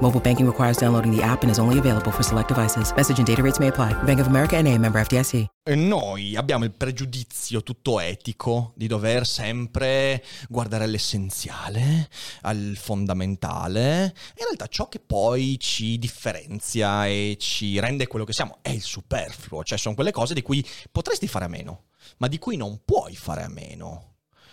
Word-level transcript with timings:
Mobile 0.00 0.20
banking 0.20 0.46
requires 0.46 0.76
downloading 0.78 1.10
the 1.10 1.20
app 1.20 1.42
and 1.42 1.50
is 1.50 1.58
only 1.58 1.76
available 1.76 2.12
for 2.12 2.22
select 2.22 2.46
devices. 2.46 2.92
Message 2.94 3.18
and 3.18 3.26
data 3.26 3.42
rates 3.42 3.58
may 3.58 3.66
apply. 3.66 4.00
Bank 4.04 4.20
of 4.20 4.28
America 4.28 4.56
and 4.56 4.68
a 4.68 4.78
member 4.78 5.04
FDIC. 5.04 5.46
E 5.64 5.74
noi 5.74 6.36
abbiamo 6.36 6.64
il 6.64 6.70
pregiudizio 6.70 7.64
tutto 7.64 7.98
etico 7.98 8.72
di 8.76 8.86
dover 8.86 9.26
sempre 9.26 10.22
guardare 10.48 10.84
all'essenziale, 10.84 12.08
al 12.42 12.74
fondamentale. 12.76 14.14
In 14.36 14.44
realtà 14.44 14.68
ciò 14.68 14.88
che 14.88 15.00
poi 15.00 15.58
ci 15.58 15.98
differenzia 15.98 17.06
e 17.06 17.36
ci 17.40 17.80
rende 17.80 18.06
quello 18.06 18.24
che 18.24 18.32
siamo 18.32 18.58
è 18.62 18.70
il 18.70 18.82
superfluo. 18.82 19.64
Cioè 19.64 19.78
sono 19.78 19.96
quelle 19.96 20.12
cose 20.12 20.32
di 20.32 20.42
cui 20.42 20.64
potresti 20.92 21.26
fare 21.26 21.46
a 21.46 21.48
meno, 21.48 21.86
ma 22.18 22.28
di 22.28 22.38
cui 22.38 22.56
non 22.56 22.82
puoi 22.84 23.16
fare 23.16 23.42
a 23.42 23.48
meno. 23.48 24.07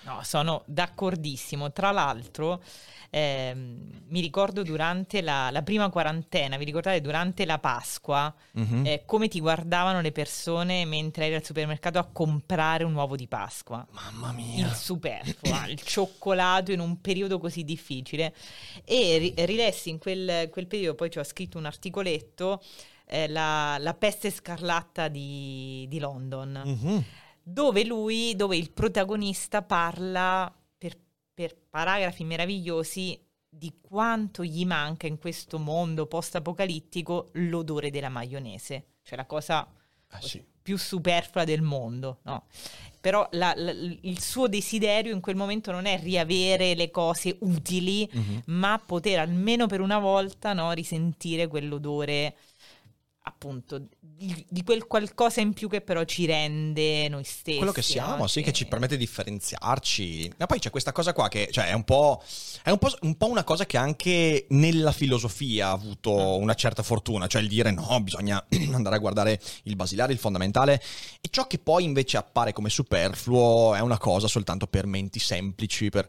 No, 0.05 0.21
sono 0.23 0.63
d'accordissimo. 0.65 1.71
Tra 1.71 1.91
l'altro, 1.91 2.61
ehm, 3.09 4.03
mi 4.07 4.21
ricordo 4.21 4.61
durante 4.61 5.21
la, 5.21 5.49
la, 5.49 5.63
prima 5.63 5.89
quarantena, 5.89 6.57
vi 6.57 6.65
ricordate 6.65 7.01
durante 7.01 7.43
la 7.45 7.57
Pasqua, 7.57 8.33
mm-hmm. 8.57 8.85
eh, 8.85 9.03
come 9.05 9.27
ti 9.27 9.39
guardavano 9.39 10.01
le 10.01 10.11
persone 10.11 10.85
mentre 10.85 11.25
eri 11.25 11.35
al 11.35 11.43
supermercato 11.43 11.97
a 11.97 12.03
comprare 12.03 12.83
un 12.83 12.93
uovo 12.93 13.15
di 13.15 13.27
Pasqua? 13.27 13.85
Mamma 13.91 14.31
mia! 14.31 14.67
Il 14.67 14.73
superfluo, 14.73 15.67
il 15.69 15.81
cioccolato 15.81 16.71
in 16.71 16.79
un 16.79 17.01
periodo 17.01 17.39
così 17.39 17.63
difficile. 17.63 18.33
E 18.83 19.17
ri- 19.17 19.33
rilessi 19.45 19.89
in 19.89 19.97
quel, 19.97 20.49
quel 20.51 20.67
periodo, 20.67 20.95
poi 20.95 21.09
ci 21.09 21.17
ho 21.17 21.23
scritto 21.23 21.57
un 21.57 21.65
articoletto, 21.65 22.61
eh, 23.07 23.27
la, 23.27 23.77
la, 23.79 23.93
peste 23.95 24.29
scarlatta 24.29 25.07
di, 25.07 25.87
di 25.89 25.97
London. 25.97 26.63
Mm-hmm 26.63 26.97
dove 27.47 27.85
lui, 27.85 28.35
dove 28.35 28.57
il 28.57 28.71
protagonista 28.71 29.61
parla 29.61 30.51
per, 30.75 30.97
per 31.31 31.55
paragrafi 31.69 32.23
meravigliosi 32.23 33.19
di 33.47 33.77
quanto 33.79 34.43
gli 34.43 34.65
manca 34.65 35.05
in 35.05 35.19
questo 35.19 35.59
mondo 35.59 36.07
post-apocalittico 36.07 37.29
l'odore 37.33 37.91
della 37.91 38.09
maionese, 38.09 38.85
cioè 39.03 39.15
la 39.15 39.27
cosa 39.27 39.71
ah, 40.07 40.21
sì. 40.21 40.43
più 40.59 40.75
superflua 40.75 41.43
del 41.43 41.61
mondo, 41.61 42.19
no? 42.23 42.45
Però 42.99 43.27
la, 43.33 43.53
la, 43.55 43.69
il 43.71 44.19
suo 44.19 44.47
desiderio 44.47 45.13
in 45.13 45.21
quel 45.21 45.35
momento 45.35 45.71
non 45.71 45.85
è 45.85 45.99
riavere 46.01 46.73
le 46.73 46.89
cose 46.89 47.37
utili, 47.41 48.09
mm-hmm. 48.11 48.37
ma 48.45 48.81
poter 48.83 49.19
almeno 49.19 49.67
per 49.67 49.81
una 49.81 49.99
volta 49.99 50.53
no, 50.53 50.71
risentire 50.71 51.45
quell'odore 51.45 52.35
appunto 53.27 53.87
di, 53.99 54.45
di, 54.47 54.63
quel 54.63 54.85
qualcosa 54.85 55.41
in 55.41 55.53
più 55.53 55.67
che 55.67 55.81
però 55.81 56.03
ci 56.03 56.25
rende 56.25 57.09
noi 57.09 57.23
stessi. 57.23 57.57
Quello 57.57 57.71
che 57.71 57.81
siamo, 57.81 58.17
no? 58.17 58.27
sì, 58.27 58.41
che 58.41 58.53
ci 58.53 58.67
permette 58.67 58.97
di 58.97 59.03
differenziarci. 59.03 60.33
Ma 60.37 60.45
poi 60.45 60.59
c'è 60.59 60.69
questa 60.69 60.91
cosa 60.91 61.11
qua 61.11 61.27
che 61.27 61.49
cioè, 61.51 61.69
è, 61.69 61.73
un 61.73 61.83
po', 61.83 62.21
è 62.63 62.69
un, 62.69 62.77
po', 62.77 62.91
un 63.01 63.17
po' 63.17 63.27
una 63.27 63.43
cosa 63.43 63.65
che 63.65 63.77
anche 63.77 64.45
nella 64.49 64.91
filosofia 64.91 65.69
ha 65.69 65.71
avuto 65.71 66.17
ah. 66.17 66.35
una 66.35 66.53
certa 66.53 66.83
fortuna, 66.83 67.25
cioè 67.25 67.41
il 67.41 67.47
dire 67.47 67.71
no, 67.71 67.99
bisogna 68.01 68.43
andare 68.71 68.95
a 68.95 68.99
guardare 68.99 69.41
il 69.63 69.75
basilare, 69.75 70.13
il 70.13 70.19
fondamentale, 70.19 70.81
e 71.19 71.27
ciò 71.31 71.47
che 71.47 71.57
poi 71.57 71.83
invece 71.83 72.17
appare 72.17 72.53
come 72.53 72.69
superfluo 72.69 73.73
è 73.73 73.79
una 73.79 73.97
cosa 73.97 74.27
soltanto 74.27 74.67
per 74.67 74.85
menti 74.85 75.19
semplici, 75.19 75.89
per... 75.89 76.07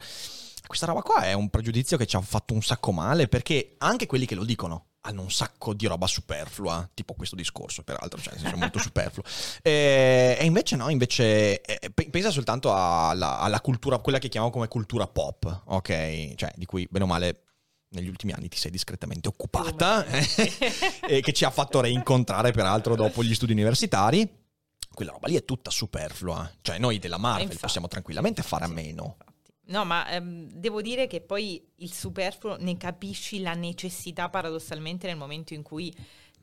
Questa 0.66 0.86
roba 0.86 1.00
qua 1.00 1.22
è 1.22 1.32
un 1.32 1.48
pregiudizio 1.48 1.96
che 1.96 2.06
ci 2.06 2.16
ha 2.16 2.20
fatto 2.20 2.52
un 2.52 2.60
sacco 2.60 2.90
male 2.90 3.28
perché 3.28 3.76
anche 3.78 4.06
quelli 4.06 4.26
che 4.26 4.34
lo 4.34 4.44
dicono 4.44 4.85
hanno 5.06 5.22
un 5.22 5.30
sacco 5.30 5.72
di 5.72 5.86
roba 5.86 6.06
superflua, 6.06 6.88
tipo 6.92 7.14
questo 7.14 7.36
discorso, 7.36 7.82
peraltro, 7.82 8.20
cioè, 8.20 8.36
senso 8.36 8.56
molto 8.56 8.78
superfluo. 8.78 9.24
E, 9.62 10.36
e, 10.38 10.44
invece 10.44 10.76
no, 10.76 10.88
invece 10.88 11.60
eh, 11.60 11.90
pensa 11.90 12.30
soltanto 12.30 12.72
alla, 12.74 13.38
alla, 13.38 13.60
cultura, 13.60 13.98
quella 13.98 14.18
che 14.18 14.28
chiamiamo 14.28 14.52
come 14.52 14.68
cultura 14.68 15.06
pop, 15.06 15.62
ok? 15.66 16.34
Cioè, 16.34 16.52
di 16.56 16.64
cui, 16.66 16.86
bene 16.90 17.04
o 17.04 17.08
male, 17.08 17.42
negli 17.90 18.08
ultimi 18.08 18.32
anni 18.32 18.48
ti 18.48 18.58
sei 18.58 18.70
discretamente 18.70 19.28
occupata 19.28 20.04
e 21.06 21.20
che 21.20 21.32
ci 21.32 21.44
ha 21.44 21.50
fatto 21.50 21.80
reincontrare, 21.80 22.52
peraltro, 22.52 22.94
dopo 22.94 23.22
gli 23.22 23.34
studi 23.34 23.52
universitari. 23.52 24.44
Quella 24.92 25.12
roba 25.12 25.28
lì 25.28 25.36
è 25.36 25.44
tutta 25.44 25.70
superflua. 25.70 26.50
Cioè, 26.62 26.78
noi 26.78 26.98
della 26.98 27.18
Marvel 27.18 27.42
infatti, 27.42 27.60
possiamo 27.60 27.88
tranquillamente 27.88 28.42
fare 28.42 28.64
a 28.64 28.68
meno. 28.68 29.16
No, 29.68 29.84
ma 29.84 30.08
ehm, 30.10 30.48
devo 30.52 30.80
dire 30.80 31.06
che 31.06 31.20
poi 31.20 31.64
il 31.76 31.92
superfluo 31.92 32.56
ne 32.60 32.76
capisci 32.76 33.40
la 33.40 33.54
necessità 33.54 34.28
paradossalmente 34.28 35.06
nel 35.06 35.16
momento 35.16 35.54
in 35.54 35.62
cui 35.62 35.92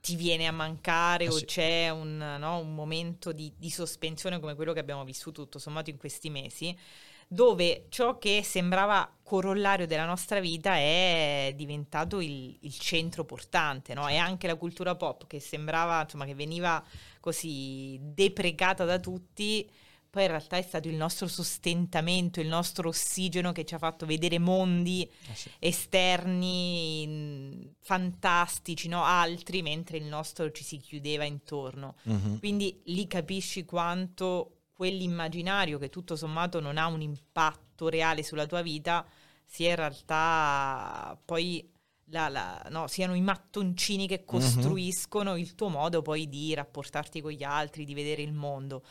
ti 0.01 0.17
viene 0.17 0.47
a 0.47 0.51
mancare 0.51 1.23
eh 1.23 1.29
o 1.29 1.39
c'è 1.45 1.89
un, 1.89 2.17
no, 2.37 2.57
un 2.57 2.75
momento 2.75 3.31
di, 3.31 3.53
di, 3.55 3.69
sospensione 3.69 4.41
come 4.41 4.53
quello 4.53 4.73
che 4.73 4.81
abbiamo 4.81 5.05
vissuto 5.05 5.43
tutto 5.43 5.59
sommato 5.59 5.89
in 5.89 5.95
questi 5.95 6.29
mesi, 6.29 6.77
dove 7.25 7.85
ciò 7.87 8.17
che 8.17 8.41
sembrava 8.43 9.09
corollario 9.23 9.87
della 9.87 10.05
nostra 10.05 10.41
vita 10.41 10.75
è 10.75 11.53
diventato 11.55 12.19
il, 12.19 12.57
il 12.59 12.77
centro 12.77 13.23
portante, 13.23 13.93
no? 13.93 14.09
E 14.09 14.17
anche 14.17 14.47
la 14.47 14.55
cultura 14.55 14.95
pop 14.95 15.25
che 15.27 15.39
sembrava, 15.39 16.01
insomma, 16.01 16.25
che 16.25 16.35
veniva 16.35 16.83
così 17.21 17.97
deprecata 18.01 18.83
da 18.83 18.99
tutti 18.99 19.69
poi 20.13 20.25
in 20.25 20.29
realtà 20.29 20.57
è 20.57 20.61
stato 20.61 20.87
il 20.87 20.93
nostro 20.93 21.27
sostentamento, 21.27 22.39
il 22.39 22.47
nostro 22.47 22.89
ossigeno 22.89 23.51
che 23.51 23.65
ci 23.65 23.73
ha 23.73 23.79
fatto 23.79 24.05
vedere 24.05 24.37
mondi 24.37 25.01
eh 25.01 25.33
sì. 25.33 25.49
esterni 25.57 27.03
mm, 27.07 27.61
fantastici, 27.79 28.87
no? 28.87 29.03
altri, 29.03 29.63
mentre 29.63 29.97
il 29.97 30.03
nostro 30.03 30.51
ci 30.51 30.63
si 30.63 30.77
chiudeva 30.77 31.23
intorno. 31.23 31.95
Mm-hmm. 32.07 32.37
Quindi 32.37 32.79
lì 32.85 33.07
capisci 33.07 33.65
quanto 33.65 34.65
quell'immaginario 34.71 35.79
che 35.79 35.89
tutto 35.89 36.15
sommato 36.15 36.59
non 36.59 36.77
ha 36.77 36.85
un 36.85 37.01
impatto 37.01 37.89
reale 37.89 38.21
sulla 38.21 38.45
tua 38.45 38.61
vita 38.61 39.03
sia 39.43 39.71
in 39.71 39.75
realtà 39.77 41.19
poi 41.25 41.67
la, 42.09 42.29
la, 42.29 42.67
no, 42.69 42.85
siano 42.85 43.15
i 43.15 43.21
mattoncini 43.21 44.07
che 44.07 44.19
mhm. 44.19 44.25
costruiscono 44.27 45.31
mm-hmm. 45.31 45.41
il 45.41 45.55
tuo 45.55 45.69
modo 45.69 46.03
poi 46.03 46.29
di 46.29 46.53
rapportarti 46.53 47.19
con 47.19 47.31
gli 47.31 47.43
altri, 47.43 47.83
di 47.83 47.95
vedere 47.95 48.21
il 48.21 48.33
mondo. 48.33 48.83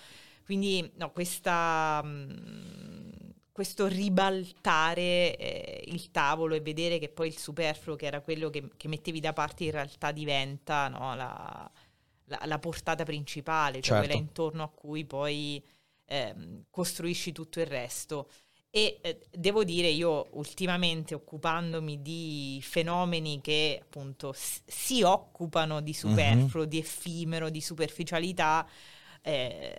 Quindi 0.44 0.90
no, 0.96 1.10
questa, 1.12 2.02
mm, 2.04 3.10
questo 3.52 3.86
ribaltare 3.86 5.36
eh, 5.36 5.84
il 5.86 6.10
tavolo 6.10 6.54
e 6.54 6.60
vedere 6.60 6.98
che 6.98 7.08
poi 7.08 7.28
il 7.28 7.38
superfluo, 7.38 7.96
che 7.96 8.06
era 8.06 8.20
quello 8.20 8.50
che, 8.50 8.70
che 8.76 8.88
mettevi 8.88 9.20
da 9.20 9.32
parte, 9.32 9.64
in 9.64 9.70
realtà 9.70 10.10
diventa 10.10 10.88
no, 10.88 11.14
la, 11.14 11.70
la, 12.24 12.40
la, 12.44 12.58
portata 12.58 13.04
principale, 13.04 13.80
cioè 13.80 13.98
certo. 13.98 14.06
quella 14.06 14.18
intorno 14.18 14.62
a 14.62 14.68
cui 14.68 15.04
poi 15.04 15.62
eh, 16.06 16.34
costruisci 16.70 17.32
tutto 17.32 17.60
il 17.60 17.66
resto. 17.66 18.28
E 18.74 19.00
eh, 19.02 19.20
devo 19.30 19.64
dire, 19.64 19.88
io 19.88 20.28
ultimamente 20.30 21.14
occupandomi 21.14 22.00
di 22.00 22.58
fenomeni 22.62 23.42
che 23.42 23.78
appunto 23.82 24.32
s- 24.32 24.62
si 24.64 25.02
occupano 25.02 25.82
di 25.82 25.90
mhm. 25.90 25.96
superfluo, 25.96 26.62
mm-hmm. 26.62 26.70
di 26.70 26.78
effimero, 26.78 27.50
di 27.50 27.60
superficialità, 27.60 28.66
eh, 29.20 29.76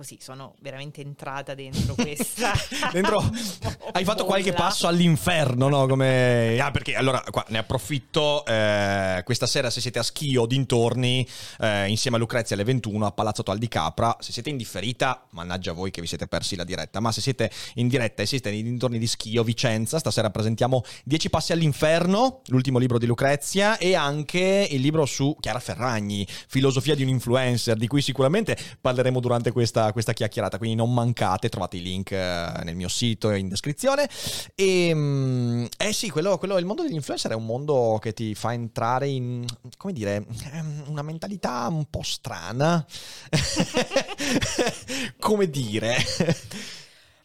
così 0.00 0.16
sono 0.18 0.54
veramente 0.60 1.02
entrata 1.02 1.54
dentro 1.54 1.94
questa. 1.94 2.52
dentro 2.90 3.20
hai 3.92 4.02
fatto 4.02 4.24
qualche 4.24 4.54
passo 4.54 4.86
all'inferno, 4.86 5.68
no? 5.68 5.86
Come... 5.86 6.58
Ah, 6.58 6.70
perché 6.70 6.94
allora 6.94 7.22
qua 7.30 7.44
ne 7.48 7.58
approfitto. 7.58 8.46
Eh, 8.46 9.20
questa 9.26 9.46
sera, 9.46 9.68
se 9.68 9.82
siete 9.82 9.98
a 9.98 10.02
Schio 10.02 10.46
dintorni, 10.46 11.28
eh, 11.58 11.86
insieme 11.88 12.16
a 12.16 12.20
Lucrezia 12.20 12.56
alle 12.56 12.64
21 12.64 13.04
a 13.04 13.12
Palazzo 13.12 13.42
Tal 13.42 13.58
di 13.58 13.68
Capra. 13.68 14.16
Se 14.20 14.32
siete 14.32 14.48
in 14.48 14.56
differita, 14.56 15.26
mannaggia 15.32 15.72
voi 15.72 15.90
che 15.90 16.00
vi 16.00 16.06
siete 16.06 16.26
persi 16.26 16.56
la 16.56 16.64
diretta. 16.64 16.98
Ma 17.00 17.12
se 17.12 17.20
siete 17.20 17.50
in 17.74 17.86
diretta 17.86 18.22
e 18.22 18.26
siete 18.26 18.48
nei 18.48 18.62
dintorni 18.62 18.98
di 18.98 19.06
Schio, 19.06 19.44
Vicenza, 19.44 19.98
stasera 19.98 20.30
presentiamo 20.30 20.82
10 21.04 21.28
passi 21.28 21.52
all'inferno, 21.52 22.40
l'ultimo 22.46 22.78
libro 22.78 22.96
di 22.96 23.04
Lucrezia, 23.04 23.76
e 23.76 23.94
anche 23.94 24.66
il 24.70 24.80
libro 24.80 25.04
su 25.04 25.36
Chiara 25.40 25.60
Ferragni, 25.60 26.26
Filosofia 26.48 26.94
di 26.94 27.02
un 27.02 27.10
influencer, 27.10 27.76
di 27.76 27.86
cui 27.86 28.00
sicuramente 28.00 28.56
parleremo 28.80 29.20
durante 29.20 29.52
questa 29.52 29.88
questa, 29.92 30.12
chiacchierata, 30.12 30.58
quindi 30.58 30.76
non 30.76 30.92
mancate, 30.92 31.48
trovate 31.48 31.76
i 31.76 31.82
link 31.82 32.12
eh, 32.12 32.60
nel 32.64 32.76
mio 32.76 32.88
sito 32.88 33.30
in 33.30 33.48
descrizione. 33.48 34.08
E, 34.54 34.92
mm, 34.94 35.66
eh 35.76 35.92
sì, 35.92 36.10
quello, 36.10 36.38
quello, 36.38 36.58
il 36.58 36.64
mondo 36.64 36.82
degli 36.82 36.94
influencer 36.94 37.32
è 37.32 37.34
un 37.34 37.46
mondo 37.46 37.98
che 38.00 38.12
ti 38.12 38.34
fa 38.34 38.52
entrare 38.52 39.08
in, 39.08 39.44
come 39.76 39.92
dire, 39.92 40.24
ehm, 40.52 40.84
una 40.88 41.02
mentalità 41.02 41.66
un 41.68 41.86
po' 41.86 42.02
strana. 42.02 42.84
come 45.18 45.48
dire... 45.48 45.96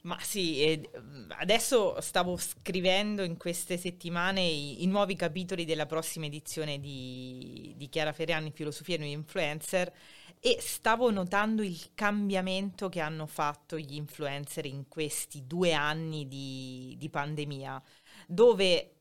Ma 0.06 0.20
sì, 0.22 0.88
adesso 1.40 2.00
stavo 2.00 2.38
scrivendo 2.38 3.24
in 3.24 3.38
queste 3.38 3.76
settimane 3.76 4.42
i, 4.42 4.84
i, 4.84 4.86
nuovi 4.86 5.16
capitoli 5.16 5.66
della 5.66 5.88
prossima 5.88 6.28
edizione 6.28 6.80
di, 6.80 7.74
di 7.76 7.90
Chiara 7.90 8.14
Ferrani, 8.14 8.52
Filosofia 8.54 8.96
e 8.96 8.98
Noi 9.00 9.12
Influencer, 9.14 9.92
e 10.46 10.58
stavo 10.60 11.10
notando 11.10 11.64
il 11.64 11.90
cambiamento 11.96 12.88
che 12.88 13.00
hanno 13.00 13.26
fatto 13.26 13.80
gli 13.80 13.96
influencer 13.96 14.68
in 14.68 14.88
questi 14.88 15.48
due 15.48 15.74
anni 15.74 16.28
di, 16.28 16.94
di 17.00 17.10
pandemia, 17.10 17.82
dove 18.28 18.92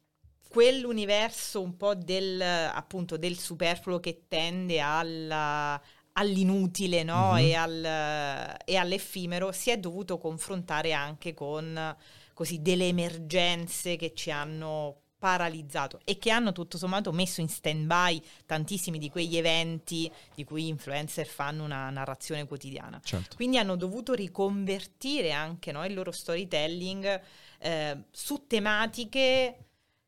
quell'universo 0.48 1.60
un 1.60 1.76
po' 1.76 1.94
del, 1.94 2.40
appunto, 2.40 3.18
del 3.18 3.36
superfluo 3.36 4.00
che 4.00 4.24
tende 4.26 4.80
alla, 4.80 5.78
all'inutile 6.12 7.02
no? 7.02 7.34
mm-hmm. 7.34 7.44
e, 7.44 7.54
al, 7.54 8.56
e, 8.64 8.76
all'effimero 8.76 9.52
si 9.52 9.68
è 9.68 9.76
dovuto 9.76 10.16
confrontare 10.16 10.94
anche 10.94 11.34
con 11.34 11.94
così, 12.32 12.62
delle 12.62 12.88
emergenze 12.88 13.96
che 13.96 14.14
ci 14.14 14.30
hanno 14.30 15.02
paralizzato 15.24 16.00
e 16.04 16.18
che 16.18 16.30
hanno 16.30 16.52
tutto 16.52 16.76
sommato 16.76 17.10
messo 17.10 17.40
in 17.40 17.48
stand 17.48 17.86
by 17.86 18.22
tantissimi 18.44 18.98
di 18.98 19.08
quegli 19.08 19.38
eventi 19.38 20.12
di 20.34 20.44
cui 20.44 20.64
gli 20.64 20.68
influencer 20.68 21.26
fanno 21.26 21.64
una 21.64 21.88
narrazione 21.88 22.46
quotidiana. 22.46 23.00
Certo. 23.02 23.34
Quindi 23.34 23.56
hanno 23.56 23.74
dovuto 23.74 24.12
riconvertire 24.12 25.32
anche 25.32 25.72
no, 25.72 25.82
il 25.86 25.94
loro 25.94 26.12
storytelling 26.12 27.22
eh, 27.58 28.02
su 28.10 28.44
tematiche 28.46 29.56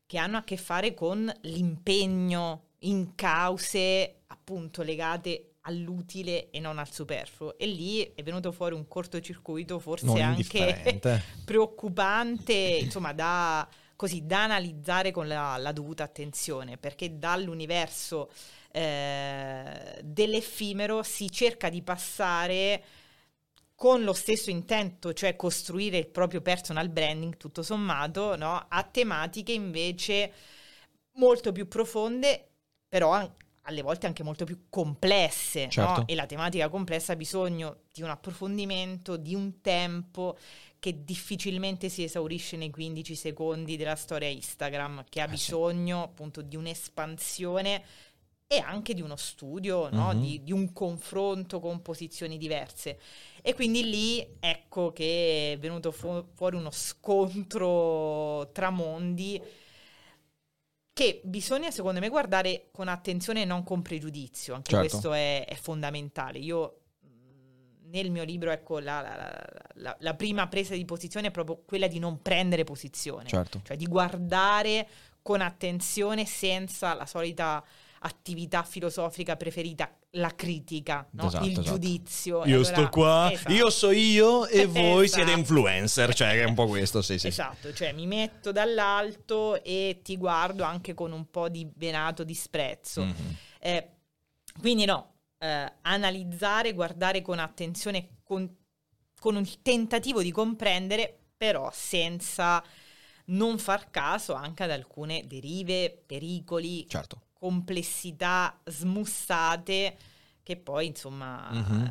che 0.05 0.17
hanno 0.19 0.37
a 0.37 0.43
che 0.43 0.55
fare 0.55 0.93
con 0.93 1.33
l'impegno 1.41 2.65
in 2.81 3.15
cause 3.15 4.19
appunto 4.27 4.83
legate 4.83 5.53
all'utile 5.61 6.51
e 6.51 6.59
non 6.59 6.77
al 6.77 6.91
superfluo. 6.91 7.57
E 7.57 7.65
lì 7.65 8.13
è 8.13 8.21
venuto 8.21 8.51
fuori 8.51 8.75
un 8.75 8.87
cortocircuito 8.87 9.79
forse 9.79 10.21
anche 10.21 11.01
preoccupante, 11.43 12.53
insomma, 12.53 13.13
da, 13.13 13.67
così, 13.97 14.25
da 14.25 14.43
analizzare 14.43 15.11
con 15.11 15.27
la, 15.27 15.57
la, 15.57 15.73
dovuta 15.73 16.03
attenzione, 16.03 16.77
perché 16.77 17.17
dall'universo 17.17 18.31
eh, 18.71 19.99
dell'effimero 20.03 21.03
si 21.03 21.29
cerca 21.29 21.67
di 21.67 21.81
passare 21.81 22.83
con 23.75 24.03
lo 24.03 24.13
stesso 24.13 24.49
intento, 24.49 25.13
cioè 25.13 25.35
costruire 25.35 25.97
il 25.97 26.07
proprio 26.07 26.41
personal 26.41 26.89
branding, 26.89 27.37
tutto 27.37 27.61
sommato, 27.61 28.35
no? 28.35 28.65
a 28.69 28.83
tematiche 28.83 29.51
invece 29.51 30.31
molto 31.13 31.51
più 31.51 31.67
profonde, 31.67 32.49
però 32.87 33.29
alle 33.61 33.81
volte 33.81 34.07
anche 34.07 34.23
molto 34.23 34.45
più 34.45 34.65
complesse, 34.69 35.69
certo. 35.69 35.99
no? 35.99 36.07
e 36.07 36.15
la 36.15 36.25
tematica 36.25 36.69
complessa 36.69 37.13
ha 37.13 37.15
bisogno 37.15 37.81
di 37.91 38.01
un 38.01 38.09
approfondimento, 38.09 39.17
di 39.17 39.35
un 39.35 39.59
tempo 39.59 40.37
che 40.79 41.03
difficilmente 41.03 41.89
si 41.89 42.03
esaurisce 42.03 42.57
nei 42.57 42.69
15 42.69 43.15
secondi 43.15 43.77
della 43.77 43.95
storia 43.95 44.27
Instagram, 44.27 45.05
che 45.09 45.21
ha 45.21 45.25
eh 45.25 45.29
bisogno 45.29 45.97
sì. 45.97 46.03
appunto 46.03 46.41
di 46.41 46.55
un'espansione 46.55 47.83
e 48.49 48.59
anche 48.59 48.93
di 48.93 49.01
uno 49.01 49.17
studio, 49.17 49.89
no? 49.89 50.07
mm-hmm. 50.07 50.19
di, 50.21 50.43
di, 50.43 50.53
un 50.53 50.71
confronto 50.71 51.59
con 51.59 51.81
posizioni 51.81 52.37
diverse. 52.37 52.99
E 53.41 53.53
quindi 53.53 53.89
lì 53.89 54.37
ecco 54.39 54.93
che 54.93 55.53
è 55.53 55.57
venuto 55.59 55.91
fu- 55.91 56.25
fuori 56.33 56.55
uno 56.55 56.71
scontro 56.71 58.49
tra 58.53 58.69
mondi 58.69 59.41
che 60.93 61.21
bisogna 61.23 61.69
secondo 61.69 61.99
me 61.99 62.09
guardare 62.09 62.69
con 62.71 62.87
attenzione 62.87 63.41
e 63.41 63.45
non 63.45 63.63
con 63.63 63.81
pregiudizio, 63.81 64.55
anche 64.55 64.71
certo. 64.71 64.87
questo 64.87 65.13
è, 65.13 65.45
è, 65.45 65.53
fondamentale. 65.55 66.39
Io 66.39 66.79
nel 67.89 68.11
mio 68.11 68.23
libro, 68.23 68.51
ecco, 68.51 68.79
la, 68.79 69.01
la, 69.01 69.45
la, 69.75 69.97
la, 69.99 70.13
prima 70.13 70.47
presa 70.47 70.73
di 70.73 70.85
posizione 70.85 71.27
è 71.27 71.31
proprio 71.31 71.61
quella 71.65 71.87
di 71.87 71.99
non 71.99 72.21
prendere 72.21 72.63
posizione, 72.63 73.27
certo. 73.27 73.61
cioè 73.63 73.77
di 73.77 73.85
guardare 73.85 74.87
con 75.21 75.41
attenzione 75.41 76.25
senza 76.25 76.93
la 76.93 77.05
solita 77.05 77.63
attività 77.99 78.63
filosofica 78.63 79.35
preferita, 79.35 79.91
la 80.11 80.33
critica, 80.35 81.07
no? 81.11 81.27
esatto, 81.27 81.45
il 81.45 81.51
esatto. 81.51 81.67
giudizio. 81.67 82.45
Io 82.45 82.55
allora, 82.57 82.63
sto 82.63 82.89
qua, 82.89 83.31
esatto. 83.31 83.51
io 83.51 83.69
so 83.69 83.91
io 83.91 84.45
e 84.47 84.65
voi 84.67 85.05
esatto. 85.05 85.23
siete 85.23 85.39
influencer, 85.39 86.13
cioè 86.13 86.39
è 86.39 86.43
un 86.43 86.53
po' 86.53 86.67
questo, 86.67 87.01
sì, 87.01 87.17
sì. 87.17 87.27
Esatto, 87.27 87.73
cioè 87.73 87.91
mi 87.93 88.05
metto 88.05 88.51
dall'alto 88.51 89.63
e 89.63 89.99
ti 90.03 90.17
guardo 90.17 90.63
anche 90.63 90.93
con 90.93 91.11
un 91.11 91.29
po' 91.29 91.49
di 91.49 91.69
venato 91.75 92.23
disprezzo. 92.23 93.01
Mm-hmm. 93.01 93.29
Eh, 93.59 93.89
quindi 94.59 94.85
no, 94.85 95.16
eh, 95.37 95.73
analizzare, 95.81 96.73
guardare 96.73 97.21
con 97.21 97.39
attenzione, 97.39 98.19
con, 98.23 98.49
con 99.19 99.35
il 99.37 99.61
tentativo 99.61 100.21
di 100.21 100.31
comprendere, 100.31 101.17
però 101.35 101.69
senza 101.73 102.63
non 103.25 103.57
far 103.57 103.89
caso 103.89 104.33
anche 104.33 104.63
ad 104.63 104.71
alcune 104.71 105.25
derive, 105.27 106.03
pericoli, 106.05 106.87
certo 106.87 107.21
complessità 107.37 108.59
smussate 108.65 109.97
che 110.41 110.57
poi 110.57 110.87
insomma 110.87 111.49
mm-hmm. 111.51 111.85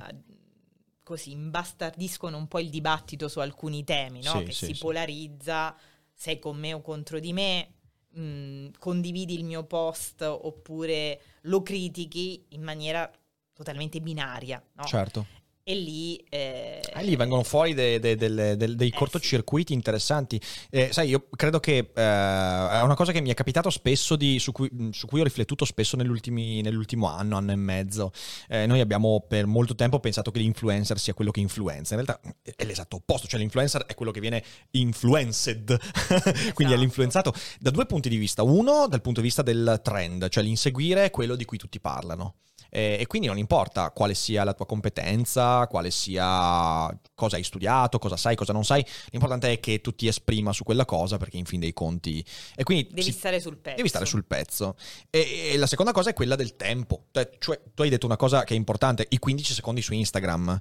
così 1.02 1.30
imbastardiscono 1.32 2.36
un 2.36 2.48
po' 2.48 2.58
il 2.58 2.70
dibattito 2.70 3.28
su 3.28 3.38
alcuni 3.38 3.84
temi, 3.84 4.22
no? 4.22 4.38
sì, 4.38 4.44
che 4.44 4.52
sì, 4.52 4.66
si 4.66 4.74
sì. 4.74 4.80
polarizza, 4.80 5.76
sei 6.12 6.38
con 6.38 6.56
me 6.56 6.72
o 6.72 6.80
contro 6.80 7.20
di 7.20 7.32
me, 7.32 7.74
mh, 8.10 8.20
mm, 8.20 8.66
condividi 8.78 9.34
il 9.34 9.44
mio 9.44 9.64
post 9.64 10.22
oppure 10.22 11.20
lo 11.42 11.62
critichi 11.62 12.46
in 12.50 12.62
maniera 12.62 13.10
totalmente 13.56 14.00
binaria. 14.00 14.62
No? 14.74 14.84
Certo 14.84 15.26
e 15.68 15.74
lì... 15.74 16.24
Eh... 16.28 16.80
Ah, 16.92 17.00
lì 17.00 17.16
vengono 17.16 17.42
fuori 17.42 17.74
de, 17.74 17.98
de, 17.98 18.14
de, 18.14 18.56
dei 18.56 18.88
eh, 18.88 18.92
cortocircuiti 18.92 19.72
sì. 19.72 19.74
interessanti. 19.74 20.40
Eh, 20.70 20.92
sai, 20.92 21.08
io 21.08 21.26
credo 21.34 21.58
che 21.58 21.78
eh, 21.78 21.90
è 21.92 22.80
una 22.82 22.94
cosa 22.94 23.10
che 23.10 23.20
mi 23.20 23.30
è 23.30 23.34
capitato 23.34 23.68
spesso, 23.68 24.14
di, 24.14 24.38
su, 24.38 24.52
cui, 24.52 24.70
su, 24.92 25.08
cui, 25.08 25.18
ho 25.18 25.24
riflettuto 25.24 25.64
spesso 25.64 25.96
nell'ultimo 25.96 27.08
anno, 27.08 27.36
anno 27.36 27.50
e 27.50 27.56
mezzo. 27.56 28.12
Eh, 28.46 28.66
noi 28.66 28.78
abbiamo 28.78 29.24
per 29.26 29.46
molto 29.46 29.74
tempo 29.74 29.98
pensato 29.98 30.30
che 30.30 30.38
l'influencer 30.38 31.00
sia 31.00 31.14
quello 31.14 31.32
che 31.32 31.40
influenza. 31.40 31.96
In 31.96 32.04
realtà 32.04 32.20
è 32.44 32.64
l'esatto 32.64 32.96
opposto, 32.96 33.26
cioè 33.26 33.40
l'influencer 33.40 33.86
è 33.86 33.94
quello 33.94 34.12
che 34.12 34.20
viene 34.20 34.44
influenced, 34.70 35.66
quindi 36.54 36.62
è 36.62 36.66
esatto. 36.66 36.76
l'influenzato 36.76 37.34
da 37.58 37.70
due 37.70 37.86
punti 37.86 38.08
di 38.08 38.18
vista. 38.18 38.44
Uno, 38.44 38.86
dal 38.86 39.02
punto 39.02 39.18
di 39.20 39.26
vista 39.26 39.42
del 39.42 39.80
trend, 39.82 40.28
cioè 40.28 40.44
l'inseguire 40.44 41.10
quello 41.10 41.34
di 41.34 41.44
cui 41.44 41.58
tutti 41.58 41.80
parlano. 41.80 42.36
Eh, 42.70 42.98
e 43.00 43.06
quindi 43.06 43.28
non 43.28 43.38
importa 43.38 43.90
quale 43.90 44.14
sia 44.14 44.44
la 44.44 44.54
tua 44.54 44.66
competenza, 44.66 45.66
quale 45.66 45.90
sia 45.90 46.88
cosa 47.16 47.36
hai 47.36 47.42
studiato, 47.42 47.98
cosa 47.98 48.16
sai, 48.16 48.36
cosa 48.36 48.52
non 48.52 48.64
sai, 48.64 48.84
l'importante 49.10 49.50
è 49.50 49.58
che 49.58 49.80
tu 49.80 49.92
ti 49.94 50.06
esprima 50.06 50.52
su 50.52 50.62
quella 50.62 50.84
cosa 50.84 51.16
perché 51.16 51.38
in 51.38 51.46
fin 51.46 51.58
dei 51.58 51.72
conti... 51.72 52.24
E 52.54 52.62
quindi 52.62 52.86
devi 52.90 53.02
si, 53.02 53.12
stare 53.12 53.40
sul 53.40 53.56
pezzo. 53.56 53.76
Devi 53.76 53.88
stare 53.88 54.04
sul 54.04 54.24
pezzo. 54.24 54.76
E, 55.10 55.50
e, 55.52 55.56
la 55.56 55.66
seconda 55.66 55.90
cosa 55.90 56.10
è 56.10 56.12
quella 56.12 56.36
del 56.36 56.54
tempo. 56.54 57.06
Cioè, 57.10 57.60
tu 57.74 57.82
hai 57.82 57.88
detto 57.88 58.06
una 58.06 58.16
cosa 58.16 58.44
che 58.44 58.54
è 58.54 58.56
importante, 58.56 59.06
i 59.08 59.18
15 59.18 59.54
secondi 59.54 59.82
su 59.82 59.94
Instagram, 59.94 60.60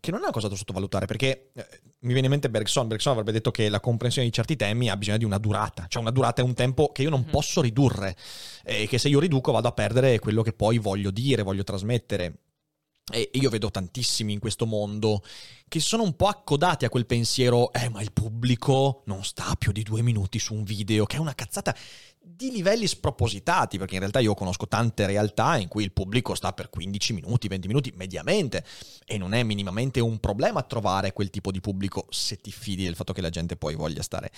che 0.00 0.10
non 0.10 0.20
è 0.20 0.22
una 0.22 0.32
cosa 0.32 0.48
da 0.48 0.54
sottovalutare 0.54 1.06
perché 1.06 1.50
eh, 1.54 1.66
mi 2.00 2.12
viene 2.12 2.26
in 2.26 2.32
mente 2.32 2.48
Bergson, 2.48 2.86
Bergson 2.86 3.12
avrebbe 3.12 3.32
detto 3.32 3.50
che 3.50 3.68
la 3.68 3.80
comprensione 3.80 4.28
di 4.28 4.32
certi 4.32 4.54
temi 4.54 4.88
ha 4.88 4.96
bisogno 4.96 5.18
di 5.18 5.24
una 5.24 5.38
durata, 5.38 5.86
cioè 5.88 6.00
una 6.00 6.12
durata 6.12 6.40
è 6.40 6.44
un 6.44 6.54
tempo 6.54 6.92
che 6.92 7.02
io 7.02 7.10
non 7.10 7.22
mm-hmm. 7.22 7.30
posso 7.30 7.60
ridurre 7.60 8.14
e 8.62 8.86
che 8.86 8.98
se 8.98 9.08
io 9.08 9.18
riduco 9.18 9.50
vado 9.50 9.66
a 9.66 9.72
perdere 9.72 10.20
quello 10.20 10.42
che 10.42 10.52
poi 10.52 10.78
voglio 10.78 11.10
dire, 11.10 11.42
voglio 11.42 11.64
trasmettere. 11.64 12.34
E 13.12 13.30
io 13.34 13.50
vedo 13.50 13.70
tantissimi 13.70 14.32
in 14.32 14.40
questo 14.40 14.66
mondo 14.66 15.22
che 15.68 15.78
sono 15.78 16.02
un 16.02 16.16
po' 16.16 16.26
accodati 16.26 16.84
a 16.84 16.88
quel 16.88 17.06
pensiero, 17.06 17.72
eh 17.72 17.88
ma 17.88 18.02
il 18.02 18.12
pubblico 18.12 19.02
non 19.06 19.22
sta 19.22 19.54
più 19.56 19.70
di 19.70 19.84
due 19.84 20.02
minuti 20.02 20.40
su 20.40 20.54
un 20.54 20.64
video, 20.64 21.06
che 21.06 21.16
è 21.16 21.20
una 21.20 21.34
cazzata 21.34 21.74
di 22.20 22.50
livelli 22.50 22.88
spropositati, 22.88 23.78
perché 23.78 23.94
in 23.94 24.00
realtà 24.00 24.18
io 24.18 24.34
conosco 24.34 24.66
tante 24.66 25.06
realtà 25.06 25.56
in 25.56 25.68
cui 25.68 25.84
il 25.84 25.92
pubblico 25.92 26.34
sta 26.34 26.52
per 26.52 26.68
15 26.68 27.12
minuti, 27.12 27.46
20 27.46 27.68
minuti 27.68 27.92
mediamente 27.94 28.64
e 29.04 29.16
non 29.18 29.34
è 29.34 29.44
minimamente 29.44 30.00
un 30.00 30.18
problema 30.18 30.62
trovare 30.62 31.12
quel 31.12 31.30
tipo 31.30 31.52
di 31.52 31.60
pubblico 31.60 32.06
se 32.10 32.38
ti 32.38 32.50
fidi 32.50 32.82
del 32.82 32.96
fatto 32.96 33.12
che 33.12 33.20
la 33.20 33.30
gente 33.30 33.56
poi 33.56 33.76
voglia 33.76 34.02
stare. 34.02 34.32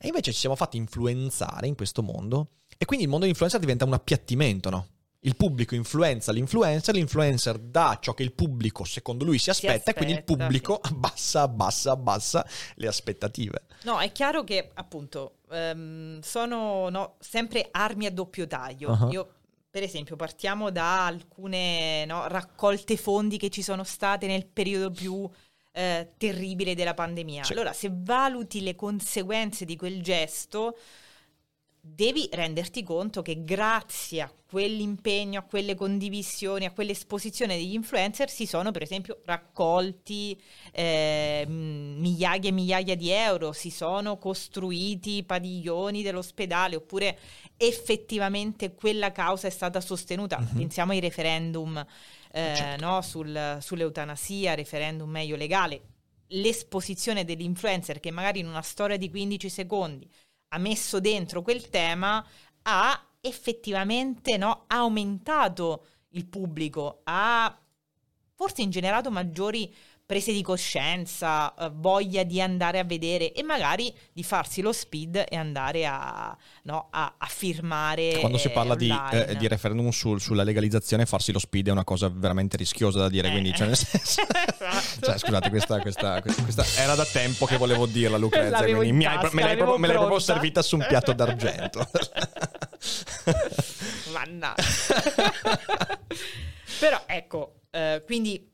E 0.00 0.06
invece 0.06 0.32
ci 0.32 0.38
siamo 0.38 0.56
fatti 0.56 0.78
influenzare 0.78 1.66
in 1.66 1.74
questo 1.74 2.02
mondo 2.02 2.52
e 2.78 2.86
quindi 2.86 3.04
il 3.04 3.10
mondo 3.10 3.26
influencer 3.26 3.60
diventa 3.60 3.84
un 3.84 3.92
appiattimento, 3.92 4.70
no? 4.70 4.88
Il 5.24 5.36
pubblico 5.36 5.74
influenza 5.74 6.32
l'influencer, 6.32 6.94
l'influencer 6.94 7.58
dà 7.58 7.98
ciò 8.00 8.14
che 8.14 8.22
il 8.22 8.32
pubblico 8.32 8.84
secondo 8.84 9.24
lui 9.24 9.38
si 9.38 9.50
aspetta, 9.50 9.72
si 9.72 9.78
aspetta 9.78 9.90
e 9.90 9.94
quindi 9.94 10.14
il 10.14 10.24
pubblico 10.24 10.80
sì. 10.82 10.90
abbassa, 10.92 11.42
abbassa, 11.42 11.92
abbassa 11.92 12.46
le 12.76 12.86
aspettative. 12.86 13.64
No, 13.84 14.00
è 14.00 14.12
chiaro 14.12 14.44
che 14.44 14.70
appunto 14.74 15.38
um, 15.50 16.20
sono 16.20 16.88
no, 16.88 17.16
sempre 17.20 17.68
armi 17.70 18.06
a 18.06 18.10
doppio 18.10 18.46
taglio. 18.46 18.90
Uh-huh. 18.90 19.10
Io 19.10 19.28
per 19.74 19.82
esempio, 19.82 20.14
partiamo 20.14 20.70
da 20.70 21.04
alcune 21.04 22.04
no, 22.04 22.28
raccolte 22.28 22.96
fondi 22.96 23.38
che 23.38 23.50
ci 23.50 23.60
sono 23.60 23.82
state 23.82 24.28
nel 24.28 24.46
periodo 24.46 24.92
più 24.92 25.28
eh, 25.72 26.12
terribile 26.16 26.76
della 26.76 26.94
pandemia. 26.94 27.42
Sì. 27.42 27.54
Allora, 27.54 27.72
se 27.72 27.90
valuti 27.92 28.62
le 28.62 28.76
conseguenze 28.76 29.64
di 29.64 29.74
quel 29.74 30.00
gesto, 30.00 30.78
devi 31.86 32.30
renderti 32.32 32.82
conto 32.82 33.20
che 33.20 33.44
grazie 33.44 34.22
a 34.22 34.32
quell'impegno, 34.46 35.40
a 35.40 35.42
quelle 35.42 35.74
condivisioni, 35.74 36.64
a 36.64 36.72
quell'esposizione 36.72 37.56
degli 37.56 37.74
influencer 37.74 38.30
si 38.30 38.46
sono 38.46 38.70
per 38.70 38.80
esempio 38.80 39.20
raccolti 39.26 40.40
eh, 40.72 41.44
migliaia 41.46 42.48
e 42.48 42.52
migliaia 42.52 42.96
di 42.96 43.10
euro, 43.10 43.52
si 43.52 43.68
sono 43.68 44.16
costruiti 44.16 45.24
padiglioni 45.24 46.02
dell'ospedale 46.02 46.76
oppure 46.76 47.18
effettivamente 47.58 48.74
quella 48.74 49.12
causa 49.12 49.46
è 49.46 49.50
stata 49.50 49.82
sostenuta. 49.82 50.38
Mm-hmm. 50.40 50.56
Pensiamo 50.56 50.92
ai 50.92 51.00
referendum 51.00 51.76
eh, 52.32 52.54
certo. 52.56 52.84
no? 52.84 53.02
Sul, 53.02 53.58
sull'eutanasia, 53.60 54.54
referendum 54.54 55.10
meglio 55.10 55.36
legale, 55.36 55.82
l'esposizione 56.28 57.26
dell'influencer 57.26 58.00
che 58.00 58.10
magari 58.10 58.38
in 58.38 58.46
una 58.46 58.62
storia 58.62 58.96
di 58.96 59.10
15 59.10 59.48
secondi 59.50 60.08
ha 60.54 60.58
messo 60.58 61.00
dentro 61.00 61.42
quel 61.42 61.68
tema 61.68 62.24
ha 62.62 63.06
effettivamente 63.20 64.36
no, 64.36 64.64
aumentato 64.68 65.86
il 66.10 66.26
pubblico, 66.26 67.00
ha 67.04 67.58
forse 68.34 68.62
ingenerato 68.62 69.10
maggiori 69.10 69.74
prese 70.06 70.32
di 70.32 70.42
coscienza, 70.42 71.54
eh, 71.54 71.70
voglia 71.72 72.24
di 72.24 72.40
andare 72.40 72.78
a 72.78 72.84
vedere 72.84 73.32
e 73.32 73.42
magari 73.42 73.92
di 74.12 74.22
farsi 74.22 74.60
lo 74.60 74.72
speed 74.72 75.24
e 75.28 75.36
andare 75.36 75.86
a, 75.86 76.36
no, 76.64 76.88
a, 76.90 77.14
a 77.16 77.26
firmare. 77.26 78.18
Quando 78.18 78.36
si 78.36 78.50
parla 78.50 78.74
di, 78.74 78.94
eh, 79.12 79.34
di, 79.36 79.48
referendum 79.48 79.88
sul, 79.90 80.20
sulla 80.20 80.42
legalizzazione, 80.42 81.06
farsi 81.06 81.32
lo 81.32 81.38
speed 81.38 81.68
è 81.68 81.70
una 81.70 81.84
cosa 81.84 82.10
veramente 82.12 82.58
rischiosa 82.58 82.98
da 82.98 83.08
dire. 83.08 83.28
Eh. 83.28 83.30
Quindi, 83.30 83.54
cioè, 83.54 83.68
nel 83.68 83.76
senso, 83.78 84.20
esatto. 84.28 85.06
cioè, 85.06 85.18
scusate, 85.18 85.48
questa, 85.48 85.80
questa, 85.80 86.20
questa, 86.20 86.64
era 86.76 86.94
da 86.94 87.06
tempo 87.06 87.46
che 87.46 87.56
volevo 87.56 87.86
dirla, 87.86 88.18
Lucrezia. 88.18 88.62
Quindi 88.62 88.92
mi 88.92 89.06
hai, 89.06 89.16
me, 89.32 89.42
l'hai 89.42 89.56
proprio, 89.56 89.78
me 89.78 89.86
l'hai 89.86 89.96
proprio 89.96 90.18
servita 90.18 90.60
su 90.60 90.76
un 90.76 90.84
piatto 90.86 91.14
d'argento. 91.14 91.88
Mannaggia. 94.12 94.62
Però 96.78 97.02
ecco, 97.06 97.60
eh, 97.70 98.02
quindi 98.04 98.52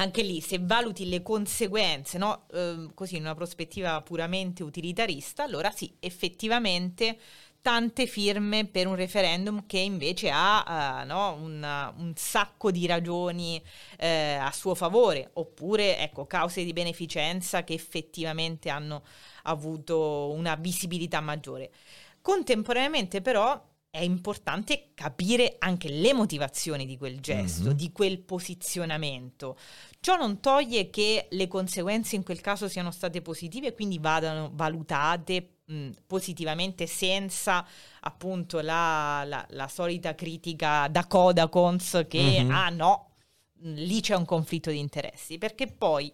anche 0.00 0.22
lì 0.22 0.40
se 0.40 0.58
valuti 0.60 1.08
le 1.08 1.22
conseguenze, 1.22 2.16
no? 2.16 2.46
eh, 2.52 2.88
così 2.94 3.16
in 3.16 3.22
una 3.22 3.34
prospettiva 3.34 4.00
puramente 4.00 4.62
utilitarista, 4.62 5.44
allora 5.44 5.70
sì, 5.70 5.94
effettivamente 6.00 7.18
tante 7.60 8.06
firme 8.06 8.64
per 8.64 8.86
un 8.86 8.94
referendum 8.94 9.66
che 9.66 9.78
invece 9.78 10.30
ha 10.32 11.02
uh, 11.02 11.06
no, 11.06 11.34
un, 11.34 11.92
un, 11.98 12.12
sacco 12.16 12.70
di 12.70 12.86
ragioni 12.86 13.62
eh, 13.98 14.38
a 14.40 14.50
suo 14.52 14.74
favore, 14.74 15.28
oppure 15.34 15.98
ecco, 15.98 16.26
cause 16.26 16.64
di 16.64 16.72
beneficenza 16.72 17.62
che 17.62 17.74
effettivamente 17.74 18.70
hanno 18.70 19.02
avuto 19.42 20.30
una 20.30 20.54
visibilità 20.54 21.20
maggiore. 21.20 21.70
Contemporaneamente 22.22 23.20
però 23.20 23.62
è 23.90 24.00
importante 24.00 24.92
capire 24.94 25.56
anche 25.58 25.88
le 25.88 26.12
motivazioni 26.12 26.86
di 26.86 26.96
quel 26.96 27.18
gesto, 27.20 27.68
mm-hmm. 27.68 27.76
di 27.76 27.90
quel 27.90 28.20
posizionamento. 28.20 29.56
Ciò 29.98 30.16
non 30.16 30.40
toglie 30.40 30.90
che 30.90 31.26
le 31.30 31.48
conseguenze 31.48 32.14
in 32.14 32.22
quel 32.22 32.40
caso 32.40 32.68
siano 32.68 32.92
state 32.92 33.20
positive 33.20 33.68
e 33.68 33.74
quindi 33.74 33.98
vadano 33.98 34.50
valutate 34.54 35.56
mh, 35.64 35.90
positivamente 36.06 36.86
senza 36.86 37.66
appunto 38.00 38.60
la, 38.60 39.24
la, 39.26 39.44
la, 39.50 39.66
solita 39.66 40.14
critica 40.14 40.86
da 40.88 41.06
Codacons 41.06 42.04
che 42.08 42.42
mm-hmm. 42.42 42.50
ah 42.50 42.68
no, 42.68 43.10
lì 43.62 44.00
c'è 44.00 44.14
un 44.14 44.24
conflitto 44.24 44.70
di 44.70 44.78
interessi, 44.78 45.36
perché 45.36 45.66
poi 45.66 46.12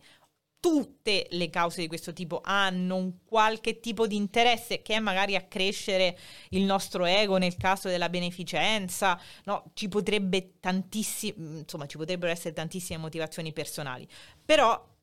tutte 0.61 1.27
le 1.31 1.49
cause 1.51 1.81
di 1.81 1.87
questo 1.87 2.13
tipo 2.13 2.41
hanno 2.43 2.97
un 2.97 3.25
qualche 3.25 3.79
tipo 3.81 4.07
di 4.07 4.17
interesse 4.17 4.83
che 4.83 4.95
è 4.95 4.99
magari 4.99 5.37
accrescere 5.37 6.19
il 6.51 6.63
nostro 6.63 7.05
ego 7.05 7.37
nel 7.37 7.57
caso 7.57 7.89
della 7.89 8.09
beneficenza, 8.09 9.21
no? 9.45 9.71
ci 9.75 9.89
potrebbe 9.89 10.55
tantissimi, 10.61 11.59
insomma, 11.61 11.87
ci 11.87 11.97
potrebbero 11.97 12.33
essere 12.33 12.55
tantissime 12.55 12.99
motivazioni 12.99 13.53
personali, 13.53 14.09
però 14.45 14.95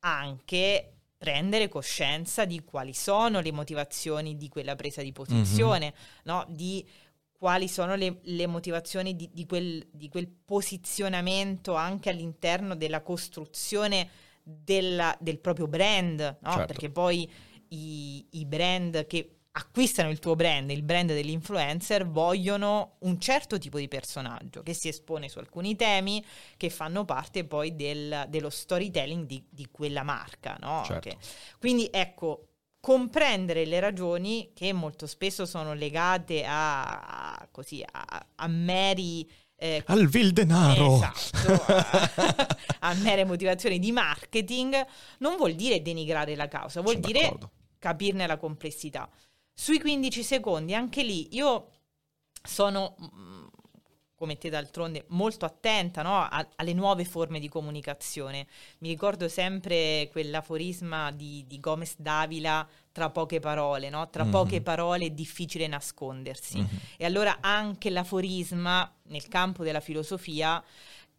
anche 0.00 0.94
prendere 1.16 1.68
coscienza 1.68 2.44
di 2.44 2.62
quali 2.64 2.92
sono 2.92 3.40
le 3.40 3.52
motivazioni 3.52 4.36
di 4.36 4.48
quella 4.48 4.74
presa 4.74 5.02
di 5.02 5.12
posizione, 5.12 5.86
mm-hmm. 5.86 6.24
no? 6.24 6.46
di 6.48 6.86
quali 7.30 7.68
sono 7.68 7.94
le, 7.94 8.20
le 8.22 8.46
motivazioni 8.46 9.16
di, 9.16 9.28
di, 9.32 9.46
quel, 9.46 9.86
di 9.90 10.08
quel 10.08 10.28
posizionamento 10.28 11.74
anche 11.74 12.10
all'interno 12.10 12.74
della 12.74 13.02
costruzione 13.02 14.08
della, 14.44 15.16
del 15.20 15.40
proprio 15.40 15.66
brand, 15.66 16.20
no? 16.40 16.50
certo. 16.50 16.66
perché 16.66 16.90
poi 16.90 17.28
i, 17.68 18.26
i 18.32 18.44
brand 18.44 19.06
che 19.06 19.38
acquistano 19.56 20.10
il 20.10 20.18
tuo 20.18 20.34
brand, 20.34 20.70
il 20.70 20.82
brand 20.82 21.12
dell'influencer, 21.12 22.08
vogliono 22.08 22.96
un 23.00 23.20
certo 23.20 23.56
tipo 23.58 23.78
di 23.78 23.86
personaggio 23.86 24.62
che 24.62 24.74
si 24.74 24.88
espone 24.88 25.28
su 25.28 25.38
alcuni 25.38 25.76
temi 25.76 26.24
che 26.56 26.70
fanno 26.70 27.04
parte 27.04 27.44
poi 27.44 27.76
del, 27.76 28.26
dello 28.28 28.50
storytelling 28.50 29.26
di, 29.26 29.44
di, 29.48 29.68
quella 29.70 30.02
marca. 30.02 30.56
No? 30.60 30.82
Certo. 30.84 31.08
Okay. 31.08 31.20
Quindi 31.60 31.88
ecco, 31.92 32.48
comprendere 32.80 33.64
le 33.64 33.78
ragioni 33.78 34.50
che 34.54 34.72
molto 34.72 35.06
spesso 35.06 35.46
sono 35.46 35.72
legate 35.72 36.44
a, 36.44 37.36
a, 37.36 37.48
così, 37.50 37.84
a, 37.88 38.26
a 38.34 38.48
meri 38.48 39.30
eh, 39.64 39.82
al 39.86 40.06
vil 40.08 40.32
denaro 40.32 40.96
esatto, 40.96 41.72
a, 41.72 42.46
a, 42.90 42.94
mere 42.96 43.24
motivazioni 43.24 43.78
di 43.78 43.92
marketing 43.92 44.86
non 45.20 45.36
vuol 45.36 45.54
dire 45.54 45.80
denigrare 45.80 46.36
la 46.36 46.48
causa 46.48 46.82
vuol 46.82 46.96
Sono 46.96 47.06
dire 47.06 47.20
d'accordo. 47.22 47.50
capirne 47.78 48.26
la 48.26 48.36
complessità 48.36 49.08
sui 49.54 49.80
15 49.80 50.22
secondi 50.22 50.74
anche 50.74 51.02
lì 51.02 51.34
io 51.34 51.70
sono 52.42 52.94
mm, 53.00 53.43
come 54.24 54.38
te 54.38 54.48
d'altronde, 54.48 55.04
molto 55.08 55.44
attenta 55.44 56.00
no? 56.00 56.16
a, 56.16 56.48
alle 56.56 56.72
nuove 56.72 57.04
forme 57.04 57.38
di 57.38 57.50
comunicazione. 57.50 58.46
Mi 58.78 58.88
ricordo 58.88 59.28
sempre 59.28 60.08
quell'aforisma 60.10 61.10
di, 61.12 61.44
di 61.46 61.60
Gomez 61.60 61.96
Davila 61.98 62.66
tra 62.90 63.10
poche 63.10 63.38
parole, 63.38 63.90
no? 63.90 64.08
tra 64.08 64.22
mm-hmm. 64.22 64.32
poche 64.32 64.62
parole 64.62 65.06
è 65.06 65.10
difficile 65.10 65.66
nascondersi. 65.66 66.56
Mm-hmm. 66.56 66.76
E 66.96 67.04
allora 67.04 67.36
anche 67.40 67.90
l'aforisma 67.90 68.90
nel 69.08 69.28
campo 69.28 69.62
della 69.62 69.80
filosofia 69.80 70.64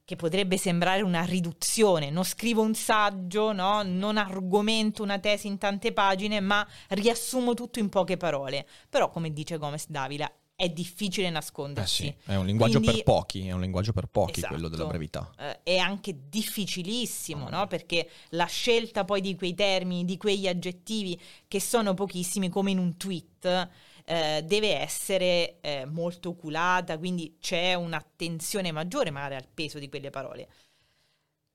che 0.03 0.15
potrebbe 0.15 0.57
sembrare 0.57 1.03
una 1.03 1.25
riduzione, 1.25 2.09
non 2.09 2.23
scrivo 2.23 2.63
un 2.63 2.73
saggio, 2.73 3.51
no? 3.51 3.83
non 3.83 4.17
argomento 4.17 5.03
una 5.03 5.19
tesi 5.19 5.45
in 5.45 5.59
tante 5.59 5.93
pagine, 5.93 6.39
ma 6.39 6.67
riassumo 6.89 7.53
tutto 7.53 7.77
in 7.77 7.89
poche 7.89 8.17
parole. 8.17 8.65
Però, 8.89 9.11
come 9.11 9.31
dice 9.31 9.57
Gomez 9.57 9.87
Davila, 9.89 10.31
è 10.55 10.69
difficile 10.69 11.29
nascondersi. 11.29 12.07
Eh 12.07 12.15
sì, 12.23 12.31
è 12.31 12.35
un 12.35 12.45
linguaggio 12.45 12.79
Quindi, 12.79 13.03
per 13.03 13.03
pochi, 13.03 13.47
è 13.47 13.51
un 13.51 13.59
linguaggio 13.59 13.91
per 13.91 14.07
pochi 14.07 14.39
esatto, 14.39 14.53
quello 14.53 14.69
della 14.69 14.85
brevità. 14.85 15.29
Eh, 15.37 15.63
è 15.63 15.77
anche 15.77 16.15
difficilissimo, 16.29 17.45
oh. 17.45 17.49
no? 17.49 17.67
Perché 17.67 18.09
la 18.29 18.45
scelta 18.45 19.03
poi 19.03 19.19
di 19.19 19.35
quei 19.35 19.53
termini, 19.53 20.05
di 20.05 20.17
quegli 20.17 20.47
aggettivi 20.47 21.19
che 21.47 21.59
sono 21.59 21.93
pochissimi, 21.93 22.47
come 22.47 22.71
in 22.71 22.77
un 22.77 22.95
tweet, 22.95 23.69
eh, 24.05 24.43
deve 24.45 24.79
essere 24.79 25.57
eh, 25.59 25.85
molto 25.85 26.29
oculata, 26.29 26.97
quindi 26.97 27.37
c'è 27.41 27.73
un'attenzione 27.73 28.71
maggiore 28.71 29.11
magari 29.11 29.35
al 29.35 29.47
peso 29.53 29.77
di 29.77 29.89
quelle 29.89 30.09
parole. 30.09 30.47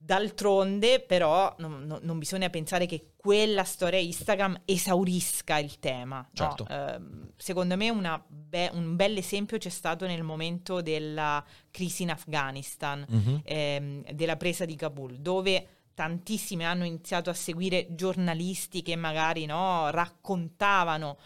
D'altronde, 0.03 1.01
però, 1.01 1.55
non, 1.59 1.85
non, 1.85 1.99
non, 2.03 2.19
bisogna 2.19 2.49
pensare 2.49 2.87
che 2.87 3.13
quella 3.17 3.65
storia 3.65 3.99
Instagram 3.99 4.63
esaurisca 4.65 5.59
il 5.59 5.79
tema. 5.79 6.27
Certo. 6.33 6.65
No? 6.67 6.75
Eh, 6.75 7.01
secondo 7.37 7.77
me 7.77 7.93
be- 8.27 8.71
un 8.73 8.97
bel 8.97 9.19
esempio 9.19 9.59
c'è 9.59 9.69
stato 9.69 10.07
nel 10.07 10.23
momento 10.23 10.81
della 10.81 11.45
crisi 11.71 12.05
in 12.05 12.11
Afghanistan, 12.13 13.07
mm-hmm. 13.13 13.37
ehm, 13.43 14.11
della 14.13 14.37
presa 14.37 14.65
di 14.65 14.75
Kabul, 14.75 15.19
dove 15.19 15.67
tantissimi 15.93 16.65
hanno 16.65 16.87
iniziato 16.87 17.29
a 17.29 17.35
seguire 17.35 17.95
giornalisti 17.95 18.81
che 18.81 18.97
magari 18.97 19.45
no, 19.45 19.91
raccontavano 19.91 21.19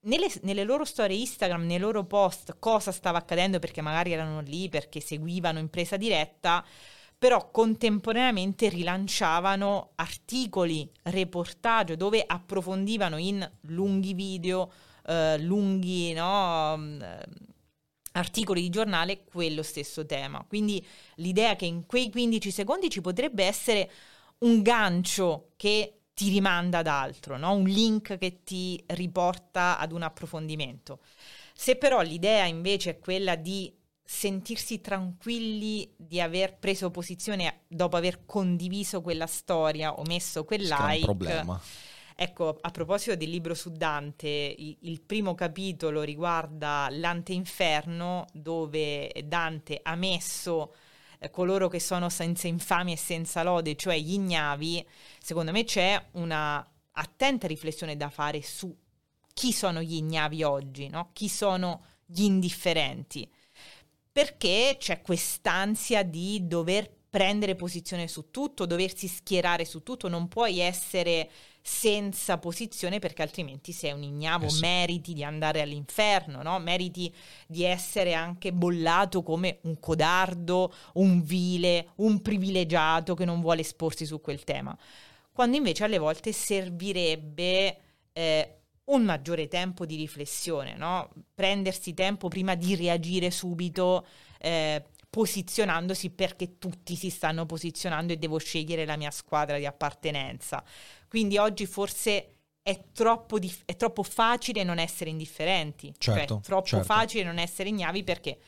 nelle, 0.00 0.26
nelle, 0.42 0.64
loro 0.64 0.84
storie 0.84 1.16
Instagram, 1.16 1.64
nei 1.64 1.78
loro 1.78 2.04
post, 2.04 2.56
cosa 2.58 2.90
stava 2.90 3.18
accadendo 3.18 3.60
perché 3.60 3.82
magari 3.82 4.12
erano 4.12 4.40
lì, 4.40 4.68
perché 4.68 4.98
seguivano 5.00 5.60
in 5.60 5.70
presa 5.70 5.96
diretta 5.96 6.64
però 7.20 7.50
contemporaneamente 7.50 8.70
rilanciavano 8.70 9.90
articoli, 9.96 10.90
reportage 11.02 11.98
dove 11.98 12.24
approfondivano 12.26 13.18
in 13.18 13.46
lunghi 13.66 14.14
video, 14.14 14.72
eh, 15.06 15.38
lunghi 15.38 16.14
no, 16.14 16.78
mm, 16.78 17.02
articoli 18.12 18.62
di 18.62 18.70
giornale 18.70 19.24
quello 19.24 19.62
stesso 19.62 20.06
tema. 20.06 20.42
Quindi 20.48 20.82
l'idea 21.16 21.56
che 21.56 21.66
in 21.66 21.84
quei 21.84 22.08
15 22.08 22.50
secondi 22.50 22.88
ci 22.88 23.02
potrebbe 23.02 23.44
essere 23.44 23.90
un 24.38 24.62
gancio 24.62 25.50
che 25.56 25.96
ti 26.14 26.30
rimanda 26.30 26.78
ad 26.78 26.86
altro, 26.86 27.36
no? 27.36 27.52
un 27.52 27.64
link 27.64 28.16
che 28.16 28.42
ti 28.44 28.82
riporta 28.86 29.78
ad 29.78 29.92
un 29.92 30.00
approfondimento. 30.00 31.00
Se 31.52 31.76
però 31.76 32.00
l'idea 32.00 32.46
invece 32.46 32.92
è 32.92 32.98
quella 32.98 33.36
di 33.36 33.70
sentirsi 34.12 34.80
tranquilli 34.80 35.88
di 35.96 36.20
aver 36.20 36.58
preso 36.58 36.90
posizione 36.90 37.60
dopo 37.68 37.96
aver 37.96 38.24
condiviso 38.26 39.02
quella 39.02 39.28
storia 39.28 39.94
o 39.94 40.02
messo 40.02 40.44
quel 40.44 40.62
like. 40.62 40.96
È 40.96 40.96
un 40.96 41.02
problema. 41.02 41.60
Ecco, 42.16 42.58
a 42.60 42.70
proposito 42.70 43.14
del 43.14 43.30
libro 43.30 43.54
su 43.54 43.70
Dante, 43.70 44.26
il, 44.26 45.00
primo 45.00 45.36
capitolo 45.36 46.02
riguarda 46.02 46.88
l'anteinferno 46.90 48.26
dove 48.32 49.12
Dante 49.24 49.78
ha 49.80 49.94
messo 49.94 50.74
eh, 51.20 51.30
coloro 51.30 51.68
che 51.68 51.78
sono 51.78 52.08
senza 52.08 52.48
infamia 52.48 52.94
e 52.94 52.98
senza 52.98 53.44
lode, 53.44 53.76
cioè 53.76 53.96
gli 53.96 54.14
ignavi. 54.14 54.84
Secondo 55.20 55.52
me 55.52 55.62
c'è 55.62 56.04
una 56.14 56.68
attenta 56.90 57.46
riflessione 57.46 57.96
da 57.96 58.10
fare 58.10 58.42
su 58.42 58.76
chi 59.32 59.52
sono 59.52 59.80
gli 59.80 59.94
ignavi 59.94 60.42
oggi, 60.42 60.88
no? 60.88 61.10
chi 61.12 61.28
sono 61.28 61.84
gli 62.04 62.24
indifferenti 62.24 63.30
perché 64.20 64.76
c'è 64.78 65.00
quest'ansia 65.00 66.02
di 66.02 66.46
dover 66.46 66.90
prendere 67.08 67.54
posizione 67.54 68.06
su 68.06 68.30
tutto, 68.30 68.66
doversi 68.66 69.08
schierare 69.08 69.64
su 69.64 69.82
tutto, 69.82 70.08
non 70.08 70.28
puoi 70.28 70.58
essere 70.58 71.30
senza 71.62 72.36
posizione 72.36 72.98
perché 72.98 73.22
altrimenti 73.22 73.72
sei 73.72 73.92
un 73.92 74.02
ignavo, 74.02 74.44
eh 74.44 74.50
sì. 74.50 74.60
meriti 74.60 75.14
di 75.14 75.24
andare 75.24 75.62
all'inferno, 75.62 76.42
no? 76.42 76.58
meriti 76.58 77.10
di 77.46 77.64
essere 77.64 78.12
anche 78.12 78.52
bollato 78.52 79.22
come 79.22 79.60
un 79.62 79.80
codardo, 79.80 80.70
un 80.94 81.22
vile, 81.22 81.92
un 81.96 82.20
privilegiato 82.20 83.14
che 83.14 83.24
non 83.24 83.40
vuole 83.40 83.62
esporsi 83.62 84.04
su 84.04 84.20
quel 84.20 84.44
tema, 84.44 84.76
quando 85.32 85.56
invece 85.56 85.84
alle 85.84 85.98
volte 85.98 86.32
servirebbe 86.32 87.76
eh, 88.12 88.59
un 88.90 89.04
maggiore 89.04 89.48
tempo 89.48 89.86
di 89.86 89.96
riflessione, 89.96 90.74
no? 90.76 91.10
prendersi 91.34 91.94
tempo 91.94 92.28
prima 92.28 92.54
di 92.54 92.76
reagire 92.76 93.30
subito. 93.30 94.06
Eh, 94.38 94.82
posizionandosi 95.10 96.10
perché 96.10 96.56
tutti 96.58 96.94
si 96.94 97.10
stanno 97.10 97.44
posizionando 97.44 98.12
e 98.12 98.16
devo 98.16 98.38
scegliere 98.38 98.84
la 98.84 98.96
mia 98.96 99.10
squadra 99.10 99.58
di 99.58 99.66
appartenenza. 99.66 100.62
Quindi 101.08 101.36
oggi 101.36 101.66
forse 101.66 102.34
è 102.62 102.80
troppo, 102.92 103.40
dif- 103.40 103.62
è 103.64 103.74
troppo 103.74 104.04
facile 104.04 104.62
non 104.62 104.78
essere 104.78 105.10
indifferenti, 105.10 105.92
cioè 105.98 106.14
certo, 106.14 106.34
cioè 106.34 106.42
troppo 106.44 106.66
certo. 106.66 106.84
facile 106.84 107.24
non 107.24 107.38
essere 107.38 107.70
ignavi 107.70 108.04
perché 108.04 108.38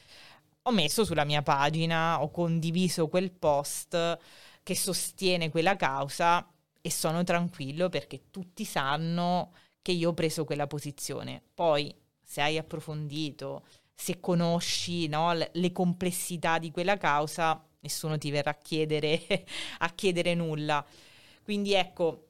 ho 0.63 0.71
messo 0.71 1.05
sulla 1.05 1.25
mia 1.25 1.43
pagina, 1.43 2.23
ho 2.23 2.31
condiviso 2.31 3.09
quel 3.09 3.33
post 3.33 4.19
che 4.63 4.77
sostiene 4.77 5.51
quella 5.51 5.75
causa 5.75 6.49
e 6.81 6.91
sono 6.91 7.25
tranquillo 7.25 7.89
perché 7.89 8.31
tutti 8.31 8.65
sanno 8.65 9.53
che 9.83 9.93
io 9.93 10.11
ho 10.11 10.15
preso 10.15 10.45
quella 10.45 10.67
posizione. 10.67 11.43
Poi, 11.53 11.95
se 12.23 12.41
hai 12.41 12.57
approfondito, 12.57 13.67
se 13.95 14.21
conosci 14.21 15.09
no, 15.09 15.33
le 15.35 15.73
complessità 15.73 16.59
di 16.59 16.71
quella 16.71 16.97
causa, 16.97 17.62
nessuno 17.81 18.17
ti 18.17 18.31
verrà 18.31 18.51
a 18.51 18.59
chiedere, 18.59 19.21
a 19.79 19.89
chiedere 19.91 20.35
nulla. 20.35 20.85
Quindi 21.43 21.75
ecco, 21.75 22.29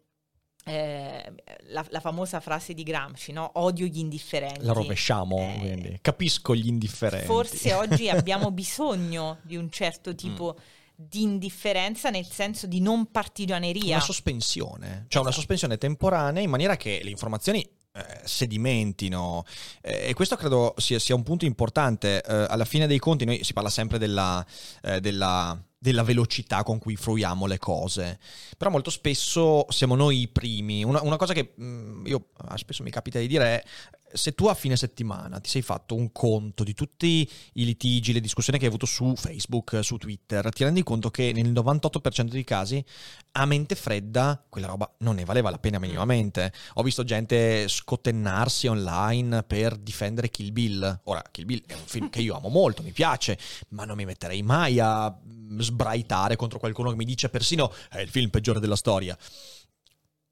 eh, 0.65 1.33
la, 1.69 1.85
la, 1.91 2.01
famosa 2.01 2.41
frase 2.41 2.73
di 2.73 2.83
Gramsci, 2.83 3.33
no? 3.33 3.51
odio 3.55 3.87
gli 3.87 3.99
indifferenti. 3.99 4.65
La 4.65 4.73
rovesciamo, 4.73 5.39
eh, 5.39 5.99
capisco 6.01 6.55
gli 6.55 6.69
indifferenti. 6.69 7.27
Forse 7.27 7.75
oggi 7.75 8.09
abbiamo 8.11 8.51
bisogno 8.51 9.39
di 9.43 9.57
un 9.57 9.71
certo 9.71 10.15
tipo 10.15 10.57
mm. 10.57 10.63
Di 11.09 11.23
indifferenza 11.23 12.11
nel 12.11 12.27
senso 12.27 12.67
di 12.67 12.81
non 12.81 13.11
partigianeria. 13.11 13.97
Una 13.97 14.05
sospensione, 14.05 14.87
cioè 14.87 14.97
esatto. 14.99 15.21
una 15.21 15.33
sospensione 15.33 15.79
temporanea 15.79 16.43
in 16.43 16.51
maniera 16.51 16.77
che 16.77 17.01
le 17.03 17.11
informazioni 17.11 17.67
eh, 17.95 18.21
sedimentino 18.25 19.45
eh, 19.83 20.09
e 20.09 20.15
questo 20.15 20.35
credo 20.37 20.73
sia, 20.79 20.99
sia 20.99 21.15
un 21.15 21.23
punto 21.23 21.45
importante 21.45 22.23
eh, 22.23 22.47
alla 22.49 22.65
fine 22.65 22.87
dei 22.87 22.99
conti 22.99 23.27
noi 23.27 23.45
si 23.45 23.53
parla 23.53 23.69
sempre 23.69 23.99
della, 23.99 24.43
eh, 24.81 24.99
della, 24.99 25.63
della, 25.77 26.03
velocità 26.03 26.63
con 26.63 26.79
cui 26.79 26.97
fruiamo 26.97 27.45
le 27.45 27.59
cose 27.59 28.19
però 28.57 28.71
molto 28.71 28.89
spesso 28.89 29.67
siamo 29.69 29.95
noi 29.95 30.23
i 30.23 30.29
primi 30.29 30.83
una, 30.83 31.03
una 31.03 31.17
cosa 31.17 31.35
che 31.35 31.53
mh, 31.55 31.65
mm, 31.65 32.07
io 32.07 32.29
ah, 32.39 32.57
spesso 32.57 32.83
mi 32.83 32.91
capita 32.91 33.19
di 33.19 33.27
dire 33.27 33.45
è 33.45 33.65
se 34.13 34.35
tu 34.35 34.47
a 34.47 34.55
fine 34.55 34.77
settimana 34.77 35.41
ti 35.41 35.49
sei 35.49 35.63
fatto 35.63 35.95
un 35.95 36.13
conto 36.13 36.65
di 36.65 36.75
tutti 36.75 37.29
i 37.55 37.65
litigi, 37.65 38.13
le 38.13 38.21
discussioni 38.21 38.59
che 38.59 38.65
hai 38.65 38.71
avuto 38.71 38.87
su 38.87 39.15
Facebook, 39.17 39.81
su 39.83 39.97
Twitter, 39.97 40.49
ti 40.51 40.65
rendi 40.65 40.83
conto 40.83 41.11
che 41.11 41.33
nel 41.33 41.53
98% 41.53 42.23
dei 42.29 42.45
casi 42.45 42.85
a 43.33 43.47
mente 43.47 43.75
fredda 43.75 44.45
quella 44.49 44.67
roba 44.67 44.93
non 44.99 45.15
ne 45.15 45.25
valeva 45.25 45.51
la 45.51 45.59
pena 45.59 45.79
minimamente. 45.79 46.53
Ho 46.75 46.83
visto 46.83 47.05
gente 47.05 47.67
scotennarsi 47.69 48.67
online 48.67 49.43
per 49.43 49.77
difendere 49.77 50.29
Kill 50.29 50.53
Bill. 50.53 51.01
Ora, 51.05 51.23
Kill 51.31 51.47
Bill 51.47 51.63
è 51.67 51.75
un 51.75 51.85
film 51.85 52.11
che 52.11 52.21
io 52.21 52.37
amo 52.37 52.49
molto, 52.49 52.83
mi 52.83 52.93
piace, 52.93 53.39
ma 53.69 53.85
non 53.85 53.97
mi 53.97 54.05
metterei 54.05 54.43
mai 54.43 54.79
a 54.79 55.17
sbraitare 55.59 56.37
contro 56.37 56.59
qualcuno 56.59 56.91
che 56.91 56.97
mi 56.97 57.05
dice 57.05 57.29
persino 57.29 57.73
è 57.91 57.99
il 57.99 58.09
film 58.09 58.31
peggiore 58.31 58.61
della 58.61 58.77
storia 58.77 59.17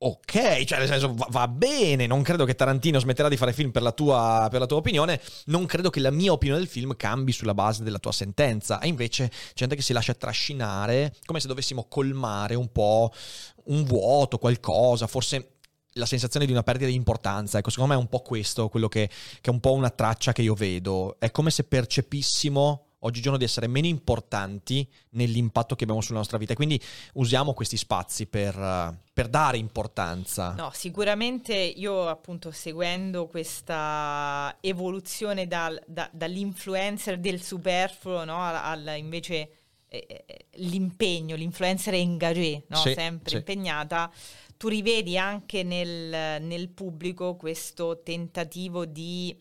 ok, 0.02 0.64
cioè 0.64 0.78
nel 0.78 0.88
senso 0.88 1.14
va, 1.14 1.26
va, 1.30 1.48
bene, 1.48 2.06
non 2.06 2.22
credo 2.22 2.46
che 2.46 2.54
Tarantino 2.54 2.98
smetterà 2.98 3.28
di 3.28 3.36
fare 3.36 3.52
film 3.52 3.70
per 3.70 3.82
la, 3.82 3.92
tua, 3.92 4.48
per 4.50 4.58
la, 4.58 4.66
tua, 4.66 4.78
opinione, 4.78 5.20
non 5.46 5.66
credo 5.66 5.90
che 5.90 6.00
la 6.00 6.10
mia 6.10 6.32
opinione 6.32 6.58
del 6.58 6.68
film 6.68 6.96
cambi 6.96 7.32
sulla 7.32 7.52
base 7.52 7.82
della 7.82 7.98
tua 7.98 8.12
sentenza, 8.12 8.80
e 8.80 8.88
invece 8.88 9.28
c'è 9.28 9.52
gente 9.54 9.76
che 9.76 9.82
si 9.82 9.92
lascia 9.92 10.14
trascinare 10.14 11.14
come 11.26 11.38
se 11.38 11.48
dovessimo 11.48 11.84
colmare 11.84 12.54
un 12.54 12.72
po' 12.72 13.12
un 13.64 13.84
vuoto, 13.84 14.38
qualcosa, 14.38 15.06
forse 15.06 15.56
la 15.94 16.06
sensazione 16.06 16.46
di 16.46 16.52
una 16.52 16.62
perdita 16.62 16.88
di 16.88 16.94
importanza, 16.94 17.58
ecco, 17.58 17.68
secondo 17.68 17.92
me 17.92 17.98
è 17.98 18.02
un 18.02 18.08
po' 18.08 18.20
questo, 18.20 18.70
quello 18.70 18.88
che, 18.88 19.06
che 19.08 19.50
è 19.50 19.52
un 19.52 19.60
po' 19.60 19.72
una 19.72 19.90
traccia 19.90 20.32
che 20.32 20.40
io 20.40 20.54
vedo, 20.54 21.16
è 21.18 21.30
come 21.30 21.50
se 21.50 21.64
percepissimo 21.64 22.86
oggigiorno 23.00 23.38
di 23.38 23.44
essere 23.44 23.66
meno 23.66 23.86
importanti 23.86 24.86
nell'impatto 25.10 25.74
che 25.74 25.84
abbiamo 25.84 26.02
sulla 26.02 26.18
nostra 26.18 26.38
vita. 26.38 26.54
Quindi 26.54 26.80
usiamo 27.14 27.54
questi 27.54 27.76
spazi 27.76 28.26
per, 28.26 28.54
per 29.12 29.28
dare 29.28 29.58
importanza. 29.58 30.52
No, 30.54 30.70
sicuramente 30.72 31.54
io 31.54 32.08
appunto 32.08 32.50
seguendo 32.50 33.26
questa 33.26 34.56
evoluzione 34.60 35.46
dal, 35.46 35.80
da, 35.86 36.08
dall'influencer 36.12 37.18
del 37.18 37.42
superfluo 37.42 38.24
no, 38.24 38.42
al, 38.42 38.86
al 38.86 38.98
invece 38.98 39.50
eh, 39.88 40.24
eh, 40.26 40.46
l'impegno, 40.56 41.34
l'influencer 41.36 41.94
engagé, 41.94 42.64
no? 42.68 42.76
sì, 42.76 42.92
sempre 42.92 43.30
sì. 43.30 43.36
impegnata, 43.36 44.10
tu 44.56 44.68
rivedi 44.68 45.16
anche 45.16 45.62
nel, 45.62 46.40
nel 46.42 46.68
pubblico 46.68 47.34
questo 47.34 48.02
tentativo 48.02 48.84
di 48.84 49.36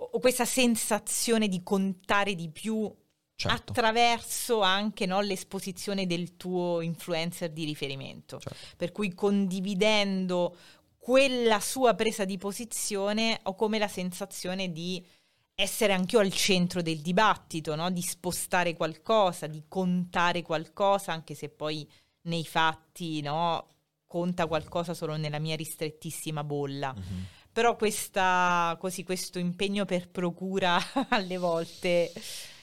o 0.00 0.18
questa 0.18 0.44
sensazione 0.44 1.48
di 1.48 1.62
contare 1.62 2.34
di 2.34 2.48
più 2.50 2.92
certo. 3.34 3.72
attraverso 3.72 4.60
anche 4.60 5.06
no, 5.06 5.20
l'esposizione 5.20 6.06
del 6.06 6.36
tuo 6.36 6.80
influencer 6.80 7.50
di 7.50 7.64
riferimento. 7.64 8.38
Certo. 8.38 8.76
Per 8.76 8.92
cui 8.92 9.14
condividendo 9.14 10.56
quella 10.96 11.60
sua 11.60 11.94
presa 11.94 12.24
di 12.24 12.38
posizione 12.38 13.38
ho 13.44 13.54
come 13.54 13.78
la 13.78 13.88
sensazione 13.88 14.70
di 14.70 15.04
essere 15.54 15.92
anche 15.92 16.16
io 16.16 16.22
al 16.22 16.32
centro 16.32 16.80
del 16.80 17.00
dibattito, 17.00 17.74
no? 17.74 17.90
di 17.90 18.02
spostare 18.02 18.74
qualcosa, 18.74 19.46
di 19.46 19.64
contare 19.68 20.42
qualcosa, 20.42 21.12
anche 21.12 21.34
se 21.34 21.50
poi 21.50 21.88
nei 22.22 22.44
fatti 22.44 23.20
no, 23.20 23.68
conta 24.06 24.46
qualcosa 24.46 24.94
solo 24.94 25.16
nella 25.16 25.38
mia 25.38 25.56
ristrettissima 25.56 26.44
bolla. 26.44 26.94
Mm-hmm 26.94 27.38
però 27.60 27.76
questa, 27.76 28.74
così, 28.80 29.04
questo 29.04 29.38
impegno 29.38 29.84
per 29.84 30.08
procura 30.08 30.80
alle 31.10 31.36
volte 31.36 32.10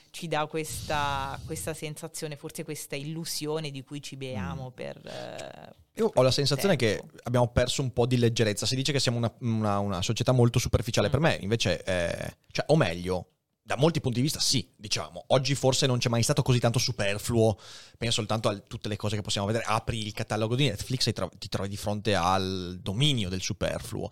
ci 0.10 0.27
dà 0.27 0.47
questa, 0.47 1.39
questa, 1.45 1.75
sensazione, 1.75 2.36
forse 2.36 2.63
questa 2.63 2.95
illusione 2.95 3.69
di 3.69 3.83
cui 3.83 4.01
ci 4.01 4.15
beamo 4.15 4.71
mm. 4.71 4.73
per... 4.73 4.97
Eh, 5.05 6.01
Io 6.01 6.12
ho 6.12 6.21
la 6.23 6.31
sensazione 6.31 6.75
tempo. 6.75 7.05
che 7.05 7.19
abbiamo 7.25 7.47
perso 7.49 7.83
un 7.83 7.93
po' 7.93 8.07
di 8.07 8.17
leggerezza. 8.17 8.65
Si 8.65 8.75
dice 8.75 8.91
che 8.91 8.99
siamo 8.99 9.19
una, 9.19 9.31
una, 9.41 9.77
una 9.77 10.01
società 10.01 10.31
molto 10.31 10.57
superficiale. 10.57 11.10
Mm. 11.10 11.12
Per 11.12 11.19
me, 11.19 11.38
invece, 11.41 11.83
eh, 11.83 12.38
cioè, 12.51 12.65
o 12.69 12.75
meglio, 12.75 13.33
da 13.67 13.75
molti 13.75 13.99
punti 13.99 14.19
di 14.19 14.23
vista 14.23 14.39
sì, 14.39 14.65
diciamo. 14.77 15.25
Oggi 15.27 15.53
forse 15.53 15.88
non 15.88 15.97
c'è 15.97 16.08
mai 16.08 16.23
stato 16.23 16.41
così 16.41 16.58
tanto 16.58 16.80
superfluo. 16.80 17.58
Penso 17.97 18.15
soltanto 18.15 18.47
a 18.47 18.58
tutte 18.60 18.88
le 18.88 18.95
cose 18.95 19.17
che 19.17 19.21
possiamo 19.21 19.45
vedere. 19.45 19.65
Apri 19.67 20.06
il 20.06 20.13
catalogo 20.13 20.56
di 20.56 20.69
Netflix 20.69 21.06
e 21.08 21.13
ti 21.38 21.49
trovi 21.49 21.67
di 21.67 21.75
fronte 21.75 22.15
al 22.15 22.80
dominio 22.82 23.27
del 23.27 23.41
superfluo. 23.41 24.10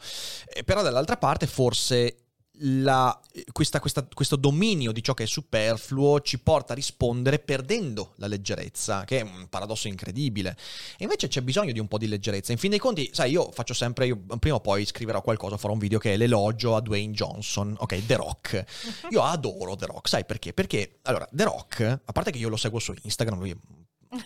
Eh, 0.54 0.66
però 0.66 0.82
dall'altra 0.82 1.16
parte 1.16 1.48
forse 1.48 2.25
la, 2.60 3.20
questa, 3.52 3.80
questa, 3.80 4.08
questo 4.14 4.36
dominio 4.36 4.92
di 4.92 5.04
ciò 5.04 5.14
che 5.14 5.24
è 5.24 5.28
superfluo 5.28 6.22
ci 6.22 6.40
porta 6.40 6.74
a 6.74 6.76
rispondere 6.76 7.40
perdendo 7.40 8.14
la 8.18 8.28
leggerezza, 8.28 9.04
che 9.04 9.20
è 9.20 9.22
un 9.22 9.48
paradosso 9.50 9.88
incredibile. 9.88 10.56
E 10.98 11.04
invece 11.04 11.28
c'è 11.28 11.42
bisogno 11.42 11.72
di 11.72 11.80
un 11.80 11.88
po' 11.88 11.98
di 11.98 12.08
leggerezza. 12.08 12.52
In 12.52 12.58
fin 12.58 12.70
dei 12.70 12.80
conti, 12.80 13.10
sai, 13.14 13.32
io 13.32 13.52
faccio 13.52 13.74
sempre, 13.74 14.08
io 14.08 14.18
prima 14.40 14.56
o 14.56 14.62
poi 14.62 14.86
scriverò 14.86 15.22
qualcosa, 15.22 15.58
farò 15.58 15.74
un 15.74 15.80
video 15.80 16.00
che 16.00 16.14
è 16.14 16.18
l'elogio 16.18 16.76
a 16.76 16.82
Dwayne 16.82 17.14
Johnson, 17.14 17.76
ok, 17.78 18.06
The 18.06 18.16
Rock. 18.16 18.64
Io 19.12 19.22
adoro 19.22 19.76
The 19.76 19.86
Rock, 19.86 20.08
sai 20.08 20.26
perché? 20.26 20.54
Perché, 20.54 21.00
allora, 21.04 21.28
The 21.32 21.44
Rock, 21.44 21.82
a 21.82 22.12
parte 22.12 22.32
che 22.32 22.38
io 22.38 22.50
lo 22.50 22.58
seguo 22.58 22.80
su 22.80 22.94
Instagram, 23.04 23.40
lui 23.40 23.56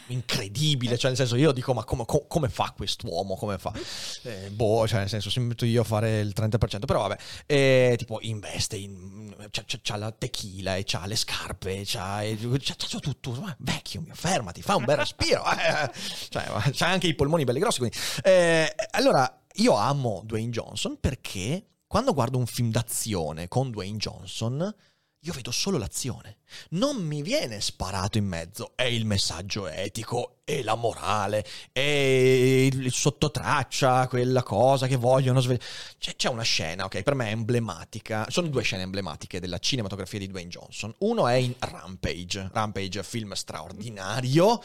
incredibile, 0.08 0.98
cioè 0.98 1.10
nel 1.10 1.18
senso 1.18 1.36
io 1.36 1.52
dico 1.52 1.74
ma 1.74 1.84
come, 1.84 2.06
come 2.06 2.50
fa 2.50 2.74
quest'uomo, 2.76 3.36
come 3.36 3.58
fa? 3.58 3.72
Eh, 4.24 4.50
boh, 4.50 4.88
cioè 4.88 5.00
nel 5.00 5.10
senso 5.10 5.30
se 5.30 5.40
mi 5.40 5.48
metto 5.48 5.66
io 5.66 5.82
a 5.82 5.84
fare 5.84 6.20
il 6.20 6.34
30%, 6.36 6.86
però 6.86 7.08
vabbè, 7.08 7.22
eh, 7.46 7.96
tipo 7.98 8.20
investe, 8.22 8.76
in, 8.76 9.36
c'ha, 9.52 9.64
c'ha, 9.82 9.96
la 9.98 10.12
tequila 10.12 10.76
e 10.76 10.84
c'ha 10.84 11.06
le 11.06 11.16
scarpe, 11.16 11.82
c'ha, 11.86 12.22
c'ha, 12.24 12.76
c'ha 12.78 13.00
tutto, 13.00 13.32
ma 13.32 13.56
vecchio 13.60 14.02
mio, 14.02 14.14
fermati, 14.16 14.62
fa 14.62 14.76
un 14.76 14.86
bel 14.86 14.98
respiro, 14.98 15.44
eh, 15.52 15.92
cioè, 16.30 16.46
c'ha 16.72 16.88
anche 16.88 17.08
i 17.08 17.16
polmoni 17.16 17.44
belli 17.44 17.60
grossi, 17.60 17.80
quindi. 17.80 17.98
Eh, 18.24 18.74
allora 18.92 19.42
io 19.56 19.74
amo 19.74 20.22
Dwayne 20.26 20.52
Johnson 20.52 20.98
perché 21.00 21.66
quando 21.88 22.14
guardo 22.14 22.38
un 22.38 22.46
film 22.46 22.70
d'azione 22.70 23.48
con 23.48 23.72
Dwayne 23.72 23.98
Johnson 23.98 24.74
io 25.22 25.34
vedo 25.34 25.52
solo 25.52 25.78
l'azione. 25.78 26.38
Non 26.70 27.06
mi 27.06 27.22
viene 27.22 27.62
sparato 27.62 28.18
in 28.18 28.26
mezzo, 28.26 28.72
è 28.76 28.84
il 28.84 29.06
messaggio 29.06 29.68
etico, 29.68 30.40
è 30.50 30.64
la 30.64 30.76
morale, 30.76 31.46
è 31.72 31.80
il 31.80 32.92
sottotraccia, 32.92 34.08
quella 34.08 34.42
cosa 34.42 34.88
che 34.88 34.96
vogliono 34.96 35.42
svegliare. 35.42 35.66
C'è, 36.00 36.16
c'è, 36.16 36.30
una 36.30 36.42
scena, 36.42 36.86
ok, 36.86 37.04
per 37.04 37.14
me 37.14 37.28
è 37.28 37.32
emblematica. 37.32 38.26
Sono 38.30 38.48
due 38.48 38.64
scene 38.64 38.82
emblematiche 38.82 39.40
della 39.40 39.60
cinematografia 39.60 40.18
di 40.18 40.28
Dwayne 40.28 40.50
Johnson. 40.50 40.94
Uno 41.00 41.28
è 41.28 41.36
in 41.36 41.54
Rampage, 41.60 42.50
Rampage 42.52 43.04
film 43.04 43.34
straordinario, 43.34 44.60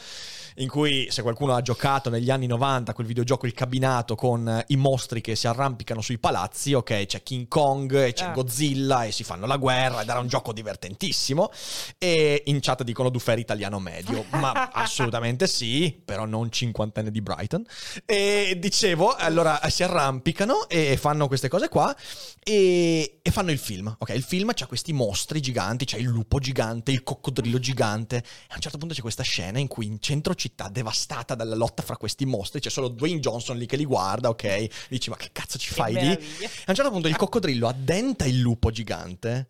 in 0.55 0.67
cui 0.67 1.07
se 1.11 1.21
qualcuno 1.21 1.53
ha 1.53 1.61
giocato 1.61 2.09
negli 2.09 2.31
anni 2.31 2.47
90 2.47 2.93
quel 2.93 3.05
videogioco 3.07 3.45
Il 3.45 3.53
cabinato 3.53 4.15
con 4.15 4.63
i 4.67 4.75
mostri 4.77 5.21
che 5.21 5.35
si 5.35 5.47
arrampicano 5.47 6.01
sui 6.01 6.17
palazzi, 6.17 6.73
ok, 6.73 7.05
c'è 7.05 7.21
King 7.21 7.47
Kong 7.47 7.93
e 7.93 8.13
c'è 8.13 8.25
ah. 8.25 8.31
Godzilla 8.31 9.03
e 9.03 9.11
si 9.11 9.23
fanno 9.23 9.45
la 9.45 9.57
guerra 9.57 10.01
ed 10.01 10.09
era 10.09 10.19
un 10.19 10.27
gioco 10.27 10.51
divertentissimo. 10.51 11.51
E 11.97 12.43
in 12.45 12.59
chat 12.61 12.83
dicono 12.83 13.09
Duffer 13.09 13.39
italiano 13.39 13.79
medio, 13.79 14.25
ma 14.31 14.71
assolutamente 14.73 15.47
sì 15.47 16.01
però 16.03 16.25
non 16.25 16.51
cinquantenne 16.51 17.11
di 17.11 17.21
Brighton. 17.21 17.65
E 18.05 18.57
dicevo, 18.59 19.13
allora 19.15 19.59
si 19.69 19.83
arrampicano 19.83 20.67
e 20.69 20.97
fanno 20.97 21.27
queste 21.27 21.47
cose 21.47 21.67
qua 21.69 21.95
e, 22.43 23.19
e 23.21 23.31
fanno 23.31 23.51
il 23.51 23.57
film. 23.57 23.93
Ok, 23.97 24.09
il 24.09 24.23
film 24.23 24.51
c'ha 24.53 24.67
questi 24.67 24.93
mostri 24.93 25.41
giganti, 25.41 25.85
c'è 25.85 25.97
il 25.97 26.05
lupo 26.05 26.39
gigante, 26.39 26.91
il 26.91 27.03
coccodrillo 27.03 27.59
gigante. 27.59 28.17
E 28.17 28.21
a 28.49 28.55
un 28.55 28.61
certo 28.61 28.77
punto 28.77 28.93
c'è 28.93 29.01
questa 29.01 29.23
scena 29.23 29.59
in 29.59 29.67
cui 29.67 29.85
in 29.85 29.99
centro 29.99 30.35
città, 30.35 30.69
devastata 30.69 31.35
dalla 31.35 31.55
lotta 31.55 31.81
fra 31.81 31.97
questi 31.97 32.25
mostri, 32.25 32.59
c'è 32.59 32.69
solo 32.69 32.87
Dwayne 32.87 33.19
Johnson 33.19 33.57
lì 33.57 33.65
che 33.65 33.77
li 33.77 33.85
guarda, 33.85 34.29
ok? 34.29 34.87
Dici, 34.89 35.09
ma 35.09 35.17
che 35.17 35.29
cazzo 35.31 35.57
ci 35.57 35.73
fai 35.73 35.93
lì? 35.93 36.11
A 36.11 36.71
un 36.71 36.75
certo 36.75 36.91
punto 36.91 37.07
il 37.07 37.15
coccodrillo 37.15 37.67
addenta 37.67 38.25
il 38.25 38.39
lupo 38.39 38.71
gigante 38.71 39.49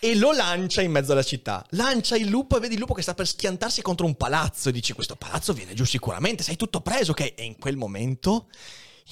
e 0.00 0.16
lo 0.16 0.32
lancia 0.32 0.80
in 0.80 0.90
mezzo 0.90 1.12
alla 1.12 1.22
città. 1.22 1.64
Lancia 1.70 2.16
il 2.16 2.28
lupo 2.28 2.56
e 2.56 2.60
vedi 2.60 2.74
il 2.74 2.80
lupo 2.80 2.94
che 2.94 3.02
sta 3.02 3.14
per 3.14 3.28
schiantarsi 3.28 3.82
contro 3.82 4.06
un 4.06 4.16
palazzo 4.16 4.70
e 4.70 4.72
dici 4.72 4.94
questo 4.94 5.14
palazzo 5.14 5.52
viene 5.52 5.74
giù 5.74 5.84
sicuramente, 5.84 6.42
sei 6.42 6.56
tutto 6.56 6.80
preso, 6.80 7.12
ok? 7.12 7.34
E 7.36 7.44
in 7.44 7.58
quel 7.58 7.76
momento 7.76 8.46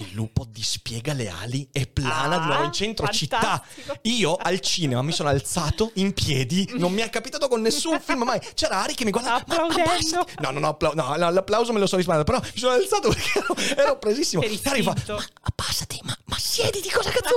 il 0.01 0.11
lupo 0.13 0.47
dispiega 0.49 1.13
le 1.13 1.29
ali 1.29 1.69
e 1.73 1.87
plana 1.87 2.37
ah, 2.37 2.39
di 2.39 2.47
nuovo 2.47 2.65
in 2.65 2.73
centro 2.73 3.09
città. 3.09 3.63
Io 4.03 4.37
al 4.37 4.61
cinema 4.61 5.03
mi 5.03 5.13
sono 5.13 5.29
alzato 5.29 5.91
in 5.95 6.13
piedi, 6.13 6.69
non 6.75 6.93
mi 6.93 7.03
è 7.03 7.11
capitato 7.11 7.49
con 7.49 7.61
nessun 7.61 8.01
film 8.01 8.23
mai. 8.23 8.41
C'era 8.55 8.83
Ari 8.83 8.95
che 8.95 9.05
mi 9.05 9.11
guardava. 9.11 9.37
Applaudendo. 9.39 10.27
no, 10.41 10.51
no, 10.51 10.61
no, 10.61 10.69
appla- 10.69 10.93
no, 10.95 11.17
l'applauso 11.17 11.73
me 11.73 11.81
lo 11.81 11.87
sono 11.87 12.01
risparmiato, 12.01 12.31
però 12.31 12.41
mi 12.41 12.59
sono 12.59 12.75
alzato 12.75 13.09
perché 13.09 13.39
ero, 13.39 13.57
ero 13.77 13.99
presissimo. 13.99 14.43
Ari 14.43 14.83
fa, 14.83 14.95
ma, 15.07 15.25
passati, 15.55 16.01
ma, 16.05 16.17
ma 16.27 16.39
siediti, 16.39 16.91
cosa 16.91 17.11
cazzo? 17.11 17.37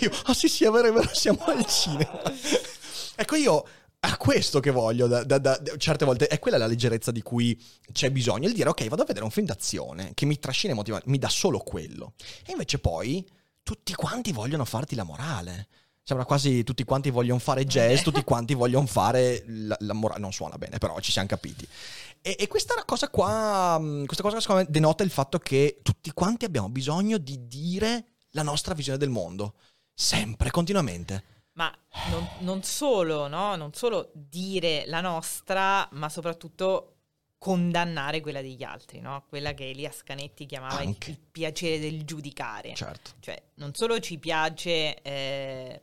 Io, 0.00 0.10
ah 0.10 0.30
oh, 0.30 0.34
sì, 0.34 0.48
sì, 0.48 0.64
è 0.64 0.70
vero, 0.70 0.88
è 0.88 0.92
vero, 0.92 1.10
siamo 1.12 1.42
al 1.44 1.66
cinema. 1.66 2.20
Ecco, 3.16 3.34
io 3.34 3.64
a 4.00 4.16
questo 4.18 4.60
che 4.60 4.70
voglio 4.70 5.06
da, 5.06 5.24
da, 5.24 5.38
da, 5.38 5.58
certe 5.78 6.04
volte 6.04 6.28
è 6.28 6.38
quella 6.38 6.58
la 6.58 6.66
leggerezza 6.66 7.10
di 7.10 7.22
cui 7.22 7.60
c'è 7.92 8.10
bisogno 8.10 8.46
il 8.46 8.54
dire 8.54 8.68
ok 8.68 8.86
vado 8.88 9.02
a 9.02 9.06
vedere 9.06 9.24
un 9.24 9.30
film 9.30 9.46
d'azione 9.46 10.12
che 10.14 10.26
mi 10.26 10.38
trascina 10.38 10.72
e 10.72 10.76
motiva 10.76 11.00
mi 11.06 11.18
dà 11.18 11.28
solo 11.28 11.58
quello. 11.58 12.12
E 12.44 12.52
invece 12.52 12.78
poi 12.78 13.26
tutti 13.62 13.94
quanti 13.94 14.32
vogliono 14.32 14.64
farti 14.64 14.94
la 14.94 15.02
morale. 15.02 15.68
Sembra 16.02 16.24
quasi 16.24 16.62
tutti 16.62 16.84
quanti 16.84 17.10
vogliono 17.10 17.40
fare 17.40 17.64
jazz 17.64 18.02
tutti 18.02 18.22
quanti 18.24 18.54
vogliono 18.54 18.86
fare 18.86 19.42
la, 19.46 19.76
la 19.80 19.92
morale 19.92 20.20
non 20.20 20.32
suona 20.32 20.56
bene 20.56 20.78
però 20.78 21.00
ci 21.00 21.10
siamo 21.10 21.26
capiti. 21.26 21.66
E, 22.20 22.36
e 22.38 22.46
questa 22.46 22.74
cosa 22.84 23.08
qua 23.08 23.80
questa 24.04 24.22
cosa 24.22 24.40
secondo 24.40 24.62
me 24.62 24.68
denota 24.70 25.02
il 25.02 25.10
fatto 25.10 25.38
che 25.38 25.80
tutti 25.82 26.12
quanti 26.12 26.44
abbiamo 26.44 26.68
bisogno 26.68 27.18
di 27.18 27.48
dire 27.48 28.04
la 28.30 28.42
nostra 28.42 28.74
visione 28.74 28.98
del 28.98 29.10
mondo. 29.10 29.54
Sempre 29.92 30.50
continuamente 30.50 31.35
ma 31.56 31.74
non, 32.10 32.28
non 32.40 32.62
solo, 32.62 33.28
no? 33.28 33.56
non 33.56 33.72
solo 33.72 34.10
dire 34.12 34.84
la 34.86 35.00
nostra, 35.00 35.88
ma 35.92 36.08
soprattutto 36.08 36.92
condannare 37.38 38.20
quella 38.20 38.42
degli 38.42 38.62
altri, 38.62 39.00
no? 39.00 39.24
quella 39.28 39.52
che 39.52 39.70
Elias 39.70 40.02
Canetti 40.02 40.46
chiamava 40.46 40.82
il, 40.82 40.96
il, 41.06 41.18
piacere 41.18 41.78
del 41.78 42.04
giudicare. 42.04 42.74
Certo. 42.74 43.12
Cioè, 43.20 43.42
non 43.54 43.74
solo 43.74 43.98
ci 44.00 44.18
piace 44.18 45.00
eh, 45.00 45.82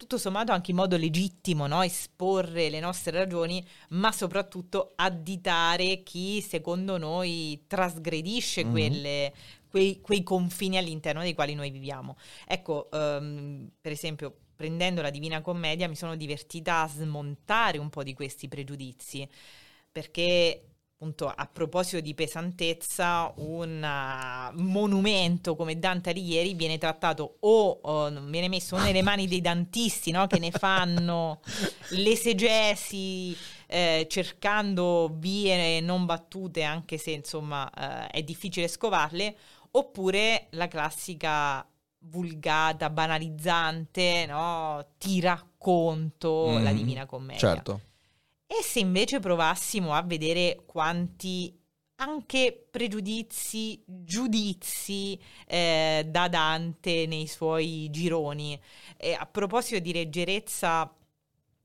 Tutto 0.00 0.16
sommato 0.16 0.50
anche 0.50 0.70
in 0.70 0.78
modo 0.78 0.96
legittimo 0.96 1.66
no? 1.66 1.82
esporre 1.82 2.70
le 2.70 2.80
nostre 2.80 3.10
ragioni, 3.18 3.62
ma 3.90 4.10
soprattutto 4.12 4.94
additare 4.96 6.02
chi 6.02 6.40
secondo 6.40 6.96
noi 6.96 7.64
trasgredisce 7.66 8.62
mm-hmm. 8.62 8.72
quelle, 8.72 9.32
quei, 9.68 10.00
quei, 10.00 10.22
confini 10.22 10.78
all'interno 10.78 11.20
dei 11.20 11.34
quali 11.34 11.52
noi 11.52 11.70
viviamo. 11.70 12.16
Ecco, 12.46 12.88
um, 12.92 13.68
per 13.78 13.92
esempio, 13.92 14.34
prendendo 14.56 15.02
la 15.02 15.10
Divina 15.10 15.42
Commedia 15.42 15.86
mi 15.86 15.96
sono 15.96 16.16
divertita 16.16 16.80
a 16.80 16.88
smontare 16.88 17.76
un 17.76 17.90
po' 17.90 18.02
di 18.02 18.14
questi 18.14 18.48
pregiudizi, 18.48 19.28
perché 19.92 20.69
appunto 21.00 21.32
a 21.34 21.48
proposito 21.50 22.00
di 22.00 22.12
pesantezza, 22.12 23.32
un 23.36 23.82
uh, 23.82 24.60
monumento 24.60 25.56
come 25.56 25.78
Dante 25.78 26.10
Alighieri 26.10 26.52
viene 26.52 26.76
trattato 26.76 27.36
o, 27.40 27.78
o 27.80 28.10
viene 28.26 28.48
messo 28.48 28.76
nelle 28.76 29.00
mani 29.02 29.26
dei 29.26 29.40
dantisti 29.40 30.10
no? 30.10 30.26
che 30.26 30.38
ne 30.38 30.50
fanno 30.50 31.40
l'esegesi 31.92 33.34
eh, 33.66 34.06
cercando 34.10 35.10
vie 35.14 35.80
non 35.80 36.04
battute 36.04 36.64
anche 36.64 36.98
se 36.98 37.12
insomma 37.12 37.70
eh, 37.70 38.18
è 38.18 38.22
difficile 38.22 38.68
scovarle, 38.68 39.34
oppure 39.70 40.48
la 40.50 40.68
classica 40.68 41.66
vulgata, 42.00 42.90
banalizzante, 42.90 44.26
no? 44.26 44.84
ti 44.98 45.18
racconto 45.20 46.48
mm, 46.50 46.62
la 46.62 46.72
Divina 46.72 47.06
Commedia. 47.06 47.38
Certo. 47.38 47.80
E 48.52 48.64
se 48.64 48.80
invece 48.80 49.20
provassimo 49.20 49.94
a 49.94 50.02
vedere 50.02 50.64
quanti 50.66 51.56
anche 52.00 52.66
pregiudizi, 52.68 53.80
giudizi 53.86 55.16
eh, 55.46 56.04
da 56.08 56.26
Dante 56.26 57.06
nei 57.06 57.28
suoi 57.28 57.88
gironi. 57.90 58.60
E 58.96 59.12
a 59.12 59.24
proposito 59.26 59.78
di 59.78 59.92
leggerezza, 59.92 60.92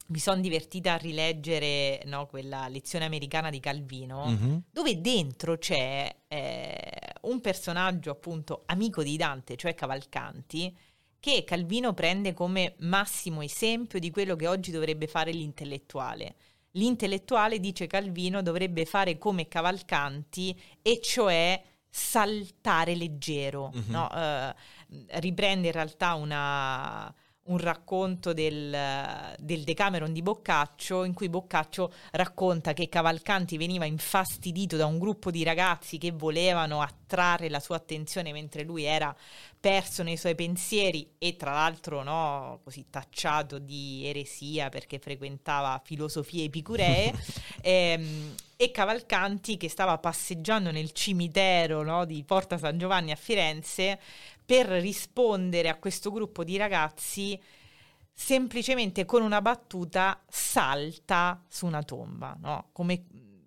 mi 0.07 0.19
sono 0.19 0.39
divertita 0.39 0.93
a 0.93 0.97
rileggere 0.97 2.03
no, 2.05 2.27
quella 2.27 2.67
lezione 2.67 3.05
americana 3.05 3.49
di 3.49 3.59
Calvino, 3.59 4.27
mm-hmm. 4.27 4.57
dove 4.69 5.01
dentro 5.01 5.57
c'è 5.57 6.15
eh, 6.27 7.01
un 7.21 7.41
personaggio 7.41 8.11
appunto 8.11 8.61
amico 8.67 9.01
di 9.01 9.17
Dante, 9.17 9.55
cioè 9.55 9.73
Cavalcanti, 9.73 10.77
che 11.19 11.43
Calvino 11.43 11.95
prende 11.95 12.33
come 12.33 12.75
massimo 12.81 13.41
esempio 13.41 13.97
di 13.97 14.11
quello 14.11 14.35
che 14.35 14.47
oggi 14.47 14.69
dovrebbe 14.69 15.07
fare 15.07 15.31
l'intellettuale 15.31 16.35
l'intellettuale, 16.75 17.59
dice 17.59 17.87
Calvino, 17.87 18.41
dovrebbe 18.41 18.85
fare 18.85 19.17
come 19.17 19.47
Cavalcanti, 19.47 20.59
e 20.81 20.99
cioè 21.01 21.61
saltare 21.89 22.95
leggero. 22.95 23.71
Mm-hmm. 23.75 23.91
No? 23.91 24.09
Uh, 24.11 24.53
riprende 25.19 25.67
in 25.67 25.73
realtà 25.73 26.13
una, 26.13 27.13
un 27.43 27.57
racconto 27.57 28.33
del, 28.33 29.35
del, 29.37 29.63
Decameron 29.63 30.11
di 30.11 30.21
Boccaccio 30.21 31.03
in 31.03 31.13
cui 31.13 31.29
Boccaccio 31.29 31.91
racconta 32.11 32.73
che 32.73 32.89
Cavalcanti 32.89 33.57
veniva 33.57 33.85
infastidito 33.85 34.77
da 34.77 34.85
un 34.85 34.97
gruppo 34.97 35.29
di 35.31 35.43
ragazzi 35.43 35.97
che 35.97 36.11
volevano 36.11 36.81
attrarre 36.81 37.49
la 37.49 37.59
sua 37.59 37.75
attenzione 37.75 38.31
mentre 38.31 38.63
lui 38.63 38.83
era 38.83 39.15
perso 39.65 40.03
nei 40.03 40.15
suoi 40.15 40.35
pensieri 40.35 41.15
e 41.17 41.35
tra 41.35 41.51
l'altro 41.51 42.03
no, 42.03 42.59
così 42.63 42.85
tacciato 42.91 43.57
di 43.57 44.03
eresia 44.05 44.69
perché 44.69 44.99
frequentava 44.99 45.81
filosofie 45.83 46.43
epicuree 46.43 47.11
ehm, 47.63 48.35
e 48.57 48.69
Cavalcanti 48.69 49.57
che 49.57 49.67
stava 49.67 49.97
passeggiando 49.97 50.69
nel 50.69 50.91
cimitero 50.91 51.81
no, 51.81 52.05
di 52.05 52.23
Porta 52.23 52.59
San 52.59 52.77
Giovanni 52.77 53.09
a 53.09 53.15
Firenze 53.15 53.99
per 54.45 54.67
rispondere 54.67 55.69
a 55.69 55.77
questo 55.77 56.11
gruppo 56.11 56.43
di 56.43 56.57
ragazzi 56.57 57.41
semplicemente 58.13 59.03
con 59.05 59.23
una 59.23 59.41
battuta 59.41 60.21
salta 60.29 61.43
su 61.47 61.65
una 61.65 61.81
tomba, 61.81 62.37
no? 62.39 62.67
come 62.71 63.05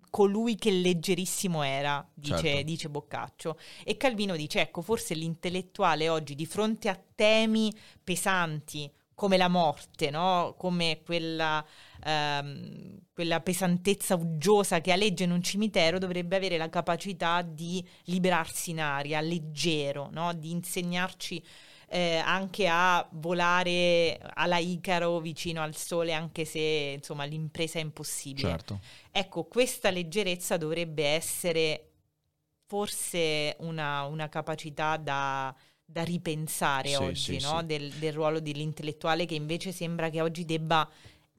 colui 0.09 0.55
che 0.55 0.71
leggerissimo 0.71 1.63
era, 1.63 2.07
dice, 2.13 2.37
certo. 2.37 2.63
dice, 2.63 2.89
Boccaccio. 2.89 3.57
E 3.83 3.97
Calvino 3.97 4.35
dice, 4.35 4.61
ecco, 4.61 4.81
forse 4.81 5.13
l'intellettuale 5.13 6.09
oggi 6.09 6.35
di 6.35 6.45
fronte 6.45 6.89
a 6.89 6.99
temi 7.15 7.73
pesanti 8.03 8.91
come 9.19 9.35
la 9.35 9.49
morte, 9.49 10.09
no? 10.09 10.55
come 10.57 11.01
quella, 11.03 11.63
ehm, 12.05 12.99
quella, 13.13 13.41
pesantezza 13.41 14.15
uggiosa 14.15 14.79
che 14.79 14.93
aleggia 14.93 15.25
in 15.25 15.31
un 15.31 15.43
cimitero, 15.43 15.99
dovrebbe 15.99 16.37
avere 16.37 16.55
la 16.55 16.69
capacità 16.69 17.41
di 17.41 17.85
liberarsi 18.05 18.69
in 18.69 18.79
aria, 18.79 19.19
leggero, 19.19 20.07
no? 20.13 20.31
di 20.33 20.51
insegnarci 20.51 21.43
eh, 21.89 22.17
anche 22.17 22.67
a 22.67 23.07
volare 23.11 24.19
alla 24.35 24.57
Icaro 24.57 25.19
vicino 25.19 25.61
al 25.61 25.75
sole, 25.75 26.13
anche 26.13 26.45
se 26.45 26.93
insomma 26.95 27.25
l'impresa 27.25 27.79
è 27.79 27.81
impossibile. 27.81 28.49
Certo. 28.49 28.79
Ecco, 29.11 29.45
questa 29.45 29.89
leggerezza 29.89 30.57
dovrebbe 30.57 31.05
essere 31.05 31.85
forse 32.65 33.55
una, 33.59 34.03
una 34.03 34.29
capacità 34.29 34.97
da 34.97 35.55
da 35.91 36.03
ripensare 36.03 36.89
sì, 36.89 36.95
oggi, 36.95 37.39
sì, 37.39 37.41
no? 37.41 37.59
sì. 37.61 37.65
Del, 37.65 37.91
del, 37.93 38.13
ruolo 38.13 38.39
dell'intellettuale 38.39 39.25
che 39.25 39.33
invece 39.33 39.71
sembra 39.71 40.11
che 40.11 40.21
oggi 40.21 40.45
debba 40.45 40.87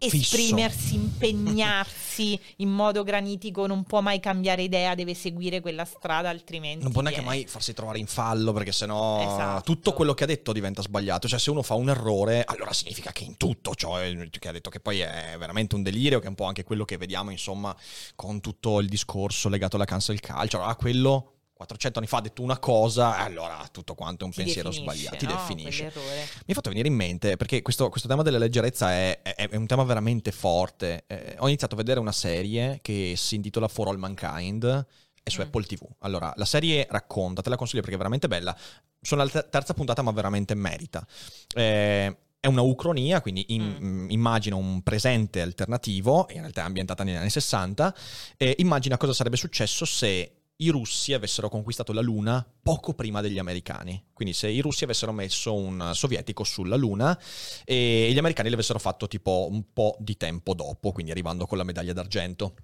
Fisso. 0.09 0.37
esprimersi, 0.37 0.95
impegnarsi 0.95 2.41
in 2.57 2.71
modo 2.71 3.03
granitico, 3.03 3.67
non 3.67 3.85
può 3.85 4.01
mai 4.01 4.21
cambiare 4.21 4.63
idea, 4.63 4.95
deve 4.95 5.15
seguire 5.15 5.61
quella 5.61 5.85
strada, 5.85 6.29
altrimenti... 6.29 6.83
Non 6.83 6.93
può 6.93 7.03
neanche 7.03 7.21
mai 7.21 7.47
farsi 7.47 7.73
trovare 7.75 7.99
in 7.99 8.07
fallo 8.07 8.53
perché 8.53 8.73
sennò 8.73 9.21
Esatto. 9.21 9.63
tutto 9.63 9.93
quello 9.93 10.15
che 10.15 10.25
ha 10.25 10.27
detto 10.27 10.53
diventa 10.53 10.83
sbagliato. 10.83 11.29
Cioè 11.29 11.39
se 11.39 11.51
uno 11.51 11.63
fa 11.63 11.75
un 11.75 11.91
errore, 11.91 12.45
allora 12.45 12.73
significa 12.73 13.13
che 13.13 13.25
in 13.25 13.37
tutto, 13.37 13.75
cioè 13.75 14.29
che 14.31 14.49
ha 14.49 14.53
detto 14.53 14.71
che 14.71 14.81
poi 14.81 15.01
è 15.01 15.37
veramente 15.39 15.75
un 15.75 15.83
delirio, 15.83 16.19
che 16.19 16.27
è 16.27 16.29
un 16.29 16.35
po' 16.35 16.45
anche 16.45 16.65
quello 16.65 16.85
che 16.85 16.97
vediamo 16.97 17.31
insomma 17.31 17.75
con 18.15 18.41
tutto 18.41 18.81
il 18.81 18.89
discorso 18.89 19.49
legato 19.49 19.77
alla 19.77 19.85
cancel 19.85 20.21
culture. 20.21 20.63
Ah, 20.63 20.77
quello 20.77 21.40
400 21.61 21.99
anni 21.99 22.09
fa 22.09 22.17
ha 22.17 22.21
detto 22.23 22.41
una 22.41 22.59
cosa, 22.59 23.19
allora 23.19 23.69
tutto 23.71 23.95
quanto 23.95 24.23
è 24.23 24.27
un 24.27 24.33
Ti 24.33 24.43
pensiero 24.45 24.71
sbagliato, 24.71 25.17
ti 25.17 25.27
no? 25.27 25.33
definisce. 25.33 25.85
Mi 25.95 26.47
è 26.47 26.53
fatto 26.55 26.71
venire 26.71 26.89
in 26.89 26.95
mente, 26.95 27.37
perché 27.37 27.61
questo, 27.61 27.91
questo 27.91 28.09
tema 28.09 28.23
della 28.23 28.39
leggerezza 28.39 28.91
è, 28.93 29.21
è- 29.21 29.49
è 29.51 29.57
un 29.57 29.67
tema 29.67 29.83
veramente 29.85 30.33
forte. 30.33 31.05
Eh, 31.07 31.37
ho 31.39 31.49
iniziato 31.49 31.75
a 31.75 31.77
vedere 31.77 32.01
una 32.01 32.13
serie 32.13 32.79
che 32.81 33.13
si 33.17 33.35
intitola 33.35 33.69
For 33.69 33.89
All 33.89 33.99
Mankind, 33.99 34.87
è 35.23 35.29
su 35.29 35.41
Mm. 35.43 35.45
Apple 35.45 35.65
TV. 35.65 35.83
Allora, 35.99 36.33
la 36.37 36.47
serie 36.47 36.87
racconta, 36.89 37.43
te 37.43 37.51
la 37.51 37.57
consiglio 37.57 37.81
perché 37.83 37.95
è 37.97 37.99
veramente 37.99 38.27
bella. 38.27 38.57
Sono 38.99 39.21
alla 39.21 39.31
ter- 39.31 39.49
terza 39.51 39.75
puntata, 39.75 40.01
ma 40.01 40.13
veramente 40.13 40.55
merita. 40.55 41.07
Eh, 41.55 42.17
è 42.41 42.47
una 42.47 42.63
ucronia, 42.63 43.21
quindi 43.21 43.45
in- 43.49 43.77
Mm. 43.79 44.05
mh, 44.07 44.11
immagina 44.13 44.57
un 44.57 44.81
presente 44.83 45.43
alternativo, 45.43 46.27
in 46.31 46.41
realtà 46.41 46.63
è 46.63 46.65
ambientata 46.65 47.05
negli 47.05 47.17
anni 47.17 47.29
60, 47.29 47.95
e 48.39 48.55
immagina 48.61 48.97
cosa 48.97 49.13
sarebbe 49.13 49.37
successo 49.37 49.85
se 49.85 50.37
i 50.61 50.69
russi 50.69 51.13
avessero 51.13 51.49
conquistato 51.49 51.93
la 51.93 52.01
Luna 52.01 52.47
poco 52.63 52.95
prima 52.95 53.21
degli 53.21 53.39
americani. 53.39 54.03
Quindi 54.13 54.35
se 54.35 54.49
i 54.49 54.61
russi 54.61 54.85
avessero 54.85 55.13
messo 55.13 55.55
un 55.55 55.93
sovietico 55.95 56.45
sulla 56.45 56.77
Luna 56.77 57.19
e 57.65 58.11
gli 58.13 58.19
americani 58.19 58.51
l'avessero 58.51 58.79
fatto 58.79 59.09
tipo 59.09 59.49
un 59.51 59.73
po' 59.73 59.97
di 59.99 60.17
tempo 60.17 60.55
dopo, 60.55 60.93
quindi 60.93 61.11
arrivando 61.11 61.47
con 61.47 61.59
la 61.59 61.65
medaglia 61.65 61.93
d'argento. 61.93 62.55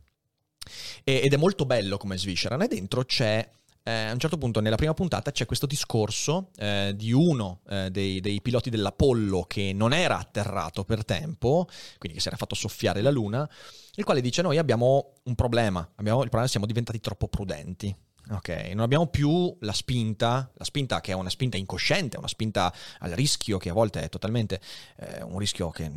E- 1.05 1.21
ed 1.25 1.33
è 1.33 1.37
molto 1.37 1.65
bello 1.65 1.97
come 1.97 2.19
sviscerano 2.19 2.65
e 2.65 2.69
dentro 2.69 3.05
c'è 3.05 3.49
eh, 3.87 4.07
a 4.09 4.13
un 4.13 4.19
certo 4.19 4.37
punto 4.37 4.59
nella 4.59 4.75
prima 4.75 4.95
puntata 4.95 5.31
c'è 5.31 5.47
questo 5.47 5.65
discorso 5.65 6.51
eh, 6.57 6.93
di 6.97 7.13
uno 7.13 7.61
eh, 7.69 7.89
dei, 7.93 8.21
dei 8.21 8.43
piloti 8.43 8.69
dell'Apollo 8.69 9.45
che 9.45 9.73
non 9.73 9.93
era 9.93 10.19
atterrato 10.19 10.85
per 10.85 11.05
tempo, 11.05 11.69
quindi 11.99 12.17
che 12.17 12.21
si 12.21 12.27
era 12.27 12.37
fatto 12.37 12.57
soffiare 12.57 13.01
la 13.01 13.11
luna, 13.11 13.49
il 13.95 14.03
quale 14.05 14.21
dice 14.21 14.43
noi 14.43 14.59
abbiamo 14.59 15.13
un 15.23 15.37
problema, 15.37 15.89
abbiamo, 15.95 16.23
il 16.23 16.31
problema 16.31 16.43
è 16.43 16.45
che 16.47 16.51
siamo 16.51 16.67
diventati 16.67 16.99
troppo 16.99 17.29
prudenti. 17.29 17.95
Ok, 18.29 18.49
non 18.73 18.81
abbiamo 18.81 19.07
più 19.07 19.57
la 19.61 19.73
spinta, 19.73 20.51
la 20.57 20.65
spinta 20.65 21.01
che 21.01 21.13
è 21.13 21.15
una 21.15 21.31
spinta 21.31 21.57
incosciente, 21.57 22.17
una 22.17 22.27
spinta 22.27 22.75
al 22.99 23.13
rischio 23.13 23.57
che 23.57 23.69
a 23.69 23.73
volte 23.73 24.03
è 24.03 24.09
totalmente 24.09 24.61
eh, 24.97 25.23
un 25.23 25.39
rischio 25.39 25.71
che 25.71 25.89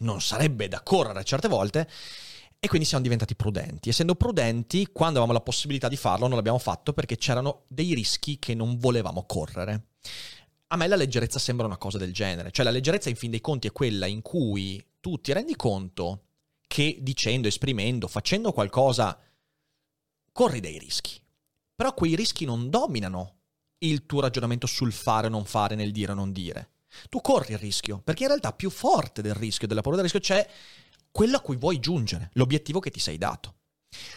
non 0.00 0.20
sarebbe 0.20 0.68
da 0.68 0.82
correre 0.82 1.24
certe 1.24 1.48
volte. 1.48 1.88
E 2.64 2.66
quindi 2.66 2.86
siamo 2.86 3.02
diventati 3.02 3.34
prudenti. 3.34 3.90
Essendo 3.90 4.14
prudenti, 4.14 4.88
quando 4.90 5.18
avevamo 5.18 5.34
la 5.34 5.44
possibilità 5.44 5.86
di 5.86 5.98
farlo, 5.98 6.28
non 6.28 6.36
l'abbiamo 6.36 6.56
fatto 6.56 6.94
perché 6.94 7.16
c'erano 7.18 7.64
dei 7.68 7.92
rischi 7.92 8.38
che 8.38 8.54
non 8.54 8.78
volevamo 8.78 9.26
correre. 9.26 9.88
A 10.68 10.76
me 10.76 10.86
la 10.86 10.96
leggerezza 10.96 11.38
sembra 11.38 11.66
una 11.66 11.76
cosa 11.76 11.98
del 11.98 12.14
genere. 12.14 12.50
Cioè 12.52 12.64
la 12.64 12.70
leggerezza 12.70 13.10
in 13.10 13.16
fin 13.16 13.30
dei 13.30 13.42
conti 13.42 13.68
è 13.68 13.72
quella 13.72 14.06
in 14.06 14.22
cui 14.22 14.82
tu 15.00 15.20
ti 15.20 15.34
rendi 15.34 15.54
conto 15.56 16.22
che 16.66 16.96
dicendo, 17.02 17.48
esprimendo, 17.48 18.08
facendo 18.08 18.50
qualcosa, 18.50 19.14
corri 20.32 20.60
dei 20.60 20.78
rischi. 20.78 21.20
Però 21.74 21.92
quei 21.92 22.16
rischi 22.16 22.46
non 22.46 22.70
dominano 22.70 23.40
il 23.80 24.06
tuo 24.06 24.22
ragionamento 24.22 24.66
sul 24.66 24.92
fare 24.92 25.26
o 25.26 25.30
non 25.30 25.44
fare, 25.44 25.74
nel 25.74 25.92
dire 25.92 26.12
o 26.12 26.14
non 26.14 26.32
dire. 26.32 26.70
Tu 27.10 27.20
corri 27.20 27.52
il 27.52 27.58
rischio, 27.58 28.00
perché 28.02 28.22
in 28.22 28.28
realtà 28.28 28.54
più 28.54 28.70
forte 28.70 29.20
del 29.20 29.34
rischio, 29.34 29.68
della 29.68 29.82
paura 29.82 30.00
del 30.00 30.10
rischio, 30.10 30.34
c'è 30.34 30.48
quello 31.14 31.36
a 31.36 31.40
cui 31.40 31.54
vuoi 31.56 31.78
giungere, 31.78 32.30
l'obiettivo 32.32 32.80
che 32.80 32.90
ti 32.90 32.98
sei 32.98 33.18
dato. 33.18 33.54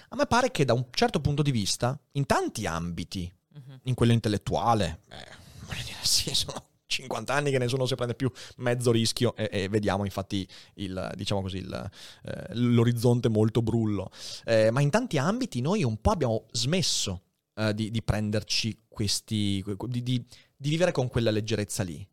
A 0.10 0.16
me 0.16 0.26
pare 0.26 0.50
che 0.50 0.66
da 0.66 0.74
un 0.74 0.88
certo 0.90 1.20
punto 1.22 1.44
di 1.44 1.52
vista, 1.52 1.96
in 2.14 2.26
tanti 2.26 2.66
ambiti, 2.66 3.32
Mhm. 3.54 3.80
in 3.84 3.94
quello 3.94 4.14
intellettuale, 4.14 5.02
eh, 5.10 5.26
voglio 5.68 5.84
dire, 5.84 5.98
sì, 6.02 6.34
sono 6.34 6.70
50 6.88 7.34
anni 7.36 7.52
che 7.52 7.60
nessuno 7.60 7.86
si 7.86 7.94
prende 7.94 8.16
più 8.16 8.32
mezzo 8.58 8.92
rischio 8.92 9.36
e, 9.36 9.48
e 9.52 9.70
vediamo 9.70 10.06
infatti 10.06 10.48
il, 10.76 11.12
diciamo 11.16 11.42
così, 11.42 11.58
il, 11.58 11.92
eh, 12.24 12.56
l'orizzonte 12.56 13.30
molto 13.30 13.62
brullo. 13.62 14.10
Eh, 14.46 14.72
ma 14.72 14.82
in 14.82 14.90
tanti 14.90 15.20
ambiti 15.20 15.62
noi 15.62 15.84
un 15.84 16.02
po' 16.02 16.10
abbiamo 16.12 16.46
smesso 16.52 17.22
eh, 17.56 17.76
di, 17.76 17.92
di 17.92 18.02
prenderci 18.02 18.86
questi, 18.88 19.64
di, 19.88 20.02
di- 20.02 20.26
di 20.56 20.70
vivere 20.70 20.92
con 20.92 21.08
quella 21.10 21.30
leggerezza 21.30 21.84
lì. 21.84 22.08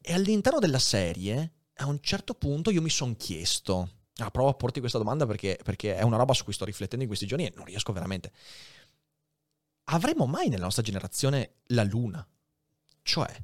E 0.00 0.14
all'interno 0.14 0.60
della 0.60 0.78
serie, 0.78 1.52
a 1.74 1.86
un 1.86 1.98
certo 2.00 2.32
punto 2.34 2.70
io 2.70 2.80
mi 2.82 2.88
sono 2.90 3.14
chiesto, 3.18 3.90
ah, 4.20 4.30
provo 4.30 4.48
a 4.48 4.54
porti 4.54 4.80
questa 4.80 4.98
domanda 4.98 5.26
perché, 5.26 5.58
perché 5.62 5.96
è 5.96 6.02
una 6.02 6.16
roba 6.16 6.34
su 6.34 6.44
cui 6.44 6.52
sto 6.52 6.64
riflettendo 6.64 7.04
in 7.04 7.08
questi 7.08 7.26
giorni 7.26 7.46
e 7.46 7.52
non 7.54 7.64
riesco 7.64 7.92
veramente. 7.92 8.32
Avremo 9.84 10.26
mai 10.26 10.48
nella 10.48 10.64
nostra 10.64 10.82
generazione 10.82 11.54
la 11.66 11.82
luna? 11.82 12.26
Cioè, 13.02 13.34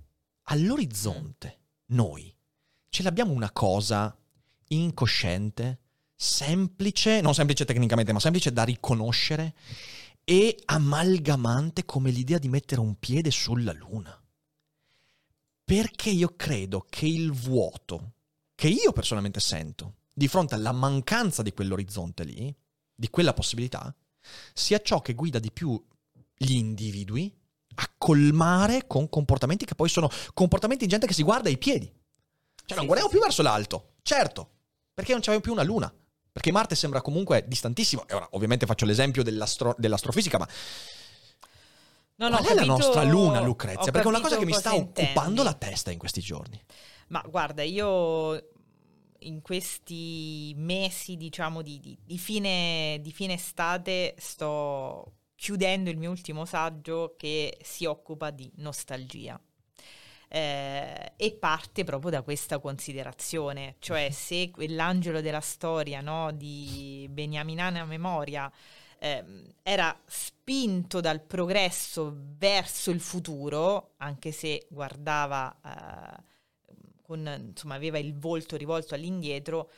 all'orizzonte, 0.45 1.61
noi, 1.87 2.35
ce 2.89 3.03
l'abbiamo 3.03 3.33
una 3.33 3.51
cosa 3.51 4.17
incosciente, 4.69 5.81
semplice, 6.15 7.21
non 7.21 7.35
semplice 7.35 7.65
tecnicamente, 7.65 8.12
ma 8.12 8.21
semplice 8.21 8.53
da 8.53 8.65
riconoscere 8.65 9.55
e 10.25 10.57
amalgamante 10.65 11.85
come 11.85 12.11
l'idea 12.11 12.39
di 12.39 12.49
mettere 12.49 12.81
un 12.81 12.99
piede 12.99 13.31
sulla 13.31 13.73
luna. 13.73 14.21
Perché 15.65 16.11
io 16.11 16.35
credo 16.37 16.87
che 16.89 17.07
il 17.07 17.33
vuoto 17.33 18.12
che 18.57 18.69
io 18.69 18.91
personalmente 18.93 19.39
sento 19.39 19.95
di 20.18 20.29
fronte 20.29 20.55
alla 20.55 20.72
mancanza 20.72 21.42
di 21.42 21.52
quell'orizzonte 21.52 22.24
lì, 22.24 22.55
di 22.94 23.11
quella 23.11 23.35
possibilità, 23.35 23.94
sia 24.55 24.81
ciò 24.81 25.02
che 25.02 25.12
guida 25.12 25.38
di 25.38 25.52
più 25.52 25.79
gli 26.35 26.52
individui 26.55 27.31
a 27.74 27.90
colmare 27.98 28.87
con 28.87 29.11
comportamenti 29.11 29.66
che 29.66 29.74
poi 29.74 29.90
sono 29.90 30.09
comportamenti 30.33 30.85
di 30.85 30.90
gente 30.90 31.07
che 31.07 31.12
si 31.12 31.22
guarda 31.22 31.50
ai 31.50 31.59
piedi. 31.59 31.85
Cioè, 31.85 32.76
non 32.76 32.79
Sì, 32.81 32.85
guardiamo 32.87 33.09
sì, 33.11 33.16
più 33.16 33.20
verso 33.20 33.42
l'alto, 33.42 33.92
certo, 34.00 34.50
perché 34.94 35.12
non 35.12 35.20
c'aveva 35.20 35.42
più 35.42 35.52
una 35.52 35.62
luna. 35.62 35.92
Perché 36.33 36.50
Marte 36.50 36.74
sembra 36.74 37.02
comunque 37.02 37.44
distantissimo. 37.46 38.07
E 38.09 38.14
ora, 38.14 38.26
ovviamente, 38.33 38.64
faccio 38.66 38.85
l'esempio 38.87 39.22
dell'astro- 39.22 39.74
dell'astrofisica, 39.79 40.38
ma 40.38 40.48
No, 42.18 42.29
no, 42.31 42.37
qual 42.38 42.48
è 42.50 42.55
la 42.55 42.62
capito- 42.64 42.76
nostra 42.76 43.02
luna, 43.02 43.40
Lucrezia? 43.40 43.92
Perché 43.92 44.07
è 44.07 44.11
una 44.11 44.20
cosa 44.20 44.38
che 44.38 44.46
mi 44.46 44.52
sta 44.55 44.74
occupando 44.74 45.42
la 45.42 45.52
testa 45.52 45.90
in 45.90 45.98
questi 45.98 46.20
giorni. 46.22 46.59
Ma 47.09 47.22
guarda, 47.29 47.62
io 47.62 48.48
in 49.27 49.43
questi 49.43 50.53
mesi, 50.57 51.17
diciamo, 51.17 51.62
di, 51.62 51.79
di- 51.81 51.99
di 52.03 52.19
fine, 52.19 52.99
di 53.01 53.12
fine 53.12 53.35
estate 53.35 54.15
sto 54.19 55.12
chiudendo 55.35 55.91
il 55.91 55.99
mio 55.99 56.11
ultimo 56.11 56.45
saggio 56.45 57.15
che 57.17 57.59
si 57.62 57.85
occupa 57.85 58.31
di 58.31 58.51
nostalgia. 58.57 59.41
Eh, 60.29 61.12
e 61.17 61.33
parte 61.35 61.85
proprio 61.85 62.11
da 62.11 62.23
questa 62.23 62.59
considerazione, 62.59 63.77
cioè 63.79 64.11
se 64.11 64.51
quell'angelo 64.51 65.21
della 65.21 65.41
storia 65.41 66.01
no, 66.01 66.33
di 66.33 67.07
Beniaminana 67.09 67.85
Memoria 67.85 68.51
ehm, 68.99 69.55
era 69.62 69.97
spinto 70.07 71.01
dal 71.01 71.23
progresso 71.23 72.12
verso 72.39 72.91
il 72.91 73.01
futuro, 73.01 73.93
anche 73.99 74.33
se 74.33 74.67
guardava 74.69 75.55
eh, 75.65 76.23
con, 77.07 77.51
insomma, 77.51 77.75
aveva 77.75 77.99
il 77.99 78.14
volto 78.19 78.57
rivolto 78.57 78.95
all'indietro, 78.95 79.71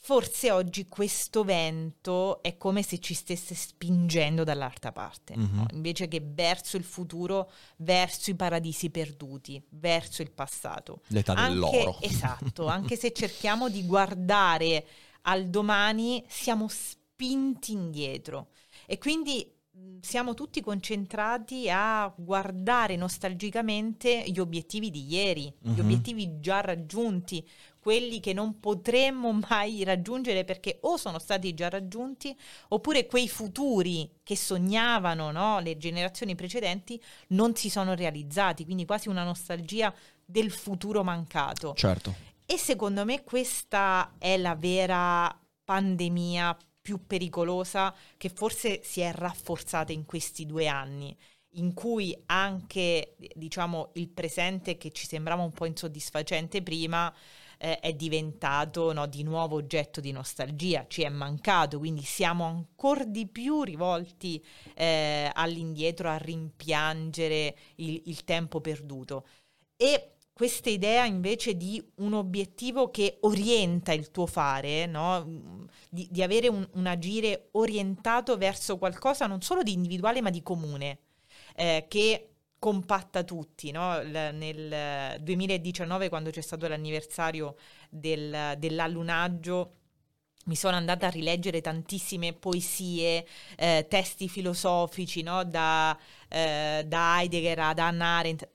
forse 0.00 0.52
oggi 0.52 0.86
questo 0.86 1.42
vento 1.42 2.40
è 2.40 2.56
come 2.56 2.82
se 2.82 3.00
ci 3.00 3.14
stesse 3.14 3.54
spingendo 3.56 4.44
dall'altra 4.44 4.92
parte, 4.92 5.36
Mhm. 5.36 5.54
no? 5.56 5.66
invece 5.72 6.06
che 6.06 6.22
verso 6.24 6.76
il 6.76 6.84
futuro, 6.84 7.50
verso 7.78 8.30
i 8.30 8.36
paradisi 8.36 8.90
perduti, 8.90 9.60
verso 9.70 10.22
il 10.22 10.30
passato. 10.30 11.00
L'età 11.08 11.32
Anche- 11.34 11.52
dell'oro. 11.52 11.98
Esatto, 12.00 12.66
anche 12.68 12.96
se 12.96 13.12
cerchiamo 13.12 13.68
di 13.68 13.84
guardare 13.84 14.86
al 15.22 15.48
domani, 15.48 16.24
siamo 16.28 16.68
spinti 16.68 17.72
indietro 17.72 18.50
e 18.86 18.98
quindi 18.98 19.52
siamo 20.00 20.34
tutti 20.34 20.60
concentrati 20.60 21.68
a 21.70 22.12
guardare 22.16 22.96
nostalgicamente 22.96 24.24
gli 24.28 24.38
obiettivi 24.38 24.90
di 24.90 25.06
ieri, 25.12 25.52
gli 25.60 25.70
Mhm. 25.70 25.78
obiettivi 25.80 26.40
già 26.40 26.60
raggiunti, 26.60 27.46
quelli 27.80 28.20
che 28.20 28.32
non 28.32 28.60
potremmo 28.60 29.32
mai 29.48 29.82
raggiungere 29.84 30.44
perché 30.44 30.78
o 30.82 30.96
sono 30.96 31.18
stati 31.18 31.52
già 31.54 31.68
raggiunti 31.68 32.36
oppure 32.68 33.06
quei 33.06 33.28
futuri 33.28 34.10
che 34.22 34.36
sognavano 34.36 35.30
no? 35.30 35.58
le 35.60 35.76
generazioni 35.78 36.34
precedenti 36.34 37.00
non 37.28 37.54
si 37.54 37.68
sono 37.70 37.94
realizzati, 37.94 38.64
quindi 38.64 38.84
quasi 38.84 39.08
una 39.08 39.24
nostalgia 39.24 39.92
del 40.24 40.50
futuro 40.50 41.02
mancato. 41.02 41.72
Certo. 41.74 42.14
E 42.46 42.56
secondo 42.56 43.04
me 43.04 43.24
questa 43.24 44.14
è 44.18 44.36
la 44.36 44.54
vera 44.54 45.38
pandemia 45.64 46.56
più 46.88 47.04
pericolosa 47.06 47.94
che 48.16 48.30
forse 48.30 48.80
si 48.82 49.02
è 49.02 49.12
rafforzata 49.12 49.92
in 49.92 50.06
questi 50.06 50.46
due 50.46 50.68
anni 50.68 51.14
in 51.52 51.74
cui 51.74 52.18
anche 52.26 53.14
diciamo 53.34 53.90
il 53.94 54.08
presente 54.08 54.78
che 54.78 54.90
ci 54.90 55.06
sembrava 55.06 55.42
un 55.42 55.52
po' 55.52 55.66
insoddisfacente 55.66 56.62
prima 56.62 57.14
eh, 57.58 57.78
è 57.80 57.92
diventato 57.92 58.94
no, 58.94 59.06
di 59.06 59.22
nuovo 59.22 59.56
oggetto 59.56 60.00
di 60.00 60.12
nostalgia, 60.12 60.86
ci 60.88 61.02
è 61.02 61.10
mancato, 61.10 61.78
quindi 61.78 62.02
siamo 62.02 62.44
ancora 62.44 63.04
di 63.04 63.26
più 63.26 63.62
rivolti 63.62 64.42
eh, 64.74 65.30
all'indietro 65.34 66.08
a 66.08 66.16
rimpiangere 66.16 67.54
il, 67.76 68.00
il 68.06 68.24
tempo 68.24 68.62
perduto. 68.62 69.26
E 69.76 70.17
questa 70.38 70.70
idea 70.70 71.04
invece 71.04 71.56
di 71.56 71.84
un 71.96 72.12
obiettivo 72.12 72.92
che 72.92 73.16
orienta 73.22 73.92
il 73.92 74.12
tuo 74.12 74.24
fare, 74.24 74.86
no? 74.86 75.66
di, 75.90 76.06
di, 76.12 76.22
avere 76.22 76.46
un, 76.46 76.64
un 76.74 76.86
agire 76.86 77.48
orientato 77.54 78.36
verso 78.36 78.78
qualcosa 78.78 79.26
non 79.26 79.42
solo 79.42 79.64
di 79.64 79.72
individuale 79.72 80.20
ma 80.20 80.30
di 80.30 80.40
comune 80.40 80.98
eh, 81.56 81.86
che 81.88 82.34
compatta 82.56 83.24
tutti. 83.24 83.72
No? 83.72 84.00
L- 84.00 84.30
nel 84.32 85.20
2019, 85.20 86.08
quando 86.08 86.30
c'è 86.30 86.40
stato 86.40 86.68
l'anniversario 86.68 87.56
del, 87.90 88.54
dell'allunaggio, 88.58 89.72
mi 90.44 90.54
sono 90.54 90.76
andata 90.76 91.08
a 91.08 91.10
rileggere 91.10 91.60
tantissime 91.60 92.32
poesie, 92.32 93.26
eh, 93.56 93.86
testi 93.88 94.28
filosofici, 94.28 95.22
no? 95.22 95.42
da, 95.42 95.98
eh, 96.28 96.84
da, 96.86 97.18
Heidegger 97.18 97.58
ad 97.58 97.80
Hannah 97.80 98.18
Arendt, 98.18 98.48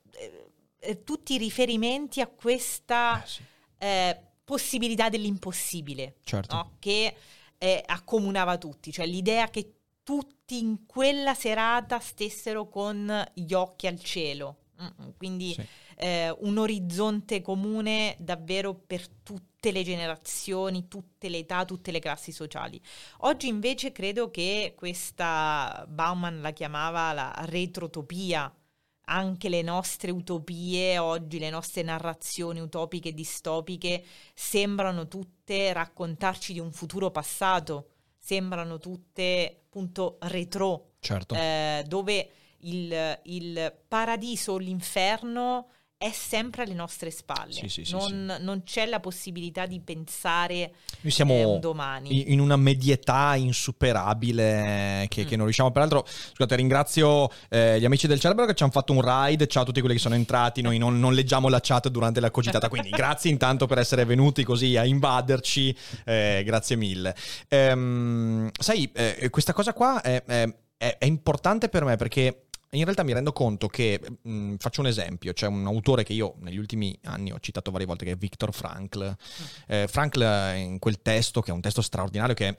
eh, 0.84 0.89
eh 0.89 1.04
tutti 1.04 1.38
riferimenti 1.38 2.22
a 2.22 2.28
questa 2.28 3.24
eh, 3.24 3.28
sì. 3.28 3.43
Eh, 3.78 4.19
possibilità 4.43 5.10
dell'impossibile, 5.10 6.15
certo. 6.24 6.56
no? 6.56 6.72
che 6.80 7.15
accomunava 7.86 8.58
tutti, 8.58 8.91
cioè 8.91 9.06
l'idea 9.06 9.50
che 9.50 9.76
tutti 10.04 10.60
in 10.60 10.86
quella 10.86 11.34
serata 11.34 11.98
stessero 12.00 12.67
con 12.67 13.24
gli 13.34 13.54
occhi 13.54 13.88
al 13.88 14.02
cielo. 14.02 14.58
Quindi 15.17 15.54
sì. 15.54 15.65
eh, 15.98 16.36
un 16.39 16.58
orizzonte 16.58 17.41
comune 17.41 18.15
davvero 18.19 18.74
per 18.74 19.08
tutte 19.08 19.72
le 19.72 19.84
generazioni, 19.84 20.88
tutte 20.88 21.30
le 21.30 21.39
età, 21.39 21.63
tutte 21.63 21.91
le 21.91 22.00
classi 22.00 22.32
sociali. 22.32 22.82
Oggi 23.19 23.48
invece 23.48 23.91
credo 23.91 24.30
che 24.30 24.74
questa 24.76 25.86
Bauman 25.88 26.41
la 26.41 26.52
chiamava 26.52 27.13
la 27.13 27.34
retrotopia, 27.46 28.54
anche 29.06 29.50
le 29.50 29.62
nostre 29.62 30.12
utopie 30.12 30.98
oggi, 30.98 31.39
le 31.39 31.50
nostre 31.50 31.82
narrazioni 31.82 32.60
utopiche 32.60 33.10
e 33.10 33.13
distopiche 33.13 34.04
sembrano 34.34 35.08
tutte 35.08 35.74
raccontarci 35.74 36.54
di 36.54 36.60
un 36.60 36.72
futuro 36.72 37.12
passato 37.12 37.88
sembrano 38.24 38.80
tutte 38.80 39.63
appunto 39.66 40.18
retro, 40.22 40.94
certo. 41.02 41.36
eh, 41.36 41.84
dove 41.86 42.30
il, 42.60 43.20
il 43.24 43.76
paradiso 43.86 44.54
o 44.54 44.58
l'inferno 44.58 45.68
è 46.04 46.12
sempre 46.12 46.63
alle 46.63 46.74
nostre 46.74 47.10
spalle. 47.12 47.54
Sì, 47.54 47.70
sì, 47.70 47.88
non, 47.92 48.36
sì, 48.38 48.44
non, 48.44 48.63
c'è 48.66 48.86
la 48.88 49.00
possibilità 49.00 49.66
di 49.66 49.80
pensare 49.80 50.74
Noi 51.00 51.12
siamo 51.13 51.34
eh, 51.34 51.46
un 51.46 51.62
domani. 51.62 52.34
In 52.34 52.42
una 52.42 52.58
medietà 52.58 53.36
insuperabile 53.36 55.06
che, 55.08 55.24
mm. 55.24 55.26
che 55.26 55.36
non 55.38 55.46
riusciamo. 55.46 55.72
Peraltro, 55.72 56.06
scusate, 56.06 56.58
ringrazio 56.58 57.30
eh, 57.48 57.80
gli 57.80 57.86
amici 57.86 58.08
del 58.08 58.20
Cerebro 58.20 58.46
che 58.46 58.54
ci 58.54 58.63
hanno 58.63 58.74
fatto 58.74 58.92
un 58.92 59.00
ride. 59.02 59.48
Ciao 59.48 59.63
a 59.63 59.66
tutti 59.66 59.80
quelli 59.80 59.96
che 59.96 60.02
sono 60.02 60.16
entrati. 60.16 60.62
Noi 60.62 60.78
non, 60.78 61.00
non 61.00 61.13
leggiamo 61.13 61.48
la 61.48 61.62
chat 61.62 61.88
durante 61.88 62.20
la 62.20 62.32
cogitata. 62.32 62.68
Quindi 62.68 62.89
grazie 62.92 63.32
intanto 63.32 63.66
per 63.66 63.78
essere 63.78 64.04
venuti 64.04 64.44
così 64.44 64.76
a 64.76 64.84
invaderci. 64.84 65.74
Eh, 66.04 66.44
grazie 66.46 66.76
mille. 66.76 67.16
Ehm, 67.48 68.50
sai, 68.60 68.92
eh, 68.94 69.30
questa 69.30 69.54
cosa 69.54 69.72
qua 69.72 70.02
è, 70.02 70.22
è, 70.22 70.54
è 70.76 71.06
importante 71.06 71.70
per 71.70 71.86
me 71.86 71.96
perché 71.96 72.48
in 72.78 72.84
realtà 72.84 73.04
mi 73.04 73.14
rendo 73.14 73.34
conto 73.34 73.68
che, 73.68 74.00
mh, 74.02 74.32
mm, 74.32 74.56
faccio 74.58 74.82
un 74.82 74.88
esempio, 74.88 75.34
c'è 75.34 75.48
un 75.48 75.66
autore 75.66 76.04
che 76.04 76.14
io 76.14 76.36
negli 76.40 76.58
ultimi 76.58 76.98
anni 77.04 77.32
ho 77.32 77.40
citato 77.40 77.72
varie 77.72 77.86
volte, 77.86 78.06
che 78.06 78.12
è 78.12 78.16
Viktor 78.16 78.54
Frankl. 78.54 79.06
Mm. 79.06 79.46
Eh, 79.68 79.88
Frankl 79.88 80.22
in 80.56 80.80
quel 80.80 81.02
testo, 81.02 81.42
che 81.42 81.52
è 81.52 81.54
un 81.54 81.62
testo 81.62 81.82
straordinario, 81.82 82.34
che 82.34 82.58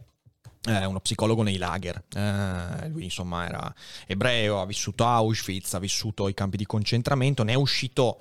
è 0.64 0.84
uno 0.84 1.00
psicologo 1.00 1.42
nei 1.42 1.56
lager. 1.56 2.04
Eh, 2.14 2.88
lui 2.88 3.04
insomma 3.04 3.46
era 3.46 3.74
ebreo, 4.06 4.60
ha 4.60 4.66
vissuto 4.66 5.04
Auschwitz, 5.04 5.74
ha 5.74 5.78
vissuto 5.78 6.28
i 6.28 6.34
campi 6.34 6.56
di 6.56 6.66
concentramento, 6.66 7.42
ne 7.42 7.52
è 7.52 7.56
uscito 7.56 8.18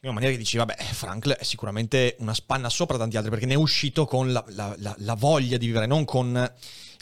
in 0.00 0.10
una 0.10 0.12
maniera 0.12 0.32
che 0.32 0.40
dici, 0.40 0.56
vabbè, 0.56 0.76
Frankl 0.76 1.32
è 1.32 1.42
sicuramente 1.42 2.14
una 2.20 2.32
spanna 2.32 2.68
sopra 2.68 2.96
tanti 2.96 3.16
altri, 3.16 3.30
perché 3.30 3.46
ne 3.46 3.54
è 3.54 3.56
uscito 3.56 4.04
con 4.04 4.30
la, 4.30 4.44
la, 4.50 4.72
la, 4.78 4.94
la 4.98 5.14
voglia 5.14 5.56
di 5.56 5.66
vivere, 5.66 5.86
non 5.86 6.04
con 6.04 6.52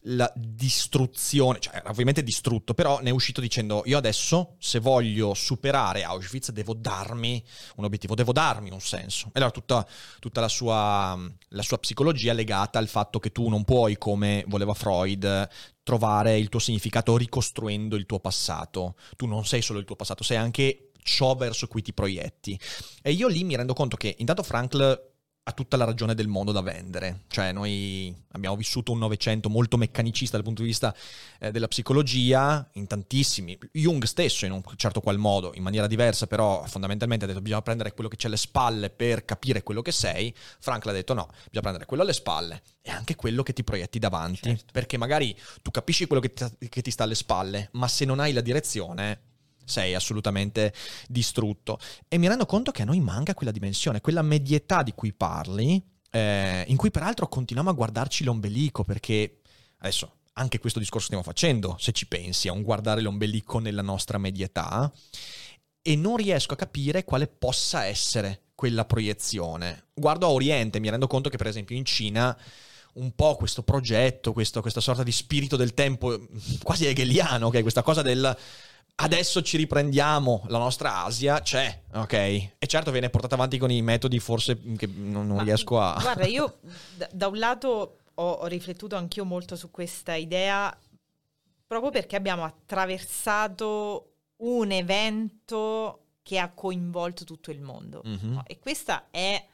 la 0.08 0.30
distruzione, 0.36 1.58
cioè 1.58 1.82
ovviamente 1.86 2.22
distrutto, 2.22 2.74
però 2.74 3.00
ne 3.00 3.10
è 3.10 3.12
uscito 3.12 3.40
dicendo 3.40 3.82
io 3.86 3.98
adesso 3.98 4.54
se 4.58 4.78
voglio 4.78 5.34
superare 5.34 6.04
Auschwitz 6.04 6.50
devo 6.50 6.74
darmi 6.74 7.42
un 7.76 7.84
obiettivo, 7.84 8.14
devo 8.14 8.32
darmi 8.32 8.70
un 8.70 8.80
senso. 8.80 9.26
E 9.28 9.32
allora 9.34 9.50
tutta, 9.50 9.86
tutta 10.20 10.40
la, 10.40 10.48
sua, 10.48 11.18
la 11.48 11.62
sua 11.62 11.78
psicologia 11.78 12.32
è 12.32 12.34
legata 12.34 12.78
al 12.78 12.88
fatto 12.88 13.18
che 13.18 13.32
tu 13.32 13.48
non 13.48 13.64
puoi, 13.64 13.98
come 13.98 14.44
voleva 14.46 14.74
Freud, 14.74 15.48
trovare 15.82 16.38
il 16.38 16.48
tuo 16.48 16.60
significato 16.60 17.16
ricostruendo 17.16 17.96
il 17.96 18.06
tuo 18.06 18.20
passato. 18.20 18.94
Tu 19.16 19.26
non 19.26 19.44
sei 19.44 19.62
solo 19.62 19.78
il 19.80 19.84
tuo 19.84 19.96
passato, 19.96 20.22
sei 20.22 20.36
anche 20.36 20.90
ciò 21.02 21.34
verso 21.34 21.66
cui 21.66 21.82
ti 21.82 21.92
proietti. 21.92 22.58
E 23.02 23.12
io 23.12 23.26
lì 23.28 23.42
mi 23.44 23.56
rendo 23.56 23.72
conto 23.72 23.96
che 23.96 24.14
intanto 24.18 24.42
Frankl 24.42 25.14
ha 25.48 25.52
tutta 25.52 25.76
la 25.76 25.84
ragione 25.84 26.16
del 26.16 26.26
mondo 26.26 26.50
da 26.50 26.60
vendere. 26.60 27.20
Cioè, 27.28 27.52
noi 27.52 28.12
abbiamo 28.32 28.56
vissuto 28.56 28.90
un 28.90 28.98
Novecento 28.98 29.48
molto 29.48 29.76
meccanicista 29.76 30.34
dal 30.36 30.44
punto 30.44 30.62
di 30.62 30.68
vista 30.68 30.92
eh, 31.38 31.52
della 31.52 31.68
psicologia, 31.68 32.68
in 32.72 32.88
tantissimi. 32.88 33.56
Jung 33.70 34.02
stesso, 34.04 34.44
in 34.44 34.50
un 34.50 34.62
certo 34.74 35.00
qual 35.00 35.18
modo, 35.18 35.52
in 35.54 35.62
maniera 35.62 35.86
diversa, 35.86 36.26
però 36.26 36.64
fondamentalmente 36.66 37.24
ha 37.24 37.28
detto 37.28 37.40
bisogna 37.40 37.62
prendere 37.62 37.92
quello 37.92 38.10
che 38.10 38.16
c'è 38.16 38.26
alle 38.26 38.36
spalle 38.36 38.90
per 38.90 39.24
capire 39.24 39.62
quello 39.62 39.82
che 39.82 39.92
sei. 39.92 40.34
Frank 40.58 40.84
ha 40.88 40.92
detto 40.92 41.14
no, 41.14 41.28
bisogna 41.28 41.60
prendere 41.60 41.86
quello 41.86 42.02
alle 42.02 42.12
spalle 42.12 42.62
e 42.82 42.90
anche 42.90 43.14
quello 43.14 43.44
che 43.44 43.52
ti 43.52 43.62
proietti 43.62 44.00
davanti. 44.00 44.48
Certo. 44.48 44.72
Perché 44.72 44.96
magari 44.96 45.36
tu 45.62 45.70
capisci 45.70 46.06
quello 46.06 46.22
che 46.22 46.32
ti, 46.32 46.68
che 46.68 46.82
ti 46.82 46.90
sta 46.90 47.04
alle 47.04 47.14
spalle, 47.14 47.68
ma 47.72 47.86
se 47.86 48.04
non 48.04 48.18
hai 48.18 48.32
la 48.32 48.40
direzione 48.40 49.20
sei 49.66 49.94
assolutamente 49.94 50.72
distrutto. 51.08 51.78
E 52.08 52.16
mi 52.16 52.28
rendo 52.28 52.46
conto 52.46 52.70
che 52.70 52.82
a 52.82 52.86
noi 52.86 53.00
manca 53.00 53.34
quella 53.34 53.52
dimensione, 53.52 54.00
quella 54.00 54.22
medietà 54.22 54.82
di 54.82 54.92
cui 54.94 55.12
parli, 55.12 55.82
eh, 56.10 56.64
in 56.68 56.76
cui 56.76 56.90
peraltro 56.90 57.28
continuiamo 57.28 57.70
a 57.70 57.74
guardarci 57.74 58.24
l'ombelico, 58.24 58.84
perché 58.84 59.40
adesso 59.78 60.12
anche 60.34 60.58
questo 60.58 60.78
discorso 60.78 61.06
stiamo 61.06 61.24
facendo, 61.24 61.76
se 61.78 61.92
ci 61.92 62.06
pensi, 62.06 62.48
a 62.48 62.52
un 62.52 62.62
guardare 62.62 63.00
l'ombelico 63.00 63.58
nella 63.58 63.82
nostra 63.82 64.18
medietà, 64.18 64.90
e 65.82 65.96
non 65.96 66.16
riesco 66.16 66.54
a 66.54 66.56
capire 66.56 67.04
quale 67.04 67.26
possa 67.26 67.84
essere 67.84 68.42
quella 68.54 68.84
proiezione. 68.84 69.88
Guardo 69.94 70.26
a 70.26 70.30
Oriente, 70.30 70.80
mi 70.80 70.90
rendo 70.90 71.06
conto 71.06 71.28
che 71.28 71.36
per 71.36 71.46
esempio 71.46 71.76
in 71.76 71.84
Cina 71.84 72.36
un 72.94 73.14
po' 73.14 73.36
questo 73.36 73.62
progetto, 73.62 74.32
questo, 74.32 74.60
questa 74.62 74.80
sorta 74.80 75.02
di 75.02 75.12
spirito 75.12 75.56
del 75.56 75.74
tempo 75.74 76.18
quasi 76.62 76.86
hegeliano, 76.86 77.52
è 77.52 77.62
questa 77.62 77.82
cosa 77.82 78.02
del 78.02 78.36
adesso 78.96 79.42
ci 79.42 79.56
riprendiamo 79.56 80.44
la 80.48 80.58
nostra 80.58 81.04
Asia, 81.04 81.40
c'è, 81.40 81.82
ok? 81.92 82.12
E 82.12 82.66
certo 82.66 82.90
viene 82.90 83.10
portata 83.10 83.34
avanti 83.34 83.58
con 83.58 83.70
i 83.70 83.82
metodi 83.82 84.18
forse 84.18 84.60
che 84.76 84.86
non, 84.86 85.26
non 85.26 85.44
riesco 85.44 85.80
a... 85.80 85.98
Guarda, 86.00 86.26
io 86.26 86.58
da, 86.96 87.08
da 87.12 87.28
un 87.28 87.38
lato 87.38 87.98
ho, 88.14 88.30
ho, 88.30 88.46
riflettuto 88.46 88.96
anch'io 88.96 89.24
molto 89.24 89.56
su 89.56 89.70
questa 89.70 90.14
idea 90.14 90.76
proprio 91.66 91.90
perché 91.90 92.16
abbiamo 92.16 92.44
attraversato 92.44 94.12
un 94.36 94.70
evento 94.70 96.00
che 96.22 96.38
ha 96.38 96.50
coinvolto 96.50 97.24
tutto 97.24 97.50
il 97.50 97.60
mondo. 97.60 98.02
Mm-hmm. 98.06 98.32
No? 98.32 98.42
E 98.46 98.58
questa 98.58 99.08
è 99.10 99.44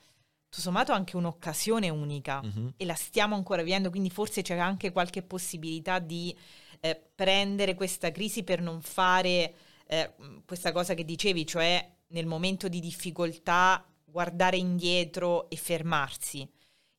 tutto 0.48 0.60
sommato 0.60 0.92
anche 0.92 1.16
un'occasione 1.16 1.88
unica 1.88 2.42
mm-hmm. 2.42 2.68
e 2.76 2.84
la 2.84 2.94
stiamo 2.94 3.34
ancora 3.34 3.62
vivendo, 3.62 3.90
quindi 3.90 4.10
forse 4.10 4.42
c'è 4.42 4.56
anche 4.56 4.92
qualche 4.92 5.22
possibilità 5.22 5.98
di 5.98 6.36
eh, 6.84 7.00
prendere 7.14 7.74
questa 7.74 8.10
crisi 8.10 8.42
per 8.42 8.60
non 8.60 8.82
fare 8.82 9.54
eh, 9.86 10.14
questa 10.44 10.72
cosa 10.72 10.94
che 10.94 11.04
dicevi, 11.04 11.46
cioè 11.46 11.88
nel 12.08 12.26
momento 12.26 12.68
di 12.68 12.80
difficoltà 12.80 13.86
guardare 14.04 14.56
indietro 14.56 15.48
e 15.48 15.56
fermarsi. 15.56 16.46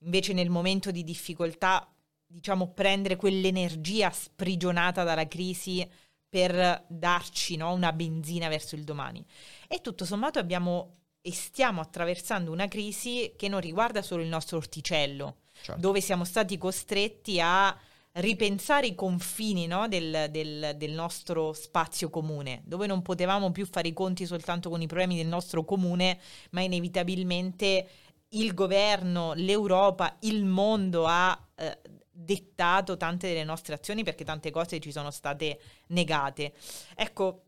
Invece 0.04 0.32
nel 0.32 0.50
momento 0.50 0.90
di 0.90 1.04
difficoltà, 1.04 1.94
diciamo, 2.26 2.72
prendere 2.72 3.18
quell'energia 3.18 4.10
sprigionata 4.10 5.04
dalla 5.04 5.28
crisi 5.28 5.88
per 6.30 6.86
darci 6.88 7.58
no, 7.58 7.74
una 7.74 7.92
benzina 7.92 8.48
verso 8.48 8.76
il 8.76 8.84
domani. 8.86 9.24
E 9.68 9.82
tutto 9.82 10.06
sommato 10.06 10.40
abbiamo 10.40 10.96
e 11.22 11.32
stiamo 11.32 11.82
attraversando 11.82 12.52
una 12.52 12.68
crisi 12.68 13.34
che 13.38 13.48
non 13.48 13.60
riguarda 13.60 14.02
solo 14.02 14.24
il 14.24 14.30
nostro 14.30 14.58
orticello, 14.58 15.38
Certo. 15.62 15.80
dove 15.80 16.02
siamo 16.02 16.26
stati 16.26 16.58
costretti 16.58 17.40
a 17.40 17.78
ripensare 18.14 18.88
i 18.88 18.96
confini 18.96 19.66
no, 19.66 19.88
del, 19.88 20.28
del, 20.30 20.76
del, 20.76 20.92
nostro 20.92 21.54
spazio 21.54 22.10
comune, 22.10 22.62
dove 22.66 22.86
non 22.86 23.02
potevamo 23.02 23.52
più 23.52 23.66
fare 23.66 23.88
i 23.88 23.94
conti 23.94 24.26
soltanto 24.26 24.70
con 24.70 24.82
i 24.82 24.88
problemi 24.88 25.16
del 25.16 25.28
nostro 25.28 25.64
comune, 25.64 26.20
ma 26.52 26.62
inevitabilmente 26.62 27.88
il 28.30 28.54
governo, 28.54 29.34
l'Europa, 29.34 30.18
il 30.22 30.46
mondo 30.46 31.06
ha 31.08 31.40
eh, 31.56 31.80
dettato 32.12 32.98
tante 32.98 33.28
delle 33.28 33.44
nostre 33.44 33.76
azioni 33.76 34.04
perché 34.04 34.24
tante 34.24 34.52
cose 34.52 34.80
ci 34.80 34.92
sono 34.92 35.10
state 35.10 35.60
negate. 35.88 36.54
Ecco, 36.96 37.46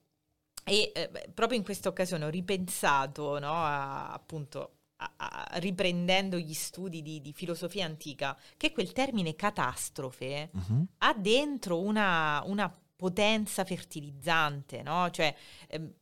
e 0.64 0.92
eh, 0.96 1.30
proprio 1.34 1.60
in 1.60 1.64
questa 1.64 1.90
occasione 1.90 2.26
ho 2.26 2.30
ripensato 2.30 3.38
no, 3.38 3.54
a, 3.54 4.12
appunto 4.12 4.72
a, 5.18 5.48
a, 5.52 5.58
riprendendo 5.58 6.38
gli 6.38 6.54
studi 6.54 7.02
di, 7.02 7.22
di, 7.22 7.34
filosofia 7.34 7.86
antica, 7.86 8.38
che 8.58 8.72
quel 8.72 8.92
termine 8.92 9.36
catastrofe 9.36 10.50
uh-huh. 10.52 10.86
ha 11.00 11.14
dentro 11.14 11.82
una, 11.82 12.42
una 12.46 12.74
potenza 12.96 13.64
fertilizzante, 13.66 14.82
no? 14.82 15.10
Cioè, 15.10 15.36
ehm, 15.68 15.94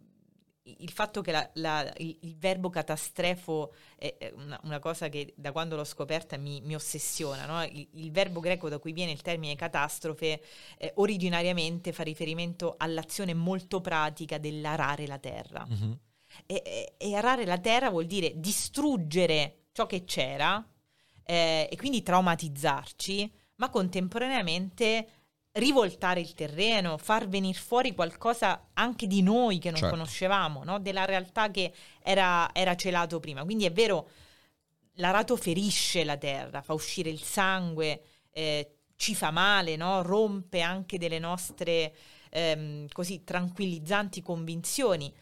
il 0.66 0.92
fatto 0.92 1.22
che 1.22 1.32
la, 1.32 1.50
la, 1.56 1.94
il, 1.98 2.18
il, 2.22 2.38
verbo 2.38 2.70
catastrefo 2.70 3.74
è 3.98 4.32
una, 4.36 4.58
una, 4.64 4.80
cosa 4.80 5.10
che 5.10 5.34
da 5.36 5.52
quando 5.52 5.76
l'ho 5.76 5.84
scoperta 5.84 6.38
mi, 6.38 6.62
mi 6.62 6.76
ossessiona. 6.76 7.46
No? 7.46 7.64
Il, 7.64 7.88
il, 7.96 8.12
verbo 8.12 8.40
greco 8.40 8.70
da 8.70 8.80
cui 8.80 8.94
viene 8.94 9.12
il 9.12 9.22
termine 9.22 9.56
catastrofe 9.56 10.42
eh, 10.78 10.94
originariamente 10.96 11.92
fa 11.92 12.04
riferimento 12.04 12.76
all'azione 12.78 13.34
molto 13.34 13.82
pratica 13.82 14.38
dell'arare 14.38 15.06
la 15.06 15.20
terra. 15.20 15.66
Uh-huh. 15.68 15.98
E, 16.46 16.94
e, 16.98 17.16
arare 17.16 17.46
la 17.46 17.58
terra 17.58 17.90
vuol 17.90 18.06
dire 18.06 18.34
distruggere 18.36 19.66
ciò 19.72 19.86
che 19.86 20.04
c'era 20.04 20.66
eh, 21.26 21.68
e 21.72 21.76
quindi 21.78 22.04
traumatizzarci, 22.04 23.32
ma 23.56 23.70
contemporaneamente 23.70 25.08
rivoltare 25.54 26.20
il 26.20 26.34
terreno, 26.34 26.98
far 26.98 27.28
venire 27.28 27.58
fuori 27.58 27.94
qualcosa 27.94 28.70
anche 28.74 29.06
di 29.06 29.22
noi 29.22 29.60
che 29.60 29.70
non 29.70 29.80
certo. 29.80 29.96
conoscevamo, 29.96 30.64
no? 30.64 30.80
della 30.80 31.06
realtà 31.06 31.52
che 31.52 31.72
era, 32.02 32.50
era, 32.54 32.76
celato 32.76 33.20
prima. 33.20 33.44
Quindi 33.44 33.66
è 33.66 33.72
vero, 33.72 34.10
l'arato 34.94 35.36
ferisce 35.36 36.04
la 36.04 36.18
terra, 36.18 36.62
fa 36.62 36.74
uscire 36.74 37.10
il 37.10 37.22
sangue, 37.22 38.02
eh, 38.32 38.78
ci 38.96 39.14
fa 39.14 39.30
male, 39.30 39.76
no? 39.76 40.02
rompe 40.02 40.62
anche 40.62 40.98
delle 40.98 41.20
nostre 41.20 41.94
ehm, 42.30 42.88
così 42.92 43.24
tranquillizzanti 43.24 44.22
convinzioni, 44.22 45.14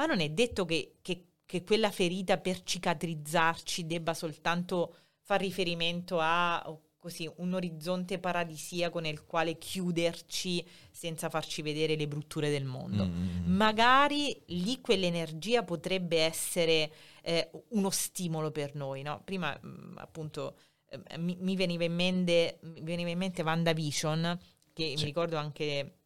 ma 0.00 0.06
non 0.06 0.20
è 0.20 0.30
detto 0.30 0.64
che, 0.64 0.94
che, 1.02 1.26
che 1.44 1.62
quella 1.62 1.90
ferita 1.90 2.38
per 2.38 2.62
cicatrizzarci 2.62 3.86
debba 3.86 4.14
soltanto 4.14 4.94
far 5.20 5.40
riferimento 5.40 6.18
a 6.18 6.74
così 6.98 7.30
un 7.36 7.52
orizzonte 7.52 8.18
paradisiaco 8.18 8.98
nel 8.98 9.26
quale 9.26 9.58
chiuderci 9.58 10.66
senza 10.90 11.28
farci 11.28 11.60
vedere 11.60 11.96
le 11.96 12.08
brutture 12.08 12.48
del 12.48 12.64
mondo. 12.64 13.04
Mm. 13.04 13.54
Magari 13.54 14.38
lì 14.46 14.80
quell'energia 14.80 15.64
potrebbe 15.64 16.20
essere 16.20 16.90
eh, 17.22 17.50
uno 17.68 17.90
stimolo 17.90 18.50
per 18.50 18.74
noi, 18.74 19.02
no? 19.02 19.20
Prima 19.22 19.56
mh, 19.60 19.68
mm, 19.68 19.98
appunto 19.98 20.56
eh, 20.88 21.18
mi, 21.18 21.36
mi, 21.40 21.56
veniva 21.56 21.84
in 21.84 21.94
mente, 21.94 22.58
mi 22.62 22.80
veniva 22.82 23.10
in 23.10 23.18
mente 23.18 23.42
WandaVision, 23.42 24.38
che 24.72 24.94
sì. 24.96 24.96
mi 24.96 25.04
ricordo 25.04 25.36
anche 25.36 25.99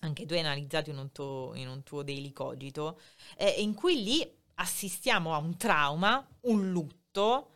anche 0.00 0.26
tu 0.26 0.34
hai 0.34 0.40
analizzato 0.40 0.90
in 0.90 0.98
un 0.98 1.12
tuo, 1.12 1.52
in 1.54 1.68
un 1.68 1.82
tuo 1.82 2.02
daily 2.02 2.32
cogito, 2.32 3.00
eh, 3.36 3.56
in 3.58 3.74
cui 3.74 4.02
lì 4.02 4.36
assistiamo 4.54 5.34
a 5.34 5.38
un 5.38 5.56
trauma, 5.56 6.26
un 6.42 6.70
lutto, 6.70 7.50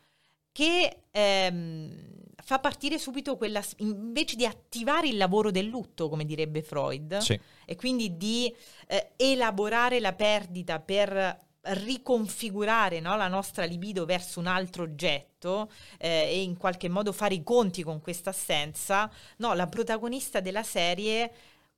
che 0.52 1.04
ehm, 1.10 2.12
fa 2.42 2.58
partire 2.58 2.98
subito 2.98 3.36
quella, 3.36 3.62
invece 3.78 4.36
di 4.36 4.44
attivare 4.44 5.08
il 5.08 5.16
lavoro 5.16 5.50
del 5.50 5.66
lutto, 5.66 6.08
come 6.08 6.24
direbbe 6.24 6.62
Freud, 6.62 7.18
sì. 7.18 7.38
e 7.64 7.76
quindi 7.76 8.16
di 8.16 8.54
eh, 8.88 9.12
elaborare 9.16 9.98
la 10.00 10.12
perdita 10.12 10.78
per 10.78 11.50
riconfigurare 11.64 12.98
no, 12.98 13.16
la 13.16 13.28
nostra 13.28 13.64
libido 13.64 14.04
verso 14.04 14.40
un 14.40 14.48
altro 14.48 14.82
oggetto 14.82 15.70
eh, 15.98 16.08
e 16.08 16.42
in 16.42 16.56
qualche 16.56 16.88
modo 16.88 17.12
fare 17.12 17.34
i 17.34 17.42
conti 17.44 17.84
con 17.84 18.00
questa 18.00 18.30
assenza, 18.30 19.10
no, 19.38 19.54
la 19.54 19.68
protagonista 19.68 20.40
della 20.40 20.64
serie 20.64 21.32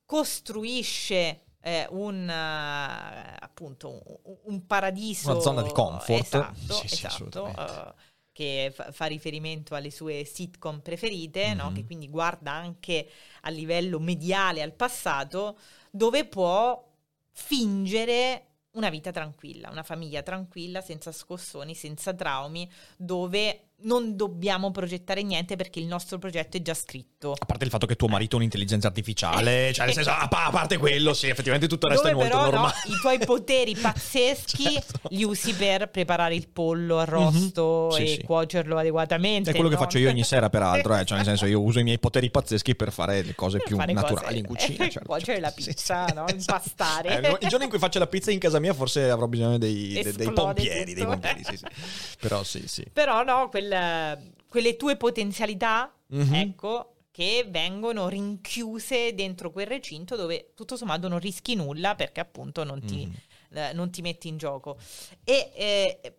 costruisce 0.05 1.41
eh, 1.61 1.87
un, 1.89 2.27
uh, 2.27 3.43
appunto, 3.43 4.21
un, 4.23 4.37
un, 4.43 4.65
paradiso. 4.67 5.31
Una 5.31 5.41
zona 5.41 5.61
di 5.63 5.71
comfort. 5.71 6.21
Esatto, 6.21 6.73
sì, 6.85 6.85
esatto. 6.85 7.43
Uh, 7.45 7.93
che 8.31 8.71
fa, 8.73 8.91
fa, 8.91 9.05
riferimento 9.05 9.75
alle 9.75 9.89
sue 9.89 10.25
sitcom 10.25 10.81
preferite, 10.81 11.47
mm-hmm. 11.47 11.57
no? 11.57 11.71
che 11.71 11.85
quindi 11.85 12.09
guarda 12.09 12.51
anche 12.51 13.09
a 13.41 13.49
livello 13.49 13.99
mediale 13.99 14.61
al 14.61 14.73
passato, 14.73 15.57
dove 15.89 16.25
può 16.25 16.85
fingere 17.31 18.47
una 18.75 18.89
vita 18.89 19.11
tranquilla, 19.11 19.69
una 19.69 19.83
famiglia 19.83 20.21
tranquilla, 20.21 20.81
senza 20.81 21.11
scossoni, 21.11 21.73
senza 21.73 22.13
traumi, 22.13 22.69
dove 22.97 23.69
non 23.83 24.15
dobbiamo 24.15 24.71
progettare 24.71 25.21
niente 25.21 25.55
perché 25.55 25.79
il 25.79 25.85
nostro 25.85 26.17
progetto 26.17 26.57
è 26.57 26.61
già 26.61 26.73
scritto. 26.73 27.33
A 27.37 27.45
parte 27.45 27.65
il 27.65 27.69
fatto 27.69 27.85
che 27.85 27.95
tuo 27.95 28.07
marito 28.07 28.35
è 28.35 28.37
un'intelligenza 28.37 28.87
artificiale, 28.87 29.73
cioè 29.73 29.85
nel 29.85 29.93
senso, 29.93 30.11
a 30.11 30.27
parte 30.27 30.77
quello, 30.77 31.13
sì, 31.13 31.27
effettivamente 31.27 31.67
tutto 31.67 31.87
il 31.87 31.93
resto 31.93 32.09
Dove 32.09 32.19
è 32.19 32.23
molto 32.23 32.37
però, 32.37 32.51
normale. 32.51 32.75
No, 32.85 32.95
I 32.95 32.99
tuoi 32.99 33.19
poteri 33.19 33.75
pazzeschi 33.79 34.63
certo. 34.63 35.09
li 35.09 35.23
usi 35.23 35.53
per 35.53 35.89
preparare 35.89 36.35
il 36.35 36.47
pollo 36.47 36.99
arrosto 36.99 37.89
mm-hmm. 37.91 37.97
sì, 37.97 38.13
e 38.13 38.15
sì. 38.15 38.23
cuocerlo 38.23 38.77
adeguatamente. 38.77 39.49
È 39.49 39.53
quello 39.53 39.69
no? 39.69 39.75
che 39.75 39.81
faccio 39.81 39.97
io 39.97 40.09
ogni 40.09 40.23
sera, 40.23 40.49
peraltro, 40.49 40.95
eh, 40.97 41.05
cioè 41.05 41.17
nel 41.17 41.25
senso 41.25 41.45
io 41.45 41.61
uso 41.61 41.79
i 41.79 41.83
miei 41.83 41.99
poteri 41.99 42.31
pazzeschi 42.31 42.75
per 42.75 42.91
fare 42.91 43.21
le 43.23 43.35
cose 43.35 43.59
più 43.59 43.75
naturali 43.77 44.13
cose. 44.15 44.37
in 44.37 44.45
cucina. 44.45 44.89
Certo, 44.89 45.05
Cuocere 45.05 45.39
la 45.39 45.51
pizza, 45.51 46.05
no? 46.13 46.25
impastare. 46.31 47.21
Eh, 47.21 47.37
il 47.41 47.47
giorno 47.49 47.65
in 47.65 47.69
cui 47.69 47.79
faccio 47.79 47.99
la 47.99 48.07
pizza 48.07 48.31
in 48.31 48.39
casa 48.39 48.59
mia 48.59 48.73
forse 48.73 49.09
avrò 49.09 49.27
bisogno 49.27 49.57
dei, 49.57 49.99
dei, 50.01 50.13
dei 50.13 50.31
pompieri, 50.31 50.93
dei 50.93 51.05
pompieri, 51.05 51.43
sì, 51.43 51.57
sì. 51.57 51.65
Però 52.19 52.43
sì, 52.43 52.63
sì. 52.67 52.85
Però 52.91 53.23
no, 53.23 53.49
quel 53.67 54.33
quelle 54.55 54.77
tue 54.77 54.95
potenzialità, 54.95 55.93
mm-hmm. 56.13 56.33
ecco, 56.33 56.95
che 57.11 57.45
vengono 57.49 58.07
rinchiuse 58.07 59.13
dentro 59.13 59.51
quel 59.51 59.67
recinto 59.67 60.15
dove 60.15 60.53
tutto 60.55 60.77
sommato 60.77 61.09
non 61.09 61.19
rischi 61.19 61.55
nulla 61.55 61.93
perché 61.95 62.21
appunto 62.21 62.63
non 62.63 62.79
ti, 62.85 63.05
mm. 63.05 63.57
eh, 63.57 63.73
non 63.73 63.91
ti 63.91 64.01
metti 64.01 64.29
in 64.29 64.37
gioco. 64.37 64.77
E 65.25 65.51
eh, 65.55 66.15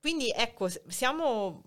quindi 0.00 0.30
ecco, 0.30 0.68
siamo 0.86 1.62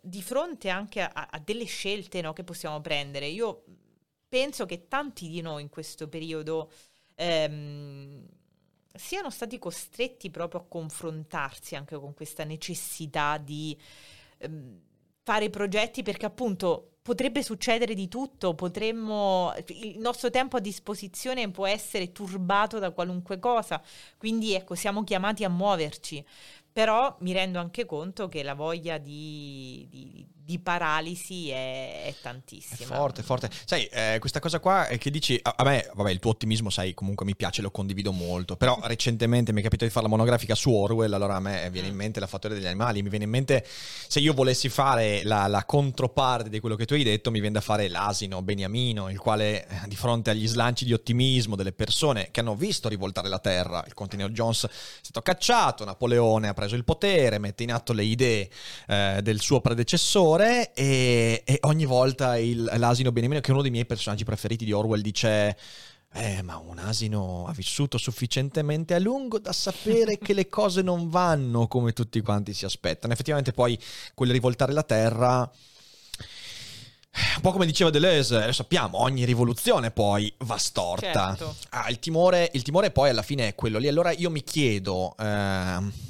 di 0.00 0.20
fronte 0.20 0.68
anche 0.68 1.00
a, 1.00 1.28
a 1.30 1.38
delle 1.38 1.64
scelte 1.64 2.20
no, 2.20 2.32
che 2.32 2.42
possiamo 2.42 2.80
prendere. 2.80 3.26
Io 3.26 3.62
penso 4.28 4.66
che 4.66 4.88
tanti 4.88 5.28
di 5.28 5.40
noi 5.42 5.62
in 5.62 5.68
questo 5.68 6.08
periodo 6.08 6.72
ehm, 7.14 8.26
siano 8.94 9.30
stati 9.30 9.60
costretti 9.60 10.28
proprio 10.30 10.62
a 10.62 10.64
confrontarsi 10.66 11.76
anche 11.76 11.96
con 11.96 12.14
questa 12.14 12.42
necessità 12.42 13.38
di... 13.38 13.78
Ehm, 14.40 14.80
fare 15.22 15.50
progetti 15.50 16.02
perché 16.02 16.26
appunto 16.26 16.94
potrebbe 17.02 17.42
succedere 17.42 17.94
di 17.94 18.08
tutto, 18.08 18.54
potremmo 18.54 19.52
il 19.68 19.98
nostro 19.98 20.30
tempo 20.30 20.56
a 20.56 20.60
disposizione 20.60 21.50
può 21.50 21.66
essere 21.66 22.12
turbato 22.12 22.78
da 22.78 22.90
qualunque 22.90 23.38
cosa, 23.38 23.82
quindi 24.16 24.54
ecco, 24.54 24.74
siamo 24.74 25.04
chiamati 25.04 25.44
a 25.44 25.48
muoverci. 25.48 26.24
Però 26.72 27.16
mi 27.20 27.32
rendo 27.32 27.58
anche 27.58 27.84
conto 27.84 28.28
che 28.28 28.42
la 28.44 28.54
voglia 28.54 28.96
di, 28.98 29.86
di, 29.90 30.26
di 30.50 30.58
paralisi 30.58 31.48
è, 31.48 32.06
è, 32.06 32.14
tantissima. 32.20 32.92
È 32.92 32.96
forte, 32.96 33.22
forte. 33.22 33.48
Sai, 33.64 33.86
eh, 33.86 34.16
questa 34.18 34.40
cosa 34.40 34.58
qua 34.58 34.88
è 34.88 34.98
che 34.98 35.08
dici, 35.10 35.38
a, 35.40 35.54
a, 35.56 35.62
me, 35.62 35.88
vabbè, 35.94 36.10
il 36.10 36.18
tuo 36.18 36.32
ottimismo, 36.32 36.70
sai, 36.70 36.92
comunque 36.92 37.24
mi 37.24 37.36
piace, 37.36 37.62
lo 37.62 37.70
condivido 37.70 38.10
molto, 38.10 38.56
però 38.56 38.76
recentemente 38.82 39.52
mi 39.52 39.60
è 39.60 39.62
capitato 39.62 39.86
di 39.86 39.92
fare 39.92 40.06
la 40.06 40.10
monografica 40.10 40.56
su 40.56 40.72
Orwell, 40.72 41.12
allora 41.12 41.36
a 41.36 41.40
me 41.40 41.70
viene 41.70 41.86
in 41.86 41.94
mm. 41.94 41.98
mente 41.98 42.18
la 42.18 42.26
fattoria 42.26 42.56
degli 42.56 42.66
animali, 42.66 43.00
mi 43.02 43.10
viene 43.10 43.26
in 43.26 43.30
mente, 43.30 43.64
se 43.64 44.18
io 44.18 44.34
volessi 44.34 44.68
fare 44.68 45.22
la, 45.22 45.46
la 45.46 45.64
controparte 45.64 46.48
di 46.48 46.58
quello 46.58 46.74
che 46.74 46.84
tu 46.84 46.94
hai 46.94 47.04
detto, 47.04 47.30
mi 47.30 47.38
viene 47.38 47.54
da 47.54 47.60
fare 47.60 47.88
l'asino 47.88 48.42
Beniamino, 48.42 49.08
il 49.08 49.18
quale 49.20 49.68
eh, 49.68 49.80
di 49.86 49.94
fronte 49.94 50.30
agli 50.30 50.48
slanci 50.48 50.84
di 50.84 50.92
ottimismo 50.92 51.54
delle 51.54 51.72
persone 51.72 52.30
che 52.32 52.40
hanno 52.40 52.56
visto 52.56 52.88
rivoltare 52.88 53.28
la 53.28 53.38
terra, 53.38 53.84
il 53.86 53.94
Continental 53.94 54.34
Jones 54.34 54.64
è 54.64 54.68
stato 55.00 55.22
cacciato, 55.22 55.84
Napoleone 55.84 56.48
ha 56.48 56.54
preso 56.54 56.74
il 56.74 56.82
potere, 56.82 57.38
mette 57.38 57.62
in 57.62 57.72
atto 57.72 57.92
le 57.92 58.02
idee 58.02 58.50
eh, 58.88 59.20
del 59.22 59.40
suo 59.40 59.60
predecessore 59.60 60.38
e, 60.42 61.42
e 61.44 61.58
ogni 61.62 61.84
volta 61.84 62.36
il, 62.38 62.70
l'asino 62.76 63.12
Beniamino, 63.12 63.40
che 63.40 63.48
è 63.48 63.52
uno 63.52 63.62
dei 63.62 63.70
miei 63.70 63.86
personaggi 63.86 64.24
preferiti 64.24 64.64
di 64.64 64.72
Orwell, 64.72 65.00
dice... 65.00 65.56
Eh, 66.12 66.42
ma 66.42 66.56
un 66.56 66.78
asino 66.78 67.46
ha 67.46 67.52
vissuto 67.52 67.96
sufficientemente 67.96 68.94
a 68.94 68.98
lungo 68.98 69.38
da 69.38 69.52
sapere 69.52 70.18
che 70.18 70.32
le 70.32 70.48
cose 70.48 70.82
non 70.82 71.08
vanno 71.08 71.68
come 71.68 71.92
tutti 71.92 72.20
quanti 72.20 72.52
si 72.52 72.64
aspettano. 72.64 73.12
Effettivamente 73.12 73.52
poi 73.52 73.78
quel 74.12 74.32
rivoltare 74.32 74.72
la 74.72 74.82
terra 74.82 75.48
un 77.12 77.40
po' 77.42 77.50
come 77.50 77.66
diceva 77.66 77.90
Deleuze, 77.90 78.46
lo 78.46 78.52
sappiamo, 78.52 79.00
ogni 79.00 79.24
rivoluzione 79.24 79.90
poi 79.90 80.32
va 80.38 80.56
storta. 80.56 81.36
Certo. 81.36 81.56
Ah, 81.70 81.88
il, 81.90 81.98
timore, 81.98 82.50
il 82.52 82.62
timore 82.62 82.90
poi 82.90 83.10
alla 83.10 83.22
fine 83.22 83.48
è 83.48 83.54
quello 83.54 83.78
lì. 83.78 83.88
Allora 83.88 84.12
io 84.12 84.30
mi 84.30 84.42
chiedo... 84.42 85.14
Eh, 85.18 86.08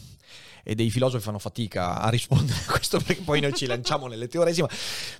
e 0.70 0.76
dei 0.76 0.88
filosofi 0.88 1.24
fanno 1.24 1.40
fatica 1.40 2.00
a 2.00 2.08
rispondere 2.10 2.60
a 2.64 2.70
questo 2.70 3.00
perché 3.00 3.22
poi 3.22 3.40
noi 3.40 3.52
ci 3.54 3.66
lanciamo 3.66 4.06
nelle 4.06 4.28
teoresime. 4.28 4.68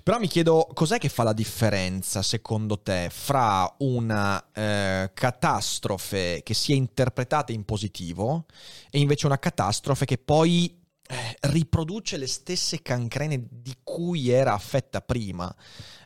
Però 0.01 0.17
mi 0.17 0.29
chiedo 0.29 0.65
cos'è 0.73 0.97
che 0.97 1.09
fa 1.09 1.23
la 1.23 1.33
differenza 1.33 2.21
secondo 2.21 2.79
te 2.79 3.09
fra 3.11 3.69
una 3.79 4.41
eh, 4.53 5.11
catastrofe 5.13 6.39
che 6.41 6.53
sia 6.53 6.75
interpretata 6.75 7.51
in 7.51 7.65
positivo 7.65 8.45
e 8.89 8.99
invece 8.99 9.25
una 9.25 9.39
catastrofe 9.39 10.05
che 10.05 10.17
poi 10.17 10.80
riproduce 11.41 12.17
le 12.17 12.27
stesse 12.27 12.81
cancrene 12.81 13.45
di 13.49 13.75
cui 13.83 14.29
era 14.29 14.53
affetta 14.53 15.01
prima, 15.01 15.53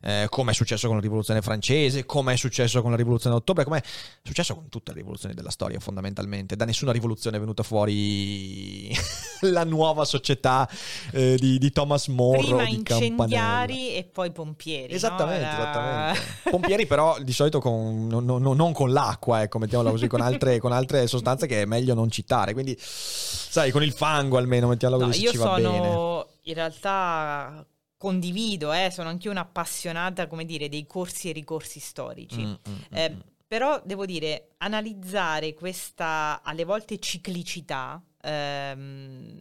eh, 0.01 0.28
come 0.30 0.51
è 0.51 0.53
successo 0.53 0.88
con 0.88 0.97
la 0.97 1.01
rivoluzione 1.01 1.41
francese, 1.41 2.06
come 2.06 2.34
è 2.34 2.38
successo 2.38 2.82
con 2.82 2.91
la 2.91 2.97
rivoluzione 2.97 3.36
d'ottobre, 3.36 3.64
come 3.64 3.80
è 3.80 3.84
successo 4.24 4.53
con 4.53 4.70
tutte 4.70 4.91
le 4.91 4.99
rivoluzioni 4.99 5.34
della 5.34 5.49
storia 5.49 5.80
fondamentalmente. 5.80 6.56
Da 6.56 6.66
nessuna 6.66 6.91
rivoluzione 6.91 7.38
è 7.38 7.39
venuta 7.39 7.64
fuori 7.64 8.95
la 9.41 9.64
nuova 9.64 10.06
società 10.06 10.70
eh, 11.12 11.36
di, 11.39 11.58
di, 11.58 11.72
Thomas 11.72 12.08
More. 12.08 12.39
Prima 12.39 12.66
di 12.66 12.76
incendiari 12.76 13.16
Campanella. 13.16 13.97
e 13.97 14.10
poi 14.12 14.32
pompieri. 14.32 14.93
Esattamente, 14.93 15.45
no? 15.45 15.51
esattamente. 15.51 16.22
Pompieri 16.49 16.86
però 16.86 17.20
di 17.22 17.34
solito 17.34 17.60
con, 17.60 18.08
no, 18.08 18.20
no, 18.20 18.53
non 18.53 18.74
con 18.74 18.91
l'acqua, 18.91 19.41
ecco, 19.41 19.58
mettiamola 19.60 19.89
così, 19.89 20.08
con 20.08 20.22
altre, 20.22 20.60
con 20.60 20.72
altre 20.72 21.08
sostanze 21.08 21.47
che 21.47 21.64
è 21.64 21.66
meglio 21.66 21.93
non 21.93 22.10
citare. 22.10 22.53
Quindi, 22.53 22.78
sai, 22.80 23.72
con 23.72 23.84
il 23.84 23.91
fango 23.91 24.38
almeno, 24.38 24.68
mettiamola 24.68 24.95
No, 24.98 25.06
così, 25.08 25.22
io 25.22 25.32
sono 25.34 26.28
in 26.43 26.54
realtà 26.54 27.66
condivido, 27.98 28.72
eh, 28.74 28.89
sono 28.91 29.10
anche 29.10 29.30
un'appassionata, 29.30 30.28
come 30.28 30.46
dire, 30.46 30.70
dei 30.70 30.86
corsi 30.86 31.30
e 31.30 31.34
ricorsi 31.34 31.80
storici. 31.80 32.41
Mm, 32.43 32.54
mm, 32.70 32.76
Eh, 32.91 33.10
mm. 33.12 33.20
però 33.48 33.82
devo 33.84 34.06
dire, 34.06 34.50
analizzare 34.58 35.54
questa 35.54 36.41
alle 36.43 36.66
volte 36.66 37.00
ciclicità 37.00 38.02
ehm, 38.22 39.39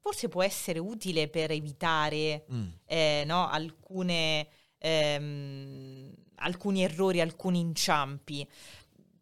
forse 0.00 0.28
può 0.28 0.42
essere 0.42 0.78
utile 0.78 1.28
per 1.28 1.50
evitare 1.50 2.44
Mm. 2.52 2.66
eh, 2.86 3.22
no, 3.26 3.48
alcune, 3.48 4.48
ehm, 4.78 6.10
alcuni 6.36 6.82
errori, 6.82 7.20
alcuni 7.20 7.60
inciampi. 7.60 8.48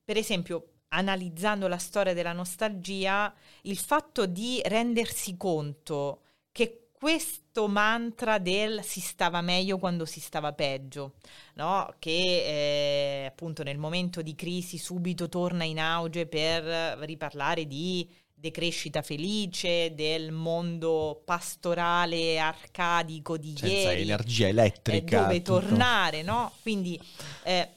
Per 0.05 0.17
esempio, 0.17 0.69
analizzando 0.89 1.69
la 1.69 1.79
storia 1.79 2.15
della 2.15 2.33
nostalgia, 2.33 3.35
il 3.63 3.79
fatto 3.79 4.27
di 4.27 4.61
rendersi 4.65 5.37
conto 5.37 6.23
che 6.53 6.89
questo 6.93 7.69
mantra 7.69 8.39
del 8.39 8.83
si 8.83 9.01
stava 9.01 9.41
meglio 9.41 9.79
quando 9.79 10.05
si 10.05 10.19
stava 10.21 10.53
peggio, 10.53 11.15
no? 11.55 11.95
che 11.99 13.23
eh, 13.23 13.27
appunto 13.27 13.63
nel 13.63 13.79
momento 13.79 14.21
di 14.21 14.35
crisi 14.35 14.79
subito 14.79 15.29
torna 15.29 15.63
in 15.65 15.79
auge 15.79 16.27
per 16.27 16.99
riparlare 16.99 17.67
di 17.67 18.09
decrescita 18.39 19.03
felice, 19.03 19.95
del 19.95 20.31
mondo 20.31 21.23
pastorale 21.25 22.39
arcadico 22.39 23.37
di 23.37 23.55
Senza 23.57 23.91
ieri, 23.91 24.03
energia 24.03 24.47
eh, 24.47 24.51
elettrica. 24.51 25.23
dove 25.23 25.43
tutto. 25.43 25.61
tornare, 25.61 26.23
no? 26.23 26.53
Quindi, 26.63 27.01
eh, 27.45 27.69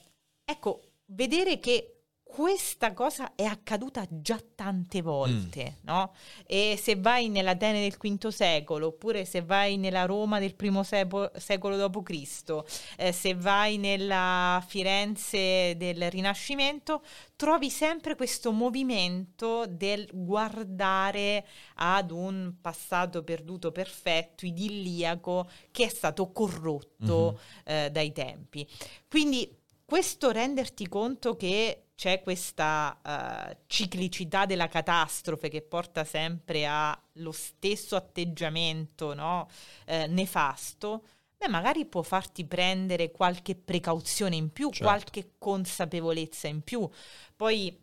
ecco, 0.44 0.82
vedere 1.06 1.58
che 1.58 1.91
questa 2.34 2.94
cosa 2.94 3.34
è 3.34 3.44
accaduta 3.44 4.06
già 4.08 4.40
tante 4.54 5.02
volte, 5.02 5.76
Mm. 5.82 5.84
no? 5.84 6.14
E 6.46 6.78
se 6.80 6.96
vai 6.96 7.28
nell'Atene 7.28 7.80
del 7.86 7.94
V 7.98 8.28
secolo, 8.28 8.86
oppure 8.86 9.26
se 9.26 9.42
vai 9.42 9.76
nella 9.76 10.06
Roma 10.06 10.38
del 10.38 10.54
sepo- 10.82 11.30
secolo 11.36 11.76
d.C., 11.76 12.62
eh, 12.96 13.12
se 13.12 13.34
vai 13.34 13.76
nella 13.76 14.64
Firenze 14.66 15.74
del 15.76 16.10
Rinascimento, 16.10 17.02
trovi 17.36 17.68
sempre 17.68 18.14
questo 18.16 18.50
movimento 18.50 19.66
del 19.68 20.08
guardare 20.10 21.46
ad 21.74 22.10
un 22.10 22.54
passato 22.62 23.22
perduto 23.24 23.72
perfetto, 23.72 24.46
idilliaco, 24.46 25.50
che 25.70 25.84
è 25.84 25.88
stato 25.88 26.32
corrotto 26.32 27.38
eh, 27.64 27.90
dai 27.92 28.10
tempi. 28.12 28.66
Quindi 29.06 29.54
questo 29.84 30.30
renderti 30.30 30.88
conto 30.88 31.36
che 31.36 31.88
c'è 32.02 32.20
questa 32.20 32.98
eh, 33.00 33.58
ciclicità 33.68 34.44
della 34.44 34.66
catastrofe 34.66 35.48
che 35.48 35.62
porta 35.62 36.02
sempre 36.02 36.66
allo 36.66 37.30
stesso 37.30 37.94
atteggiamento 37.94 39.14
no? 39.14 39.48
eh, 39.86 40.08
nefasto, 40.08 41.04
beh, 41.38 41.46
magari 41.46 41.86
può 41.86 42.02
farti 42.02 42.44
prendere 42.44 43.12
qualche 43.12 43.54
precauzione 43.54 44.34
in 44.34 44.50
più, 44.50 44.70
Certo. 44.70 44.82
qualche 44.82 45.30
consapevolezza 45.38 46.48
in 46.48 46.62
più. 46.62 46.90
Poi 47.36 47.78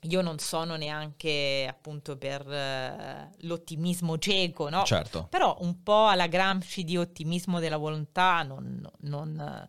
io 0.00 0.20
non 0.20 0.40
sono 0.40 0.74
neanche 0.74 1.64
appunto 1.68 2.16
per 2.16 2.50
eh, 2.50 3.30
l'ottimismo 3.42 4.18
cieco, 4.18 4.68
no? 4.68 4.82
Certo. 4.82 5.28
Però 5.30 5.58
un 5.60 5.80
po' 5.84 6.06
alla 6.08 6.26
Gramsci 6.26 6.82
di 6.82 6.96
ottimismo 6.96 7.60
della 7.60 7.76
volontà 7.76 8.42
non, 8.42 8.84
non, 9.02 9.68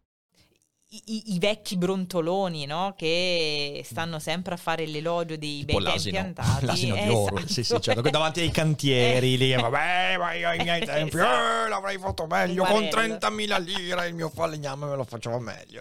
I, 0.93 1.33
i- 1.33 1.39
vecchi 1.39 1.77
brontoloni, 1.77 2.65
no? 2.65 2.93
Che 2.97 3.81
stanno 3.85 4.19
sempre 4.19 4.55
a 4.55 4.57
fare 4.57 4.85
l'elogio 4.85 5.37
dei 5.37 5.63
bei 5.63 5.79
l'asino, 5.79 6.19
andati. 6.19 6.65
l'asino 6.65 6.95
di 6.95 7.01
Eh, 7.01 7.09
oro, 7.09 7.37
esatto. 7.37 7.53
sì, 7.53 7.63
sì, 7.63 7.81
certo, 7.81 8.01
davanti 8.01 8.41
ai 8.41 8.51
cantieri 8.51 9.33
Eh. 9.35 9.37
lì, 9.37 9.53
vabbè, 9.61 10.17
ma 10.17 10.33
io 10.33 10.49
ai 10.49 10.57
miei 10.63 10.83
tempi 10.83 11.15
Esatto. 11.15 11.65
eh, 11.65 11.69
l'avrei 11.69 11.97
fatto 11.97 12.25
meglio, 12.27 12.65
con 12.65 12.83
Uguarello. 12.83 13.15
30.000 13.15 13.63
lire 13.63 14.07
il 14.07 14.15
mio 14.15 14.29
falegname 14.29 14.85
me 14.87 14.95
lo 14.97 15.05
faceva 15.05 15.39
meglio. 15.39 15.79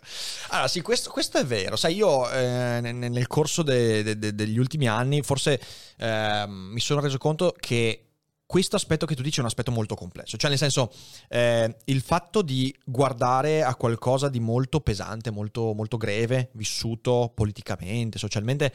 Allora 0.50 0.68
sì, 0.68 0.80
questo, 0.80 1.10
questo 1.10 1.38
è 1.38 1.44
vero, 1.44 1.74
sai, 1.74 1.96
io 1.96 2.30
eh, 2.30 2.80
nel, 2.80 3.26
corso 3.26 3.62
de- 3.62 4.04
de- 4.04 4.16
de- 4.18 4.34
degli 4.34 4.58
ultimi 4.58 4.86
anni 4.86 5.22
forse 5.22 5.60
ehm, 5.98 6.50
mi 6.72 6.80
sono 6.80 7.00
reso 7.00 7.18
conto 7.18 7.52
che 7.58 8.09
questo 8.50 8.74
aspetto 8.74 9.06
che 9.06 9.14
tu 9.14 9.22
dici 9.22 9.36
è 9.36 9.42
un 9.42 9.46
aspetto 9.46 9.70
molto 9.70 9.94
complesso, 9.94 10.36
cioè 10.36 10.50
nel 10.50 10.58
senso 10.58 10.90
eh, 11.28 11.72
il 11.84 12.00
fatto 12.00 12.42
di 12.42 12.76
guardare 12.84 13.62
a 13.62 13.76
qualcosa 13.76 14.28
di 14.28 14.40
molto 14.40 14.80
pesante, 14.80 15.30
molto, 15.30 15.72
molto 15.72 15.96
greve, 15.96 16.50
vissuto 16.54 17.30
politicamente, 17.32 18.18
socialmente, 18.18 18.72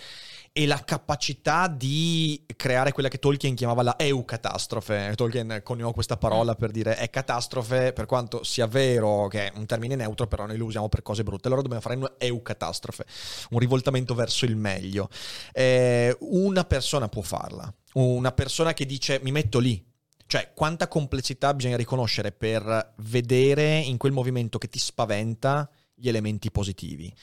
e 0.54 0.66
la 0.66 0.82
capacità 0.82 1.68
di 1.68 2.46
creare 2.56 2.94
quella 2.94 3.10
che 3.10 3.20
Tolkien 3.20 3.54
chiamava 3.54 3.82
la 3.82 3.96
eucatastrofe. 3.98 5.12
Tolkien 5.14 5.60
coniò 5.62 5.92
questa 5.92 6.16
parola 6.16 6.56
per 6.56 6.72
dire 6.72 6.96
è 6.96 7.10
catastrofe, 7.10 7.92
per 7.92 8.06
quanto 8.06 8.46
sia 8.46 8.68
vero 8.68 9.28
che 9.28 9.52
è 9.52 9.58
un 9.58 9.66
termine 9.66 9.98
neutro, 9.98 10.26
però 10.26 10.46
noi 10.46 10.56
lo 10.56 10.64
usiamo 10.64 10.88
per 10.88 11.02
cose 11.02 11.24
brutte. 11.24 11.48
Allora 11.48 11.62
dobbiamo 11.62 11.84
fare 11.84 11.98
una 11.98 12.14
eucatastrofe, 12.18 13.04
un 13.50 13.60
rivoltamento 13.60 14.16
verso 14.16 14.46
il 14.46 14.56
meglio. 14.56 15.10
Eh, 15.52 16.16
una 16.22 16.64
persona 16.64 17.10
può 17.10 17.22
farla, 17.22 17.70
una 17.96 18.32
persona 18.32 18.74
che 18.74 18.86
dice 18.86 19.20
mi 19.24 19.32
metto 19.32 19.60
lì. 19.60 19.84
Cioè, 20.28 20.54
quanta 20.56 20.88
complessità 20.88 21.54
bisogna 21.54 21.78
riconoscere 21.78 22.32
per 22.32 22.94
vedere 22.98 23.78
in 23.78 23.98
quel 23.98 24.12
movimento 24.12 24.58
che 24.58 24.70
ti 24.70 24.80
spaventa 24.80 25.70
gli 25.94 26.08
elementi 26.08 26.50
positivi. 26.50 27.14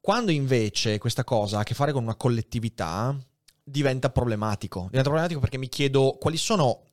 Quando 0.00 0.30
invece 0.30 0.98
questa 0.98 1.24
cosa 1.24 1.58
ha 1.58 1.60
a 1.60 1.64
che 1.64 1.74
fare 1.74 1.92
con 1.92 2.02
una 2.02 2.14
collettività, 2.14 3.16
diventa 3.62 4.10
problematico. 4.10 4.82
Diventa 4.86 5.02
problematico 5.02 5.40
perché 5.40 5.58
mi 5.58 5.68
chiedo 5.68 6.16
quali 6.18 6.36
sono, 6.36 6.84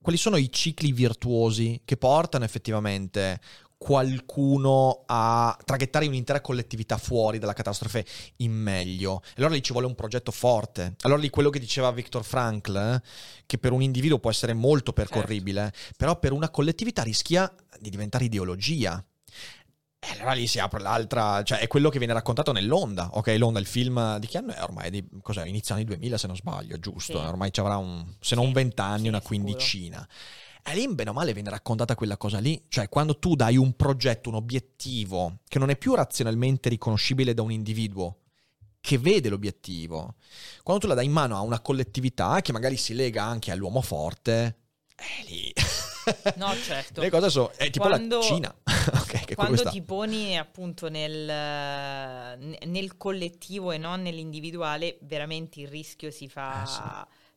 quali 0.00 0.18
sono 0.18 0.36
i 0.36 0.50
cicli 0.50 0.92
virtuosi 0.92 1.82
che 1.84 1.96
portano 1.96 2.44
effettivamente 2.44 3.40
qualcuno 3.78 5.04
a 5.06 5.56
traghettare 5.64 6.08
un'intera 6.08 6.40
collettività 6.40 6.98
fuori 6.98 7.38
dalla 7.38 7.52
catastrofe 7.52 8.04
in 8.38 8.52
meglio. 8.52 9.22
Allora 9.36 9.54
lì 9.54 9.62
ci 9.62 9.72
vuole 9.72 9.86
un 9.86 9.94
progetto 9.94 10.32
forte. 10.32 10.96
Allora 11.02 11.20
lì 11.20 11.30
quello 11.30 11.48
che 11.48 11.60
diceva 11.60 11.92
Viktor 11.92 12.24
Frankl, 12.24 12.76
eh, 12.76 13.02
che 13.46 13.56
per 13.56 13.72
un 13.72 13.80
individuo 13.80 14.18
può 14.18 14.30
essere 14.30 14.52
molto 14.52 14.92
percorribile, 14.92 15.72
però 15.96 16.18
per 16.18 16.32
una 16.32 16.50
collettività 16.50 17.02
rischia 17.02 17.50
di 17.78 17.88
diventare 17.88 18.24
ideologia. 18.24 19.02
E 20.00 20.12
allora 20.12 20.32
lì 20.32 20.46
si 20.46 20.58
apre 20.58 20.80
l'altra, 20.80 21.42
cioè 21.42 21.58
è 21.58 21.66
quello 21.66 21.88
che 21.88 21.98
viene 21.98 22.12
raccontato 22.12 22.52
nell'Onda. 22.52 23.10
Ok, 23.14 23.34
l'Onda, 23.36 23.58
il 23.58 23.66
film 23.66 24.18
di 24.18 24.26
che 24.26 24.38
anno 24.38 24.52
è 24.52 24.62
ormai? 24.62 24.90
Di, 24.90 25.04
cos'è? 25.22 25.44
Inizio 25.46 25.74
anni 25.74 25.84
2000 25.84 26.18
se 26.18 26.26
non 26.26 26.36
sbaglio, 26.36 26.78
giusto? 26.78 27.18
Sì. 27.18 27.24
Ormai 27.24 27.52
ci 27.52 27.60
avrà 27.60 27.76
un, 27.76 28.04
se 28.20 28.34
non 28.34 28.46
Sì, 28.46 28.52
20 28.52 28.80
anni, 28.80 29.02
sì, 29.02 29.08
una 29.08 29.20
sicuro. 29.20 29.38
E 30.70 30.74
lì, 30.74 30.88
bene 30.94 31.10
o 31.10 31.12
male, 31.12 31.32
viene 31.32 31.50
raccontata 31.50 31.94
quella 31.94 32.16
cosa 32.16 32.38
lì. 32.38 32.62
Cioè, 32.68 32.88
quando 32.88 33.18
tu 33.18 33.34
dai 33.34 33.56
un 33.56 33.74
progetto, 33.74 34.28
un 34.28 34.34
obiettivo 34.36 35.38
che 35.48 35.58
non 35.58 35.70
è 35.70 35.76
più 35.76 35.94
razionalmente 35.94 36.68
riconoscibile 36.68 37.32
da 37.34 37.42
un 37.42 37.52
individuo, 37.52 38.18
che 38.80 38.98
vede 38.98 39.28
l'obiettivo. 39.28 40.14
Quando 40.62 40.82
tu 40.82 40.88
la 40.88 40.94
dai 40.94 41.06
in 41.06 41.12
mano 41.12 41.36
a 41.36 41.40
una 41.40 41.60
collettività 41.60 42.40
che 42.42 42.52
magari 42.52 42.76
si 42.76 42.94
lega 42.94 43.24
anche 43.24 43.50
all'uomo 43.50 43.80
forte, 43.80 44.56
è 44.94 45.24
lì. 45.28 45.52
No, 46.36 46.54
certo. 46.54 47.00
Le 47.02 47.10
cose 47.10 47.30
sono. 47.30 47.50
È 47.56 47.70
tipo 47.70 47.86
Quando- 47.86 48.18
la 48.18 48.22
Cina. 48.22 48.54
ok, 48.64 49.24
che 49.24 49.34
Quando 49.34 49.62
ti 49.64 49.82
poni 49.82 50.36
appunto 50.38 50.88
nel, 50.88 52.38
nel 52.66 52.96
collettivo 52.96 53.72
e 53.72 53.78
non 53.78 54.02
nell'individuale, 54.02 54.98
veramente 55.02 55.60
il 55.60 55.68
rischio 55.68 56.10
si 56.10 56.28
fa, 56.28 56.62
Eh, 56.62 56.66
sì. 56.66 56.80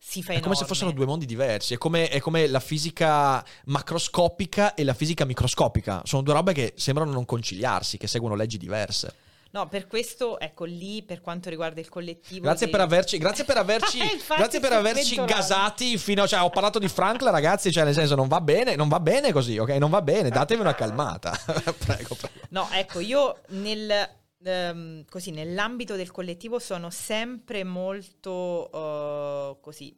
Si 0.03 0.23
fa 0.23 0.33
È 0.33 0.39
come 0.39 0.55
se 0.55 0.61
enorme. 0.63 0.67
fossero 0.67 0.91
due 0.91 1.05
mondi 1.05 1.27
diversi. 1.27 1.75
È 1.75 1.77
come, 1.77 2.09
è 2.09 2.19
come 2.19 2.47
la 2.47 2.59
fisica 2.59 3.45
macroscopica 3.65 4.73
e 4.73 4.83
la 4.83 4.95
fisica 4.95 5.25
microscopica. 5.25 6.01
Sono 6.05 6.23
due 6.23 6.33
robe 6.33 6.53
che 6.53 6.73
sembrano 6.75 7.11
non 7.11 7.23
conciliarsi, 7.25 7.97
che 7.97 8.07
seguono 8.07 8.35
leggi 8.35 8.57
diverse. 8.57 9.13
No, 9.51 9.67
per 9.67 9.85
questo, 9.85 10.39
ecco 10.39 10.63
lì, 10.63 11.03
per 11.03 11.21
quanto 11.21 11.49
riguarda 11.49 11.81
il 11.81 11.89
collettivo... 11.89 12.41
Grazie 12.41 12.67
dei- 12.67 12.75
per 12.75 12.85
averci, 12.85 13.17
grazie 13.17 13.43
per 13.43 13.57
averci, 13.57 13.99
Infatti 14.01 14.39
grazie 14.41 14.59
per 14.59 14.71
averci 14.71 15.15
gasati 15.25 15.97
fino 15.97 16.23
a. 16.23 16.27
Cioè, 16.27 16.41
ho 16.41 16.49
parlato 16.49 16.79
di 16.79 16.87
Frank, 16.87 17.21
ragazzi. 17.21 17.71
Cioè, 17.71 17.83
nel 17.83 17.93
senso, 17.93 18.15
non 18.15 18.27
va 18.27 18.41
bene, 18.41 18.75
non 18.75 18.87
va 18.87 18.99
bene 18.99 19.31
così, 19.31 19.57
ok? 19.57 19.69
Non 19.71 19.89
va 19.89 20.01
bene, 20.01 20.29
datevi 20.29 20.61
una 20.61 20.73
calmata. 20.73 21.31
prego, 21.45 22.15
prego. 22.15 22.39
No, 22.49 22.69
ecco, 22.71 23.01
io 23.01 23.39
nel, 23.49 24.09
ehm, 24.43 25.05
così, 25.05 25.31
nell'ambito 25.31 25.95
del 25.95 26.11
collettivo 26.11 26.59
sono 26.59 26.89
sempre 26.89 27.63
molto 27.63 28.69
eh, 28.71 29.57
così 29.61 29.95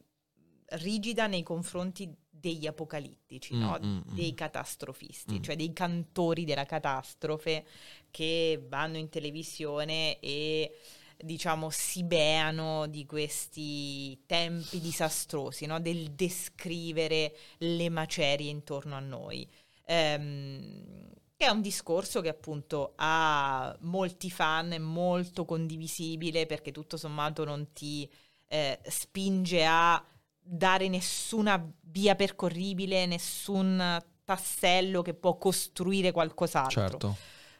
rigida 0.75 1.27
nei 1.27 1.43
confronti 1.43 2.13
degli 2.29 2.65
apocalittici, 2.67 3.55
Mm, 3.55 3.59
no? 3.59 3.79
mm, 3.83 3.97
mm. 3.97 4.01
dei 4.15 4.33
catastrofisti, 4.33 5.39
Mm. 5.39 5.41
cioè 5.43 5.55
dei 5.55 5.71
cantori 5.73 6.45
della 6.45 6.65
catastrofe 6.65 7.65
che 8.11 8.61
vanno 8.67 8.97
in 8.97 9.09
televisione 9.09 10.19
e 10.19 10.75
diciamo 11.17 11.69
si 11.69 12.03
beano 12.03 12.87
di 12.87 13.05
questi 13.05 14.19
tempi 14.25 14.79
disastrosi, 14.81 15.65
no? 15.67 15.79
del 15.79 16.11
descrivere 16.11 17.33
le 17.59 17.89
macerie 17.89 18.49
intorno 18.49 18.95
a 18.95 18.99
noi. 18.99 19.47
Ehm, 19.85 21.11
è 21.43 21.49
un 21.49 21.61
discorso 21.61 22.21
che 22.21 22.29
appunto 22.29 22.93
ha 22.95 23.75
molti 23.81 24.29
fan, 24.29 24.71
è 24.71 24.77
molto 24.77 25.45
condivisibile 25.45 26.45
perché 26.45 26.71
tutto 26.71 26.97
sommato 26.97 27.43
non 27.43 27.71
ti 27.73 28.09
eh, 28.47 28.79
spinge 28.87 29.65
a 29.65 30.03
dare 30.39 30.89
nessuna 30.89 31.63
via 31.81 32.15
percorribile, 32.15 33.05
nessun 33.05 34.01
tassello 34.23 35.01
che 35.01 35.13
può 35.13 35.37
costruire 35.37 36.11
qualcos'altro. 36.11 36.81
Certo. 36.81 37.17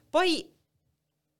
Poi 0.09 0.51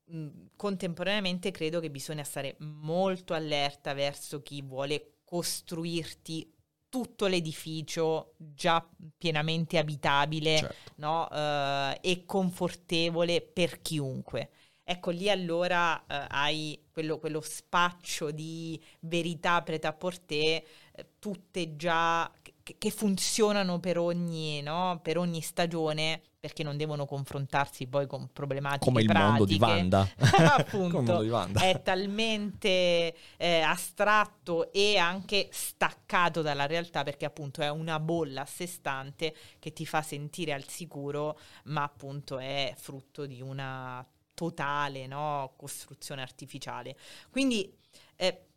mh, 0.05 0.27
contemporaneamente 0.55 1.51
credo 1.51 1.79
che 1.79 1.89
bisogna 1.89 2.23
stare 2.23 2.55
molto 2.59 3.33
allerta 3.33 3.93
verso 3.93 4.41
chi 4.41 4.61
vuole 4.61 5.17
costruirti 5.23 6.52
tutto 6.93 7.25
l'edificio 7.25 8.35
già 8.37 8.87
pienamente 9.17 9.79
abitabile 9.79 10.57
certo. 10.57 10.91
no? 10.97 11.27
Eh, 11.27 11.97
e 12.01 12.23
confortevole 12.23 13.41
per 13.41 13.81
chiunque. 13.81 14.51
Ecco, 14.83 15.09
lì 15.09 15.27
allora 15.27 16.05
eh, 16.05 16.27
hai 16.29 16.85
quello, 16.91 17.17
quello 17.17 17.41
spaccio 17.41 18.29
di 18.29 18.79
verità 18.99 19.63
prêt-à-porter, 19.63 20.63
eh, 20.91 21.07
tutte 21.17 21.75
già 21.75 22.31
che, 22.63 22.91
funzionano 22.91 23.79
per 23.79 23.97
ogni, 23.97 24.61
no? 24.61 24.99
per 25.03 25.17
ogni 25.17 25.41
stagione, 25.41 26.21
perché 26.39 26.63
non 26.63 26.77
devono 26.77 27.05
confrontarsi 27.05 27.87
poi 27.87 28.07
con 28.07 28.29
problematiche 28.31 28.85
Come 28.85 29.01
il 29.01 29.11
mondo 29.13 29.45
di 29.45 29.57
pratiche. 29.57 29.79
Wanda. 29.79 30.09
Appunto, 30.55 30.77
Come 30.77 30.87
il 30.87 31.05
mondo 31.05 31.21
di 31.21 31.29
Wanda. 31.29 31.61
è 31.61 31.81
talmente 31.81 33.15
eh, 33.37 33.59
astratto 33.59 34.71
e 34.71 34.97
anche 34.97 35.49
staccato 35.51 36.41
dalla 36.41 36.65
realtà 36.65 37.03
perché 37.03 37.25
appunto 37.25 37.61
è 37.61 37.69
una 37.69 37.99
bolla 37.99 38.41
a 38.41 38.45
sé 38.45 38.65
stante 38.65 39.35
che 39.59 39.73
ti 39.73 39.85
fa 39.85 40.01
sentire 40.01 40.53
al 40.53 40.67
sicuro, 40.67 41.37
ma 41.65 41.83
appunto 41.83 42.39
è 42.39 42.73
frutto 42.77 43.25
di 43.25 43.41
una 43.41 44.05
totale 44.33 45.05
no, 45.07 45.53
costruzione 45.57 46.21
artificiale. 46.21 46.95
Quindi 47.29 47.71
eh, 48.15 48.47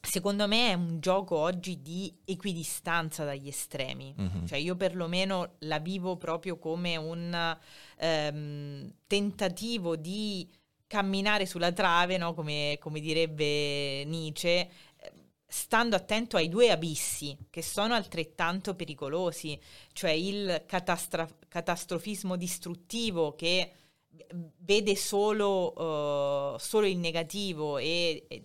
secondo 0.00 0.46
me 0.46 0.70
è 0.70 0.74
un 0.74 1.00
gioco 1.00 1.36
oggi 1.36 1.82
di 1.82 2.12
equidistanza 2.24 3.24
dagli 3.24 3.48
estremi. 3.48 4.14
Mhm. 4.16 4.46
Cioè 4.46 4.58
io 4.58 4.76
perlomeno 4.76 5.54
la 5.60 5.78
vivo 5.78 6.16
proprio 6.16 6.58
come 6.58 6.96
un 6.96 7.56
ehm, 7.98 8.92
tentativo 9.06 9.96
di 9.96 10.48
camminare 10.86 11.44
sulla 11.44 11.72
trave, 11.72 12.16
no? 12.16 12.32
come, 12.34 12.78
come 12.80 13.00
direbbe 13.00 14.04
Nietzsche, 14.04 14.70
stando 15.50 15.96
attento 15.96 16.36
ai 16.36 16.48
due 16.48 16.70
abissi 16.70 17.36
che 17.48 17.62
sono 17.62 17.94
altrettanto 17.94 18.74
pericolosi, 18.74 19.58
cioè 19.92 20.10
il 20.10 20.64
catastra- 20.66 21.28
catastrofismo 21.48 22.36
distruttivo 22.36 23.34
che 23.34 23.72
vede 24.58 24.94
solo, 24.94 26.54
eh, 26.54 26.58
solo 26.58 26.86
il 26.86 26.98
negativo 26.98 27.78
e, 27.78 28.26
e 28.28 28.42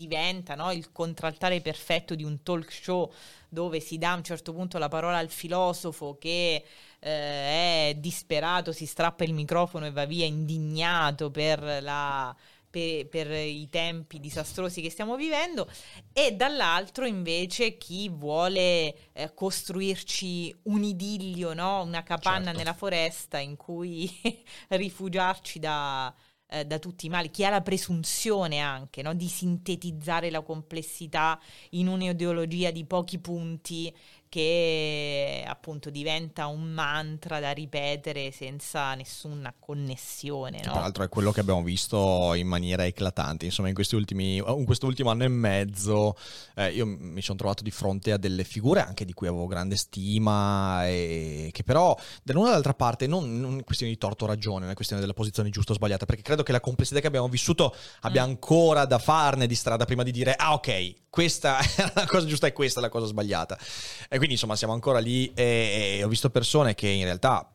diventa 0.00 0.54
no, 0.54 0.72
il 0.72 0.92
contraltare 0.92 1.60
perfetto 1.60 2.14
di 2.14 2.24
un 2.24 2.42
talk 2.42 2.72
show 2.72 3.12
dove 3.50 3.80
si 3.80 3.98
dà 3.98 4.12
a 4.12 4.16
un 4.16 4.24
certo 4.24 4.54
punto 4.54 4.78
la 4.78 4.88
parola 4.88 5.18
al 5.18 5.28
filosofo 5.28 6.16
che 6.18 6.64
eh, 6.98 7.90
è 7.90 7.94
disperato, 7.98 8.72
si 8.72 8.86
strappa 8.86 9.24
il 9.24 9.34
microfono 9.34 9.84
e 9.84 9.90
va 9.90 10.06
via 10.06 10.24
indignato 10.24 11.30
per, 11.30 11.82
la, 11.82 12.34
per, 12.70 13.08
per 13.08 13.30
i 13.30 13.68
tempi 13.68 14.18
disastrosi 14.20 14.80
che 14.80 14.88
stiamo 14.88 15.16
vivendo 15.16 15.68
e 16.14 16.32
dall'altro 16.32 17.04
invece 17.04 17.76
chi 17.76 18.08
vuole 18.08 19.12
eh, 19.12 19.34
costruirci 19.34 20.60
un 20.62 20.82
idillio, 20.82 21.52
no? 21.52 21.82
una 21.82 22.02
capanna 22.02 22.44
Certo. 22.44 22.58
nella 22.58 22.74
foresta 22.74 23.38
in 23.38 23.56
cui 23.56 24.10
rifugiarci 24.68 25.58
da, 25.58 26.14
eh, 26.50 26.64
da 26.64 26.78
tutti 26.78 27.06
i 27.06 27.08
mali, 27.08 27.30
chi 27.30 27.44
ha 27.44 27.50
la 27.50 27.60
presunzione 27.60 28.58
anche 28.58 29.02
no? 29.02 29.14
di 29.14 29.28
sintetizzare 29.28 30.30
la 30.30 30.42
complessità 30.42 31.38
in 31.70 31.88
un'ideologia 31.88 32.70
di 32.70 32.84
pochi 32.84 33.18
punti 33.18 33.94
che 34.30 35.44
appunto 35.44 35.90
diventa 35.90 36.46
un 36.46 36.62
mantra 36.62 37.40
da 37.40 37.50
ripetere 37.50 38.30
senza 38.30 38.94
nessuna 38.94 39.52
connessione. 39.58 40.58
No? 40.64 40.70
Tra 40.70 40.80
l'altro 40.80 41.02
è 41.02 41.08
quello 41.08 41.32
che 41.32 41.40
abbiamo 41.40 41.64
visto 41.64 42.32
in 42.34 42.46
maniera 42.46 42.86
eclatante, 42.86 43.44
insomma 43.44 43.68
in 43.68 43.74
questi 43.74 43.96
ultimi, 43.96 44.36
in 44.36 44.64
questo 44.64 44.86
ultimo 44.86 45.10
anno 45.10 45.24
e 45.24 45.28
mezzo 45.28 46.16
eh, 46.54 46.70
io 46.70 46.86
mi 46.86 47.20
sono 47.22 47.38
trovato 47.38 47.64
di 47.64 47.72
fronte 47.72 48.12
a 48.12 48.18
delle 48.18 48.44
figure 48.44 48.80
anche 48.80 49.04
di 49.04 49.12
cui 49.12 49.26
avevo 49.26 49.48
grande 49.48 49.76
stima 49.76 50.86
e 50.86 51.50
che 51.52 51.64
però 51.64 51.98
dall'una 52.22 52.50
dall'altra 52.50 52.74
parte 52.74 53.08
non, 53.08 53.40
non 53.40 53.58
è 53.58 53.64
questione 53.64 53.92
di 53.92 53.98
torto 53.98 54.24
o 54.24 54.28
ragione, 54.28 54.60
non 54.60 54.70
è 54.70 54.74
questione 54.74 55.00
della 55.02 55.14
posizione 55.14 55.50
giusta 55.50 55.72
o 55.72 55.74
sbagliata, 55.74 56.06
perché 56.06 56.22
credo 56.22 56.44
che 56.44 56.52
la 56.52 56.60
complessità 56.60 57.00
che 57.00 57.08
abbiamo 57.08 57.28
vissuto 57.28 57.74
abbia 58.02 58.24
Mm. 58.24 58.28
ancora 58.28 58.84
da 58.84 58.98
farne 58.98 59.46
di 59.46 59.54
strada 59.56 59.84
prima 59.84 60.02
di 60.02 60.12
dire 60.12 60.34
ah 60.34 60.52
ok, 60.52 61.08
questa 61.10 61.58
è 61.58 61.92
la 61.94 62.06
cosa 62.06 62.26
giusta 62.26 62.46
e 62.46 62.52
questa 62.52 62.78
è 62.78 62.82
la 62.82 62.88
cosa 62.88 63.06
sbagliata. 63.06 63.58
E 64.08 64.18
quindi 64.20 64.34
insomma 64.34 64.54
siamo 64.56 64.74
ancora 64.74 64.98
lì 64.98 65.32
e, 65.34 65.96
e 65.98 66.04
ho 66.04 66.08
visto 66.08 66.28
persone 66.30 66.74
che 66.74 66.88
in 66.88 67.04
realtà 67.04 67.50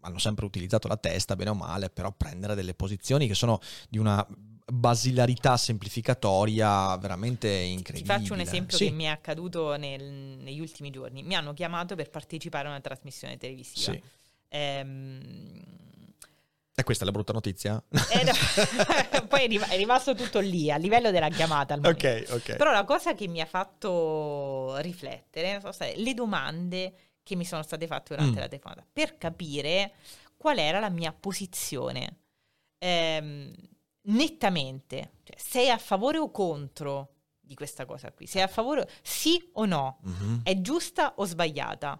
hanno 0.00 0.18
sempre 0.18 0.44
utilizzato 0.44 0.88
la 0.88 0.96
testa, 0.96 1.36
bene 1.36 1.50
o 1.50 1.54
male, 1.54 1.88
però 1.90 2.10
prendere 2.12 2.54
delle 2.54 2.74
posizioni 2.74 3.26
che 3.28 3.34
sono 3.34 3.60
di 3.88 3.98
una 3.98 4.26
basilarità 4.70 5.56
semplificatoria 5.56 6.96
veramente 6.96 7.48
Ti 7.48 7.72
incredibile. 7.72 8.18
faccio 8.18 8.32
un 8.34 8.40
esempio 8.40 8.76
Sì, 8.76 8.86
che 8.86 8.90
mi 8.90 9.04
è 9.04 9.08
accaduto 9.08 9.76
nel- 9.76 10.38
negli 10.40 10.60
ultimi 10.60 10.90
giorni. 10.90 11.22
Mi 11.22 11.34
hanno 11.34 11.52
chiamato 11.52 11.94
per 11.94 12.10
partecipare 12.10 12.66
a 12.66 12.70
una 12.70 12.80
trasmissione 12.80 13.36
televisiva. 13.36 13.92
Sì. 13.92 14.02
Ehm, 14.48 15.62
E 16.74 16.82
questa 16.84 17.02
è 17.02 17.06
la 17.06 17.12
brutta 17.12 17.32
notizia? 17.32 17.82
eh, 18.10 18.24
no, 18.24 18.32
poi 19.28 19.44
è, 19.44 19.46
rim- 19.46 19.68
è 19.68 19.76
rimasto 19.76 20.14
tutto 20.14 20.40
lì, 20.40 20.70
a 20.70 20.76
livello 20.76 21.10
della 21.12 21.28
chiamata. 21.28 21.74
al 21.74 21.80
momento. 21.80 22.06
ok, 22.08 22.24
ok. 22.30 22.56
Però 22.56 22.72
la 22.72 22.84
cosa 22.84 23.14
che 23.14 23.28
mi 23.28 23.40
ha 23.40 23.46
fatto 23.46 24.76
riflettere 24.78 25.60
sono 25.60 25.72
state 25.72 25.94
le 25.96 26.14
domande 26.14 26.94
che 27.22 27.36
mi 27.36 27.44
sono 27.44 27.62
state 27.62 27.86
fatte 27.86 28.14
durante 28.16 28.38
Mm. 28.38 28.40
la 28.42 28.48
telefonata 28.48 28.84
per 28.92 29.16
capire 29.18 29.92
qual 30.36 30.58
era 30.58 30.80
la 30.80 30.88
mia 30.88 31.12
posizione. 31.12 32.16
Ehm, 32.78 33.52
nettamente, 34.02 35.12
cioè, 35.24 35.36
sei 35.38 35.70
a 35.70 35.78
favore 35.78 36.18
o 36.18 36.30
contro 36.30 37.14
di 37.40 37.54
questa 37.54 37.84
cosa 37.86 38.10
qui? 38.12 38.26
Sei 38.26 38.42
a 38.42 38.46
favore, 38.46 38.88
sì 39.02 39.50
o 39.54 39.64
no? 39.64 39.98
Mhm. 40.02 40.40
È 40.42 40.60
giusta 40.60 41.14
o 41.16 41.24
sbagliata? 41.24 41.98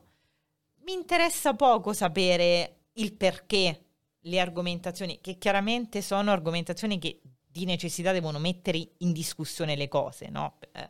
Mi 0.85 0.93
interessa 0.93 1.55
poco 1.55 1.93
sapere 1.93 2.77
il 2.95 3.13
perché, 3.15 3.88
le 4.23 4.41
argomentazioni, 4.41 5.21
che 5.21 5.39
chiaramente 5.39 6.03
sono 6.03 6.31
argomentazioni 6.31 6.99
che 6.99 7.21
di 7.51 7.65
necessità 7.65 8.13
devono 8.13 8.39
mettere 8.39 8.93
in 8.99 9.13
discussione 9.13 9.75
le 9.77 9.89
cose, 9.89 10.29
no? 10.29 10.59
Eh, 10.73 10.89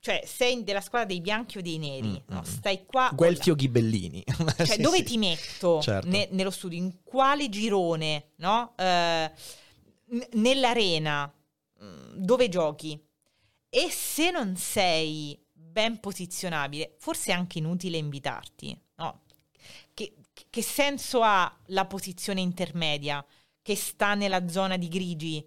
cioè, 0.00 0.22
sei 0.24 0.62
della 0.62 0.80
squadra 0.80 1.08
dei 1.08 1.20
bianchi 1.20 1.58
o 1.58 1.62
dei 1.62 1.78
neri, 1.78 2.08
Mm, 2.10 2.16
no? 2.28 2.40
mm. 2.40 2.42
Stai 2.42 2.84
qua. 2.86 3.10
Guelfi 3.12 3.50
o 3.50 3.54
Ghibellini? 3.54 4.22
Cioè, 4.56 4.66
Sì, 4.76 4.80
dove 4.80 4.98
sì. 4.98 5.02
ti 5.04 5.18
metto 5.18 5.80
Certo. 5.80 6.08
ne- 6.08 6.28
nello 6.30 6.50
studio? 6.50 6.78
In 6.78 7.02
quale 7.02 7.48
girone, 7.48 8.32
no? 8.36 8.74
Eh, 8.76 9.30
n- 10.10 10.26
nell'arena. 10.34 11.32
mm, 11.82 12.12
dove 12.16 12.48
giochi 12.48 12.98
e 13.68 13.90
se 13.90 14.30
non 14.30 14.56
sei 14.56 15.38
ben 15.52 15.98
posizionabile, 16.00 16.94
forse 16.98 17.32
è 17.32 17.34
anche 17.34 17.58
inutile 17.58 17.96
invitarti? 17.98 18.78
Che, 20.56 20.62
senso 20.62 21.20
ha 21.20 21.54
la 21.66 21.84
posizione 21.84 22.40
intermedia 22.40 23.22
che 23.60 23.76
sta 23.76 24.14
nella 24.14 24.48
zona 24.48 24.78
di 24.78 24.88
grigi, 24.88 25.46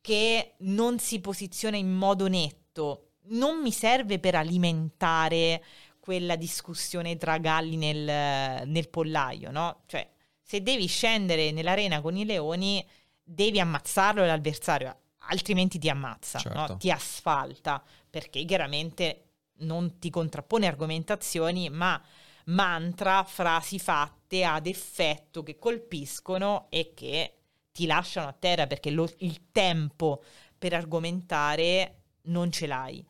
che 0.00 0.54
non 0.62 0.98
si 0.98 1.20
posiziona 1.20 1.76
in 1.76 1.88
modo 1.88 2.26
netto? 2.26 3.10
Non 3.26 3.62
mi 3.62 3.70
serve 3.70 4.18
per 4.18 4.34
alimentare 4.34 5.62
quella 6.00 6.34
discussione 6.34 7.16
tra 7.16 7.38
galli 7.38 7.76
nel, 7.76 8.66
nel 8.66 8.88
pollaio, 8.88 9.52
no? 9.52 9.82
Cioè, 9.86 10.10
se 10.42 10.60
devi 10.60 10.86
scendere 10.86 11.52
nell'arena 11.52 12.00
con 12.00 12.16
i 12.16 12.24
leoni, 12.24 12.84
devi 13.22 13.60
ammazzarlo 13.60 14.26
l'avversario, 14.26 14.96
altrimenti 15.28 15.78
ti 15.78 15.88
ammazza, 15.88 16.40
certo. 16.40 16.58
no? 16.58 16.76
ti 16.78 16.90
asfalta, 16.90 17.80
perché 18.10 18.44
chiaramente 18.44 19.22
non 19.58 20.00
ti 20.00 20.10
contrappone 20.10 20.66
argomentazioni, 20.66 21.70
ma 21.70 22.02
mantra, 22.48 23.24
frasi 23.24 23.78
fatte 23.78 24.44
ad 24.44 24.66
effetto 24.66 25.42
che 25.42 25.58
colpiscono 25.58 26.66
e 26.70 26.92
che 26.94 27.34
ti 27.72 27.86
lasciano 27.86 28.28
a 28.28 28.36
terra 28.38 28.66
perché 28.66 28.90
lo, 28.90 29.08
il 29.18 29.50
tempo 29.52 30.22
per 30.56 30.74
argomentare 30.74 32.02
non 32.22 32.50
ce 32.50 32.66
l'hai. 32.66 33.04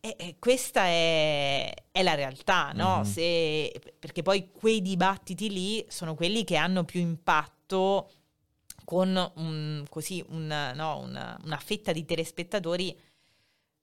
E, 0.00 0.14
e 0.18 0.36
questa 0.38 0.84
è, 0.84 1.74
è, 1.90 2.02
la 2.02 2.14
realtà, 2.14 2.72
no? 2.72 2.96
Mm-hmm. 2.96 3.02
Se, 3.02 3.80
perché 3.98 4.22
poi 4.22 4.50
quei 4.50 4.80
dibattiti 4.80 5.50
lì 5.50 5.84
sono 5.88 6.14
quelli 6.14 6.44
che 6.44 6.56
hanno 6.56 6.84
più 6.84 7.00
impatto 7.00 8.10
con 8.84 9.32
un, 9.36 9.84
così 9.88 10.24
una, 10.28 10.72
no, 10.72 10.98
una, 11.00 11.38
una 11.44 11.58
fetta 11.58 11.92
di 11.92 12.04
telespettatori 12.04 12.98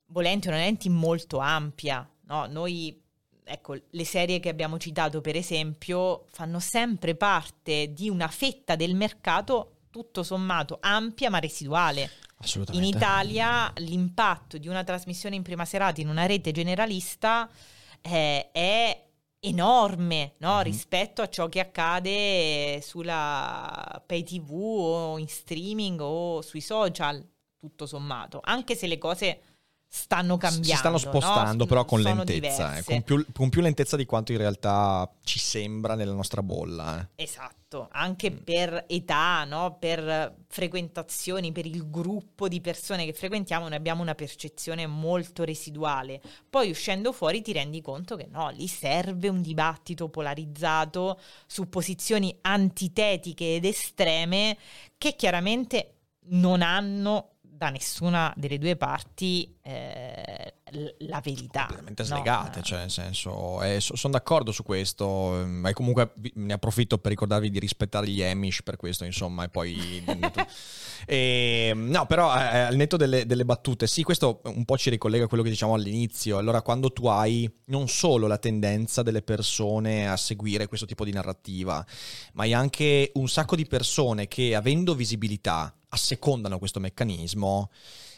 volenti 0.08 0.48
o 0.48 0.52
nolenti 0.52 0.90
molto 0.90 1.38
ampia. 1.38 2.10
No? 2.28 2.48
Noi, 2.48 3.04
ecco, 3.46 3.76
le 3.90 4.06
serie 4.06 4.40
che 4.40 4.50
abbiamo 4.50 4.78
citato, 4.78 5.22
per 5.22 5.36
esempio, 5.36 6.26
fanno 6.32 6.60
sempre 6.60 7.16
parte 7.16 7.94
di 7.94 8.10
una 8.10 8.28
fetta 8.28 8.76
del 8.76 8.96
mercato 8.96 9.76
tutto 9.96 10.24
sommato 10.24 10.80
ampia 10.82 11.30
ma 11.30 11.40
residuale. 11.40 12.10
In 12.72 12.84
Italia 12.84 13.72
l'impatto 13.78 14.58
di 14.58 14.68
una 14.68 14.84
trasmissione 14.84 15.38
in 15.38 15.42
prima 15.42 15.64
serata 15.64 16.02
in 16.02 16.10
una 16.10 16.26
rete 16.26 16.52
generalista 16.52 17.50
eh, 18.02 18.52
è 18.52 19.08
enorme 19.40 20.34
no? 20.40 20.56
mm-hmm. 20.56 20.64
rispetto 20.64 21.22
a 21.22 21.30
ciò 21.30 21.48
che 21.48 21.62
accade 21.62 22.82
sulla 22.82 24.04
pay 24.06 24.24
tv 24.24 24.52
o 24.52 25.18
in 25.18 25.28
streaming 25.28 26.02
o 26.02 26.42
sui 26.42 26.62
social, 26.62 27.26
tutto 27.58 27.86
sommato, 27.86 28.42
anche 28.44 28.76
se 28.76 28.88
le 28.88 28.98
cose 28.98 29.42
stanno 29.96 30.36
cambiando. 30.36 30.68
Si 30.68 30.76
stanno 30.76 30.98
spostando 30.98 31.64
no? 31.64 31.66
però 31.70 31.86
con 31.86 32.02
lentezza, 32.02 32.76
eh, 32.76 32.84
con, 32.84 33.02
più, 33.02 33.26
con, 33.32 33.48
più, 33.48 33.62
lentezza 33.62 33.96
di 33.96 34.06
quanto 34.06 34.34
in 34.34 34.38
realtà 34.38 35.10
ci 35.24 35.40
sembra 35.40 35.96
nella 35.96 36.12
nostra 36.12 36.44
bolla. 36.44 37.00
Eh. 37.00 37.24
Esatto, 37.24 37.88
anche 37.92 38.30
mm. 38.30 38.38
per 38.44 38.84
età, 38.90 39.46
no? 39.46 39.78
per 39.80 40.36
frequentazioni, 40.50 41.54
per 41.54 41.66
il 41.66 41.90
gruppo 41.90 42.50
di 42.50 42.60
persone 42.60 43.06
che 43.06 43.14
frequentiamo, 43.14 43.70
noi 43.70 43.78
abbiamo 43.78 44.02
una 44.02 44.16
percezione 44.16 44.86
molto 44.86 45.46
residuale. 45.46 46.22
Poi 46.50 46.70
uscendo 46.70 47.14
fuori 47.14 47.42
ti 47.42 47.54
rendi 47.54 47.82
conto 47.82 48.18
che 48.18 48.28
no, 48.30 48.50
lì 48.50 48.68
serve 48.68 49.30
un 49.30 49.42
dibattito 49.42 50.10
polarizzato 50.10 51.20
su 51.48 51.70
posizioni 51.70 52.38
antitetiche 52.42 53.56
ed 53.56 53.64
estreme 53.64 54.58
che 54.98 55.16
chiaramente 55.16 55.92
non 56.28 56.62
hanno 56.62 57.35
da 57.58 57.70
nessuna 57.70 58.34
delle 58.36 58.58
due 58.58 58.76
parti 58.76 59.56
eh, 59.62 60.54
la 61.00 61.22
verità. 61.24 61.62
Completamente 61.62 62.04
slegate, 62.04 62.60
no? 62.60 62.66
cioè 62.66 62.80
nel 62.80 62.92
senso, 62.92 63.62
eh, 63.64 63.80
so, 63.80 63.96
sono 63.96 64.14
d'accordo 64.14 64.52
su 64.52 64.64
questo, 64.64 65.44
ma 65.46 65.72
comunque 65.72 66.14
ne 66.34 66.54
approfitto 66.54 66.98
per 66.98 67.12
ricordarvi 67.12 67.50
di 67.50 67.60
rispettare 67.60 68.10
gli 68.10 68.22
Amish 68.22 68.62
per 68.62 68.76
questo, 68.76 69.06
insomma, 69.06 69.46
e 69.46 69.50
poi... 69.50 70.04
e, 71.06 71.72
no, 71.76 72.06
però 72.06 72.36
eh, 72.38 72.58
al 72.60 72.76
netto 72.76 72.98
delle, 72.98 73.26
delle, 73.26 73.46
battute, 73.46 73.88
sì, 73.88 74.04
questo 74.04 74.42
un 74.44 74.66
po' 74.66 74.78
ci 74.78 74.90
ricollega 74.90 75.26
a 75.26 75.28
quello 75.28 75.44
che 75.44 75.50
diciamo 75.50 75.76
all'inizio, 75.76 76.38
allora 76.38 76.62
quando 76.62 76.92
tu 76.92 77.08
hai 77.08 77.50
non 77.68 77.88
solo 77.88 78.28
la 78.28 78.38
tendenza 78.38 79.02
delle 79.02 79.22
persone 79.22 80.10
a 80.10 80.18
seguire 80.18 80.68
questo 80.68 80.86
tipo 80.86 81.06
di 81.06 81.12
narrativa, 81.12 81.86
ma 82.34 82.44
hai 82.44 82.54
anche 82.54 83.12
un 83.14 83.30
sacco 83.30 83.56
di 83.56 83.66
persone 83.66 84.28
che 84.28 84.56
avendo 84.56 84.94
visibilità 84.94 85.74
assecondano 85.96 86.60
questo 86.60 86.80
meccanismo, 86.80 87.72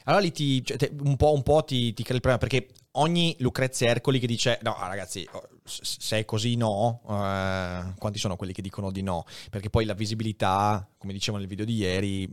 allora 0.06 0.24
lì 0.24 0.32
ti, 0.32 0.64
cioè, 0.64 0.78
te, 0.78 0.92
un 1.00 1.16
po', 1.16 1.34
un 1.34 1.44
po 1.44 1.64
ti, 1.64 1.94
ti, 1.94 2.04
crea 2.04 2.16
il 2.16 2.22
problema 2.22 2.38
perché 2.38 2.74
ogni 2.92 3.36
Lucrezia 3.40 3.90
Ercoli 3.90 4.20
che 4.20 4.28
dice 4.28 4.58
no 4.64 4.76
ragazzi 4.80 5.28
oh, 5.32 5.48
se 5.64 6.20
è 6.20 6.26
così 6.26 6.56
no, 6.56 7.02
eh, 7.04 7.94
quanti 7.98 8.18
sono 8.18 8.38
quelli 8.38 8.54
che 8.54 8.62
dicono 8.62 8.90
di 8.90 9.04
no? 9.04 9.26
Perché 9.50 9.70
poi 9.70 9.86
la 9.86 9.94
visibilità, 9.94 10.88
come 10.98 11.14
dicevo 11.14 11.38
nel 11.38 11.48
video 11.48 11.66
di 11.66 11.76
ieri, 11.76 12.30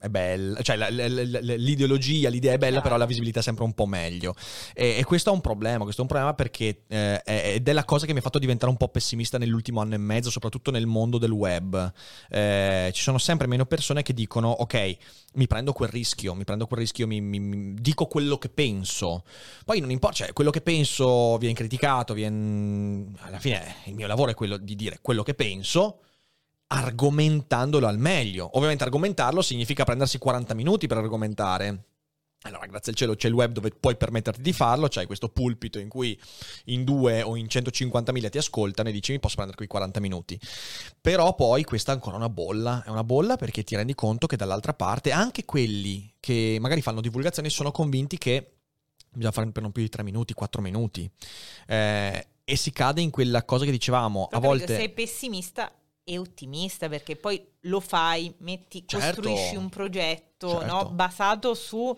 è 0.00 0.08
bella, 0.08 0.62
cioè 0.62 0.76
la, 0.76 0.88
la, 0.90 1.08
la, 1.08 1.40
l'ideologia, 1.40 2.28
l'idea 2.28 2.52
è 2.52 2.58
bella, 2.58 2.80
però 2.80 2.96
la 2.96 3.06
visibilità 3.06 3.40
è 3.40 3.42
sempre 3.42 3.64
un 3.64 3.72
po' 3.72 3.86
meglio. 3.86 4.34
E, 4.72 4.96
e 4.98 5.04
questo 5.04 5.30
è 5.30 5.32
un 5.32 5.40
problema, 5.40 5.82
questo 5.82 6.00
è 6.00 6.04
un 6.04 6.08
problema 6.08 6.34
perché 6.34 6.82
eh, 6.86 7.22
ed 7.24 7.66
è 7.66 7.72
la 7.72 7.84
cosa 7.84 8.06
che 8.06 8.12
mi 8.12 8.20
ha 8.20 8.22
fatto 8.22 8.38
diventare 8.38 8.70
un 8.70 8.76
po' 8.76 8.88
pessimista 8.88 9.38
nell'ultimo 9.38 9.80
anno 9.80 9.94
e 9.94 9.98
mezzo, 9.98 10.30
soprattutto 10.30 10.70
nel 10.70 10.86
mondo 10.86 11.18
del 11.18 11.32
web. 11.32 11.92
Eh, 12.30 12.90
ci 12.94 13.02
sono 13.02 13.18
sempre 13.18 13.48
meno 13.48 13.66
persone 13.66 14.02
che 14.02 14.14
dicono, 14.14 14.50
ok, 14.50 14.96
mi 15.34 15.46
prendo 15.48 15.72
quel 15.72 15.88
rischio, 15.88 16.34
mi 16.34 16.44
prendo 16.44 16.66
quel 16.66 16.80
rischio, 16.80 17.06
mi, 17.06 17.20
mi, 17.20 17.40
mi 17.40 17.74
dico 17.74 18.06
quello 18.06 18.38
che 18.38 18.48
penso. 18.48 19.24
Poi 19.64 19.80
non 19.80 19.90
importa, 19.90 20.16
cioè 20.16 20.32
quello 20.32 20.50
che 20.50 20.60
penso 20.60 21.36
viene 21.38 21.54
criticato, 21.54 22.14
viene... 22.14 23.12
alla 23.20 23.40
fine 23.40 23.76
il 23.86 23.94
mio 23.94 24.06
lavoro 24.06 24.30
è 24.30 24.34
quello 24.34 24.56
di 24.56 24.76
dire 24.76 24.98
quello 25.02 25.24
che 25.24 25.34
penso 25.34 26.02
argomentandolo 26.68 27.86
al 27.86 27.98
meglio. 27.98 28.50
Ovviamente 28.54 28.84
argomentarlo 28.84 29.42
significa 29.42 29.84
prendersi 29.84 30.18
40 30.18 30.54
minuti 30.54 30.86
per 30.86 30.98
argomentare. 30.98 31.84
Allora, 32.42 32.66
grazie 32.66 32.92
al 32.92 32.96
cielo 32.96 33.16
c'è 33.16 33.26
il 33.26 33.34
web 33.34 33.50
dove 33.50 33.70
puoi 33.70 33.96
permetterti 33.96 34.40
di 34.40 34.52
farlo, 34.52 34.86
c'hai 34.88 35.06
questo 35.06 35.28
pulpito 35.28 35.80
in 35.80 35.88
cui 35.88 36.18
in 36.66 36.84
due 36.84 37.20
o 37.22 37.34
in 37.34 37.46
150.000 37.46 38.30
ti 38.30 38.38
ascoltano 38.38 38.88
e 38.88 38.92
dici 38.92 39.10
mi 39.10 39.18
posso 39.18 39.34
prendere 39.34 39.56
quei 39.56 39.68
40 39.68 39.98
minuti. 39.98 40.38
Però 41.00 41.34
poi 41.34 41.64
questa 41.64 41.90
è 41.90 41.94
ancora 41.94 42.14
una 42.14 42.28
bolla, 42.28 42.84
è 42.86 42.90
una 42.90 43.02
bolla 43.02 43.36
perché 43.36 43.64
ti 43.64 43.74
rendi 43.74 43.94
conto 43.94 44.28
che 44.28 44.36
dall'altra 44.36 44.72
parte 44.72 45.10
anche 45.10 45.44
quelli 45.44 46.14
che 46.20 46.58
magari 46.60 46.80
fanno 46.80 47.00
divulgazione 47.00 47.50
sono 47.50 47.72
convinti 47.72 48.18
che 48.18 48.52
bisogna 49.10 49.32
fare 49.32 49.50
per 49.50 49.62
non 49.62 49.72
più 49.72 49.82
di 49.82 49.88
3 49.88 50.04
minuti, 50.04 50.32
4 50.32 50.62
minuti. 50.62 51.10
Eh, 51.66 52.26
e 52.44 52.56
si 52.56 52.70
cade 52.70 53.00
in 53.00 53.10
quella 53.10 53.44
cosa 53.44 53.64
che 53.64 53.70
dicevamo, 53.72 54.28
Però 54.28 54.40
a 54.40 54.40
volte... 54.40 54.76
Sei 54.76 54.90
pessimista 54.90 55.70
e 56.08 56.16
ottimista 56.16 56.88
perché 56.88 57.16
poi 57.16 57.46
lo 57.62 57.80
fai, 57.80 58.34
metti, 58.38 58.84
certo. 58.86 59.20
costruisci 59.20 59.56
un 59.56 59.68
progetto 59.68 60.60
certo. 60.60 60.64
no, 60.64 60.88
basato 60.88 61.52
su 61.54 61.94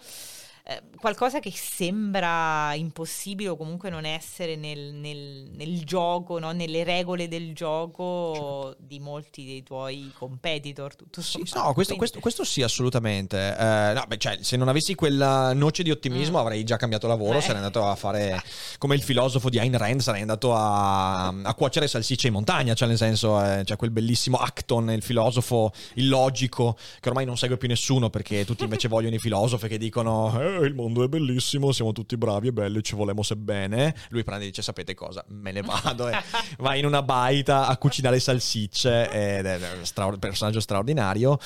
eh, 0.70 0.82
qualcosa 1.00 1.40
che 1.40 1.50
sembra 1.52 2.72
impossibile 2.74 3.48
o 3.48 3.56
comunque 3.56 3.90
non 3.90 4.04
essere 4.04 4.54
nel, 4.54 4.92
nel, 4.94 5.50
nel 5.52 5.84
gioco, 5.84 6.38
no? 6.38 6.52
nelle 6.52 6.84
regole 6.84 7.26
del 7.26 7.52
gioco 7.54 8.32
certo. 8.34 8.76
di 8.78 9.00
molti 9.00 9.44
dei 9.44 9.62
tuoi 9.64 10.12
competitor. 10.16 10.94
Tutto 10.94 11.22
sì, 11.22 11.42
no, 11.54 11.72
questo, 11.72 11.96
questo, 11.96 12.20
questo, 12.20 12.44
sì, 12.44 12.62
assolutamente. 12.62 13.56
Eh, 13.58 13.92
no, 13.94 14.04
beh, 14.06 14.16
cioè, 14.18 14.38
se 14.42 14.56
non 14.56 14.68
avessi 14.68 14.94
quella 14.94 15.52
noce 15.54 15.82
di 15.82 15.90
ottimismo 15.90 16.38
mm. 16.38 16.40
avrei 16.40 16.62
già 16.62 16.76
cambiato 16.76 17.08
lavoro, 17.08 17.38
eh. 17.38 17.40
sarei 17.40 17.56
andato 17.56 17.84
a 17.84 17.96
fare 17.96 18.40
come 18.78 18.94
il 18.94 19.02
filosofo 19.02 19.48
di 19.50 19.58
Ayn 19.58 19.76
Rand, 19.76 20.00
sarei 20.00 20.20
andato 20.20 20.54
a, 20.54 21.26
a 21.26 21.54
cuocere 21.54 21.88
salsicce 21.88 22.28
in 22.28 22.34
montagna, 22.34 22.74
cioè 22.74 22.86
nel 22.86 22.96
senso, 22.96 23.42
eh, 23.42 23.64
cioè 23.64 23.76
quel 23.76 23.90
bellissimo 23.90 24.36
Acton, 24.36 24.92
il 24.92 25.02
filosofo 25.02 25.72
illogico, 25.94 26.76
che 27.00 27.08
ormai 27.08 27.24
non 27.24 27.36
segue 27.36 27.56
più 27.56 27.66
nessuno 27.66 28.08
perché 28.08 28.44
tutti 28.44 28.62
invece 28.62 28.86
vogliono 28.88 29.16
i 29.16 29.18
filosofi 29.18 29.66
che 29.66 29.76
dicono 29.76 30.40
eh, 30.40 30.59
il 30.64 30.74
mondo 30.74 31.02
è 31.02 31.08
bellissimo, 31.08 31.72
siamo 31.72 31.92
tutti 31.92 32.16
bravi 32.16 32.48
e 32.48 32.52
belli, 32.52 32.82
ci 32.82 32.94
volemo 32.94 33.22
se 33.22 33.36
bene. 33.36 33.94
Lui 34.08 34.24
prende 34.24 34.44
e 34.44 34.48
dice, 34.48 34.62
sapete 34.62 34.94
cosa, 34.94 35.24
me 35.28 35.52
ne 35.52 35.62
vado 35.62 36.08
e 36.08 36.16
va 36.58 36.74
in 36.74 36.86
una 36.86 37.02
baita 37.02 37.66
a 37.66 37.76
cucinare 37.76 38.18
salsicce 38.20 39.10
ed 39.10 39.46
è 39.46 39.58
un 39.76 39.84
stra- 39.84 40.16
personaggio 40.18 40.60
straordinario. 40.60 41.38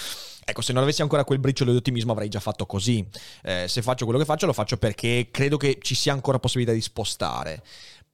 Ecco, 0.46 0.60
se 0.60 0.74
non 0.74 0.82
avessi 0.82 1.00
ancora 1.00 1.24
quel 1.24 1.38
briciolo 1.38 1.70
di 1.70 1.78
ottimismo 1.78 2.12
avrei 2.12 2.28
già 2.28 2.40
fatto 2.40 2.66
così. 2.66 3.06
Eh, 3.42 3.64
se 3.66 3.80
faccio 3.80 4.04
quello 4.04 4.20
che 4.20 4.26
faccio 4.26 4.44
lo 4.44 4.52
faccio 4.52 4.76
perché 4.76 5.28
credo 5.30 5.56
che 5.56 5.78
ci 5.80 5.94
sia 5.94 6.12
ancora 6.12 6.38
possibilità 6.38 6.74
di 6.74 6.82
spostare. 6.82 7.62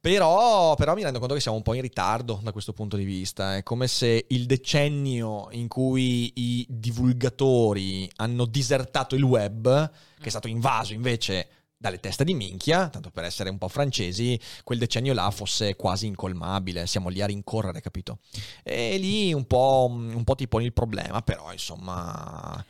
Però, 0.01 0.73
però, 0.73 0.95
mi 0.95 1.03
rendo 1.03 1.19
conto 1.19 1.35
che 1.35 1.39
siamo 1.39 1.57
un 1.57 1.63
po' 1.63 1.75
in 1.75 1.81
ritardo 1.81 2.39
da 2.41 2.51
questo 2.51 2.73
punto 2.73 2.97
di 2.97 3.03
vista. 3.03 3.57
È 3.57 3.61
come 3.61 3.87
se 3.87 4.25
il 4.29 4.47
decennio 4.47 5.47
in 5.51 5.67
cui 5.67 6.31
i 6.33 6.65
divulgatori 6.67 8.09
hanno 8.15 8.45
disertato 8.45 9.13
il 9.13 9.21
web, 9.21 9.91
che 10.19 10.25
è 10.25 10.29
stato 10.29 10.47
invaso 10.47 10.93
invece 10.93 11.49
dalle 11.77 11.99
teste 11.99 12.23
di 12.23 12.33
minchia, 12.33 12.89
tanto 12.89 13.11
per 13.11 13.25
essere 13.25 13.51
un 13.51 13.59
po' 13.59 13.67
francesi, 13.67 14.39
quel 14.63 14.79
decennio 14.79 15.13
là 15.13 15.29
fosse 15.29 15.75
quasi 15.75 16.07
incolmabile, 16.07 16.87
siamo 16.87 17.09
lì 17.09 17.21
a 17.21 17.27
rincorrere, 17.27 17.79
capito? 17.79 18.19
E 18.63 18.97
lì 18.97 19.31
un 19.33 19.45
po', 19.45 19.87
un 19.87 20.23
po' 20.23 20.33
ti 20.33 20.47
poni 20.47 20.65
il 20.65 20.73
problema, 20.73 21.21
però 21.21 21.51
insomma... 21.51 22.63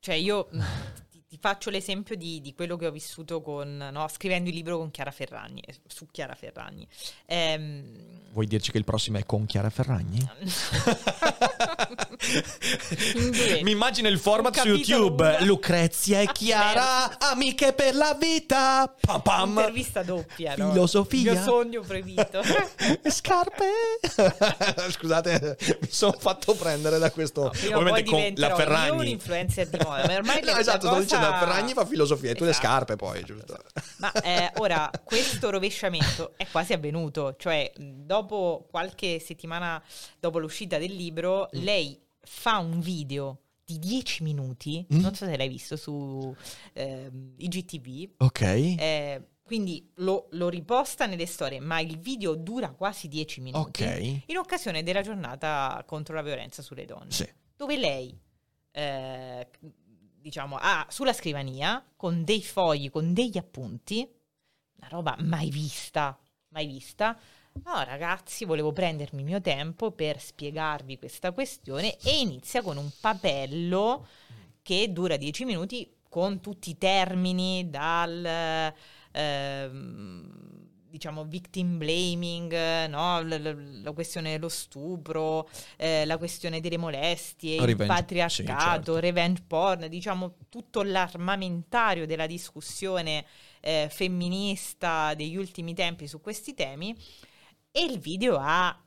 Cioè 0.00 0.16
io 0.16 0.48
faccio 1.40 1.70
l'esempio 1.70 2.16
di, 2.16 2.40
di, 2.40 2.54
quello 2.54 2.76
che 2.76 2.86
ho 2.86 2.90
vissuto 2.90 3.40
con, 3.40 3.88
no, 3.92 4.08
scrivendo 4.08 4.48
il 4.48 4.54
libro 4.54 4.78
con 4.78 4.90
Chiara 4.90 5.10
Ferragni, 5.10 5.60
eh, 5.60 5.74
su 5.86 6.06
Chiara 6.10 6.34
Ferragni. 6.34 6.86
Ehm... 7.26 8.22
Vuoi 8.32 8.46
dirci 8.46 8.72
che 8.72 8.78
il 8.78 8.84
prossimo 8.84 9.18
è 9.18 9.24
con 9.24 9.46
Chiara 9.46 9.70
Ferragni? 9.70 10.18
Mi 13.62 13.70
immagino 13.70 14.08
il 14.08 14.18
format 14.18 14.58
su 14.58 14.68
YouTube. 14.68 15.36
Uno. 15.36 15.46
Lucrezia 15.46 16.20
e 16.20 16.30
Chiara, 16.32 17.18
amiche 17.18 17.72
per 17.72 17.94
la 17.94 18.16
vita. 18.18 18.92
Pam 19.00 19.20
pam. 19.20 19.48
Intervista 19.50 20.02
doppia, 20.02 20.54
no? 20.56 20.70
Filosofia. 20.70 21.32
Il 21.32 21.38
mio 21.38 21.44
sogno 21.44 21.80
proibito. 21.82 22.42
Scarpe. 23.08 23.66
Scusate, 24.90 25.56
mi 25.80 25.88
sono 25.90 26.16
fatto 26.18 26.54
prendere 26.54 26.98
da 26.98 27.10
questo. 27.10 27.52
No, 27.70 27.78
Ovviamente 27.78 28.10
con 28.10 28.32
la 28.36 28.54
Ferragni. 28.54 28.86
Io 28.86 28.94
un 28.94 29.06
influencer 29.06 29.68
di 29.68 29.78
moda, 29.82 30.06
ma 30.06 30.14
ormai 30.14 30.42
no, 30.42 30.56
esatto, 30.56 30.86
sto 30.86 31.00
dicendo 31.00 31.23
Ferragni 31.32 31.72
fa 31.72 31.84
filosofia 31.84 32.30
e 32.30 32.34
tu 32.34 32.44
esatto. 32.44 32.60
le 32.60 32.66
scarpe 32.66 32.96
poi, 32.96 33.24
giusto? 33.24 33.58
Ma 33.98 34.12
eh, 34.12 34.52
ora, 34.56 34.90
questo 35.04 35.50
rovesciamento 35.50 36.34
è 36.36 36.46
quasi 36.50 36.72
avvenuto, 36.72 37.36
cioè 37.36 37.70
dopo 37.76 38.66
qualche 38.70 39.18
settimana 39.18 39.82
dopo 40.20 40.38
l'uscita 40.38 40.78
del 40.78 40.94
libro, 40.94 41.48
mm. 41.56 41.62
lei 41.62 42.00
fa 42.20 42.58
un 42.58 42.80
video 42.80 43.40
di 43.64 43.78
10 43.78 44.22
minuti, 44.22 44.86
mm. 44.92 45.00
non 45.00 45.14
so 45.14 45.24
se 45.24 45.36
l'hai 45.36 45.48
visto 45.48 45.76
su 45.76 46.34
eh, 46.72 47.10
IGTV. 47.36 48.10
Ok. 48.18 48.40
Eh, 48.40 49.28
quindi 49.42 49.90
lo, 49.96 50.28
lo, 50.32 50.48
riposta 50.48 51.06
nelle 51.06 51.26
storie, 51.26 51.60
ma 51.60 51.78
il 51.80 51.98
video 51.98 52.34
dura 52.34 52.70
quasi 52.70 53.08
10 53.08 53.40
minuti 53.42 53.82
okay. 53.82 54.22
in 54.26 54.38
occasione 54.38 54.82
della 54.82 55.02
giornata 55.02 55.82
contro 55.86 56.14
la 56.14 56.22
violenza 56.22 56.62
sulle 56.62 56.86
donne. 56.86 57.10
Sì. 57.10 57.30
Dove 57.54 57.76
lei 57.76 58.18
eh, 58.72 59.48
diciamo, 60.24 60.56
ha 60.58 60.86
sulla 60.88 61.12
scrivania 61.12 61.84
con 61.96 62.24
dei 62.24 62.42
fogli, 62.42 62.90
con 62.90 63.12
degli 63.12 63.36
appunti, 63.36 64.08
una 64.78 64.88
roba 64.88 65.16
mai 65.20 65.50
vista, 65.50 66.18
mai 66.48 66.66
vista. 66.66 67.14
No, 67.62 67.84
ragazzi, 67.84 68.46
volevo 68.46 68.72
prendermi 68.72 69.20
il 69.20 69.26
mio 69.26 69.42
tempo 69.42 69.90
per 69.90 70.18
spiegarvi 70.18 70.98
questa 70.98 71.32
questione 71.32 71.98
e 71.98 72.20
inizia 72.20 72.62
con 72.62 72.78
un 72.78 72.90
papello 72.98 74.06
che 74.62 74.90
dura 74.90 75.18
dieci 75.18 75.44
minuti 75.44 75.94
con 76.08 76.40
tutti 76.40 76.70
i 76.70 76.78
termini 76.78 77.68
dal... 77.68 78.72
Ehm, 79.12 80.63
diciamo, 80.94 81.24
victim 81.24 81.76
blaming, 81.76 82.86
no? 82.86 83.20
la, 83.20 83.36
la, 83.38 83.52
la, 83.82 83.90
questione 83.90 84.30
dello 84.30 84.48
stupro, 84.48 85.48
eh, 85.76 86.04
la 86.04 86.18
questione 86.18 86.60
delle 86.60 86.78
molestie, 86.78 87.58
revenge, 87.58 87.82
il 87.82 87.88
patriarcato, 87.88 88.60
sì, 88.60 88.64
certo. 88.64 88.98
revenge 89.00 89.42
porn, 89.44 89.88
diciamo 89.88 90.36
tutto 90.48 90.84
l'armamentario 90.84 92.06
della 92.06 92.28
discussione 92.28 93.24
eh, 93.58 93.88
femminista 93.90 95.14
degli 95.14 95.34
ultimi 95.34 95.74
tempi 95.74 96.06
su 96.06 96.20
questi 96.20 96.54
temi 96.54 96.96
e 97.72 97.82
il 97.82 97.98
video 97.98 98.38
ha 98.40 98.83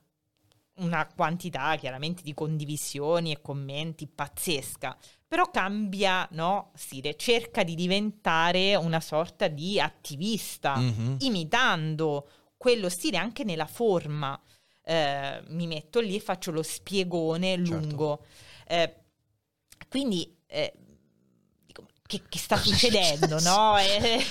una 0.78 1.08
quantità 1.16 1.76
chiaramente 1.76 2.22
di 2.22 2.34
condivisioni 2.34 3.32
e 3.32 3.42
commenti 3.42 4.08
pazzesca 4.08 4.98
però 5.28 5.50
cambia 5.52 6.26
no, 6.32 6.72
stile, 6.76 7.18
cerca 7.18 7.64
di 7.64 7.76
diventare 7.76 8.76
una 8.76 9.02
sorta 9.02 9.50
di 9.50 9.78
attivista, 9.78 10.78
mm-hmm. 10.78 11.16
imitando 11.20 12.30
quello 12.56 12.88
stile 12.88 13.18
anche 13.18 13.44
nella 13.44 13.66
forma. 13.66 14.40
Eh, 14.84 15.44
mi 15.48 15.68
metto 15.68 16.00
lì 16.00 16.16
e 16.16 16.22
faccio 16.22 16.52
lo 16.52 16.64
spiegone 16.64 17.58
certo. 17.58 17.72
lungo. 17.74 18.26
Eh, 18.66 18.96
quindi 19.90 20.34
eh, 20.48 20.74
che, 22.08 22.22
che, 22.28 22.40
sta 22.40 22.58
succedendo, 22.58 23.40
no? 23.42 23.76
E, 23.88 24.24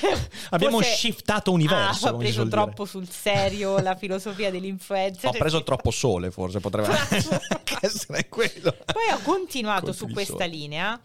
Abbiamo 0.50 0.80
shiftato 0.82 1.52
universo. 1.52 2.08
Ah, 2.08 2.12
ho 2.12 2.16
preso 2.16 2.48
troppo 2.48 2.84
dire. 2.84 2.88
sul 2.88 3.08
serio 3.08 3.78
la 3.78 3.94
filosofia 3.94 4.50
dell'influencer. 4.50 5.28
Ho 5.28 5.32
preso 5.32 5.62
troppo 5.62 5.90
sole, 5.90 6.30
forse 6.30 6.58
potrebbe 6.58 6.96
essere 7.80 8.28
quello. 8.28 8.74
Poi 8.84 9.12
ho 9.12 9.20
continuato 9.22 9.92
su 9.92 10.08
questa 10.08 10.32
sole. 10.32 10.48
linea, 10.48 11.00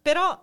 però 0.00 0.40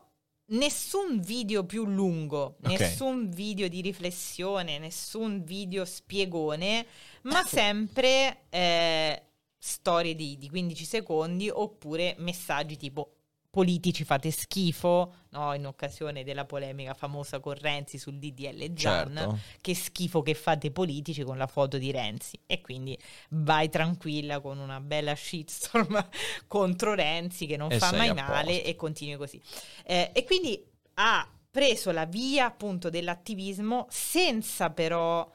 nessun 0.47 1.19
video 1.21 1.65
più 1.65 1.85
lungo, 1.85 2.57
okay. 2.63 2.77
nessun 2.77 3.29
video 3.29 3.67
di 3.67 3.81
riflessione, 3.81 4.77
nessun 4.77 5.43
video 5.43 5.85
spiegone, 5.85 6.85
ma 7.23 7.43
sempre 7.45 8.43
eh, 8.49 9.23
storie 9.57 10.15
di, 10.15 10.37
di 10.37 10.49
15 10.49 10.85
secondi 10.85 11.49
oppure 11.49 12.15
messaggi 12.19 12.77
tipo 12.77 13.18
politici 13.49 14.03
fate 14.03 14.29
schifo, 14.29 15.13
no? 15.29 15.53
in 15.53 15.65
occasione 15.65 16.23
della 16.23 16.45
polemica 16.45 16.93
famosa 16.93 17.39
con 17.39 17.55
Renzi 17.55 17.97
sul 17.97 18.19
DDL 18.19 18.73
Gian, 18.73 19.15
certo. 19.15 19.39
che 19.61 19.75
schifo 19.75 20.21
che 20.21 20.35
fate 20.35 20.71
politici 20.71 21.23
con 21.23 21.37
la 21.37 21.47
foto 21.47 21.77
di 21.77 21.91
Renzi 21.91 22.39
e 22.45 22.61
quindi 22.61 22.97
vai 23.29 23.69
tranquilla 23.69 24.39
con 24.39 24.59
una 24.59 24.79
bella 24.79 25.15
shitstorm 25.15 26.07
contro 26.47 26.93
Renzi 26.93 27.47
che 27.47 27.57
non 27.57 27.71
e 27.71 27.79
fa 27.79 27.91
mai 27.91 28.13
male 28.13 28.63
e 28.63 28.75
continui 28.75 29.17
così. 29.17 29.41
Eh, 29.83 30.11
e 30.13 30.23
quindi 30.23 30.63
ha 30.95 31.27
preso 31.49 31.91
la 31.91 32.05
via 32.05 32.45
appunto 32.45 32.89
dell'attivismo 32.89 33.87
senza 33.89 34.69
però 34.69 35.27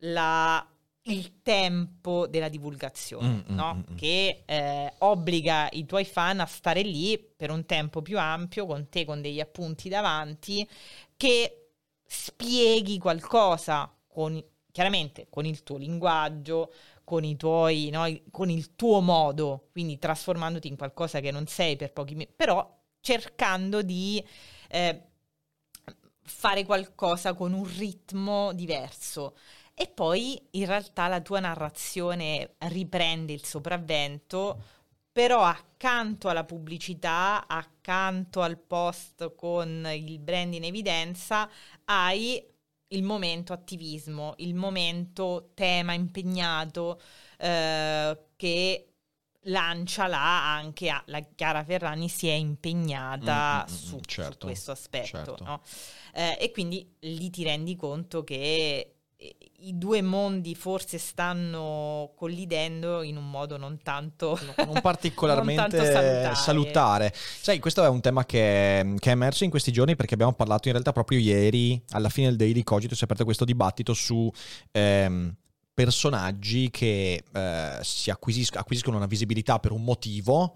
la 0.00 0.64
il 1.08 1.42
tempo 1.42 2.26
della 2.26 2.48
divulgazione, 2.48 3.28
mm, 3.28 3.52
mm 3.52 3.54
no? 3.54 3.74
mm, 3.74 3.92
mm, 3.92 3.96
che 3.96 4.42
eh, 4.44 4.92
obbliga 4.98 5.68
i 5.72 5.84
tuoi 5.84 6.04
fan 6.04 6.40
a 6.40 6.46
stare 6.46 6.82
lì 6.82 7.18
per 7.18 7.50
un 7.50 7.64
tempo 7.66 8.02
più 8.02 8.18
ampio 8.18 8.66
con 8.66 8.88
te 8.88 9.04
con 9.04 9.20
degli 9.20 9.40
appunti 9.40 9.88
davanti 9.88 10.68
che 11.16 11.70
spieghi 12.04 12.98
qualcosa 12.98 13.92
con, 14.06 14.42
chiaramente 14.72 15.26
con 15.28 15.44
il 15.44 15.62
tuo 15.62 15.76
linguaggio, 15.76 16.72
con 17.04 17.24
i 17.24 17.36
tuoi, 17.36 17.90
no? 17.90 18.04
con 18.30 18.50
il 18.50 18.74
tuo 18.74 19.00
modo, 19.00 19.68
quindi 19.70 19.98
trasformandoti 19.98 20.66
in 20.66 20.76
qualcosa 20.76 21.20
che 21.20 21.30
non 21.30 21.46
sei 21.46 21.76
per 21.76 21.92
pochi 21.92 22.14
minuti, 22.14 22.34
però 22.34 22.68
cercando 23.00 23.82
di 23.82 24.24
eh, 24.68 25.02
fare 26.22 26.64
qualcosa 26.64 27.34
con 27.34 27.52
un 27.52 27.64
ritmo 27.78 28.52
diverso 28.52 29.36
e 29.78 29.88
poi 29.88 30.40
in 30.52 30.64
realtà 30.64 31.06
la 31.06 31.20
tua 31.20 31.38
narrazione 31.38 32.54
riprende 32.60 33.34
il 33.34 33.44
sopravvento, 33.44 34.62
però 35.12 35.42
accanto 35.42 36.30
alla 36.30 36.44
pubblicità, 36.44 37.46
accanto 37.46 38.40
al 38.40 38.56
post 38.56 39.34
con 39.34 39.86
il 39.92 40.18
brand 40.18 40.54
in 40.54 40.64
evidenza, 40.64 41.46
hai 41.84 42.42
il 42.88 43.02
momento 43.02 43.52
attivismo, 43.52 44.32
il 44.38 44.54
momento 44.54 45.50
tema 45.52 45.92
impegnato 45.92 46.98
eh, 47.36 48.18
che 48.34 48.88
lancia 49.40 50.06
là 50.06 50.54
anche 50.54 50.88
a, 50.88 51.02
la 51.06 51.20
Chiara 51.20 51.64
Ferrani 51.64 52.08
si 52.08 52.28
è 52.28 52.32
impegnata 52.32 53.66
mm, 53.68 53.70
mm, 53.70 53.74
mm 53.74 53.78
su, 53.78 54.00
certo, 54.00 54.32
su, 54.32 54.46
questo 54.46 54.70
aspetto 54.70 55.06
certo. 55.06 55.36
no? 55.44 55.62
eh, 56.14 56.38
e 56.40 56.50
quindi 56.50 56.96
lì 57.00 57.28
ti 57.28 57.44
rendi 57.44 57.76
conto 57.76 58.24
che 58.24 58.95
i 59.18 59.78
due 59.78 60.02
mondi 60.02 60.54
forse 60.54 60.98
stanno 60.98 62.12
collidendo 62.14 63.02
in 63.02 63.16
un 63.16 63.30
modo 63.30 63.56
non 63.56 63.78
tanto 63.82 64.38
non 64.64 64.80
particolarmente 64.82 65.76
non 65.76 65.86
salutare. 65.86 66.34
salutare. 66.34 67.12
Sai, 67.14 67.58
questo 67.58 67.82
è 67.82 67.88
un 67.88 68.00
tema 68.00 68.26
che, 68.26 68.94
che, 68.98 69.08
è 69.08 69.12
emerso 69.12 69.44
in 69.44 69.50
questi 69.50 69.72
giorni 69.72 69.96
perché 69.96 70.14
abbiamo 70.14 70.34
parlato 70.34 70.68
in 70.68 70.72
realtà 70.74 70.92
proprio 70.92 71.18
ieri, 71.18 71.82
alla 71.90 72.10
fine 72.10 72.28
del 72.28 72.36
Daily 72.36 72.62
Cogito, 72.62 72.94
si 72.94 73.00
è 73.00 73.04
aperto 73.04 73.24
questo 73.24 73.44
dibattito 73.44 73.94
su 73.94 74.30
ehm, 74.72 75.34
personaggi 75.76 76.70
che 76.70 77.22
eh, 77.30 77.78
si 77.82 78.08
acquisiscono, 78.08 78.62
acquisiscono 78.62 78.96
una 78.96 79.04
visibilità 79.04 79.58
per 79.58 79.72
un 79.72 79.84
motivo, 79.84 80.54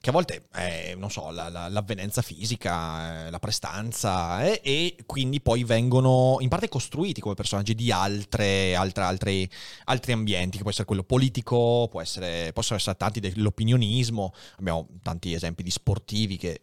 che 0.00 0.10
a 0.10 0.12
volte 0.12 0.46
è, 0.52 0.94
non 0.96 1.10
so, 1.10 1.32
la, 1.32 1.48
la, 1.48 1.68
l'avvenenza 1.68 2.22
fisica, 2.22 3.26
eh, 3.26 3.30
la 3.30 3.40
prestanza, 3.40 4.44
eh, 4.44 4.60
e 4.62 4.96
quindi 5.06 5.40
poi 5.40 5.64
vengono 5.64 6.36
in 6.38 6.48
parte 6.48 6.68
costruiti 6.68 7.20
come 7.20 7.34
personaggi 7.34 7.74
di 7.74 7.90
altre, 7.90 8.76
altre, 8.76 9.02
altre, 9.02 9.50
altri 9.86 10.12
ambienti, 10.12 10.58
che 10.58 10.62
può 10.62 10.70
essere 10.70 10.86
quello 10.86 11.02
politico, 11.02 11.90
essere, 12.00 12.52
possono 12.52 12.78
essere 12.78 12.96
tanti 12.96 13.18
dell'opinionismo, 13.18 14.32
abbiamo 14.58 14.86
tanti 15.02 15.34
esempi 15.34 15.64
di 15.64 15.70
sportivi 15.72 16.36
che 16.36 16.60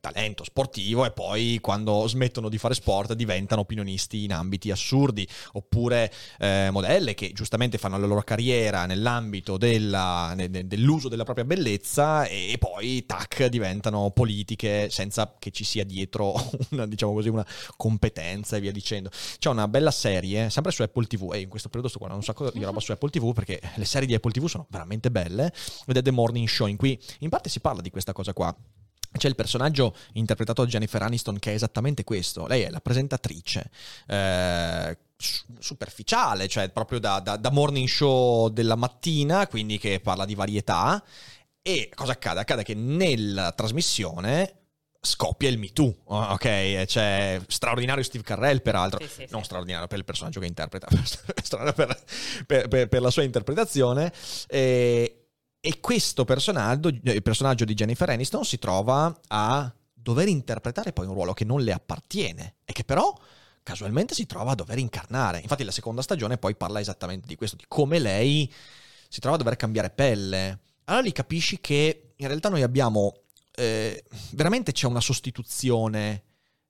talento 0.00 0.44
sportivo 0.44 1.04
e 1.04 1.10
poi 1.10 1.58
quando 1.60 2.06
smettono 2.06 2.48
di 2.48 2.58
fare 2.58 2.74
sport 2.74 3.14
diventano 3.14 3.62
opinionisti 3.62 4.24
in 4.24 4.32
ambiti 4.32 4.70
assurdi, 4.70 5.26
oppure 5.52 6.12
eh, 6.38 6.68
modelle 6.70 7.14
che 7.14 7.32
giustamente 7.32 7.78
fanno 7.78 7.98
la 7.98 8.06
loro 8.06 8.22
carriera 8.22 8.86
nell'ambito 8.86 9.56
della, 9.56 10.34
ne, 10.34 10.48
dell'uso 10.48 11.08
della 11.08 11.24
propria 11.24 11.44
bellezza 11.44 12.24
e, 12.26 12.56
poi 12.58 13.04
tac 13.06 13.46
diventano 13.46 14.10
politiche 14.10 14.88
senza 14.90 15.36
che 15.38 15.50
ci 15.50 15.64
sia 15.64 15.84
dietro 15.84 16.34
una, 16.70 16.86
diciamo 16.86 17.12
così, 17.12 17.28
una 17.28 17.46
competenza 17.76 18.56
e 18.56 18.60
via 18.60 18.72
dicendo. 18.72 19.10
C'è 19.38 19.48
una 19.48 19.68
bella 19.68 19.90
serie, 19.90 20.50
sempre 20.50 20.72
su 20.72 20.82
Apple 20.82 21.06
TV, 21.06 21.32
e 21.34 21.40
in 21.40 21.48
questo 21.48 21.68
periodo 21.68 21.88
sto 21.88 21.98
guardando 21.98 22.24
un 22.26 22.32
sacco 22.32 22.50
di 22.50 22.64
roba 22.64 22.80
su 22.80 22.92
Apple 22.92 23.10
TV 23.10 23.32
perché 23.32 23.60
le 23.74 23.84
serie 23.84 24.06
di 24.06 24.14
Apple 24.14 24.32
TV 24.32 24.46
sono 24.46 24.66
veramente 24.70 25.10
belle, 25.10 25.52
ed 25.86 25.96
è 25.96 26.02
The 26.02 26.10
Morning 26.10 26.48
Show. 26.48 26.66
In 26.66 26.76
cui 26.76 26.98
in 27.20 27.28
parte 27.28 27.48
si 27.48 27.60
parla 27.60 27.82
di 27.82 27.90
questa 27.90 28.12
cosa 28.12 28.32
qua 28.32 28.54
c'è 29.18 29.28
il 29.28 29.34
personaggio 29.34 29.94
interpretato 30.14 30.62
da 30.64 30.68
Jennifer 30.68 31.02
Aniston 31.02 31.38
che 31.38 31.52
è 31.52 31.54
esattamente 31.54 32.04
questo. 32.04 32.46
Lei 32.46 32.62
è 32.62 32.70
la 32.70 32.80
presentatrice. 32.80 33.70
Eh, 34.06 34.98
superficiale, 35.58 36.46
cioè 36.46 36.68
proprio 36.70 37.00
da, 37.00 37.18
da, 37.18 37.36
da, 37.36 37.50
morning 37.50 37.88
show 37.88 38.48
della 38.48 38.76
mattina, 38.76 39.48
quindi 39.48 39.78
che 39.78 40.00
parla 40.00 40.24
di 40.24 40.34
varietà. 40.34 41.02
E 41.60 41.90
cosa 41.94 42.12
accade? 42.12 42.40
Accade 42.40 42.62
che 42.62 42.74
nella 42.74 43.52
trasmissione 43.52 44.54
scoppia 45.00 45.48
il 45.48 45.58
Me 45.58 45.72
Too, 45.72 45.94
ok? 46.04 46.84
C'è 46.84 47.40
straordinario 47.46 48.02
Steve 48.02 48.24
Carrell, 48.24 48.62
peraltro, 48.62 49.00
sì, 49.00 49.08
sì, 49.08 49.26
non 49.30 49.40
sì. 49.40 49.46
straordinario 49.46 49.86
per 49.86 49.98
il 49.98 50.04
personaggio 50.04 50.40
che 50.40 50.46
interpreta, 50.46 50.88
straordinario 51.42 51.96
per, 52.46 52.68
per, 52.68 52.88
per, 52.88 53.00
la 53.00 53.10
sua 53.10 53.22
interpretazione. 53.22 54.12
E, 54.48 55.17
e 55.68 55.80
questo 55.80 56.24
personaggio, 56.24 56.88
il 56.88 57.22
personaggio 57.22 57.66
di 57.66 57.74
Jennifer 57.74 58.08
Aniston, 58.08 58.42
si 58.42 58.58
trova 58.58 59.14
a 59.26 59.70
dover 59.92 60.26
interpretare 60.26 60.94
poi 60.94 61.04
un 61.04 61.12
ruolo 61.12 61.34
che 61.34 61.44
non 61.44 61.60
le 61.60 61.74
appartiene 61.74 62.54
e 62.64 62.72
che 62.72 62.84
però 62.84 63.14
casualmente 63.62 64.14
si 64.14 64.24
trova 64.24 64.52
a 64.52 64.54
dover 64.54 64.78
incarnare. 64.78 65.40
Infatti 65.40 65.64
la 65.64 65.70
seconda 65.70 66.00
stagione 66.00 66.38
poi 66.38 66.56
parla 66.56 66.80
esattamente 66.80 67.26
di 67.26 67.36
questo, 67.36 67.56
di 67.56 67.66
come 67.68 67.98
lei 67.98 68.50
si 69.10 69.20
trova 69.20 69.36
a 69.36 69.38
dover 69.38 69.56
cambiare 69.56 69.90
pelle. 69.90 70.60
Allora 70.84 71.02
lì 71.02 71.12
capisci 71.12 71.60
che 71.60 72.14
in 72.16 72.26
realtà 72.28 72.48
noi 72.48 72.62
abbiamo 72.62 73.24
eh, 73.54 74.04
veramente 74.30 74.72
c'è 74.72 74.86
una 74.86 75.02
sostituzione 75.02 76.27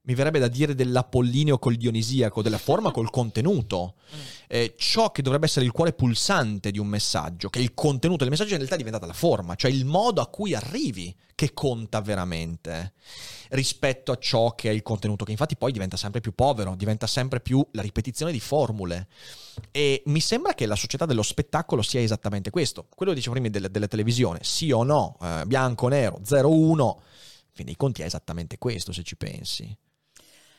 mi 0.09 0.15
verrebbe 0.15 0.39
da 0.39 0.49
dire 0.49 0.75
dell'apollineo 0.75 1.59
col 1.59 1.77
dionisiaco, 1.77 2.41
della 2.41 2.57
forma 2.57 2.91
col 2.91 3.11
contenuto. 3.11 3.95
Mm. 4.15 4.19
Eh, 4.49 4.75
ciò 4.79 5.13
che 5.13 5.21
dovrebbe 5.21 5.45
essere 5.45 5.67
il 5.67 5.71
cuore 5.71 5.93
pulsante 5.93 6.71
di 6.71 6.79
un 6.79 6.87
messaggio, 6.87 7.51
che 7.51 7.59
è 7.59 7.63
il 7.63 7.75
contenuto 7.75 8.25
del 8.25 8.31
messaggio 8.31 8.53
in 8.53 8.57
realtà 8.57 8.75
è 8.75 8.79
diventata 8.79 9.05
la 9.05 9.13
forma, 9.13 9.55
cioè 9.55 9.71
il 9.71 9.85
modo 9.85 10.23
a 10.23 10.29
cui 10.29 10.55
arrivi 10.55 11.15
che 11.35 11.53
conta 11.53 12.01
veramente 12.01 12.95
rispetto 13.51 14.11
a 14.11 14.17
ciò 14.17 14.55
che 14.55 14.71
è 14.71 14.73
il 14.73 14.83
contenuto, 14.83 15.27
che 15.27 15.31
infatti 15.31 15.57
poi 15.57 15.73
diventa 15.73 15.99
sempre 15.99 16.21
più 16.21 16.35
povero, 16.35 16.75
diventa 16.75 17.07
sempre 17.07 17.41
più 17.41 17.65
la 17.73 17.83
ripetizione 17.83 18.33
di 18.33 18.41
formule. 18.41 19.09
E 19.71 20.03
mi 20.07 20.21
sembra 20.21 20.55
che 20.55 20.65
la 20.65 20.75
società 20.75 21.05
dello 21.05 21.23
spettacolo 21.23 21.83
sia 21.83 22.01
esattamente 22.01 22.49
questo. 22.49 22.87
Quello 22.95 23.13
che 23.13 23.19
dicevo 23.19 23.35
prima 23.35 23.51
delle, 23.51 23.71
delle 23.71 23.89
televisioni, 23.89 24.39
sì 24.41 24.71
o 24.71 24.83
no, 24.85 25.19
eh, 25.21 25.45
bianco, 25.47 25.89
nero, 25.89 26.19
0-1. 26.25 26.97
Quindi 27.53 27.73
i 27.73 27.77
conti 27.77 28.01
è 28.01 28.07
esattamente 28.07 28.57
questo 28.57 28.93
se 28.93 29.03
ci 29.03 29.17
pensi. 29.17 29.77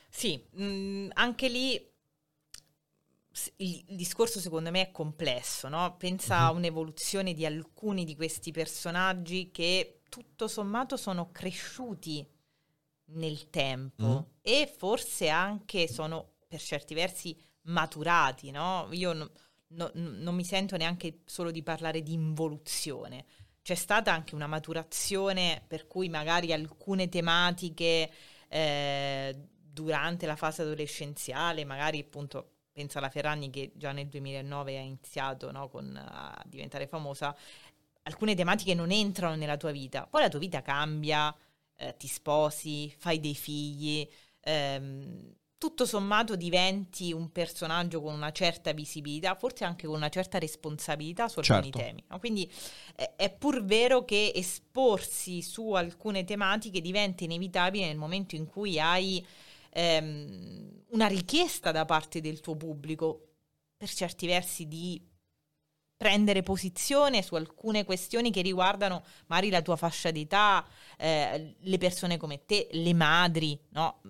Sì, 0.09 0.43
mh, 0.51 0.63
mm, 0.63 1.09
anche 1.13 1.47
lì 1.47 1.89
il, 3.57 3.83
il, 3.87 3.95
discorso 3.95 4.39
secondo 4.39 4.71
me 4.71 4.81
è 4.81 4.91
complesso, 4.91 5.69
no? 5.69 5.95
Pensa 5.97 6.35
uh-huh. 6.35 6.45
a 6.47 6.51
un'evoluzione 6.51 7.33
di 7.33 7.45
alcuni 7.45 8.03
di 8.03 8.15
questi 8.15 8.51
personaggi 8.51 9.51
che 9.51 10.01
tutto 10.09 10.47
sommato 10.47 10.97
sono 10.97 11.31
cresciuti 11.31 12.27
nel 13.11 13.49
tempo 13.49 14.05
uh-huh. 14.05 14.25
e 14.41 14.71
forse 14.75 15.29
anche 15.29 15.87
sono 15.87 16.33
per 16.47 16.59
certi 16.59 16.93
versi 16.93 17.37
maturati, 17.63 18.51
no? 18.51 18.87
Io 18.91 19.13
no, 19.13 19.31
no, 19.67 19.91
non 19.93 20.35
mi 20.35 20.43
sento 20.43 20.75
neanche 20.77 21.21
solo 21.25 21.51
di 21.51 21.63
parlare 21.63 22.01
di 22.01 22.13
involuzione. 22.13 23.25
C'è 23.61 23.75
stata 23.75 24.11
anche 24.11 24.33
una 24.33 24.47
maturazione 24.47 25.63
per 25.67 25.85
cui 25.85 26.09
magari 26.09 26.51
alcune 26.51 27.07
tematiche 27.07 28.09
eh, 28.47 29.49
durante 29.83 30.25
la 30.25 30.35
fase 30.35 30.63
adolescenziale, 30.63 31.63
magari 31.63 31.99
appunto 31.99 32.51
pensa 32.71 32.99
alla 32.99 33.09
Ferragni 33.09 33.49
che 33.49 33.71
già 33.75 33.91
nel 33.91 34.07
2009 34.07 34.77
ha 34.77 34.81
iniziato 34.81 35.51
no, 35.51 35.69
con, 35.69 35.95
a 35.95 36.41
diventare 36.45 36.87
famosa, 36.87 37.35
alcune 38.03 38.35
tematiche 38.35 38.73
non 38.73 38.91
entrano 38.91 39.35
nella 39.35 39.57
tua 39.57 39.71
vita, 39.71 40.05
poi 40.05 40.21
la 40.21 40.29
tua 40.29 40.39
vita 40.39 40.61
cambia, 40.61 41.33
eh, 41.75 41.95
ti 41.97 42.07
sposi, 42.07 42.93
fai 42.97 43.19
dei 43.19 43.35
figli, 43.35 44.07
ehm, 44.41 45.33
tutto 45.59 45.85
sommato 45.85 46.37
diventi 46.37 47.11
un 47.11 47.33
personaggio 47.33 48.01
con 48.01 48.13
una 48.13 48.31
certa 48.31 48.71
visibilità, 48.71 49.35
forse 49.35 49.65
anche 49.65 49.87
con 49.87 49.97
una 49.97 50.07
certa 50.07 50.39
responsabilità 50.39 51.27
su 51.27 51.39
alcuni 51.39 51.63
certo. 51.63 51.77
temi. 51.79 52.03
No? 52.07 52.17
Quindi 52.17 52.49
è, 52.95 53.13
è, 53.17 53.29
pur 53.29 53.65
vero 53.65 54.05
che 54.05 54.31
esporsi 54.33 55.41
su 55.41 55.73
alcune 55.73 56.23
tematiche 56.23 56.79
diventa 56.79 57.25
inevitabile 57.25 57.87
nel 57.87 57.97
momento 57.97 58.35
in 58.35 58.47
cui 58.47 58.79
hai 58.79 59.23
ehm, 59.71 60.83
una 60.89 61.07
richiesta 61.07 61.71
da 61.71 61.85
parte 61.85 62.21
del 62.21 62.39
tuo 62.39 62.55
pubblico, 62.55 63.27
per 63.77 63.89
certi 63.89 64.27
versi, 64.27 64.67
di 64.67 65.01
prendere 65.99 66.43
posizione 66.43 67.21
su 67.21 67.35
alcune 67.35 67.83
questioni 67.83 68.31
che 68.31 68.41
riguardano 68.41 69.03
magari 69.27 69.49
la 69.49 69.61
tua 69.61 69.75
fascia 69.75 70.11
d'età, 70.11 70.65
eh, 70.97 71.55
le 71.59 71.77
persone 71.77 72.15
come 72.15 72.45
te, 72.45 72.69
le 72.71 72.93
madri, 72.93 73.59
no? 73.71 74.01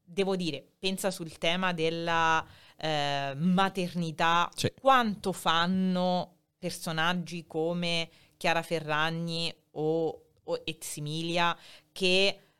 Devo 0.00 0.36
dire, 0.36 0.64
pensa 0.78 1.10
sul 1.10 1.38
tema 1.38 1.72
della 1.72 2.46
eh, 2.76 3.32
maternità, 3.36 4.48
sì. 4.54 4.72
quanto 4.80 5.32
fanno 5.32 6.36
personaggi 6.58 7.46
come 7.46 8.08
Chiara 8.36 8.62
Ferragni 8.62 9.52
o, 9.72 10.22
o 10.44 10.60
Eximilia 10.64 11.56
che 11.90 12.51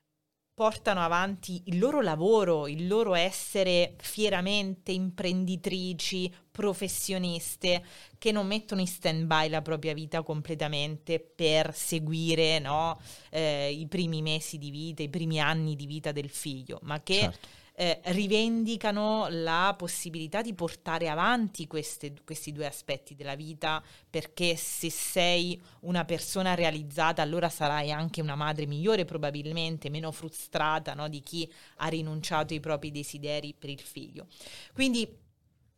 portano 0.63 1.01
avanti 1.01 1.61
il 1.65 1.81
loro 1.81 2.01
lavoro, 2.01 2.69
il 2.69 2.87
loro 2.87 3.15
essere 3.15 3.95
fieramente 3.97 4.93
imprenditrici, 4.93 6.33
professioniste, 6.53 7.85
che 8.17 8.31
non 8.31 8.47
mettono 8.47 8.81
in 8.81 8.87
stand 8.87 9.25
by 9.25 9.49
la 9.49 9.61
propria 9.61 9.93
vita 9.93 10.23
completamente 10.23 11.19
per 11.19 11.75
seguire 11.75 12.61
no, 12.61 13.01
eh, 13.31 13.73
i 13.73 13.89
primi 13.89 14.23
mesi 14.23 14.57
di 14.57 14.71
vita, 14.71 15.03
i 15.03 15.09
primi 15.09 15.41
anni 15.41 15.75
di 15.75 15.87
vita 15.87 16.13
del 16.13 16.31
figlio, 16.31 16.79
ma 16.83 17.03
che... 17.03 17.15
Certo 17.15 17.61
eh, 17.75 18.01
rivendicano 18.07 19.27
la 19.31 19.75
possibilità 19.77 20.43
di 20.43 20.55
portare 20.55 21.09
avanti 21.09 21.66
queste, 21.66 22.14
questi 22.25 22.53
due 22.53 22.66
aspetti 22.66 23.14
della 23.14 23.35
vita, 23.35 23.83
perché 24.09 24.57
se 24.57 24.91
sei 24.91 25.61
una 25.81 26.05
persona 26.05 26.55
realizzata 26.55 27.23
allora 27.23 27.49
sarai 27.49 27.91
anche 27.91 28.20
una 28.20 28.35
madre 28.35 28.66
migliore 28.66 29.05
probabilmente, 29.05 29.91
meno 29.91 30.12
frustrata 30.12 30.95
no, 30.95 31.09
di 31.09 31.20
chi 31.20 31.51
ha 31.77 31.89
rinunciato 31.89 32.53
ai 32.53 32.61
propri 32.61 32.91
desideri 32.91 33.55
per 33.59 33.70
il 33.70 33.81
figlio. 33.81 34.27
Quindi 34.73 35.09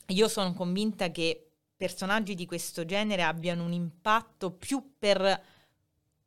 io 0.08 0.28
sono 0.28 0.52
convinta 0.52 1.10
che 1.10 1.48
personaggi 1.76 2.34
di 2.34 2.46
questo 2.46 2.84
genere 2.84 3.22
abbiano 3.22 3.64
un 3.64 3.72
impatto 3.72 4.52
più 4.52 4.94
per 4.98 5.42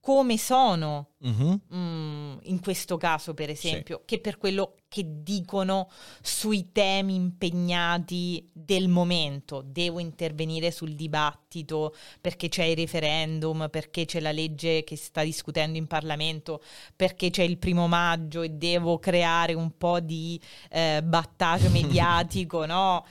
come 0.08 0.38
sono 0.38 1.16
uh-huh. 1.18 1.60
mm, 1.76 2.38
in 2.44 2.62
questo 2.62 2.96
caso, 2.96 3.34
per 3.34 3.50
esempio, 3.50 3.98
sì. 3.98 4.04
che 4.06 4.22
per 4.22 4.38
quello 4.38 4.76
che 4.88 5.04
dicono 5.06 5.90
sui 6.22 6.72
temi 6.72 7.16
impegnati 7.16 8.50
del 8.54 8.88
momento. 8.88 9.62
Devo 9.66 10.00
intervenire 10.00 10.72
sul 10.72 10.96
dibattito 10.96 11.94
perché 12.22 12.48
c'è 12.48 12.64
il 12.64 12.78
referendum, 12.78 13.68
perché 13.70 14.06
c'è 14.06 14.22
la 14.22 14.32
legge 14.32 14.86
che 14.86 14.96
si 14.96 15.04
sta 15.04 15.24
discutendo 15.24 15.78
in 15.78 15.88
Parlamento, 15.88 16.64
perché 16.96 17.30
c'è 17.30 17.44
il 17.44 17.58
primo 17.58 17.90
maggio 17.90 18.44
e 18.44 18.50
devo 18.52 19.00
creare 19.00 19.56
un 19.56 19.76
po' 19.78 20.00
di 20.00 20.40
eh, 20.70 21.02
battaggio 21.04 21.68
mediatico, 21.72 22.66
no? 22.66 23.06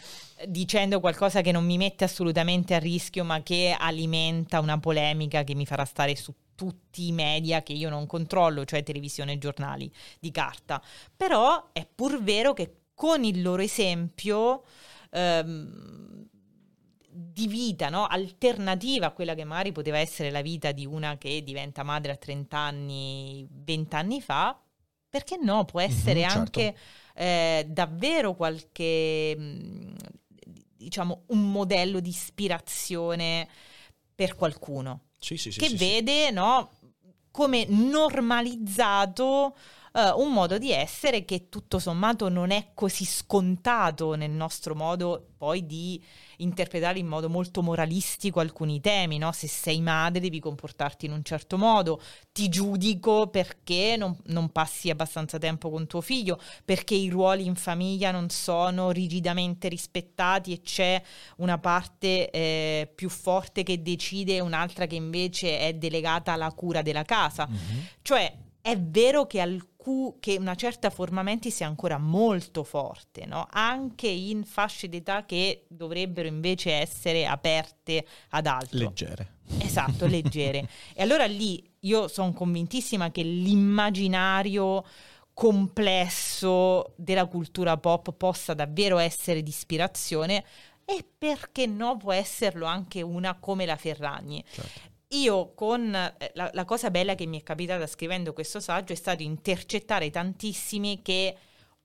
dicendo 0.49 1.01
qualcosa 1.01 1.43
che 1.43 1.53
non 1.53 1.67
mi 1.67 1.77
mette 1.77 2.05
assolutamente 2.05 2.73
a 2.73 2.79
rischio, 2.79 3.23
ma 3.23 3.43
che 3.43 3.77
alimenta 3.79 4.61
una 4.61 4.79
polemica 4.79 5.45
che 5.45 5.55
mi 5.55 5.67
farà 5.67 5.85
stare 5.85 6.17
su 6.17 6.33
tutti 6.57 7.07
i 7.07 7.13
media 7.13 7.63
che 7.63 7.73
io 7.73 7.89
non 7.89 8.07
controllo, 8.07 8.65
cioè 8.65 8.83
televisione 8.83 9.35
e 9.35 9.39
giornali 9.39 9.89
di 10.19 10.33
carta. 10.33 10.83
Però 11.17 11.69
è 11.73 11.87
pur 11.87 12.21
vero 12.21 12.53
che 12.53 12.81
con 12.95 13.23
il 13.23 13.43
loro 13.43 13.63
esempio 13.63 14.65
ehm, 15.11 16.27
di 17.09 17.47
vita, 17.47 17.89
no? 17.89 18.07
alternativa 18.07 19.07
a 19.07 19.13
quella 19.13 19.35
che 19.35 19.45
magari 19.45 19.73
poteva 19.73 19.99
essere 19.99 20.31
la 20.31 20.43
vita 20.43 20.73
di 20.73 20.85
una 20.85 21.17
che 21.17 21.43
diventa 21.43 21.83
madre 21.83 22.13
a 22.13 22.17
30 22.17 22.59
anni, 22.59 23.47
20 23.51 23.95
anni 23.95 24.21
fa, 24.21 24.61
perché 25.09 25.39
no? 25.41 25.65
Può 25.65 25.81
mhm, 25.81 25.87
essere 25.87 26.21
mm-hmm, 26.21 26.37
anche 26.37 26.63
certo. 26.63 26.81
eh, 27.15 27.67
davvero 27.69 28.35
qualche, 28.35 29.37
diciamo, 30.77 31.23
un 31.29 31.51
modello 31.51 32.01
di 32.01 32.11
ispirazione 32.11 33.49
per 34.15 34.35
qualcuno 34.35 35.06
sì, 35.19 35.37
sì, 35.37 35.51
sì, 35.51 35.59
che 35.59 35.71
vede 35.75 36.31
no, 36.31 36.71
come 37.31 37.67
normalizzato 37.69 39.57
uh, 39.93 40.21
un 40.21 40.33
modo 40.33 40.59
di 40.59 40.71
essere 40.71 41.25
che 41.25 41.49
tutto 41.49 41.79
sommato 41.79 42.29
non 42.29 42.51
è 42.51 42.71
così 42.75 43.05
scontato 43.05 44.15
nel 44.15 44.31
nostro 44.31 44.75
modo 44.75 45.33
poi 45.37 45.67
di 45.67 46.03
interpretare 46.39 46.99
in 46.99 47.07
modo 47.07 47.29
molto 47.29 47.63
moralistico 47.63 48.41
alcuni 48.41 48.81
temi, 48.81 49.19
no? 49.19 49.33
Se 49.33 49.49
sei 49.49 49.81
madre 49.81 50.21
devi 50.21 50.41
comportarti 50.41 51.07
in 51.07 51.13
un 51.13 51.23
certo 51.23 51.57
modo, 51.59 52.01
ti 52.33 52.49
giudico 52.49 53.29
perché 53.29 53.97
non, 53.97 54.17
non 54.27 54.51
passi 54.51 54.91
abbastanza 54.91 55.39
tempo 55.39 55.71
con 55.71 55.87
tuo 55.87 56.01
figlio, 56.01 56.41
perché 56.65 56.95
i 56.95 57.09
ruoli 57.09 57.47
in 57.47 57.55
famiglia 57.55 58.11
non 58.11 58.29
sono 58.31 58.91
rigidamente 58.91 59.69
rispettati 59.69 60.53
e 60.53 60.61
c'è 60.61 61.03
una 61.37 61.59
parte 61.59 62.31
eh, 62.31 62.93
più 62.95 63.09
forte 63.09 63.63
che 63.63 63.83
decide 63.83 64.37
e 64.37 64.41
un'altra 64.41 64.87
che 64.87 64.97
invece 64.97 65.59
è 65.59 65.75
delegata 65.75 66.33
alla 66.33 66.53
cura 66.53 66.83
della 66.83 67.05
casa. 67.05 67.49
Mm-hmm. 67.49 67.81
Cioè 68.03 68.45
è 68.67 68.77
vero 68.77 69.27
che, 69.27 69.41
alcu- 69.41 70.19
che 70.19 70.37
una 70.41 70.57
certa 70.57 70.91
forma 70.91 71.23
mentis 71.23 71.55
sia 71.55 71.69
ancora 71.69 71.99
molto 71.99 72.65
forte, 72.65 73.25
no? 73.25 73.47
anche 73.49 74.09
in 74.09 74.43
fasce 74.43 74.89
d'età 74.89 75.25
che 75.25 75.67
dovrebbero 75.69 76.27
invece 76.27 76.73
essere 76.73 77.27
aperte 77.27 78.05
ad 78.31 78.47
altro. 78.47 78.77
Leggere. 78.77 79.35
Esatto, 79.61 80.07
leggere. 80.07 80.69
e 80.95 81.01
allora 81.01 81.27
lì 81.27 81.65
io 81.83 82.09
sono 82.09 82.33
convintissima 82.33 83.13
che 83.13 83.23
l'immaginario 83.23 84.85
complesso 85.33 86.95
della 86.97 87.27
cultura 87.27 87.77
pop 87.77 88.15
possa 88.15 88.53
davvero 88.53 88.99
essere 88.99 89.45
di 89.45 89.51
ispirazione 89.51 90.45
e 90.85 91.05
perché 91.17 91.67
no 91.67 91.97
può 91.99 92.13
esserlo 92.13 92.67
anche 92.67 93.01
una 93.01 93.39
come 93.39 93.65
la 93.65 93.77
Ferragni. 93.77 94.45
Certo 94.51 94.95
io 95.09 95.55
con 95.55 95.95
eh, 95.95 96.33
la, 96.35 96.51
la, 96.53 96.65
cosa 96.65 96.91
bella 96.91 97.15
che 97.15 97.27
mi 97.27 97.41
è 97.41 97.43
capitata 97.43 97.87
scrivendo 97.87 98.33
questo 98.33 98.61
saggio 98.61 98.93
è 98.93 98.97
stato 98.97 99.23
intercettare 99.23 100.11
tantissimi 100.11 101.01
che 101.03 101.37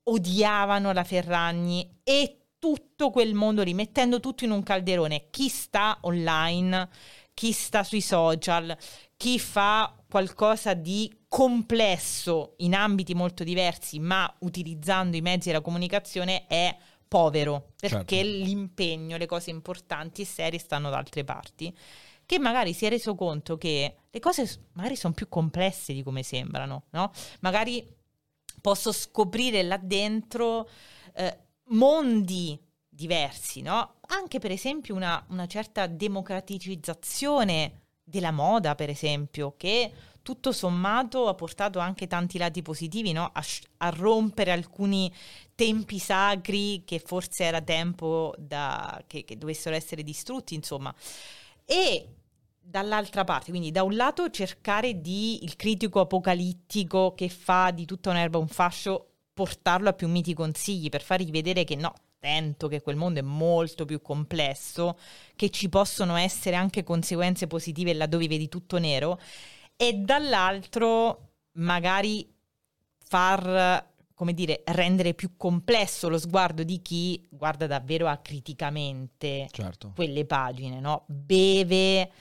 odiavano 0.04 0.92
la 0.92 1.04
Ferragni 1.04 2.00
e 2.04 2.38
tutto 2.58 3.10
quel 3.10 3.34
mondo 3.34 3.64
lì, 3.64 3.74
mettendo 3.74 4.20
tutto 4.20 4.46
in 4.46 4.52
un 4.52 4.64
calderone. 4.64 5.28
Chi 5.30 5.50
sta 5.50 5.98
online, 6.02 6.90
chi 7.34 7.52
sta 7.52 7.84
sui 7.84 8.02
social, 8.02 8.76
chi 9.18 9.40
fa 9.40 9.96
qualcosa 10.08 10.74
di 10.74 11.12
complesso 11.28 12.54
in 12.58 12.76
ambiti 12.76 13.16
molto 13.16 13.44
diversi, 13.44 14.00
ma 14.00 14.32
utilizzando 14.40 15.18
i 15.18 15.22
mezzi 15.22 15.48
della 15.48 15.62
comunicazione 15.62 16.46
è 16.48 16.76
povero, 17.08 17.74
perché 17.78 18.18
certo. 18.18 18.44
l'impegno, 18.44 19.18
le 19.18 19.26
cose 19.26 19.50
importanti 19.50 20.22
e 20.22 20.26
serie 20.26 20.60
stanno 20.60 20.90
da 20.90 20.98
altre 20.98 21.24
parti 21.24 21.76
che 22.32 22.40
magari 22.40 22.72
si 22.72 22.86
è 22.86 22.90
reso 22.90 23.14
conto 23.14 23.58
che 23.58 23.96
le 24.10 24.20
cose 24.22 24.68
magari 24.72 24.96
sono 24.96 25.14
più 25.14 25.28
complesse 25.28 25.92
di 25.92 26.02
come 26.02 26.24
sembrano, 26.24 26.84
no? 26.92 27.12
Magari 27.42 27.86
posso 28.62 28.94
scoprire 28.94 29.64
là 29.64 29.76
dentro 29.76 30.70
eh, 31.14 31.38
mondi 31.72 32.58
diversi, 32.88 33.62
no? 33.62 33.96
Anche 34.08 34.40
per 34.40 34.52
esempio 34.52 34.96
una, 34.96 35.22
una 35.28 35.46
certa 35.46 35.88
democraticizzazione 35.88 37.82
della 38.02 38.32
moda, 38.32 38.76
per 38.76 38.90
esempio, 38.90 39.56
che 39.58 39.92
tutto 40.22 40.54
sommato 40.54 41.28
ha 41.28 41.34
portato 41.34 41.80
anche 41.80 42.08
tanti 42.08 42.38
lati 42.38 42.62
positivi, 42.62 43.12
no? 43.12 43.30
a, 43.34 43.44
a, 43.80 43.90
rompere 43.90 44.52
alcuni 44.52 45.14
tempi 45.54 46.00
sacri 46.00 46.84
che 46.86 47.00
forse 47.00 47.44
era 47.44 47.60
tempo 47.60 48.34
da, 48.38 49.04
che, 49.06 49.26
che, 49.26 49.38
dovessero 49.38 49.76
essere 49.76 50.02
distrutti, 50.02 50.56
insomma. 50.56 50.96
E 51.66 52.08
dall'altra 52.72 53.24
parte, 53.24 53.52
quindi 53.52 53.70
da 53.70 53.84
un 53.84 53.96
lato 53.96 54.30
cercare 54.30 55.02
di 55.02 55.44
il 55.44 55.56
critico 55.56 56.00
apocalittico 56.00 57.14
che 57.14 57.30
fa 57.30 57.70
di 57.72 57.86
tutta 57.86 58.10
un'erba 58.10 58.38
un 58.38 58.48
fascio, 58.48 59.08
portarlo 59.34 59.90
a 59.90 59.94
più 59.94 60.08
miti 60.08 60.34
consigli 60.34 60.90
per 60.90 61.04
fargli 61.04 61.30
vedere 61.30 61.64
che 61.64 61.76
no, 61.76 61.94
attento 62.22 62.68
che 62.68 62.82
quel 62.82 62.96
mondo 62.96 63.20
è 63.20 63.24
molto 63.24 63.86
più 63.86 64.02
complesso, 64.02 64.98
che 65.36 65.50
ci 65.50 65.70
possono 65.70 66.16
essere 66.16 66.56
anche 66.56 66.84
conseguenze 66.84 67.48
positive 67.48 67.94
laddove 67.94 68.28
vedi 68.28 68.48
tutto 68.48 68.78
nero, 68.78 69.20
e 69.76 69.94
dall'altro 69.94 71.30
magari 71.54 72.28
far 73.04 73.90
come 74.22 74.34
dire, 74.36 74.62
rendere 74.66 75.16
più 75.16 75.36
complesso 75.36 76.08
lo 76.08 76.20
sguardo 76.20 76.62
di 76.62 76.80
chi 76.84 77.26
guarda 77.28 77.66
davvero 77.66 78.08
acriticamente 78.08 79.48
certo. 79.50 79.94
quelle 79.96 80.26
pagine, 80.26 80.80
no? 80.80 81.06
Beve 81.08 82.12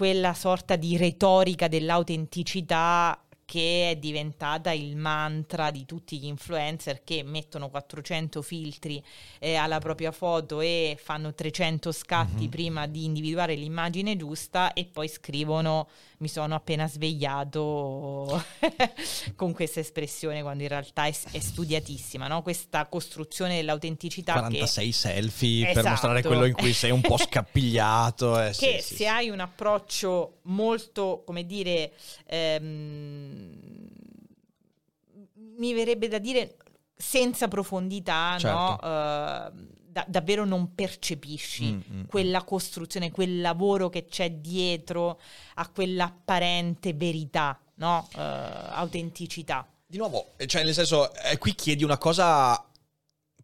quella 0.00 0.32
sorta 0.32 0.76
di 0.76 0.96
retorica 0.96 1.68
dell'autenticità 1.68 3.22
che 3.44 3.90
è 3.90 3.96
diventata 3.96 4.72
il 4.72 4.96
mantra 4.96 5.70
di 5.70 5.84
tutti 5.84 6.18
gli 6.18 6.24
influencer 6.24 7.04
che 7.04 7.22
mettono 7.22 7.68
400 7.68 8.40
filtri 8.40 9.04
eh, 9.38 9.56
alla 9.56 9.78
propria 9.78 10.10
foto 10.10 10.62
e 10.62 10.96
fanno 10.98 11.34
300 11.34 11.92
scatti 11.92 12.40
mm-hmm. 12.40 12.48
prima 12.48 12.86
di 12.86 13.04
individuare 13.04 13.54
l'immagine 13.54 14.16
giusta 14.16 14.72
e 14.72 14.86
poi 14.86 15.06
scrivono 15.06 15.86
mi 16.20 16.28
sono 16.28 16.54
appena 16.54 16.86
svegliato 16.86 18.44
con 19.36 19.52
questa 19.52 19.80
espressione 19.80 20.42
quando 20.42 20.62
in 20.62 20.68
realtà 20.68 21.06
è, 21.06 21.14
è 21.30 21.38
studiatissima, 21.38 22.28
no? 22.28 22.42
questa 22.42 22.86
costruzione 22.86 23.56
dell'autenticità 23.56 24.34
46 24.34 24.86
che... 24.86 24.92
selfie 24.92 25.62
esatto. 25.62 25.80
per 25.80 25.90
mostrare 25.90 26.22
quello 26.22 26.44
in 26.44 26.52
cui 26.52 26.74
sei 26.74 26.90
un 26.90 27.00
po' 27.00 27.16
scappigliato. 27.16 28.38
Eh, 28.38 28.50
che 28.56 28.80
sì, 28.80 28.88
se 28.88 28.94
sì, 28.96 29.06
hai 29.06 29.30
un 29.30 29.40
approccio 29.40 30.40
molto, 30.42 31.22
come 31.24 31.46
dire, 31.46 31.92
ehm, 32.26 33.58
mi 35.56 35.72
verrebbe 35.72 36.08
da 36.08 36.18
dire 36.18 36.56
senza 36.94 37.48
profondità, 37.48 38.36
certo. 38.38 38.86
no? 38.86 39.52
uh, 39.52 39.78
da- 39.90 40.04
davvero 40.08 40.44
non 40.44 40.74
percepisci 40.74 41.64
mm, 41.64 41.80
mm, 41.92 42.04
quella 42.04 42.42
costruzione, 42.44 43.10
quel 43.10 43.40
lavoro 43.40 43.88
che 43.88 44.06
c'è 44.06 44.30
dietro 44.30 45.20
a 45.54 45.68
quell'apparente 45.68 46.92
verità, 46.94 47.58
no? 47.76 48.08
uh, 48.14 48.18
autenticità. 48.18 49.66
Di 49.86 49.98
nuovo, 49.98 50.32
cioè 50.46 50.62
nel 50.62 50.74
senso, 50.74 51.12
eh, 51.14 51.36
qui 51.38 51.54
chiedi 51.54 51.82
una 51.82 51.98
cosa 51.98 52.64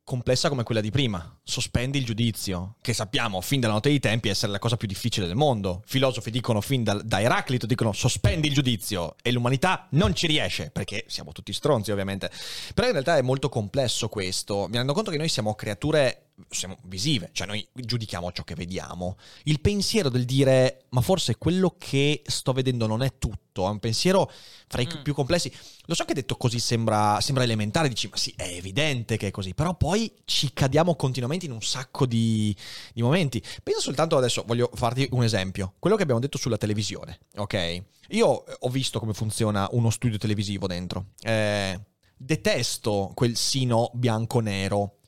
complessa 0.07 0.49
come 0.49 0.62
quella 0.62 0.80
di 0.80 0.92
prima. 0.92 1.36
Sospendi 1.42 1.99
il 1.99 2.05
giudizio, 2.05 2.76
che 2.80 2.92
sappiamo 2.92 3.40
fin 3.40 3.59
dalla 3.59 3.72
notte 3.72 3.88
dei 3.88 3.99
tempi 3.99 4.28
essere 4.28 4.53
la 4.53 4.61
cosa 4.61 4.76
più 4.76 4.86
difficile 4.86 5.26
del 5.26 5.34
mondo. 5.34 5.82
Filosofi 5.84 6.30
dicono 6.30 6.61
fin 6.61 6.84
da, 6.84 6.94
da 7.03 7.20
Eraclito, 7.20 7.66
dicono 7.66 7.92
sospendi 7.92 8.47
il 8.47 8.55
giudizio 8.55 9.16
e 9.20 9.32
l'umanità 9.32 9.88
non 9.90 10.14
ci 10.14 10.28
riesce, 10.28 10.70
perché 10.70 11.05
siamo 11.09 11.32
tutti 11.32 11.53
stronzi 11.53 11.90
ovviamente. 11.90 12.30
Però 12.72 12.86
in 12.86 12.92
realtà 12.92 13.16
è 13.16 13.22
molto 13.22 13.49
complesso 13.49 14.09
questo. 14.09 14.68
Mi 14.68 14.76
rendo 14.76 14.92
conto 14.92 15.11
che 15.11 15.16
noi 15.16 15.28
siamo 15.28 15.57
creature 15.57 16.26
siamo 16.51 16.78
visive, 16.84 17.30
cioè 17.32 17.47
noi 17.47 17.66
giudichiamo 17.72 18.30
ciò 18.32 18.43
che 18.43 18.55
vediamo. 18.55 19.16
Il 19.45 19.61
pensiero 19.61 20.09
del 20.09 20.24
dire 20.24 20.84
ma 20.91 21.01
forse 21.01 21.37
quello 21.37 21.76
che 21.78 22.22
sto 22.26 22.53
vedendo 22.53 22.87
non 22.87 23.03
è 23.03 23.18
tutto, 23.18 23.66
è 23.66 23.70
un 23.70 23.78
pensiero 23.78 24.30
fra 24.66 24.82
i 24.82 24.87
mm. 24.87 25.03
più 25.03 25.14
complessi. 25.14 25.53
Lo 25.87 25.95
so 25.95 26.05
che 26.05 26.14
detto 26.14 26.37
così 26.37 26.59
sembra, 26.59 27.20
sembra, 27.20 27.45
elementare, 27.45 27.89
dici 27.89 28.09
ma 28.09 28.16
sì, 28.16 28.32
è 28.37 28.49
evidente 28.49 29.16
che 29.16 29.28
è 29.28 29.30
così, 29.30 29.55
però 29.55 29.74
poi 29.74 30.12
ci 30.24 30.53
cadiamo 30.53 30.95
continuamente 30.95 31.47
in 31.47 31.53
un 31.53 31.62
sacco 31.62 32.07
di, 32.07 32.55
di 32.93 33.03
momenti. 33.03 33.43
Pensa 33.62 33.80
soltanto 33.80 34.16
adesso, 34.16 34.45
voglio 34.47 34.70
farti 34.74 35.09
un 35.12 35.24
esempio, 35.24 35.74
quello 35.78 35.97
che 35.97 36.03
abbiamo 36.03 36.20
detto 36.20 36.39
sulla 36.39 36.59
televisione, 36.59 37.20
ok? 37.37 37.82
Io 38.11 38.26
ho 38.26 38.68
visto 38.68 38.99
come 39.01 39.14
funziona 39.14 39.68
uno 39.72 39.91
studio 39.91 40.18
televisivo 40.18 40.66
dentro. 40.66 41.07
Eh, 41.20 41.78
detesto 42.16 43.11
quel 43.14 43.37
sino 43.37 43.91
bianco-nero 43.93 44.99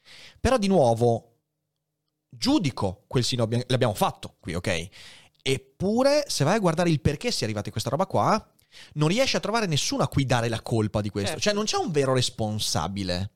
però 0.48 0.56
di 0.56 0.66
nuovo, 0.66 1.40
giudico 2.30 3.04
quel 3.06 3.22
sino, 3.22 3.46
l'abbiamo 3.66 3.92
fatto 3.92 4.36
qui, 4.40 4.54
ok? 4.54 4.88
Eppure, 5.42 6.24
se 6.26 6.42
vai 6.42 6.56
a 6.56 6.58
guardare 6.58 6.88
il 6.88 7.02
perché 7.02 7.30
si 7.30 7.42
è 7.42 7.44
arrivati 7.44 7.68
a 7.68 7.72
questa 7.72 7.90
roba 7.90 8.06
qua, 8.06 8.50
non 8.94 9.08
riesci 9.08 9.36
a 9.36 9.40
trovare 9.40 9.66
nessuno 9.66 10.02
a 10.02 10.08
cui 10.08 10.24
dare 10.24 10.48
la 10.48 10.62
colpa 10.62 11.02
di 11.02 11.10
questo. 11.10 11.32
Certo. 11.32 11.42
Cioè, 11.42 11.52
non 11.52 11.66
c'è 11.66 11.76
un 11.76 11.90
vero 11.90 12.14
responsabile. 12.14 13.32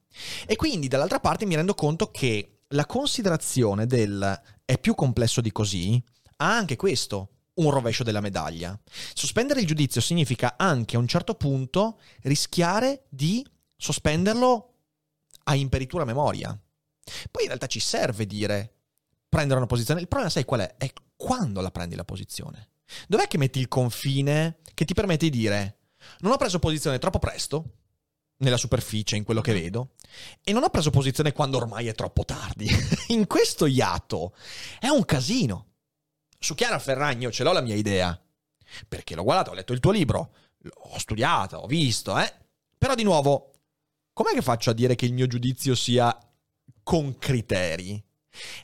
E 0.47 0.57
quindi, 0.57 0.89
dall'altra 0.89 1.21
parte, 1.21 1.45
mi 1.45 1.55
rendo 1.55 1.75
conto 1.75 2.11
che 2.11 2.61
la 2.69 2.87
considerazione 2.87 3.85
del 3.87 4.41
è 4.65 4.79
più 4.79 4.95
complesso 4.95 5.43
di 5.43 5.53
così 5.53 6.03
ha 6.37 6.57
anche 6.57 6.77
questo, 6.77 7.29
un 7.57 7.69
rovescio 7.69 8.05
della 8.05 8.21
medaglia. 8.21 8.79
Sospendere 9.13 9.61
il 9.61 9.67
giudizio 9.67 10.01
significa 10.01 10.55
anche 10.57 10.97
a 10.97 10.99
un 10.99 11.07
certo 11.07 11.35
punto 11.35 12.01
rischiare 12.23 13.05
di 13.11 13.47
sospenderlo 13.77 14.69
a 15.45 15.55
imperitura 15.55 16.05
memoria. 16.05 16.59
Poi 17.31 17.43
in 17.43 17.49
realtà 17.49 17.67
ci 17.67 17.81
serve 17.81 18.27
dire 18.27 18.75
prendere 19.29 19.59
una 19.59 19.67
posizione. 19.67 20.01
Il 20.01 20.09
problema 20.09 20.33
sai 20.33 20.45
qual 20.45 20.61
è? 20.61 20.75
È 20.77 20.93
quando 21.17 21.61
la 21.61 21.71
prendi 21.71 21.95
la 21.95 22.05
posizione. 22.05 22.71
Dov'è 23.09 23.27
che 23.27 23.39
metti 23.39 23.59
il 23.59 23.69
confine 23.69 24.59
che 24.75 24.85
ti 24.85 24.95
permette 24.95 25.29
di 25.31 25.39
dire 25.39 25.79
non 26.21 26.33
ho 26.33 26.37
preso 26.37 26.59
posizione 26.59 26.99
troppo 26.99 27.19
presto, 27.19 27.77
nella 28.43 28.57
superficie, 28.57 29.17
in 29.17 29.25
quello 29.25 29.41
che 29.41 29.53
mm-hmm. 29.53 29.63
vedo, 29.63 29.91
e 30.43 30.53
non 30.53 30.63
ho 30.63 30.69
preso 30.69 30.91
posizione 30.91 31.33
quando 31.33 31.57
ormai 31.57 31.87
è 31.87 31.95
troppo 31.95 32.25
tardi. 32.25 32.69
in 33.09 33.27
questo 33.27 33.67
iato 33.67 34.35
è 34.79 34.89
un 34.89 35.05
casino. 35.05 35.67
Su 36.39 36.55
Chiara 36.55 36.79
Ferragno 36.79 37.31
ce 37.31 37.45
l'ho 37.45 37.53
la 37.53 37.61
mia 37.61 37.77
idea, 37.77 38.21
perché 38.89 39.15
l'ho 39.15 39.23
guardato, 39.23 39.51
ho 39.51 39.55
letto 39.55 39.73
il 39.73 39.81
tuo 39.81 39.93
libro, 39.93 40.35
ho 40.91 40.99
studiato, 40.99 41.57
ho 41.59 41.67
visto, 41.67 42.19
eh. 42.19 42.33
Però 42.77 42.95
di 42.95 43.05
nuovo, 43.05 43.53
com'è 44.13 44.33
che 44.33 44.43
faccio 44.43 44.71
a 44.71 44.75
dire 44.75 44.97
che 44.97 45.07
il 45.07 45.13
mio 45.13 45.29
giudizio 45.29 45.77
sia 45.77 46.17
con 46.83 47.19
criteri. 47.19 48.03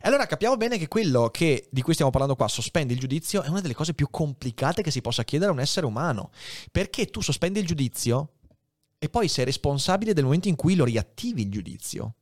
Allora 0.03 0.27
capiamo 0.27 0.57
bene 0.57 0.79
che 0.79 0.89
quello 0.89 1.29
che, 1.29 1.69
di 1.71 1.83
cui 1.83 1.93
stiamo 1.93 2.11
parlando 2.11 2.37
qua, 2.37 2.49
sospendi 2.49 2.95
il 2.95 3.01
giudizio, 3.01 3.43
è 3.43 3.49
una 3.49 3.61
delle 3.61 3.75
cose 3.75 3.95
più 3.95 4.09
complicate 4.11 4.83
che 4.83 4.91
si 4.91 5.01
possa 5.01 5.25
chiedere 5.25 5.51
a 5.51 5.55
un 5.55 5.61
essere 5.61 5.87
umano. 5.87 6.31
Perché 6.73 7.07
tu 7.07 7.21
sospendi 7.21 7.61
il 7.61 7.67
giudizio 7.67 8.33
e 8.99 9.09
poi 9.09 9.29
sei 9.29 9.45
responsabile 9.45 10.15
del 10.15 10.25
momento 10.25 10.49
in 10.49 10.57
cui 10.57 10.75
lo 10.75 10.85
riattivi 10.85 11.43
il 11.43 11.51
giudizio. 11.51 12.15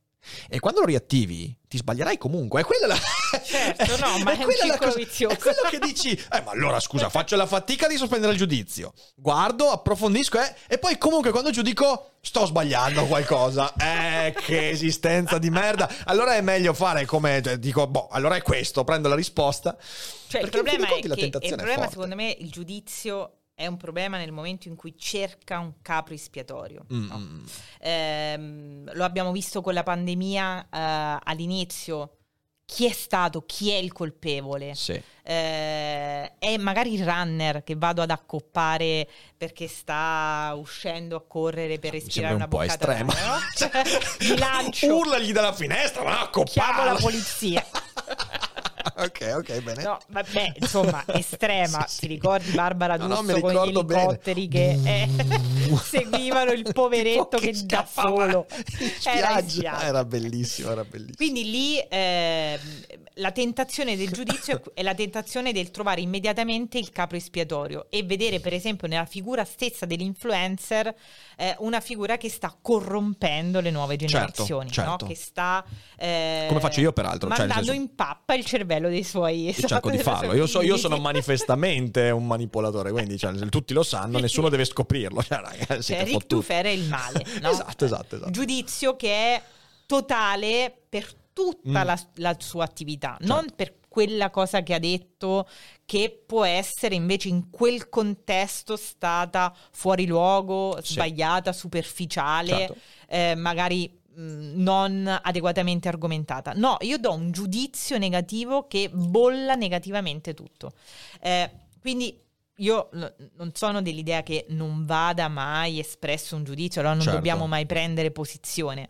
E 0.49 0.59
quando 0.59 0.81
lo 0.81 0.85
riattivi, 0.85 1.55
ti 1.67 1.77
sbaglierai 1.77 2.17
comunque. 2.17 2.61
È 2.61 2.63
quella 2.63 2.87
la... 2.87 2.97
Certo, 3.43 3.97
no, 3.97 4.17
ma 4.23 4.31
è, 4.31 4.37
è 4.37 4.53
ciclo 4.53 4.77
cosa... 4.77 4.99
È 4.99 5.37
quello 5.37 5.61
che 5.69 5.79
dici, 5.79 6.11
eh, 6.11 6.41
ma 6.41 6.51
allora 6.51 6.79
scusa, 6.79 7.09
faccio 7.09 7.35
la 7.35 7.45
fatica 7.45 7.87
di 7.87 7.97
sospendere 7.97 8.31
il 8.31 8.37
giudizio. 8.37 8.93
Guardo, 9.15 9.69
approfondisco 9.69 10.39
eh, 10.39 10.55
e 10.67 10.77
poi 10.77 10.97
comunque 10.97 11.31
quando 11.31 11.51
giudico 11.51 12.11
sto 12.21 12.45
sbagliando 12.45 13.05
qualcosa. 13.05 13.73
Eh, 13.87 14.33
che 14.33 14.69
esistenza 14.69 15.37
di 15.37 15.49
merda. 15.49 15.89
Allora 16.05 16.35
è 16.35 16.41
meglio 16.41 16.73
fare 16.73 17.05
come 17.05 17.41
cioè, 17.41 17.57
dico, 17.57 17.87
boh, 17.87 18.07
allora 18.09 18.35
è 18.35 18.41
questo, 18.41 18.83
prendo 18.83 19.07
la 19.07 19.15
risposta. 19.15 19.77
Cioè, 20.27 20.41
il 20.41 20.49
problema 20.49 20.87
è 20.87 20.99
che 20.99 21.25
il 21.25 21.55
problema 21.55 21.87
secondo 21.87 22.15
me 22.15 22.35
il 22.39 22.49
giudizio 22.49 23.36
è 23.57 23.65
un 23.65 23.75
problema 23.75 24.17
nel 24.17 24.31
momento 24.31 24.67
in 24.67 24.75
cui 24.75 24.93
cerca 24.95 25.57
un 25.57 25.81
capro 25.81 26.13
espiatorio. 26.13 26.85
Mm. 26.93 27.07
No? 27.07 27.41
Eh, 27.79 28.83
lo 28.93 29.03
abbiamo 29.03 29.31
visto 29.31 29.63
con 29.63 29.73
la 29.73 29.81
pandemia 29.81 30.67
eh, 30.71 31.19
all'inizio. 31.23 32.17
Chi 32.63 32.85
è 32.85 32.91
stato, 32.91 33.45
chi 33.47 33.71
è 33.71 33.77
il 33.77 33.93
colpevole? 33.93 34.75
Sì. 34.75 34.91
Eh, 35.23 36.37
è 36.37 36.57
magari 36.59 36.93
il 36.93 37.03
runner 37.03 37.63
che 37.63 37.75
vado 37.75 38.03
ad 38.03 38.11
accoppare 38.11 39.09
perché 39.35 39.67
sta 39.67 40.53
uscendo 40.55 41.15
a 41.15 41.23
correre 41.25 41.79
per 41.79 41.93
respirare 41.93 42.33
un 42.35 42.41
una 42.41 42.47
po' 42.47 42.61
estrema. 42.61 43.11
No? 43.11 43.37
Mi 44.21 44.37
lancio. 44.37 44.95
Urlagli 44.95 45.31
dalla 45.31 45.53
finestra, 45.53 46.03
ma 46.03 46.21
accopparlo. 46.21 46.73
Chiamo 46.73 46.83
la 46.83 46.99
polizia. 46.99 47.65
ok, 48.95 49.33
ok, 49.37 49.61
bene. 49.61 49.83
No, 49.83 49.97
vabbè, 50.07 50.53
insomma, 50.59 51.03
estrema. 51.13 51.85
sì, 51.87 51.95
sì. 51.95 51.99
Ti 52.01 52.07
ricordi 52.07 52.51
Barbara 52.51 52.97
D'Urso 52.97 53.21
no, 53.21 53.31
no, 53.31 53.39
con 53.39 53.53
gli 53.53 53.69
elicotteri 53.69 54.47
bene. 54.47 54.83
che 54.83 55.03
eh, 55.03 55.75
seguivano 55.83 56.51
il 56.51 56.71
poveretto 56.73 57.37
che, 57.37 57.51
che 57.51 57.65
da 57.65 57.87
solo 57.89 58.47
era 59.03 59.39
in 59.39 59.49
spiaggia. 59.49 59.81
Era 59.81 60.05
bellissimo, 60.05 60.71
era 60.71 60.83
bellissimo. 60.83 61.15
Quindi 61.15 61.49
lì 61.49 61.79
eh, 61.79 62.59
la 63.17 63.31
tentazione 63.31 63.95
del 63.95 64.11
giudizio 64.11 64.61
è 64.73 64.81
la 64.81 64.93
tentazione 64.93 65.51
del 65.51 65.71
trovare 65.71 66.01
immediatamente 66.01 66.77
il 66.77 66.89
capo 66.91 67.15
espiatorio 67.15 67.87
e 67.89 68.03
vedere, 68.03 68.39
per 68.39 68.53
esempio, 68.53 68.87
nella 68.87 69.05
figura 69.05 69.45
stessa 69.45 69.85
dell'influencer 69.85 70.93
eh, 71.37 71.55
una 71.59 71.79
figura 71.79 72.17
che 72.17 72.29
sta 72.29 72.55
corrompendo 72.59 73.59
le 73.59 73.71
nuove 73.71 73.97
certo, 73.97 74.13
generazioni, 74.13 74.71
certo, 74.71 74.89
certo. 74.89 75.05
No? 75.05 75.11
che 75.11 75.15
sta 75.15 75.65
eh, 75.97 76.45
come 76.47 76.59
faccio 76.59 76.81
io 76.81 76.93
peraltro, 76.93 77.27
mandando 77.29 77.53
cioè, 77.53 77.63
senso... 77.63 77.81
in 77.81 77.95
pappa 77.95 78.33
il 78.33 78.45
cervello 78.45 78.89
dei 78.89 79.03
suoi. 79.03 79.45
Io 79.45 79.53
cerco 79.67 79.89
di 79.89 79.97
farlo. 79.97 80.33
Io, 80.33 80.47
so, 80.47 80.61
io, 80.61 80.77
sono 80.77 80.97
manifestamente 80.97 82.09
un 82.09 82.25
manipolatore, 82.25 82.91
quindi 82.91 83.17
cioè, 83.17 83.33
tutti 83.49 83.73
lo 83.73 83.83
sanno, 83.83 84.19
nessuno 84.19 84.49
deve 84.49 84.65
scoprirlo. 84.65 85.23
Cioè, 85.27 85.41
ragazzi, 85.41 85.93
cioè, 85.93 86.05
Rick 86.05 86.25
Tuffer 86.25 86.65
è 86.65 86.69
il 86.69 86.87
male. 86.87 87.25
No? 87.41 87.49
esatto, 87.49 87.83
esatto, 87.83 88.15
esatto. 88.15 88.31
Giudizio 88.31 88.95
che 88.95 89.09
è 89.09 89.41
totale 89.85 90.73
per 90.87 91.05
tutta 91.37 91.83
mm. 91.83 91.85
la, 91.85 91.99
la, 92.15 92.35
sua 92.39 92.63
attività, 92.63 93.15
certo. 93.19 93.31
non 93.31 93.45
per 93.55 93.75
quella 93.87 94.31
cosa 94.31 94.63
che 94.63 94.73
ha 94.73 94.79
detto 94.79 95.47
che 95.85 96.23
può 96.25 96.43
essere 96.43 96.95
invece 96.95 97.27
in 97.27 97.51
quel 97.51 97.89
contesto 97.89 98.75
stata 98.75 99.55
fuori 99.71 100.07
luogo, 100.07 100.79
sì. 100.81 100.93
sbagliata, 100.93 101.53
superficiale, 101.53 102.49
certo. 102.49 102.77
eh, 103.07 103.35
magari 103.35 103.95
non 104.15 105.07
adeguatamente 105.21 105.87
argomentata. 105.87 106.53
No, 106.55 106.77
io 106.79 106.97
do 106.97 107.13
un 107.13 107.29
giudizio 107.29 107.99
negativo 107.99 108.65
che 108.65 108.89
bolla 108.91 109.53
negativamente 109.53 110.33
tutto. 110.33 110.71
Eh, 111.21 111.51
quindi 111.79 112.19
io 112.57 112.89
non 112.91 113.51
sono 113.53 113.83
dell'idea 113.83 114.23
che 114.23 114.47
non 114.49 114.87
vada 114.87 115.27
mai 115.27 115.77
espresso 115.77 116.35
un 116.35 116.43
giudizio, 116.43 116.81
allora 116.81 116.95
non 116.95 117.03
certo. 117.03 117.19
dobbiamo 117.19 117.45
mai 117.45 117.67
prendere 117.67 118.09
posizione. 118.09 118.89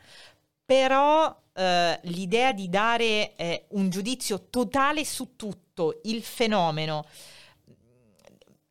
Però 0.65 1.43
eh, 1.57 1.99
l'idea 2.03 2.53
di 2.53 2.69
dare 2.69 3.35
eh, 3.35 3.65
un 3.69 3.89
giudizio 3.89 4.47
totale 4.49 5.03
su 5.03 5.35
tutto, 5.35 6.01
il 6.03 6.21
fenomeno, 6.21 7.05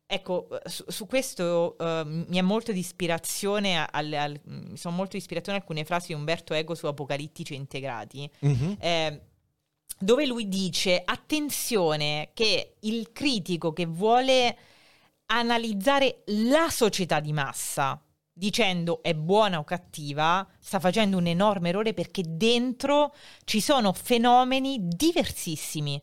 Ecco, 0.09 0.47
su, 0.63 0.85
su 0.87 1.05
questo 1.05 1.75
uh, 1.77 2.07
mi 2.07 2.37
è 2.37 2.41
molto 2.41 2.71
di 2.71 2.79
ispirazione, 2.79 3.85
al, 3.85 4.13
al, 4.13 4.39
mi 4.45 4.77
sono 4.77 4.95
molto 4.95 5.11
di 5.11 5.17
ispirazione 5.17 5.57
alcune 5.57 5.83
frasi 5.83 6.07
di 6.07 6.13
Umberto 6.13 6.53
Ego 6.53 6.75
su 6.75 6.85
Apocalittici 6.85 7.55
integrati, 7.55 8.31
mm-hmm. 8.45 8.71
eh, 8.79 9.21
dove 9.99 10.25
lui 10.25 10.47
dice, 10.47 11.01
attenzione 11.03 12.29
che 12.33 12.75
il 12.79 13.11
critico 13.11 13.73
che 13.73 13.85
vuole 13.85 14.57
analizzare 15.25 16.23
la 16.27 16.69
società 16.69 17.19
di 17.19 17.33
massa, 17.33 18.01
dicendo 18.37 19.01
è 19.01 19.15
buona 19.15 19.57
o 19.57 19.63
cattiva, 19.63 20.47
sta 20.59 20.79
facendo 20.79 21.17
un 21.17 21.25
enorme 21.25 21.69
errore 21.69 21.93
perché 21.93 22.23
dentro 22.25 23.13
ci 23.45 23.59
sono 23.59 23.93
fenomeni 23.93 24.87
diversissimi. 24.87 26.01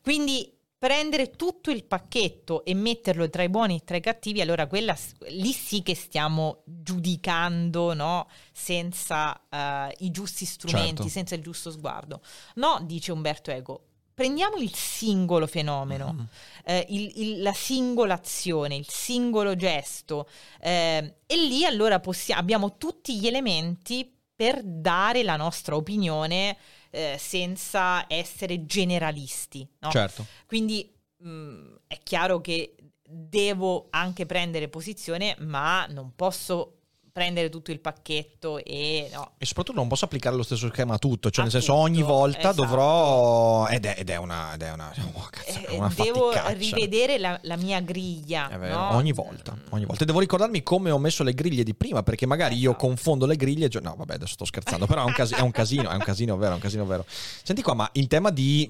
Quindi 0.00 0.56
prendere 0.78 1.30
tutto 1.30 1.70
il 1.70 1.84
pacchetto 1.84 2.64
e 2.64 2.74
metterlo 2.74 3.28
tra 3.30 3.42
i 3.42 3.48
buoni 3.48 3.76
e 3.76 3.84
tra 3.84 3.96
i 3.96 4.00
cattivi, 4.00 4.40
allora 4.40 4.66
quella, 4.66 4.96
lì 5.28 5.52
sì 5.52 5.82
che 5.82 5.94
stiamo 5.94 6.62
giudicando 6.64 7.94
no? 7.94 8.28
senza 8.52 9.40
uh, 9.48 9.94
i 9.98 10.10
giusti 10.10 10.44
strumenti, 10.44 10.96
certo. 10.96 11.08
senza 11.08 11.34
il 11.36 11.42
giusto 11.42 11.70
sguardo. 11.70 12.20
No, 12.56 12.80
dice 12.82 13.12
Umberto 13.12 13.52
Ego, 13.52 13.91
prendiamo 14.14 14.56
il 14.56 14.74
singolo 14.74 15.46
fenomeno, 15.46 16.12
mm. 16.12 16.20
eh, 16.64 16.86
il, 16.90 17.12
il, 17.16 17.42
la 17.42 17.52
singola 17.52 18.14
azione, 18.14 18.76
il 18.76 18.88
singolo 18.88 19.56
gesto, 19.56 20.28
eh, 20.60 21.14
e 21.26 21.36
lì 21.36 21.64
allora 21.64 22.00
possi- 22.00 22.32
abbiamo 22.32 22.76
tutti 22.76 23.18
gli 23.18 23.26
elementi 23.26 24.10
per 24.34 24.62
dare 24.62 25.22
la 25.22 25.36
nostra 25.36 25.76
opinione 25.76 26.56
eh, 26.90 27.16
senza 27.18 28.04
essere 28.08 28.66
generalisti. 28.66 29.66
No? 29.78 29.90
Certo. 29.90 30.26
Quindi 30.46 30.92
mh, 31.18 31.28
mm, 31.28 31.74
è 31.86 31.98
chiaro 32.02 32.40
che 32.40 32.74
devo 33.02 33.88
anche 33.90 34.26
prendere 34.26 34.68
posizione, 34.68 35.36
ma 35.40 35.86
non 35.86 36.14
posso 36.14 36.81
prendere 37.12 37.50
tutto 37.50 37.70
il 37.70 37.78
pacchetto 37.78 38.64
e 38.64 39.10
no. 39.12 39.32
E 39.36 39.44
soprattutto 39.44 39.78
non 39.78 39.86
posso 39.86 40.06
applicare 40.06 40.34
lo 40.34 40.42
stesso 40.42 40.68
schema 40.68 40.94
a 40.94 40.98
tutto, 40.98 41.30
cioè 41.30 41.40
a 41.40 41.42
nel 41.44 41.52
senso 41.52 41.74
ogni 41.74 42.00
volta 42.00 42.38
esatto. 42.38 42.62
dovrò 42.62 43.66
ed 43.68 43.84
è, 43.84 43.96
ed 43.98 44.08
è, 44.08 44.16
una, 44.16 44.54
ed 44.54 44.62
è 44.62 44.72
una, 44.72 44.90
oh, 45.12 45.28
cazzo, 45.30 45.66
eh, 45.66 45.76
una 45.76 45.92
devo 45.94 46.32
rivedere 46.54 47.18
la, 47.18 47.38
la, 47.42 47.56
mia 47.56 47.80
griglia 47.80 48.48
no? 48.56 48.96
ogni 48.96 49.12
volta, 49.12 49.54
ogni 49.70 49.84
volta. 49.84 50.02
E 50.02 50.06
devo 50.06 50.20
ricordarmi 50.20 50.62
come 50.62 50.90
ho 50.90 50.98
messo 50.98 51.22
le 51.22 51.34
griglie 51.34 51.64
di 51.64 51.74
prima, 51.74 52.02
perché 52.02 52.24
magari 52.24 52.56
io 52.56 52.70
esatto. 52.70 52.86
confondo 52.86 53.26
le 53.26 53.36
griglie. 53.36 53.68
No, 53.82 53.94
vabbè, 53.96 54.14
adesso 54.14 54.32
sto 54.32 54.46
scherzando, 54.46 54.86
però 54.86 55.02
è 55.02 55.04
un, 55.04 55.12
casino, 55.12 55.38
è 55.38 55.42
un 55.42 55.50
casino, 55.50 55.90
è 55.90 55.94
un 55.94 56.00
casino 56.00 56.36
vero, 56.38 56.52
è 56.52 56.54
un 56.54 56.60
casino 56.60 56.86
vero. 56.86 57.04
Senti 57.06 57.60
qua, 57.60 57.74
ma 57.74 57.88
in 57.92 58.08
tema 58.08 58.30
di 58.30 58.66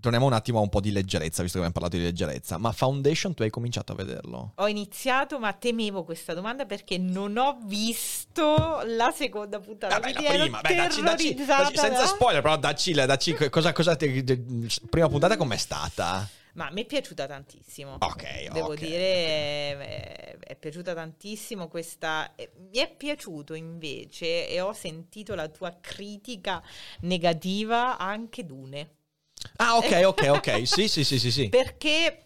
torniamo 0.00 0.26
un 0.26 0.32
attimo 0.32 0.58
a 0.58 0.62
un 0.62 0.68
po' 0.68 0.80
di 0.80 0.90
leggerezza, 0.90 1.42
visto 1.42 1.60
che 1.60 1.64
abbiamo 1.64 1.72
parlato 1.72 1.96
di 1.96 2.02
leggerezza. 2.02 2.58
Ma 2.58 2.72
Foundation 2.72 3.34
tu 3.34 3.42
hai 3.42 3.50
cominciato 3.50 3.92
a 3.92 3.94
vederlo? 3.94 4.52
Ho 4.56 4.66
iniziato, 4.66 5.38
ma 5.38 5.52
temevo 5.52 6.02
questa 6.02 6.34
domanda 6.34 6.66
perché 6.66 6.98
non 6.98 7.36
ho 7.36 7.58
visto 7.64 7.83
la 8.86 9.12
seconda 9.12 9.60
puntata. 9.60 9.98
Vabbè, 9.98 10.12
la 10.12 10.30
prima, 10.30 10.60
Beh, 10.60 10.74
dacci, 10.74 11.02
dacci, 11.02 11.34
dacci, 11.34 11.76
senza 11.76 12.06
spoiler, 12.06 12.42
però 12.42 12.56
dacci, 12.56 12.92
dacci 12.92 13.34
cosa, 13.50 13.72
cosa 13.72 13.96
ti, 13.96 14.22
prima 14.88 15.08
puntata 15.08 15.36
com'è 15.36 15.56
stata? 15.56 16.28
Ma 16.54 16.70
mi 16.70 16.82
è 16.82 16.86
piaciuta 16.86 17.26
tantissimo. 17.26 17.96
Ok, 17.98 18.48
Devo 18.52 18.72
okay. 18.72 18.86
dire, 18.86 18.98
è, 18.98 20.38
è, 20.38 20.56
piaciuta 20.56 20.94
tantissimo 20.94 21.68
questa... 21.68 22.32
Mi 22.70 22.78
è 22.78 22.94
piaciuto 22.94 23.54
invece, 23.54 24.48
e 24.48 24.60
ho 24.60 24.72
sentito 24.72 25.34
la 25.34 25.48
tua 25.48 25.76
critica 25.80 26.62
negativa 27.00 27.98
anche 27.98 28.46
Dune. 28.46 28.90
Ah, 29.56 29.76
ok, 29.76 30.02
ok, 30.04 30.26
ok. 30.28 30.66
sì, 30.66 30.86
sì, 30.86 31.02
sì, 31.02 31.18
sì, 31.18 31.32
sì. 31.32 31.48
Perché 31.48 32.24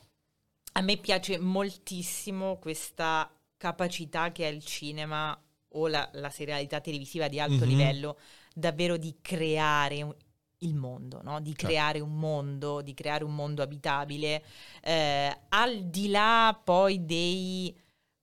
a 0.72 0.80
me 0.82 0.98
piace 0.98 1.38
moltissimo 1.38 2.58
questa 2.58 3.32
capacità 3.56 4.30
che 4.30 4.44
ha 4.44 4.48
il 4.48 4.62
cinema 4.62 5.36
o 5.72 5.88
la, 5.88 6.08
la 6.14 6.30
serialità 6.30 6.80
televisiva 6.80 7.28
di 7.28 7.40
alto 7.40 7.64
mm-hmm. 7.64 7.68
livello 7.68 8.18
davvero 8.54 8.96
di 8.96 9.16
creare 9.20 10.02
un, 10.02 10.14
il 10.58 10.74
mondo, 10.74 11.20
no? 11.22 11.40
di 11.40 11.50
certo. 11.50 11.66
creare 11.66 12.00
un 12.00 12.18
mondo, 12.18 12.80
di 12.80 12.94
creare 12.94 13.24
un 13.24 13.34
mondo 13.34 13.62
abitabile, 13.62 14.42
eh, 14.82 15.36
al 15.50 15.84
di 15.84 16.08
là 16.08 16.58
poi 16.62 17.04
dei 17.04 17.76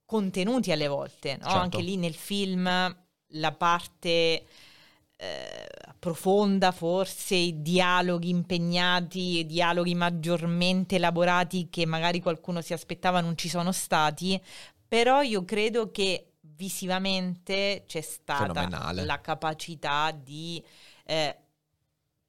contenuti 0.06 0.72
alle 0.72 0.88
volte, 0.88 1.38
no? 1.38 1.44
certo. 1.44 1.58
anche 1.58 1.82
lì 1.82 1.98
nel 1.98 2.14
film 2.14 2.66
la 3.30 3.52
parte 3.54 4.46
eh, 5.18 5.68
profonda, 5.98 6.72
forse 6.72 7.36
i 7.36 7.62
dialoghi 7.62 8.30
impegnati, 8.30 9.40
i 9.40 9.46
dialoghi 9.46 9.96
maggiormente 9.96 10.98
elaborati 10.98 11.70
che 11.70 11.86
magari 11.86 12.20
qualcuno 12.20 12.62
si 12.62 12.74
aspettava 12.74 13.22
non 13.22 13.38
ci 13.38 13.50
sono 13.50 13.72
stati, 13.72 14.40
però 14.88 15.22
io 15.22 15.44
credo 15.46 15.90
che 15.92 16.34
visivamente 16.56 17.84
c'è 17.88 18.02
stata 18.02 18.91
la 18.94 19.22
capacità 19.22 20.11
di 20.11 20.64
eh, 21.06 21.38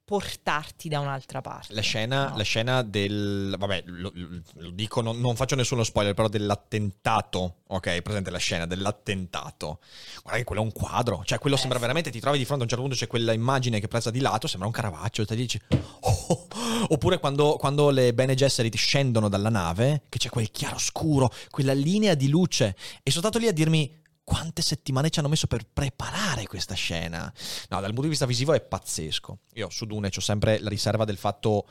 portarti 0.07 0.89
da 0.89 1.01
un'altra 1.01 1.41
parte. 1.41 1.75
La 1.75 1.81
scena, 1.81 2.29
no? 2.29 2.37
la 2.37 2.45
scena 2.45 2.83
del... 2.83 3.57
Vabbè, 3.59 3.83
lo, 3.87 4.13
lo 4.15 4.71
dico, 4.71 5.01
non, 5.01 5.19
non, 5.19 5.35
faccio 5.35 5.57
nessuno 5.57 5.83
spoiler, 5.83 6.15
però 6.15 6.29
dell'attentato, 6.29 7.63
ok? 7.67 8.03
Presente 8.03 8.31
la 8.31 8.39
scena 8.39 8.67
dell'attentato. 8.67 9.81
Guarda 10.23 10.39
che 10.39 10.45
quello 10.45 10.63
è 10.63 10.65
un 10.65 10.71
quadro, 10.71 11.23
cioè 11.25 11.41
quello 11.41 11.57
eh, 11.57 11.59
sembra 11.59 11.81
veramente, 11.81 12.13
ti 12.13 12.21
trovi 12.21 12.39
di 12.39 12.45
fronte 12.45 12.63
a 12.63 12.65
un 12.67 12.71
certo 12.71 12.85
punto 12.85 12.97
c'è 12.97 13.09
quella 13.09 13.33
immagine 13.33 13.81
che 13.81 13.89
presa 13.89 14.13
di 14.13 14.21
lato, 14.21 14.47
sembra 14.47 14.69
un 14.69 14.75
Caravaggio, 14.75 15.23
e 15.23 15.27
ti 15.27 15.35
dici... 15.35 15.61
Oh, 16.01 16.47
oppure 16.89 17.19
quando, 17.19 17.57
quando 17.57 17.91
le 17.91 18.15
Bene 18.15 18.37
Gesserit 18.37 18.77
scendono 18.77 19.29
dalla 19.29 19.51
nave, 19.51 20.03
che 20.09 20.19
c'è 20.19 20.29
quel 20.29 20.53
chiaroscuro, 20.53 21.33
quella 21.51 21.73
linea 21.73 22.15
di 22.15 22.29
luce, 22.29 22.77
e 23.03 23.11
sono 23.11 23.23
stato 23.23 23.39
lì 23.39 23.49
a 23.49 23.53
dirmi 23.53 24.05
quante 24.27 24.61
settimane 24.61 25.09
ci 25.09 25.21
hanno 25.21 25.29
messo 25.29 25.47
per 25.47 25.65
preparare 25.73 26.49
questa 26.49 26.75
scena. 26.75 27.33
No, 27.69 27.81
dal 27.81 27.91
punto 27.91 28.03
di 28.03 28.09
vista 28.09 28.27
visivo 28.27 28.55
è 28.55 28.61
pazzesco. 28.61 29.39
Io 29.55 29.71
su 29.71 29.87
Dune 29.87 30.11
ho 30.13 30.21
sempre 30.21 30.59
la 30.59 30.69
riserva 30.69 31.05
del 31.05 31.17
fatto 31.17 31.65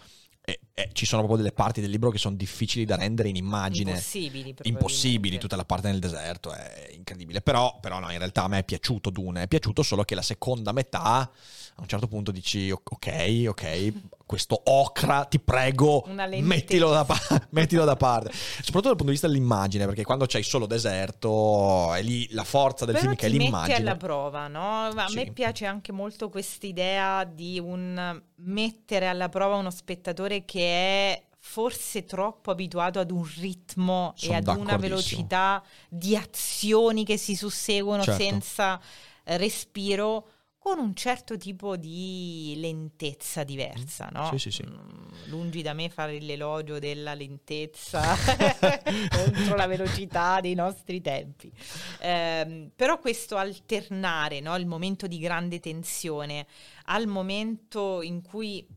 eh, 0.47 0.59
eh, 0.73 0.89
ci 0.93 1.05
sono 1.05 1.23
proprio 1.23 1.41
delle 1.43 1.55
parti 1.55 1.81
del 1.81 1.89
libro 1.89 2.11
che 2.11 2.19
sono 2.19 2.35
difficili 2.35 2.85
da 2.85 2.95
rendere 2.95 3.27
in 3.27 3.35
immagine. 3.35 3.91
Impossibili. 3.91 4.55
Impossibili, 4.61 5.37
tutta 5.37 5.57
la 5.57 5.65
parte 5.65 5.89
nel 5.89 5.99
deserto 5.99 6.53
è 6.53 6.91
incredibile. 6.93 7.41
Però, 7.41 7.77
però 7.81 7.99
no, 7.99 8.09
in 8.11 8.19
realtà 8.19 8.43
a 8.43 8.47
me 8.47 8.59
è 8.59 8.63
piaciuto 8.63 9.09
Dune, 9.09 9.41
è 9.41 9.47
piaciuto 9.47 9.83
solo 9.83 10.03
che 10.03 10.15
la 10.15 10.21
seconda 10.21 10.71
metà 10.71 11.29
a 11.77 11.81
un 11.81 11.87
certo 11.87 12.07
punto 12.07 12.31
dici 12.31 12.71
ok, 12.71 13.45
ok, 13.47 13.93
questo 14.25 14.59
ocra, 14.65 15.25
ti 15.25 15.39
prego, 15.39 16.05
mettilo 16.07 16.89
da, 16.89 17.05
mettilo 17.51 17.83
da, 17.83 17.97
parte. 17.97 18.31
Soprattutto 18.31 18.87
dal 18.87 18.95
punto 18.95 19.05
di 19.05 19.11
vista 19.11 19.27
dell'immagine, 19.27 19.85
perché 19.85 20.03
quando 20.05 20.25
c'hai 20.25 20.43
solo 20.43 20.67
deserto, 20.67 21.93
è 21.93 22.01
lì 22.01 22.27
la 22.31 22.45
forza 22.45 22.85
del 22.85 22.95
Però 22.95 23.07
film 23.07 23.17
che 23.17 23.25
è 23.25 23.29
l'immagine. 23.29 23.73
metti 23.73 23.81
alla 23.81 23.97
prova, 23.97 24.47
no? 24.47 24.85
A 24.85 25.07
sì. 25.07 25.15
me 25.15 25.31
piace 25.31 25.65
anche 25.65 25.91
molto 25.91 26.29
questa 26.29 26.65
idea 26.65 27.25
di 27.25 27.59
un 27.59 28.21
mettere 28.37 29.07
alla 29.07 29.27
prova 29.27 29.55
uno 29.55 29.69
spettatore 29.69 30.45
che 30.45 30.61
è 30.61 31.23
forse 31.37 32.05
troppo 32.05 32.51
abituato 32.51 32.99
ad 32.99 33.11
un 33.11 33.27
ritmo 33.37 34.13
Sono 34.15 34.31
e 34.31 34.35
ad 34.35 34.47
una 34.47 34.77
velocità 34.77 35.61
di 35.89 36.15
azioni 36.15 37.03
che 37.05 37.17
si 37.17 37.35
susseguono 37.35 38.01
certo. 38.01 38.23
senza 38.23 38.81
respiro 39.25 40.29
con 40.65 40.79
un 40.79 40.95
certo 40.95 41.37
tipo 41.37 41.77
di 41.77 42.55
lentezza 42.57 43.43
diversa, 43.43 44.09
no? 44.11 44.29
Sì, 44.31 44.39
sì, 44.39 44.49
sì. 44.49 44.65
Mm, 44.67 45.27
lungi 45.27 45.61
da 45.61 45.73
me 45.73 45.89
fare 45.89 46.19
l'elogio 46.19 46.79
della 46.79 47.13
lentezza 47.13 48.01
contro 49.13 49.55
la 49.55 49.67
velocità 49.67 50.41
dei 50.41 50.55
nostri 50.55 51.01
tempi. 51.01 51.51
Eh, 51.99 52.71
però 52.75 52.97
questo 52.97 53.37
alternare, 53.37 54.39
no? 54.39 54.55
Il 54.55 54.65
momento 54.65 55.05
di 55.05 55.19
grande 55.19 55.59
tensione 55.59 56.47
al 56.85 57.05
momento 57.05 58.01
in 58.01 58.23
cui 58.23 58.67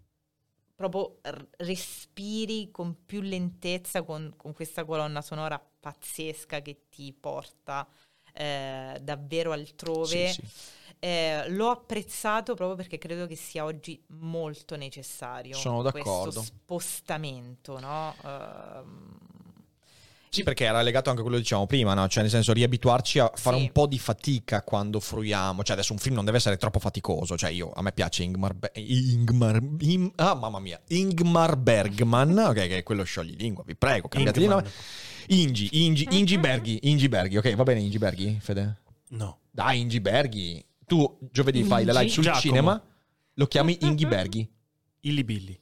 proprio 0.75 1.21
respiri 1.57 2.71
con 2.71 3.07
più 3.07 3.23
lentezza 3.23 4.03
con, 4.03 4.35
con 4.37 4.53
questa 4.53 4.85
colonna 4.85 5.23
sonora 5.23 5.59
pazzesca 5.59 6.61
che 6.61 6.83
ti 6.91 7.15
porta 7.19 7.89
eh, 8.35 8.99
davvero 9.01 9.53
altrove. 9.53 10.29
Sì, 10.29 10.43
sì 10.43 10.77
eh, 11.01 11.45
l'ho 11.49 11.71
apprezzato 11.71 12.55
proprio 12.55 12.77
perché 12.77 12.99
credo 12.99 13.27
che 13.27 13.37
sia 13.37 13.65
oggi 13.65 14.01
molto 14.09 14.77
necessario. 14.77 15.57
Sono 15.57 15.83
d'accordo. 15.83 16.23
Questo 16.23 16.43
spostamento, 16.43 17.79
no? 17.79 18.15
Uh, 18.23 19.27
sì, 20.31 20.43
perché 20.43 20.65
era 20.65 20.83
legato 20.83 21.09
anche 21.09 21.21
a 21.21 21.23
quello 21.23 21.39
che 21.39 21.43
dicevamo 21.43 21.67
prima, 21.67 21.95
no? 21.95 22.07
Cioè, 22.07 22.23
nel 22.23 22.31
senso, 22.31 22.53
riabituarci 22.53 23.19
a 23.19 23.33
fare 23.35 23.57
sì. 23.57 23.63
un 23.63 23.73
po' 23.73 23.87
di 23.87 23.99
fatica 23.99 24.63
quando 24.63 25.01
fruiamo. 25.01 25.63
Cioè, 25.63 25.75
adesso 25.75 25.93
un 25.93 25.99
film 25.99 26.17
non 26.17 26.25
deve 26.25 26.37
essere 26.37 26.57
troppo 26.57 26.79
faticoso. 26.79 27.37
Cioè, 27.37 27.51
io, 27.51 27.73
a 27.73 27.81
me 27.81 27.93
piace 27.93 28.25
Ingmar... 28.25 28.55
Be- 28.55 28.73
Ingmar... 28.75 29.61
In, 29.81 30.13
ah, 30.17 30.35
mamma 30.35 30.59
mia. 30.59 30.81
Ingmar 30.89 31.57
Bergman, 31.57 32.37
ok, 32.39 32.55
che 32.55 32.79
è 32.79 32.83
quello 32.83 33.05
sciogli 33.05 33.37
lingua, 33.37 33.63
vi 33.65 33.75
prego, 33.75 34.09
cambiate 34.09 34.41
di 34.41 34.47
nome. 34.47 34.71
Ingi, 35.29 35.69
Ingi, 35.85 36.07
Ingi 36.11 36.39
Berghi, 36.39 36.79
Ingi 36.83 37.09
Berghi, 37.09 37.37
ok, 37.37 37.55
va 37.55 37.63
bene 37.63 37.81
Ingi 37.81 37.99
Berghi, 37.99 38.39
Fede? 38.41 38.81
No. 39.11 39.39
Dai, 39.51 39.81
Ingi 39.81 40.01
Berghi 40.01 40.65
tu 40.89 41.19
giovedì 41.31 41.63
fai 41.63 41.85
la 41.85 41.93
live 41.93 42.11
sul 42.11 42.25
Giacomo. 42.25 42.41
cinema, 42.41 42.83
lo 43.35 43.47
chiami 43.47 43.79
Inghi 43.87 44.07
Berghi. 44.07 44.51
Billy! 45.01 45.61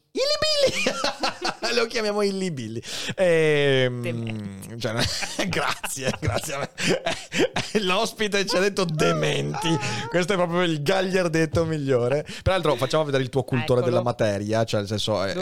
lo 1.75 1.87
chiamiamo 1.87 2.23
Illy 2.23 2.51
Billy. 2.51 2.81
Ehm, 3.17 4.79
cioè, 4.79 4.95
grazie, 5.49 6.13
grazie. 6.21 6.71
L'ospite 7.81 8.47
ci 8.47 8.57
ha 8.57 8.61
detto 8.61 8.85
dementi. 8.85 9.69
Questo 10.09 10.33
è 10.33 10.37
proprio 10.37 10.63
il 10.63 10.83
gagliardetto 10.83 11.65
migliore. 11.65 12.27
Peraltro, 12.43 12.77
facciamo 12.77 13.05
vedere 13.05 13.23
il 13.23 13.29
tuo 13.29 13.43
cultore 13.43 13.81
Eccolo. 13.81 13.91
della 13.91 14.03
materia. 14.03 14.65
Cioè, 14.65 14.81
nel 14.81 14.89
senso, 14.89 15.25
eh? 15.25 15.35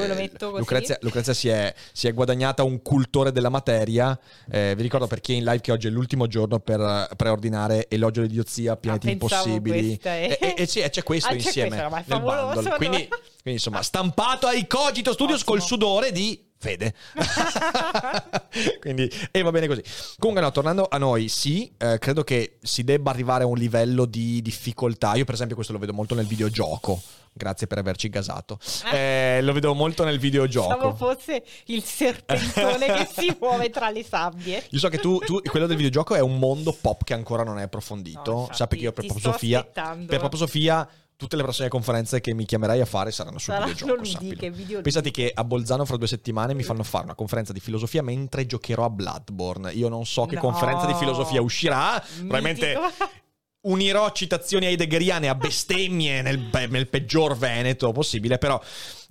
Lucrezia, 0.56 0.98
Lucrezia 1.00 1.34
si, 1.34 1.48
è, 1.48 1.72
si, 1.92 2.08
è, 2.08 2.14
guadagnata 2.14 2.62
un 2.62 2.82
cultore 2.82 3.32
della 3.32 3.48
materia. 3.48 4.18
Eh, 4.50 4.74
vi 4.76 4.82
ricordo 4.82 5.06
per 5.06 5.20
chi 5.20 5.32
è 5.32 5.36
in 5.36 5.44
live 5.44 5.60
che 5.60 5.72
oggi 5.72 5.86
è 5.86 5.90
l'ultimo 5.90 6.26
giorno 6.26 6.58
per 6.58 7.08
preordinare 7.16 7.86
Elogio 7.88 8.22
di 8.22 8.28
Diozia, 8.28 8.76
pianeti 8.76 9.08
ah, 9.08 9.12
impossibili. 9.12 9.98
E, 10.02 10.38
e, 10.40 10.54
e, 10.56 10.66
sì, 10.66 10.80
c'è 10.80 11.02
questo 11.02 11.30
ah, 11.30 11.34
insieme. 11.34 11.76
C'è 11.76 11.88
questo, 11.88 12.60
nel. 12.60 12.74
Quindi, 12.76 13.08
quindi, 13.44 13.60
insomma, 13.60 13.82
stampato 13.82 14.46
ai 14.46 14.66
Cogito 14.66 15.12
Studios 15.12 15.42
Ottimo. 15.42 15.56
col 15.56 15.66
sudore 15.66 16.12
di 16.14 16.52
Fede. 16.64 16.94
Quindi, 18.80 19.10
e 19.30 19.42
va 19.42 19.50
bene 19.50 19.66
così. 19.66 19.82
Comunque, 20.18 20.42
no, 20.42 20.50
tornando 20.50 20.88
a 20.88 20.96
noi, 20.96 21.28
sì, 21.28 21.70
eh, 21.76 21.98
credo 21.98 22.24
che 22.24 22.56
si 22.62 22.84
debba 22.84 23.10
arrivare 23.10 23.44
a 23.44 23.46
un 23.46 23.58
livello 23.58 24.06
di 24.06 24.40
difficoltà. 24.40 25.14
Io, 25.14 25.26
per 25.26 25.34
esempio, 25.34 25.56
questo 25.56 25.74
lo 25.74 25.78
vedo 25.78 25.92
molto 25.92 26.14
nel 26.14 26.26
videogioco. 26.26 26.98
Grazie 27.36 27.66
per 27.66 27.78
averci 27.78 28.08
gasato. 28.08 28.58
Ah. 28.84 28.96
Eh, 28.96 29.42
lo 29.42 29.52
vedo 29.52 29.74
molto 29.74 30.04
nel 30.04 30.18
videogioco. 30.18 30.68
Pensavo 30.68 30.94
fosse 30.94 31.44
il 31.66 31.82
serpentone 31.82 32.86
che 32.86 33.08
si 33.12 33.36
muove 33.38 33.68
tra 33.68 33.90
le 33.90 34.04
sabbie. 34.04 34.64
Io 34.70 34.78
so 34.78 34.88
che 34.88 34.98
tu, 34.98 35.18
tu, 35.18 35.42
quello 35.42 35.66
del 35.66 35.76
videogioco 35.76 36.14
è 36.14 36.20
un 36.20 36.38
mondo 36.38 36.72
pop 36.72 37.04
che 37.04 37.12
ancora 37.12 37.42
non 37.42 37.58
è 37.58 37.62
approfondito. 37.62 38.32
No, 38.32 38.48
Sappi 38.52 38.76
che 38.76 38.84
io 38.84 38.92
per 38.92 39.04
proprio 39.04 39.32
Sofia, 39.32 39.64
per 39.64 40.18
proprio 40.18 40.38
Sofia 40.38 40.88
tutte 41.24 41.36
le 41.36 41.42
prossime 41.42 41.68
conferenze 41.68 42.20
che 42.20 42.34
mi 42.34 42.44
chiamerai 42.44 42.80
a 42.80 42.84
fare 42.84 43.10
saranno 43.10 43.38
sul 43.38 43.54
saranno 43.54 43.72
videogioco. 43.72 44.50
Video 44.50 44.80
Pensate 44.82 45.10
che 45.10 45.32
a 45.34 45.42
Bolzano 45.42 45.84
fra 45.84 45.96
due 45.96 46.06
settimane 46.06 46.54
mi 46.54 46.62
fanno 46.62 46.82
fare 46.82 47.04
una 47.04 47.14
conferenza 47.14 47.52
di 47.52 47.60
filosofia 47.60 48.02
mentre 48.02 48.46
giocherò 48.46 48.84
a 48.84 48.90
Bloodborne. 48.90 49.72
Io 49.72 49.88
non 49.88 50.04
so 50.04 50.26
che 50.26 50.34
no. 50.34 50.42
conferenza 50.42 50.86
di 50.86 50.94
filosofia 50.94 51.40
uscirà. 51.40 51.94
Mitico. 51.94 52.26
Probabilmente 52.26 52.78
unirò 53.64 54.10
citazioni 54.12 54.66
heideggeriane 54.66 55.28
a 55.28 55.34
bestemmie 55.34 56.20
nel, 56.20 56.50
nel 56.68 56.88
peggior 56.88 57.36
veneto 57.36 57.92
possibile, 57.92 58.38
però... 58.38 58.60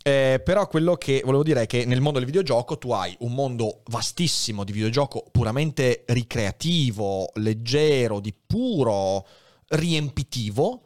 Eh, 0.05 0.41
però 0.43 0.67
quello 0.67 0.95
che 0.97 1.21
volevo 1.23 1.43
dire 1.43 1.61
è 1.61 1.65
che 1.65 1.85
nel 1.85 2.01
mondo 2.01 2.19
del 2.19 2.27
videogioco 2.27 2.77
tu 2.77 2.91
hai 2.91 3.15
un 3.19 3.31
mondo 3.31 3.83
vastissimo 3.85 4.65
di 4.65 4.73
videogioco 4.73 5.23
puramente 5.31 6.03
ricreativo, 6.07 7.31
leggero, 7.35 8.19
di 8.19 8.35
puro 8.45 9.25
riempitivo 9.69 10.81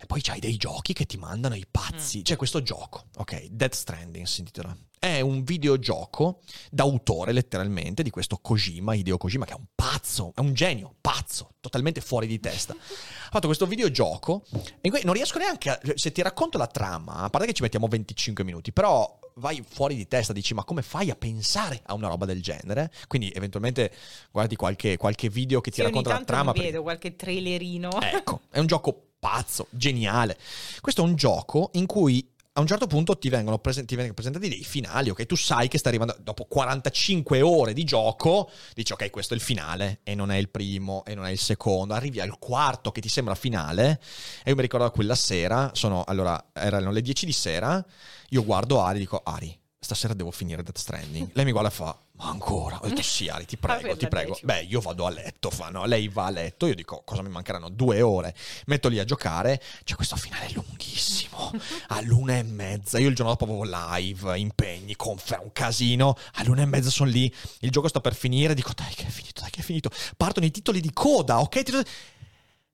e 0.00 0.06
poi 0.06 0.20
c'hai 0.20 0.40
dei 0.40 0.56
giochi 0.56 0.92
che 0.92 1.04
ti 1.06 1.16
mandano 1.16 1.54
i 1.54 1.66
pazzi. 1.68 2.18
Mm. 2.18 2.22
C'è 2.22 2.36
questo 2.36 2.62
gioco, 2.62 3.06
ok? 3.16 3.48
Dead 3.50 3.72
Stranding 3.72 4.26
si 4.26 4.40
intitola. 4.40 4.76
È 4.98 5.20
un 5.20 5.44
videogioco 5.44 6.40
d'autore, 6.70 7.32
letteralmente, 7.32 8.02
di 8.02 8.10
questo 8.10 8.36
Kojima, 8.36 8.94
Hideo 8.94 9.16
Kojima, 9.16 9.44
che 9.44 9.52
è 9.52 9.56
un 9.56 9.66
pazzo, 9.74 10.32
è 10.34 10.40
un 10.40 10.54
genio, 10.54 10.94
pazzo, 11.00 11.50
totalmente 11.60 12.00
fuori 12.00 12.26
di 12.26 12.40
testa. 12.40 12.74
Ha 13.28 13.30
fatto 13.30 13.48
questo 13.48 13.66
videogioco 13.66 14.42
in 14.80 14.90
cui 14.90 15.02
non 15.04 15.12
riesco 15.12 15.36
neanche 15.36 15.68
a... 15.68 15.78
Se 15.96 16.12
ti 16.12 16.22
racconto 16.22 16.56
la 16.56 16.66
trama, 16.66 17.16
a 17.16 17.28
parte 17.28 17.46
che 17.46 17.52
ci 17.52 17.60
mettiamo 17.60 17.86
25 17.86 18.42
minuti, 18.42 18.72
però 18.72 19.18
vai 19.34 19.62
fuori 19.68 19.94
di 19.94 20.06
testa, 20.06 20.32
dici 20.32 20.54
ma 20.54 20.64
come 20.64 20.80
fai 20.80 21.10
a 21.10 21.14
pensare 21.14 21.82
a 21.84 21.92
una 21.92 22.08
roba 22.08 22.24
del 22.24 22.42
genere? 22.42 22.90
Quindi 23.06 23.30
eventualmente 23.34 23.92
guardi 24.30 24.56
qualche, 24.56 24.96
qualche 24.96 25.28
video 25.28 25.60
che 25.60 25.70
ti 25.70 25.76
sì, 25.76 25.82
racconta 25.82 26.10
la 26.10 26.24
trama. 26.24 26.52
Vedo 26.52 26.62
perché... 26.62 26.80
qualche 26.80 27.16
trailerino. 27.16 28.00
Ecco, 28.00 28.40
è 28.50 28.60
un 28.60 28.66
gioco 28.66 29.07
pazzo, 29.18 29.66
geniale. 29.70 30.38
Questo 30.80 31.02
è 31.02 31.04
un 31.04 31.14
gioco 31.14 31.70
in 31.74 31.86
cui 31.86 32.36
a 32.58 32.60
un 32.60 32.66
certo 32.66 32.88
punto 32.88 33.16
ti 33.16 33.28
vengono, 33.28 33.58
presen- 33.58 33.86
ti 33.86 33.94
vengono, 33.94 34.14
presentati 34.14 34.48
dei 34.48 34.64
finali, 34.64 35.10
ok? 35.10 35.26
Tu 35.26 35.36
sai 35.36 35.68
che 35.68 35.78
sta 35.78 35.88
arrivando 35.88 36.16
dopo 36.20 36.44
45 36.44 37.40
ore 37.40 37.72
di 37.72 37.84
gioco, 37.84 38.50
dici 38.74 38.92
ok, 38.92 39.10
questo 39.10 39.34
è 39.34 39.36
il 39.36 39.42
finale 39.42 40.00
e 40.02 40.16
non 40.16 40.32
è 40.32 40.36
il 40.36 40.48
primo 40.48 41.04
e 41.04 41.14
non 41.14 41.24
è 41.24 41.30
il 41.30 41.38
secondo, 41.38 41.94
arrivi 41.94 42.18
al 42.18 42.36
quarto 42.40 42.90
che 42.90 43.00
ti 43.00 43.08
sembra 43.08 43.36
finale 43.36 44.00
e 44.42 44.50
io 44.50 44.56
mi 44.56 44.62
ricordo 44.62 44.90
quella 44.90 45.14
sera, 45.14 45.70
sono, 45.72 46.02
allora, 46.04 46.50
erano 46.52 46.90
le 46.90 47.00
10 47.00 47.26
di 47.26 47.32
sera, 47.32 47.84
io 48.30 48.44
guardo 48.44 48.82
Ari 48.82 48.96
e 48.96 49.00
dico 49.00 49.22
Ari, 49.24 49.56
stasera 49.78 50.12
devo 50.12 50.32
finire 50.32 50.64
Death 50.64 50.78
Stranding. 50.78 51.30
Lei 51.34 51.44
mi 51.44 51.52
guarda 51.52 51.68
e 51.68 51.72
fa, 51.72 51.96
ma 52.18 52.28
ancora? 52.30 52.80
Ho 52.82 52.88
detto 52.88 53.02
sì 53.02 53.28
Ari, 53.28 53.46
ti 53.46 53.56
prego, 53.56 53.96
ti 53.96 54.08
prego. 54.08 54.36
Beh, 54.42 54.62
io 54.62 54.80
vado 54.80 55.06
a 55.06 55.10
letto, 55.10 55.50
fa, 55.50 55.68
no? 55.68 55.84
Lei 55.86 56.08
va 56.08 56.26
a 56.26 56.30
letto, 56.30 56.66
io 56.66 56.74
dico, 56.74 57.02
cosa 57.04 57.22
mi 57.22 57.28
mancheranno? 57.28 57.68
Due 57.68 58.02
ore. 58.02 58.34
Metto 58.66 58.88
lì 58.88 58.98
a 58.98 59.04
giocare, 59.04 59.62
c'è 59.84 59.94
questo 59.94 60.16
finale 60.16 60.50
lunghissimo, 60.52 61.52
all'una 61.88 62.36
e 62.36 62.42
mezza. 62.42 62.98
Io 62.98 63.08
il 63.08 63.14
giorno 63.14 63.30
dopo 63.32 63.44
avevo 63.44 63.62
live, 63.64 64.36
impegni, 64.36 64.96
confer, 64.96 65.40
un 65.40 65.52
casino. 65.52 66.16
All'una 66.34 66.62
e 66.62 66.66
mezza 66.66 66.90
sono 66.90 67.08
lì, 67.08 67.32
il 67.60 67.70
gioco 67.70 67.88
sta 67.88 68.00
per 68.00 68.14
finire, 68.14 68.54
dico, 68.54 68.72
dai 68.74 68.92
che 68.94 69.06
è 69.06 69.10
finito, 69.10 69.40
dai 69.40 69.50
che 69.50 69.60
è 69.60 69.64
finito. 69.64 69.90
Partono 70.16 70.44
i 70.44 70.50
titoli 70.50 70.80
di 70.80 70.92
coda, 70.92 71.38
ok? 71.40 71.62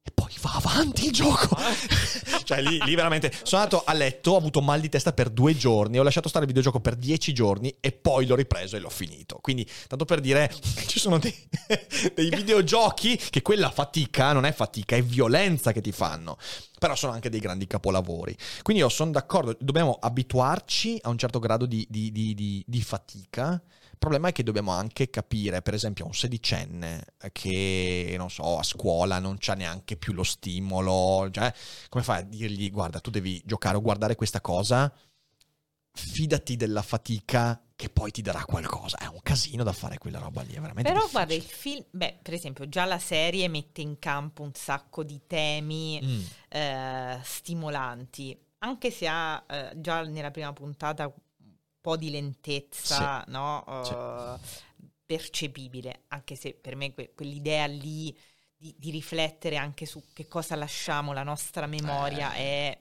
E 0.06 0.10
poi 0.12 0.32
va 0.42 0.52
avanti 0.56 1.06
il 1.06 1.12
gioco. 1.12 1.56
cioè, 2.44 2.60
lì, 2.60 2.78
lì, 2.84 2.94
veramente. 2.94 3.32
Sono 3.42 3.62
andato 3.62 3.84
a 3.84 3.92
letto, 3.94 4.32
ho 4.32 4.36
avuto 4.36 4.60
mal 4.60 4.80
di 4.80 4.90
testa 4.90 5.14
per 5.14 5.30
due 5.30 5.56
giorni, 5.56 5.98
ho 5.98 6.02
lasciato 6.02 6.28
stare 6.28 6.44
il 6.44 6.50
videogioco 6.50 6.78
per 6.78 6.94
dieci 6.94 7.32
giorni 7.32 7.74
e 7.80 7.92
poi 7.92 8.26
l'ho 8.26 8.34
ripreso 8.34 8.76
e 8.76 8.80
l'ho 8.80 8.90
finito. 8.90 9.38
Quindi, 9.40 9.66
tanto 9.88 10.04
per 10.04 10.20
dire, 10.20 10.52
ci 10.86 10.98
sono 10.98 11.18
dei, 11.18 11.34
dei 12.14 12.28
videogiochi 12.28 13.16
che 13.16 13.40
quella 13.40 13.70
fatica 13.70 14.32
non 14.34 14.44
è 14.44 14.52
fatica, 14.52 14.94
è 14.94 15.02
violenza 15.02 15.72
che 15.72 15.80
ti 15.80 15.92
fanno. 15.92 16.36
Però 16.78 16.94
sono 16.94 17.12
anche 17.12 17.30
dei 17.30 17.40
grandi 17.40 17.66
capolavori. 17.66 18.36
Quindi 18.62 18.82
io 18.82 18.90
sono 18.90 19.10
d'accordo, 19.10 19.56
dobbiamo 19.58 19.96
abituarci 19.98 20.98
a 21.02 21.08
un 21.08 21.16
certo 21.16 21.38
grado 21.38 21.64
di, 21.64 21.86
di, 21.88 22.12
di, 22.12 22.62
di 22.66 22.82
fatica 22.82 23.60
problema 24.04 24.28
è 24.28 24.32
che 24.32 24.42
dobbiamo 24.42 24.70
anche 24.70 25.08
capire, 25.08 25.62
per 25.62 25.72
esempio, 25.72 26.04
un 26.04 26.12
sedicenne 26.12 27.04
che, 27.32 28.14
non 28.18 28.28
so, 28.28 28.58
a 28.58 28.62
scuola 28.62 29.18
non 29.18 29.36
c'ha 29.38 29.54
neanche 29.54 29.96
più 29.96 30.12
lo 30.12 30.22
stimolo, 30.22 31.30
cioè, 31.30 31.50
come 31.88 32.04
fai 32.04 32.20
a 32.20 32.22
dirgli, 32.22 32.70
guarda, 32.70 33.00
tu 33.00 33.08
devi 33.08 33.40
giocare 33.44 33.78
o 33.78 33.80
guardare 33.80 34.14
questa 34.14 34.42
cosa, 34.42 34.92
fidati 35.90 36.56
della 36.56 36.82
fatica 36.82 37.58
che 37.74 37.88
poi 37.88 38.10
ti 38.10 38.20
darà 38.20 38.44
qualcosa. 38.44 38.98
È 38.98 39.06
un 39.06 39.20
casino 39.22 39.64
da 39.64 39.72
fare 39.72 39.96
quella 39.96 40.18
roba 40.18 40.42
lì, 40.42 40.52
è 40.52 40.60
veramente 40.60 40.82
Però 40.82 41.06
difficile. 41.06 41.10
guarda, 41.10 41.34
il 41.34 41.42
film, 41.42 41.84
beh, 41.90 42.18
per 42.22 42.34
esempio, 42.34 42.68
già 42.68 42.84
la 42.84 42.98
serie 42.98 43.48
mette 43.48 43.80
in 43.80 43.98
campo 43.98 44.42
un 44.42 44.52
sacco 44.52 45.02
di 45.02 45.22
temi 45.26 45.98
mm. 46.04 46.20
eh, 46.50 47.20
stimolanti, 47.22 48.38
anche 48.58 48.90
se 48.90 49.08
ha 49.08 49.42
eh, 49.48 49.72
già 49.76 50.02
nella 50.02 50.30
prima 50.30 50.52
puntata 50.52 51.10
po' 51.84 51.98
di 51.98 52.08
lentezza, 52.08 53.22
sì. 53.26 53.30
no? 53.30 53.62
Uh, 53.66 54.40
percepibile, 55.04 56.04
anche 56.08 56.34
se 56.34 56.54
per 56.54 56.76
me 56.76 56.94
que- 56.94 57.12
quell'idea 57.14 57.66
lì 57.66 58.16
di, 58.56 58.74
di, 58.78 58.90
riflettere 58.90 59.58
anche 59.58 59.84
su 59.84 60.02
che 60.14 60.26
cosa 60.26 60.56
lasciamo 60.56 61.12
la 61.12 61.24
nostra 61.24 61.66
memoria 61.66 62.32
eh. 62.32 62.38
è 62.38 62.78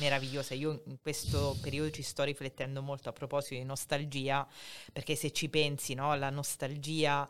meravigliosa. 0.00 0.52
Io 0.52 0.82
in 0.84 1.00
questo 1.00 1.56
periodo 1.62 1.90
ci 1.92 2.02
sto 2.02 2.24
riflettendo 2.24 2.82
molto 2.82 3.08
a 3.08 3.12
proposito 3.12 3.54
di 3.54 3.64
nostalgia, 3.64 4.46
perché 4.92 5.16
se 5.16 5.32
ci 5.32 5.48
pensi, 5.48 5.94
no, 5.94 6.14
la 6.14 6.28
nostalgia 6.28 7.26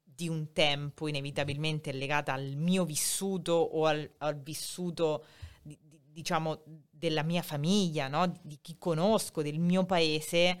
di 0.00 0.28
un 0.28 0.52
tempo 0.52 1.08
inevitabilmente 1.08 1.90
è 1.90 1.92
legata 1.92 2.32
al 2.32 2.54
mio 2.54 2.84
vissuto 2.84 3.52
o 3.52 3.84
al, 3.86 4.08
al 4.18 4.40
vissuto 4.40 5.24
diciamo, 6.16 6.62
della 6.98 7.22
mia 7.22 7.42
famiglia, 7.42 8.08
no? 8.08 8.40
di 8.42 8.58
chi 8.60 8.76
conosco, 8.78 9.42
del 9.42 9.58
mio 9.58 9.84
paese 9.84 10.58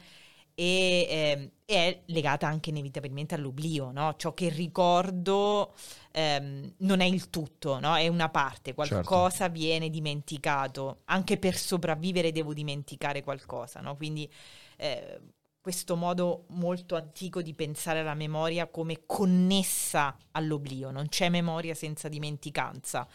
e 0.58 1.06
eh, 1.10 1.50
è 1.66 2.00
legata 2.06 2.46
anche 2.46 2.70
inevitabilmente 2.70 3.34
all'oblio, 3.34 3.90
no? 3.90 4.14
ciò 4.16 4.32
che 4.32 4.48
ricordo 4.48 5.74
ehm, 6.12 6.74
non 6.78 7.00
è 7.00 7.04
il 7.04 7.28
tutto, 7.28 7.78
no? 7.78 7.94
è 7.94 8.08
una 8.08 8.30
parte, 8.30 8.72
qualcosa 8.72 9.36
certo. 9.36 9.52
viene 9.52 9.90
dimenticato, 9.90 11.02
anche 11.04 11.36
per 11.36 11.56
sopravvivere 11.56 12.32
devo 12.32 12.54
dimenticare 12.54 13.22
qualcosa, 13.22 13.80
no? 13.80 13.96
quindi 13.96 14.30
eh, 14.76 15.20
questo 15.66 15.96
modo 15.96 16.44
molto 16.50 16.94
antico 16.94 17.42
di 17.42 17.52
pensare 17.52 17.98
alla 17.98 18.14
memoria 18.14 18.68
come 18.68 19.02
connessa 19.04 20.16
all'oblio, 20.30 20.90
non 20.92 21.08
c'è 21.08 21.28
memoria 21.28 21.74
senza 21.74 22.08
dimenticanza. 22.08 23.06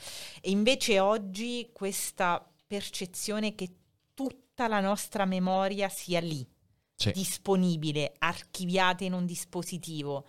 E 0.42 0.52
invece 0.52 1.00
oggi 1.00 1.70
questa 1.72 2.46
percezione 2.72 3.54
che 3.54 3.70
tutta 4.14 4.70
la 4.70 4.80
nostra 4.80 5.26
memoria 5.26 5.90
sia 5.90 6.22
lì, 6.22 6.48
sì. 6.96 7.12
disponibile, 7.12 8.14
archiviata 8.20 9.04
in 9.04 9.12
un 9.12 9.26
dispositivo. 9.26 10.26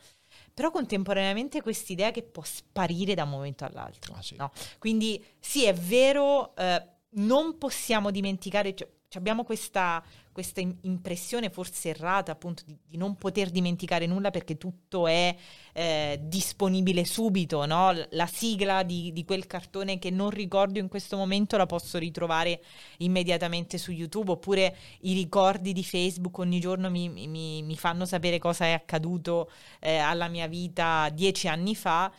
Però 0.53 0.73
contemporaneamente 0.73 1.63
quest'idea 1.63 2.11
che 2.11 2.25
può 2.25 2.43
sparire 2.43 3.15
da 3.15 3.23
un 3.23 3.31
momento 3.31 3.65
all'altro. 3.65 4.15
Ah, 4.15 4.23
sì. 4.23 4.35
no? 4.35 4.51
Quindi 4.81 5.25
sì, 5.39 5.67
è 5.67 5.73
vero, 5.73 6.57
eh, 6.57 6.85
non 7.11 7.59
possiamo 7.59 8.11
dimenticare, 8.11 8.75
cioè, 8.75 8.89
abbiamo 9.13 9.45
questa 9.45 10.03
questa 10.33 10.61
impressione 10.61 11.51
forse 11.51 11.91
errata 11.91 12.33
appunto 12.33 12.63
di, 12.67 12.77
di, 12.87 12.97
non 12.97 13.17
poter 13.17 13.51
dimenticare 13.51 14.07
nulla 14.07 14.31
perché 14.31 14.57
tutto 14.57 15.07
è 15.07 15.37
eh, 15.73 16.19
disponibile 16.23 17.05
subito, 17.05 17.67
no? 17.67 17.93
La 18.11 18.27
sigla 18.27 18.83
di, 18.83 19.13
di, 19.13 19.25
quel 19.25 19.47
cartone 19.47 19.99
che 19.99 20.11
non 20.11 20.31
ricordo 20.31 20.79
in 20.79 20.89
questo 20.89 21.17
momento 21.17 21.57
la 21.57 21.67
posso 21.67 21.99
ritrovare 21.99 22.63
immediatamente 22.99 23.79
su 23.79 23.93
YouTube 23.93 24.33
oppure 24.33 24.77
i 25.03 25.13
ricordi 25.13 25.73
di 25.73 25.85
Facebook 25.85 26.39
ogni 26.39 26.61
giorno 26.61 26.91
mi, 26.91 27.09
mi, 27.09 27.63
mi 27.63 27.77
fanno 27.77 28.07
sapere 28.07 28.39
cosa 28.39 28.65
è 28.65 28.73
accaduto 28.73 29.51
eh, 29.81 29.99
alla 29.99 30.29
mia 30.29 30.49
vita 30.49 31.11
dieci 31.13 31.47
anni 31.47 31.77
fa 31.77 32.13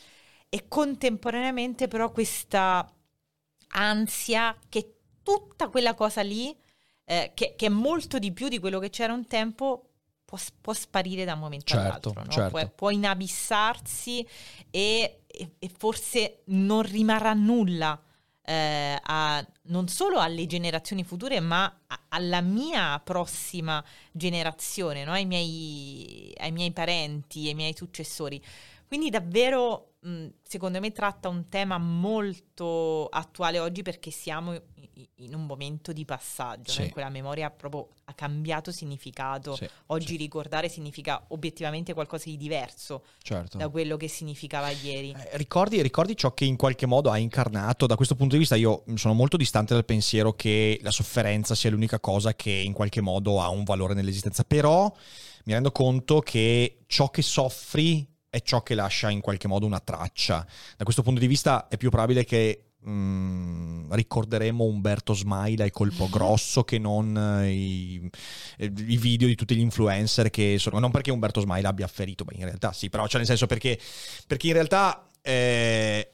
e 0.50 0.68
contemporaneamente 0.68 1.88
però 1.88 2.12
questa 2.12 2.88
ansia 3.70 4.56
che 4.70 4.98
tutta 5.24 5.70
quella 5.70 5.96
cosa 5.96 6.22
lì 6.22 6.56
eh, 7.06 7.32
che, 7.34 7.56
che, 7.56 7.66
è 7.66 7.70
molto 7.70 8.20
di 8.20 8.32
più 8.32 8.48
di 8.48 8.60
quello 8.60 8.80
che 8.80 8.90
c'era 8.90 9.14
un 9.14 9.28
tempo, 9.28 9.90
può, 10.26 10.38
può 10.62 10.74
sparire 10.74 11.26
da 11.26 11.34
un 11.34 11.40
momento 11.40 11.66
certo, 11.66 11.86
all'altro, 11.86 12.14
no? 12.24 12.32
certo. 12.32 12.50
può, 12.50 12.68
può, 12.70 12.90
inabissarsi 12.90 14.26
e, 14.72 15.22
e, 15.28 15.52
e, 15.60 15.72
forse 15.78 16.42
non 16.46 16.82
rimarrà 16.82 17.34
nulla. 17.34 18.02
Eh, 18.46 19.00
a, 19.02 19.46
non 19.68 19.88
solo 19.88 20.20
alle 20.20 20.46
generazioni 20.48 21.06
future, 21.06 21.40
ma 21.40 21.64
a, 21.88 22.00
alla 22.10 22.42
mia 22.42 23.00
prossima 23.02 23.82
generazione, 24.12 25.06
no? 25.06 25.14
ai, 25.14 25.26
miei, 25.26 26.34
ai 26.38 26.52
miei 26.52 26.72
parenti, 26.72 27.48
ai 27.48 27.54
miei 27.54 27.74
successori. 27.76 28.44
Quindi 28.86 29.10
davvero, 29.10 29.93
mh, 30.04 30.28
secondo 30.44 30.80
me, 30.80 30.92
tratta 30.92 31.30
un 31.30 31.48
tema 31.50 31.78
molto 31.78 33.08
attuale 33.08 33.60
oggi 33.60 33.82
perché 33.82 34.12
siamo 34.12 34.60
in 35.16 35.34
un 35.34 35.46
momento 35.46 35.92
di 35.92 36.06
passaggio, 36.06 36.72
sì. 36.72 36.80
no? 36.80 36.86
in 36.86 36.92
cui 36.92 37.02
la 37.02 37.10
memoria 37.10 37.50
proprio 37.50 37.90
ha 38.06 38.14
cambiato 38.14 38.72
significato. 38.72 39.56
Sì, 39.56 39.68
Oggi 39.88 40.08
sì. 40.08 40.18
ricordare 40.18 40.70
significa 40.70 41.24
obiettivamente 41.30 41.94
qualcosa 41.94 42.26
di 42.26 42.38
diverso 42.38 43.04
certo. 43.22 43.58
da 43.58 43.70
quello 43.70 43.98
che 43.98 44.08
significava 44.08 44.70
ieri. 44.70 45.12
Eh, 45.12 45.38
ricordi, 45.38 45.82
ricordi 45.82 46.16
ciò 46.16 46.34
che 46.34 46.46
in 46.46 46.58
qualche 46.58 46.86
modo 46.86 47.10
ha 47.10 47.18
incarnato? 47.18 47.88
Da 47.88 47.96
questo 47.96 48.16
punto 48.16 48.34
di 48.34 48.40
vista 48.40 48.56
io 48.56 48.84
sono 48.96 49.14
molto 49.14 49.38
distante 49.38 49.74
dal 49.74 49.86
pensiero 49.86 50.34
che 50.34 50.80
la 50.84 50.92
sofferenza 50.92 51.56
sia 51.56 51.72
l'unica 51.72 52.00
cosa 52.00 52.36
che 52.36 52.52
in 52.52 52.74
qualche 52.74 53.02
modo 53.02 53.42
ha 53.42 53.50
un 53.50 53.64
valore 53.64 53.94
nell'esistenza, 53.94 54.44
però 54.44 54.94
mi 55.46 55.54
rendo 55.54 55.72
conto 55.72 56.20
che 56.20 56.84
ciò 56.88 57.10
che 57.10 57.22
soffri 57.22 58.13
è 58.34 58.42
ciò 58.42 58.64
che 58.64 58.74
lascia 58.74 59.12
in 59.12 59.22
qualche 59.22 59.48
modo 59.48 59.68
una 59.68 59.80
traccia. 59.80 60.44
Da 60.76 60.84
questo 60.84 61.04
punto 61.04 61.20
di 61.20 61.28
vista 61.28 61.68
è 61.68 61.78
più 61.78 61.92
probabile 61.92 62.26
che 62.26 62.66
Mm, 62.86 63.94
ricorderemo 63.94 64.66
Umberto 64.66 65.14
Smaila 65.14 65.64
e 65.64 65.72
Colpo 65.72 66.10
Grosso 66.12 66.66
che 66.66 66.80
non 66.80 67.18
eh, 67.18 67.50
i, 67.50 68.10
eh, 68.58 68.66
i, 68.66 68.98
video 68.98 69.30
di 69.30 69.36
tutti 69.36 69.56
gli 69.56 69.62
influencer 69.62 70.30
che 70.30 70.58
sono 70.60 70.80
non 70.80 70.92
perché 70.92 71.10
Umberto 71.10 71.40
Smaila 71.40 71.70
abbia 71.70 71.88
ferito 71.88 72.26
beh 72.26 72.34
in 72.36 72.44
realtà 72.44 72.74
sì 72.74 72.90
però 72.90 73.08
cioè 73.08 73.20
nel 73.20 73.28
senso 73.28 73.46
perché, 73.46 73.80
perché 74.28 74.48
in 74.48 74.54
realtà 74.54 75.10
eh, 75.22 76.12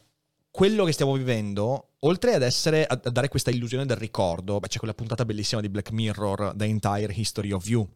quello 0.52 0.86
che 0.86 0.92
stiamo 0.92 1.16
vivendo 1.16 1.94
oltre 2.02 2.36
ad 2.36 2.44
essere 2.44 2.86
a, 2.86 2.96
dare 2.98 3.30
questa 3.30 3.50
illusione 3.50 3.88
del 3.88 3.98
ricordo 3.98 4.60
beh, 4.60 4.68
c'è 4.68 4.78
quella 4.78 4.94
puntata 4.94 5.26
bellissima 5.26 5.62
di 5.62 5.70
Black 5.70 5.90
Mirror 5.90 6.54
The 6.56 6.66
Entire 6.66 7.12
History 7.12 7.52
of 7.52 7.68
You 7.68 7.90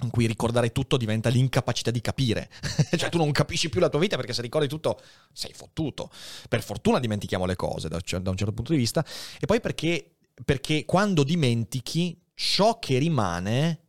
in 0.00 0.10
cui 0.10 0.26
ricordare 0.26 0.72
tutto 0.72 0.96
diventa 0.96 1.28
l'incapacità 1.28 1.90
di 1.90 2.00
capire. 2.00 2.50
cioè 2.96 3.08
tu 3.08 3.18
non 3.18 3.30
capisci 3.32 3.68
più 3.68 3.80
la 3.80 3.88
tua 3.88 4.00
vita 4.00 4.16
perché 4.16 4.32
se 4.32 4.42
ricordi 4.42 4.68
tutto 4.68 5.00
sei 5.32 5.52
fottuto. 5.52 6.10
Per 6.48 6.62
fortuna 6.62 6.98
dimentichiamo 6.98 7.46
le 7.46 7.56
cose 7.56 7.88
da, 7.88 7.98
da 8.20 8.30
un 8.30 8.36
certo 8.36 8.52
punto 8.52 8.72
di 8.72 8.78
vista. 8.78 9.04
E 9.40 9.46
poi 9.46 9.60
perché, 9.60 10.16
perché 10.44 10.84
quando 10.84 11.22
dimentichi 11.24 12.20
ciò 12.34 12.78
che 12.78 12.98
rimane 12.98 13.85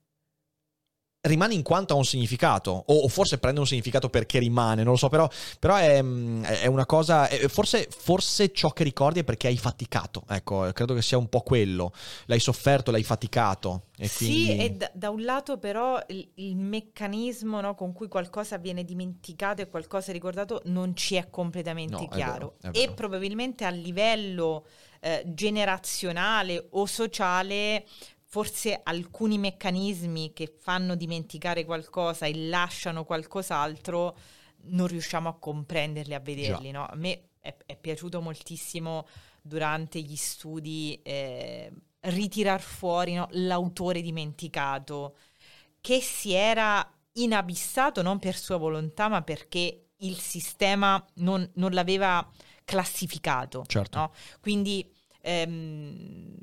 rimane 1.27 1.53
in 1.53 1.61
quanto 1.61 1.93
ha 1.93 1.97
un 1.97 2.05
significato, 2.05 2.71
o, 2.71 2.93
o, 2.95 3.07
forse 3.07 3.37
prende 3.37 3.59
un 3.59 3.67
significato 3.67 4.09
perché 4.09 4.39
rimane, 4.39 4.83
non 4.83 4.93
lo 4.93 4.97
so, 4.97 5.09
però, 5.09 5.29
però 5.59 5.75
è, 5.75 5.97
è, 5.97 6.67
una 6.67 6.85
cosa, 6.85 7.27
è, 7.27 7.47
forse, 7.47 7.87
forse, 7.89 8.51
ciò 8.51 8.69
che 8.69 8.83
ricordi 8.83 9.19
è 9.19 9.23
perché 9.23 9.47
hai 9.47 9.57
faticato, 9.57 10.23
ecco, 10.27 10.69
credo 10.73 10.93
che 10.93 11.01
sia 11.01 11.17
un 11.17 11.29
po' 11.29 11.41
quello, 11.41 11.91
l'hai 12.25 12.39
sofferto, 12.39 12.91
l'hai 12.91 13.03
faticato. 13.03 13.83
E 13.97 14.09
quindi... 14.09 14.45
Sì, 14.45 14.57
e 14.57 14.71
da, 14.71 14.89
da, 14.93 15.09
un 15.09 15.23
lato 15.23 15.57
però 15.57 15.99
il, 16.07 16.27
il 16.35 16.55
meccanismo 16.55 17.61
no, 17.61 17.75
con 17.75 17.93
cui 17.93 18.07
qualcosa 18.07 18.57
viene 18.57 18.83
dimenticato 18.83 19.61
e 19.61 19.69
qualcosa 19.69 20.11
ricordato 20.11 20.61
non 20.65 20.95
ci 20.95 21.15
è 21.15 21.29
completamente 21.29 22.03
no, 22.03 22.07
chiaro 22.07 22.55
vero, 22.59 22.75
e 22.75 22.91
probabilmente 22.91 23.65
a 23.65 23.69
livello 23.69 24.65
eh, 24.99 25.23
generazionale 25.25 26.67
o 26.71 26.85
sociale 26.85 27.85
forse 28.29 28.81
alcuni 28.83 29.37
meccanismi 29.37 30.33
che 30.33 30.53
fanno 30.59 30.95
dimenticare 30.95 31.63
qualcosa 31.63 32.25
e 32.25 32.35
lasciano 32.35 33.05
qualcos'altro 33.05 34.17
non 34.63 34.87
riusciamo 34.87 35.29
a 35.29 35.37
comprenderli, 35.37 36.13
a 36.13 36.19
vederli. 36.19 36.71
No? 36.71 36.85
A 36.85 36.95
me 36.95 37.29
è, 37.39 37.55
è, 37.65 37.77
piaciuto 37.77 38.19
moltissimo 38.19 39.07
durante 39.41 40.01
gli 40.01 40.17
studi 40.17 40.99
eh, 41.03 41.71
ritirar 42.01 42.59
fuori 42.59 43.13
no, 43.13 43.29
l'autore 43.31 44.01
dimenticato 44.01 45.15
che 45.79 46.01
si 46.01 46.33
era 46.33 46.85
inabissato 47.13 48.01
non 48.01 48.19
per 48.19 48.35
sua 48.35 48.57
volontà 48.57 49.07
ma 49.07 49.21
perché 49.21 49.91
il 49.99 50.17
sistema 50.17 51.03
non, 51.15 51.49
non 51.55 51.71
l'aveva 51.71 52.29
classificato. 52.65 53.63
Certo. 53.65 53.97
no? 53.97 54.13
Quindi 54.41 54.85
ehm, 55.21 56.35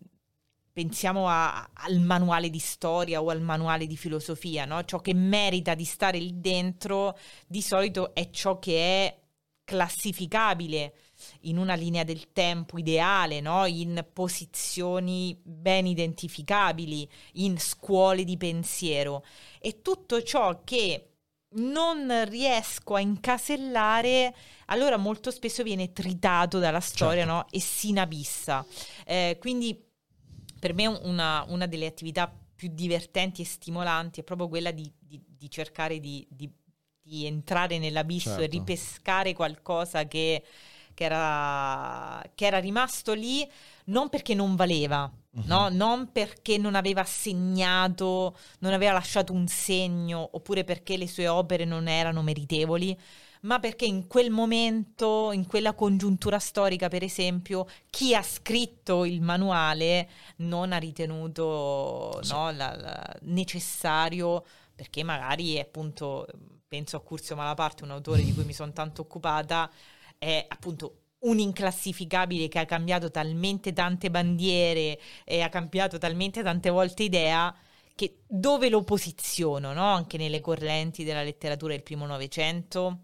pensiamo 0.74 1.28
a- 1.28 1.70
al 1.72 2.00
manuale 2.00 2.50
di 2.50 2.58
storia 2.58 3.22
o 3.22 3.28
al 3.30 3.40
manuale 3.40 3.86
di 3.86 3.96
filosofia, 3.96 4.64
no? 4.64 4.84
ciò 4.84 4.98
che 4.98 5.14
merita 5.14 5.74
di 5.74 5.84
stare 5.84 6.18
lì 6.18 6.40
dentro 6.40 7.16
di 7.46 7.62
solito 7.62 8.12
è 8.12 8.28
ciò 8.30 8.58
che 8.58 9.06
è 9.06 9.18
classificabile 9.62 10.94
in 11.42 11.58
una 11.58 11.74
linea 11.74 12.02
del 12.02 12.32
tempo 12.32 12.76
ideale, 12.76 13.40
no? 13.40 13.66
in 13.66 14.04
posizioni 14.12 15.38
ben 15.44 15.86
identificabili, 15.86 17.08
in 17.34 17.56
scuole 17.58 18.24
di 18.24 18.36
pensiero. 18.36 19.24
E 19.60 19.80
tutto 19.80 20.22
ciò 20.24 20.62
che 20.64 21.10
non 21.56 22.24
riesco 22.28 22.96
a 22.96 23.00
incasellare, 23.00 24.34
allora 24.66 24.96
molto 24.96 25.30
spesso 25.30 25.62
viene 25.62 25.92
tritato 25.92 26.58
dalla 26.58 26.80
storia 26.80 27.18
Certo. 27.24 27.32
no? 27.32 27.46
e 27.48 27.60
si 27.60 27.90
inabissa. 27.90 28.66
Eh, 29.06 29.36
quindi 29.40 29.83
per 30.64 30.72
me 30.72 30.86
una, 30.86 31.44
una 31.48 31.66
delle 31.66 31.84
attività 31.84 32.26
più 32.56 32.70
divertenti 32.72 33.42
e 33.42 33.44
stimolanti 33.44 34.20
è 34.20 34.24
proprio 34.24 34.48
quella 34.48 34.70
di, 34.70 34.90
di- 34.98 35.22
di 35.26 35.50
cercare 35.50 36.00
di, 36.00 36.26
di- 36.30 36.50
entrare 37.26 37.78
nell'abisso 37.78 38.40
e 38.40 38.48
Certo. 38.48 38.56
ripescare 38.56 39.34
qualcosa 39.34 40.06
che, 40.08 40.42
che 40.94 41.04
era, 41.04 42.22
che 42.34 42.46
era 42.46 42.58
rimasto 42.60 43.12
lì 43.12 43.46
non 43.86 44.08
perché 44.08 44.32
non 44.34 44.56
valeva, 44.56 45.12
Mhm. 45.32 45.42
no? 45.48 45.68
non 45.68 46.12
perché 46.12 46.56
non 46.56 46.74
aveva 46.74 47.04
segnato, 47.04 48.34
non 48.60 48.72
aveva 48.72 48.92
lasciato 48.92 49.34
un 49.34 49.46
segno, 49.46 50.30
oppure 50.32 50.64
perché 50.64 50.96
le 50.96 51.06
sue 51.08 51.28
opere 51.28 51.66
non 51.66 51.88
erano 51.88 52.22
meritevoli, 52.22 52.98
ma 53.44 53.58
perché 53.60 53.84
in 53.84 54.06
quel 54.06 54.30
momento, 54.30 55.30
in 55.32 55.46
quella 55.46 55.74
congiuntura 55.74 56.38
storica, 56.38 56.88
per 56.88 57.02
esempio, 57.02 57.66
chi 57.90 58.14
ha 58.14 58.22
scritto 58.22 59.04
il 59.04 59.20
manuale 59.20 60.08
non 60.38 60.72
ha 60.72 60.78
ritenuto 60.78 62.20
Sì. 62.22 62.32
no, 62.32 62.50
la- 62.52 62.74
la- 62.76 63.16
necessario, 63.22 64.44
perché 64.74 65.02
magari 65.02 65.58
appunto, 65.60 66.26
penso 66.66 66.96
a 66.96 67.00
Curzio 67.02 67.36
Malaparte, 67.36 67.84
un 67.84 67.90
autore 67.90 68.22
di 68.22 68.32
cui 68.32 68.44
mi 68.44 68.52
sono 68.54 68.72
tanto 68.72 69.02
occupata, 69.02 69.70
è 70.18 70.44
appunto 70.48 71.00
un 71.24 71.38
inclassificabile 71.38 72.48
che 72.48 72.58
ha 72.58 72.64
cambiato 72.66 73.10
talmente 73.10 73.72
tante 73.72 74.10
bandiere 74.10 74.98
e 75.24 75.40
ha 75.42 75.48
cambiato 75.48 75.98
talmente 75.98 76.42
tante 76.42 76.70
volte 76.70 77.02
idea 77.02 77.54
che 77.94 78.22
dove 78.26 78.68
lo 78.68 78.82
posiziono, 78.82 79.72
no? 79.72 79.84
anche 79.92 80.16
nelle 80.18 80.40
correnti 80.40 81.04
della 81.04 81.22
letteratura 81.22 81.72
del 81.74 81.82
primo 81.82 82.06
Novecento? 82.06 83.00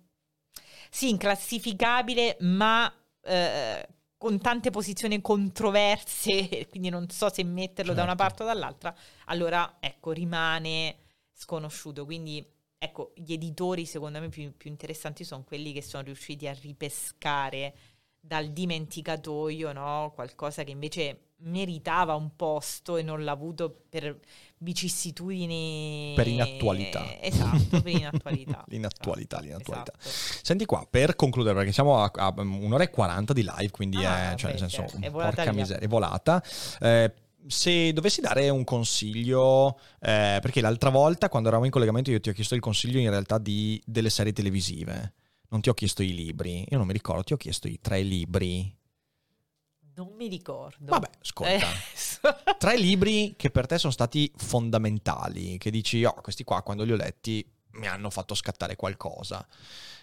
Sì, 0.91 1.09
inclassificabile, 1.11 2.37
ma 2.41 2.93
eh, 3.23 3.89
con 4.17 4.41
tante 4.41 4.71
posizioni 4.71 5.21
controverse, 5.21 6.67
quindi 6.69 6.89
non 6.91 7.09
so 7.09 7.33
se 7.33 7.43
metterlo 7.45 7.95
da 7.95 8.03
una 8.03 8.17
Certo. 8.17 8.23
parte 8.25 8.43
o 8.43 8.47
dall'altra, 8.47 8.95
allora 9.27 9.77
ecco, 9.81 10.13
rimane 10.13 10.99
sconosciuto. 11.33 12.05
Quindi 12.05 12.45
ecco, 12.77 13.13
gli 13.15 13.33
editori 13.33 13.87
secondo 13.87 14.21
me 14.21 14.29
più, 14.29 14.55
più 14.57 14.71
interessanti 14.71 15.25
sono 15.25 15.45
quelli 15.45 15.73
che 15.73 15.83
sono 15.83 16.03
riusciti 16.03 16.47
a 16.49 16.53
ripescare 16.53 17.75
dal 18.21 18.51
dimenticatoio 18.51 19.73
no? 19.73 20.13
qualcosa 20.15 20.65
che 20.65 20.71
invece 20.73 21.29
meritava 21.43 22.15
un 22.15 22.37
posto 22.37 22.97
e 22.99 23.03
non 23.03 23.25
l'ha 23.25 23.33
avuto 23.33 23.85
per 23.89 24.19
vicissitudini 24.63 26.13
Per 26.15 26.27
inattualità. 26.27 27.21
esatto 27.21 27.81
per 27.83 27.93
inattualità 27.93 28.65
L'inattualità, 28.69 29.37
Esatto, 29.37 29.47
l'inattualità. 29.47 29.93
esatto. 29.99 30.41
Senti 30.43 30.65
qua, 30.67 30.87
per 30.89 31.17
concludere, 31.17 31.55
perché 31.57 31.73
siamo 31.73 32.03
a, 32.03 32.11
a 32.15 32.33
un'ora 32.37 32.85
e 32.85 32.91
40 32.91 33.33
di 33.33 33.43
live, 33.43 33.71
quindi 33.71 34.05
Ah, 34.05 34.33
è, 34.33 34.37
cioè, 34.37 34.51
nel 34.51 34.59
senso, 34.59 34.85
è 35.01 35.11
volata 35.11 35.35
porca 35.37 35.53
miseria, 35.53 35.83
è 35.85 35.89
volata. 35.89 36.43
Eh, 36.81 37.13
se 37.47 37.93
dovessi 37.93 38.21
dare 38.21 38.49
un 38.51 38.65
consiglio, 38.65 39.79
eh, 40.01 40.39
perché 40.43 40.61
l'altra 40.61 40.91
volta 40.91 41.29
quando 41.29 41.49
eravamo 41.49 41.67
in 41.67 41.73
collegamento 41.73 42.11
io 42.11 42.21
ti 42.21 42.29
ho 42.29 42.33
chiesto 42.35 42.55
il 42.55 42.61
consiglio 42.61 42.99
in 42.99 43.09
realtà 43.11 43.39
di, 43.39 43.81
delle 43.87 44.11
serie 44.11 44.33
televisive, 44.33 45.15
non 45.49 45.61
ti 45.61 45.69
ho 45.71 45.75
chiesto 45.75 46.03
i 46.03 46.15
libri, 46.15 46.67
io 46.69 46.77
non 46.79 46.87
mi 46.87 46.93
ricordo, 46.93 47.23
ti 47.25 47.33
ho 47.33 47.37
chiesto 47.39 47.67
i 47.67 47.79
tre 47.81 48.03
libri. 48.03 48.73
Non 49.95 50.13
mi 50.17 50.29
ricordo 50.29 50.87
Vabbè, 50.87 51.09
ascolta. 51.21 51.53
Eh, 51.53 52.57
Tre 52.59 52.77
libri 52.79 53.35
che 53.37 53.51
per 53.51 53.67
te 53.67 53.79
sono 53.79 53.93
stati 53.93 54.31
fondamentali, 54.37 55.59
che 55.59 55.71
dici, 55.71 56.05
oh, 56.05 56.15
questi 56.21 56.45
qua 56.45 56.63
quando 56.63 56.85
li 56.85 56.93
ho 56.93 56.97
letti 56.97 57.45
mi 57.73 57.87
hanno 57.87 58.11
fatto 58.11 58.35
scattare 58.35 58.77
qualcosa. 58.77 59.47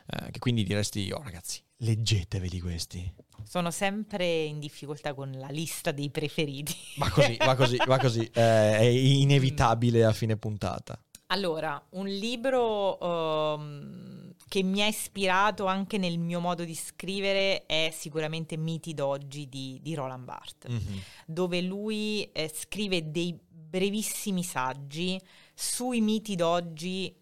Eh, 0.10 0.32
che 0.32 0.40
quindi 0.40 0.64
diresti, 0.64 1.12
oh 1.12 1.22
ragazzi, 1.22 1.62
leggeteveli 1.78 2.60
questi. 2.60 3.14
sono 3.44 3.72
sempre 3.72 4.44
in 4.44 4.60
difficoltà 4.60 5.14
con 5.14 5.32
la 5.32 5.50
lista 5.50 5.92
dei 5.92 6.10
preferiti 6.10 6.74
Va 6.98 7.10
così, 7.10 7.38
va 7.38 7.56
così, 7.56 7.78
va 7.86 7.98
così. 7.98 8.30
Eh, 8.34 8.78
è 8.78 8.84
inevitabile 8.84 10.06
a 10.06 10.14
fine 10.14 10.38
puntata. 10.38 10.98
Allora, 11.28 11.82
un 11.92 12.08
libro 12.08 12.98
ehm, 13.00 14.27
che 14.48 14.64
mi 14.64 14.82
ha 14.82 14.88
ispirato 14.88 15.66
anche 15.66 15.98
nel 15.98 16.18
mio 16.20 16.40
modo 16.40 16.64
di 16.64 16.76
scrivere 16.76 17.66
è 17.66 17.92
sicuramente 17.94 18.56
Miti 18.58 18.94
d'oggi 18.94 19.50
di, 19.50 19.80
di 19.82 19.94
Roland 19.94 20.24
Barthes, 20.26 20.72
Mhm. 20.72 21.02
dove 21.26 21.62
lui 21.62 22.24
eh, 22.32 22.50
scrive 22.54 23.12
dei 23.12 23.38
brevissimi 23.50 24.44
saggi 24.44 25.20
sui 25.54 26.00
miti 26.02 26.36
d'oggi 26.36 27.14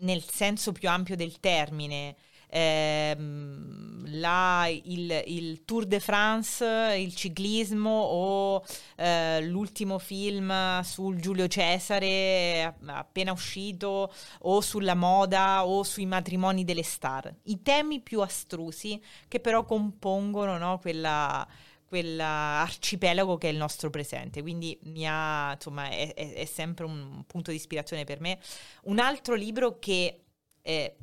nel 0.00 0.22
senso 0.22 0.72
più 0.72 0.88
ampio 0.88 1.16
del 1.16 1.40
termine. 1.40 2.14
Ehm, 2.50 4.04
la- 4.18 4.66
il, 4.68 5.22
il 5.26 5.64
Tour 5.64 5.84
de 5.86 6.00
France, 6.00 6.64
il 6.98 7.14
ciclismo 7.14 7.90
o 7.90 8.64
eh, 8.96 9.40
l'ultimo 9.42 9.98
film 9.98 10.80
sul 10.82 11.20
Giulio 11.20 11.46
Cesare 11.46 12.62
app- 12.64 12.88
appena 12.88 13.32
uscito 13.32 14.12
o 14.40 14.60
sulla 14.60 14.94
moda 14.94 15.66
o 15.66 15.82
sui 15.82 16.06
matrimoni 16.06 16.64
delle 16.64 16.82
star. 16.82 17.32
I 17.44 17.62
temi 17.62 18.00
più 18.00 18.20
astrusi 18.20 19.00
che 19.28 19.40
però 19.40 19.64
compongono 19.64 20.56
no, 20.58 20.78
quella 20.78 21.46
quell'arcipelago 21.88 23.38
che 23.38 23.48
è 23.48 23.52
il 23.52 23.56
nostro 23.56 23.88
presente. 23.90 24.42
Quindi 24.42 24.78
ha, 25.06 25.52
insomma, 25.54 25.88
è, 25.88 26.12
è- 26.14 26.34
è 26.34 26.44
sempre 26.44 26.84
un 26.84 27.24
punto 27.26 27.50
di 27.50 27.56
ispirazione 27.56 28.04
per 28.04 28.20
me. 28.20 28.38
Un 28.84 28.98
altro 28.98 29.34
libro 29.34 29.78
che 29.78 30.20
eh, 30.62 30.96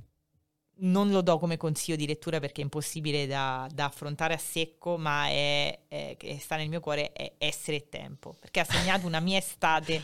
non 0.78 1.10
lo 1.10 1.22
do 1.22 1.40
come 1.40 1.58
consiglio 1.58 1.96
di 1.98 2.06
lettura 2.06 2.40
perché 2.40 2.62
è 2.62 2.64
impossibile 2.64 3.28
da, 3.28 3.68
da 3.74 3.86
affrontare 3.86 4.34
a 4.34 4.38
secco, 4.38 4.98
ma 4.98 5.28
è, 5.28 5.80
è- 5.88 6.16
che 6.18 6.38
sta 6.40 6.56
nel 6.58 6.70
mio 6.70 6.80
cuore, 6.80 7.12
è 7.14 7.34
Essere 7.38 7.78
e 7.78 7.90
Tempo, 7.90 8.36
perché 8.40 8.60
ha 8.60 8.66
segnato 8.66 9.06
una 9.08 9.20
mia 9.20 9.38
estate. 9.38 10.04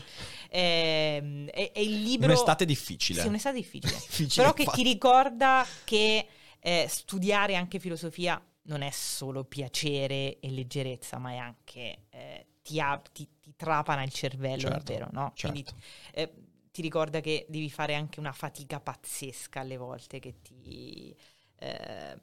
ehm, 0.50 1.48
è, 1.48 1.72
è 1.72 1.78
il 1.80 2.02
libro... 2.02 2.26
Un'estate 2.28 2.64
difficile. 2.64 3.20
Sì, 3.20 3.28
un'estate 3.28 3.56
difficile. 3.56 3.96
Difficile 4.08 4.30
Però 4.34 4.52
che 4.54 4.64
fare. 4.64 4.76
ti 4.76 4.82
ricorda 4.82 5.66
che 5.84 6.26
eh, 6.60 6.86
studiare 6.88 7.54
anche 7.56 7.78
filosofia 7.78 8.42
non 8.64 8.82
è 8.82 8.90
solo 8.90 9.44
piacere 9.44 10.38
e 10.40 10.50
leggerezza, 10.50 11.18
ma 11.18 11.32
è 11.32 11.36
anche 11.36 12.04
eh, 12.10 12.46
ti, 12.62 12.80
ti- 13.12 13.28
ti 13.40 13.54
trapana 13.56 14.02
il 14.04 14.12
cervello 14.12 14.62
Certo, 14.62 14.92
davvero, 14.92 15.08
no? 15.12 15.32
certo. 15.34 15.50
Quindi 15.50 15.74
eh, 16.12 16.32
ti 16.72 16.82
ricorda 16.82 17.20
che 17.20 17.46
devi 17.48 17.70
fare 17.70 17.94
anche 17.94 18.18
una 18.18 18.32
fatica 18.32 18.80
pazzesca 18.80 19.60
alle 19.60 19.76
volte 19.76 20.18
che 20.18 20.36
ti, 20.42 21.14
ehm, 21.60 22.20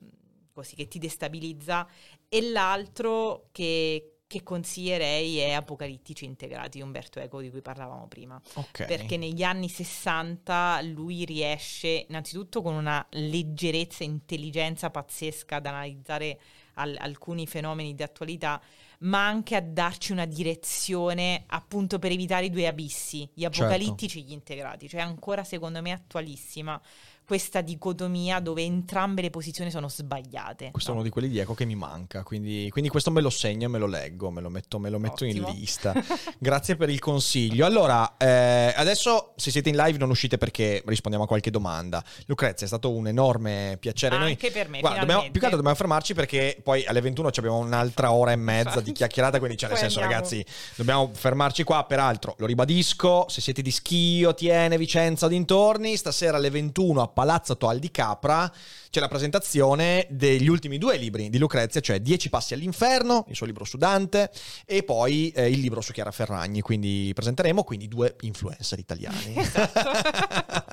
così, 0.52 0.76
che 0.76 0.88
ti 0.88 1.00
destabilizza. 1.00 1.88
E 2.28 2.42
l'altro 2.50 3.50
che, 3.52 4.22
che 4.28 4.44
consiglierei 4.44 5.38
è 5.38 5.52
Apocalittici 5.52 6.26
integrati 6.26 6.80
di 6.80 6.84
Umberto 6.84 7.20
Eco 7.20 7.42
di 7.42 7.50
cui 7.52 7.62
parlavamo 7.62 8.08
prima 8.08 8.40
Ok. 8.56 8.86
perché 8.86 9.18
negli 9.18 9.44
anni 9.44 9.70
60 9.70 10.82
lui 10.84 11.26
riesce 11.26 12.06
innanzitutto 12.10 12.62
con 12.62 12.74
una 12.74 13.06
leggerezza 13.12 14.04
e 14.04 14.08
intelligenza 14.08 14.90
pazzesca 14.90 15.58
ad 15.58 15.66
analizzare 15.68 16.40
al- 16.76 16.98
alcuni 17.00 17.46
fenomeni 17.48 17.94
di 17.96 18.04
attualità, 18.04 18.62
ma 19.00 19.26
anche 19.26 19.56
a 19.56 19.62
darci 19.62 20.12
una 20.12 20.26
direzione 20.26 21.44
appunto 21.48 22.00
per 22.00 22.12
evitare 22.12 22.46
i 22.46 22.50
due 22.50 22.68
abissi, 22.68 23.30
gli 23.34 23.42
Certo. 23.42 23.64
apocalittici 23.64 24.20
e 24.20 24.22
gli 24.24 24.32
integrati, 24.32 24.90
cioè 24.90 25.02
ancora 25.02 25.44
secondo 25.44 25.82
me 25.82 25.92
attualissima 25.92 26.80
questa 27.30 27.62
dicotomia 27.62 28.40
dove 28.40 28.64
entrambe 28.64 29.22
le 29.22 29.30
posizioni 29.30 29.70
sono 29.70 29.88
sbagliate. 29.88 30.72
Questo 30.72 30.90
è 30.90 30.94
no? 30.94 31.02
uno 31.02 31.08
di 31.08 31.14
quelli 31.14 31.30
di 31.30 31.38
Eco 31.38 31.54
che 31.54 31.64
mi 31.64 31.76
manca, 31.76 32.24
quindi, 32.24 32.68
quindi 32.72 32.90
questo 32.90 33.12
me 33.12 33.22
lo 33.22 33.30
segno 33.30 33.68
e 33.68 33.70
me 33.70 33.78
lo 33.78 33.86
leggo, 33.86 34.32
me 34.32 34.42
lo 34.42 34.50
metto, 34.50 34.80
me 34.80 34.90
lo 34.90 34.98
metto 34.98 35.26
in 35.26 35.44
lista. 35.44 35.94
Grazie 36.40 36.76
per 36.76 36.90
il 36.90 36.98
consiglio. 36.98 37.68
Allora, 37.68 38.18
eh, 38.18 38.74
adesso 38.76 39.34
se 39.36 39.52
siete 39.52 39.70
in 39.70 39.76
live 39.76 40.00
non 40.00 40.10
uscite 40.10 40.40
perché 40.40 40.82
rispondiamo 40.84 41.26
a 41.26 41.28
qualche 41.28 41.52
domanda. 41.52 42.04
Lucrezia, 42.26 42.66
è 42.66 42.68
stato 42.68 42.90
un 42.90 43.08
enorme 43.08 43.78
piacere. 43.80 44.18
Noi, 44.18 44.32
Anche 44.32 44.50
per 44.50 44.68
me, 44.68 44.80
Guarda, 44.80 45.02
dobbiamo, 45.02 45.22
più 45.22 45.34
che 45.34 45.46
altro 45.46 45.58
dobbiamo 45.58 45.76
fermarci 45.76 46.16
perché 46.16 46.60
poi 46.64 46.84
alle 46.88 47.00
21 47.00 47.30
ci 47.30 47.42
abbiamo 47.42 47.60
un'altra 47.60 48.12
ora 48.12 48.32
e 48.32 48.38
mezza 48.38 48.82
di 48.82 48.92
chiacchierata, 48.92 49.38
quindi 49.38 49.56
cioè, 49.56 49.70
nel 49.70 49.78
senso 49.78 50.00
andiamo. 50.00 50.24
ragazzi, 50.24 50.44
dobbiamo 50.74 51.12
fermarci 51.14 51.62
qua. 51.62 51.84
Peraltro, 51.84 52.34
lo 52.40 52.48
ribadisco, 52.48 53.28
se 53.30 53.40
siete 53.40 53.62
di 53.62 53.70
Schio, 53.70 54.34
Tiene, 54.34 54.80
Vicenza 54.80 55.28
o 55.28 55.30
dintorni, 55.30 55.96
stasera 55.96 56.38
alle 56.38 56.50
21 56.50 57.04
a 57.04 57.08
Palazzo 57.20 57.58
Toal 57.58 57.80
di 57.80 57.92
Capra 57.92 58.50
c'è 58.90 59.02
la 59.02 59.10
presentazione 59.10 60.08
degli 60.10 60.48
ultimi 60.48 60.78
due 60.78 60.96
libri 60.96 61.30
di 61.30 61.38
Lucrezia, 61.38 61.82
cioè 61.82 62.00
Dieci 62.00 62.30
passi 62.30 62.54
all'inferno, 62.54 63.26
il 63.28 63.36
suo 63.36 63.46
libro 63.46 63.66
su 63.66 63.76
Dante, 63.76 64.32
e 64.66 64.84
poi 64.84 65.30
eh, 65.32 65.50
il 65.50 65.60
libro 65.60 65.82
su 65.82 65.92
Chiara 65.92 66.12
Ferragni. 66.12 66.62
Quindi 66.62 67.12
presenteremo 67.14 67.66
quindi 67.66 67.90
due 67.90 68.16
influencer 68.22 68.80
italiani. 68.80 69.36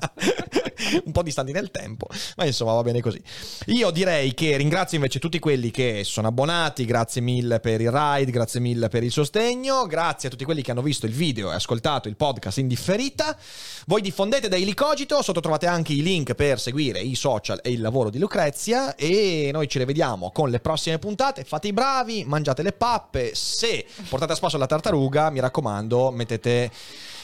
un 1.05 1.11
po' 1.11 1.23
distanti 1.23 1.51
nel 1.51 1.71
tempo, 1.71 2.07
ma 2.35 2.45
insomma 2.45 2.73
va 2.73 2.81
bene 2.81 3.01
così. 3.01 3.21
Io 3.67 3.91
direi 3.91 4.33
che 4.33 4.57
ringrazio 4.57 4.97
invece 4.97 5.19
tutti 5.19 5.39
quelli 5.39 5.71
che 5.71 6.01
sono 6.03 6.27
abbonati, 6.27 6.85
grazie 6.85 7.21
mille 7.21 7.59
per 7.59 7.81
il 7.81 7.91
ride, 7.91 8.31
grazie 8.31 8.59
mille 8.59 8.87
per 8.89 9.03
il 9.03 9.11
sostegno, 9.11 9.85
grazie 9.85 10.27
a 10.27 10.31
tutti 10.31 10.45
quelli 10.45 10.61
che 10.61 10.71
hanno 10.71 10.81
visto 10.81 11.05
il 11.05 11.13
video 11.13 11.51
e 11.51 11.55
ascoltato 11.55 12.07
il 12.07 12.15
podcast 12.15 12.57
in 12.57 12.67
differita. 12.67 13.37
Voi 13.85 14.01
diffondete 14.01 14.47
Daily 14.47 14.73
Cogito, 14.73 15.21
sotto 15.21 15.39
trovate 15.39 15.67
anche 15.67 15.93
i 15.93 16.01
link 16.01 16.33
per 16.33 16.59
seguire 16.59 16.99
i 16.99 17.15
social 17.15 17.59
e 17.63 17.71
il 17.71 17.81
lavoro 17.81 18.09
di 18.09 18.19
Lucrezia 18.19 18.95
e 18.95 19.49
noi 19.51 19.67
ci 19.67 19.77
rivediamo 19.77 20.31
con 20.31 20.49
le 20.49 20.59
prossime 20.59 20.99
puntate. 20.99 21.43
Fate 21.43 21.67
i 21.67 21.73
bravi, 21.73 22.23
mangiate 22.25 22.63
le 22.63 22.73
pappe, 22.73 23.31
se 23.33 23.85
portate 24.09 24.33
a 24.33 24.35
spasso 24.35 24.57
la 24.57 24.65
tartaruga, 24.65 25.29
mi 25.29 25.39
raccomando, 25.39 26.11
mettete 26.11 26.71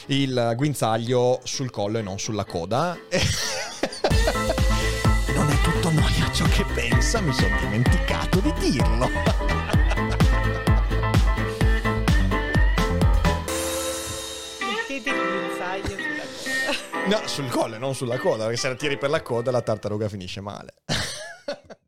il 0.06 0.52
guinzaglio 0.56 1.40
sul 1.44 1.70
collo 1.70 1.98
e 1.98 2.02
non 2.02 2.18
sulla 2.18 2.44
coda. 2.44 2.96
non 5.34 5.50
è 5.50 5.60
tutto 5.62 5.90
noia 5.90 6.30
ciò 6.32 6.44
che 6.46 6.64
pensa, 6.74 7.20
mi 7.20 7.32
sono 7.32 7.56
dimenticato 7.60 8.40
di 8.40 8.52
dirlo. 8.58 9.08
Mettete 14.60 15.10
il 15.10 15.16
guinzaglio 15.16 15.96
sulla 15.96 16.24
coda. 16.42 17.18
No, 17.18 17.26
sul 17.26 17.48
collo 17.48 17.74
e 17.76 17.78
non 17.78 17.94
sulla 17.94 18.18
coda, 18.18 18.44
perché 18.44 18.58
se 18.58 18.68
la 18.68 18.74
tiri 18.74 18.98
per 18.98 19.10
la 19.10 19.22
coda 19.22 19.50
la 19.50 19.62
tartaruga 19.62 20.08
finisce 20.08 20.40
male. 20.40 20.74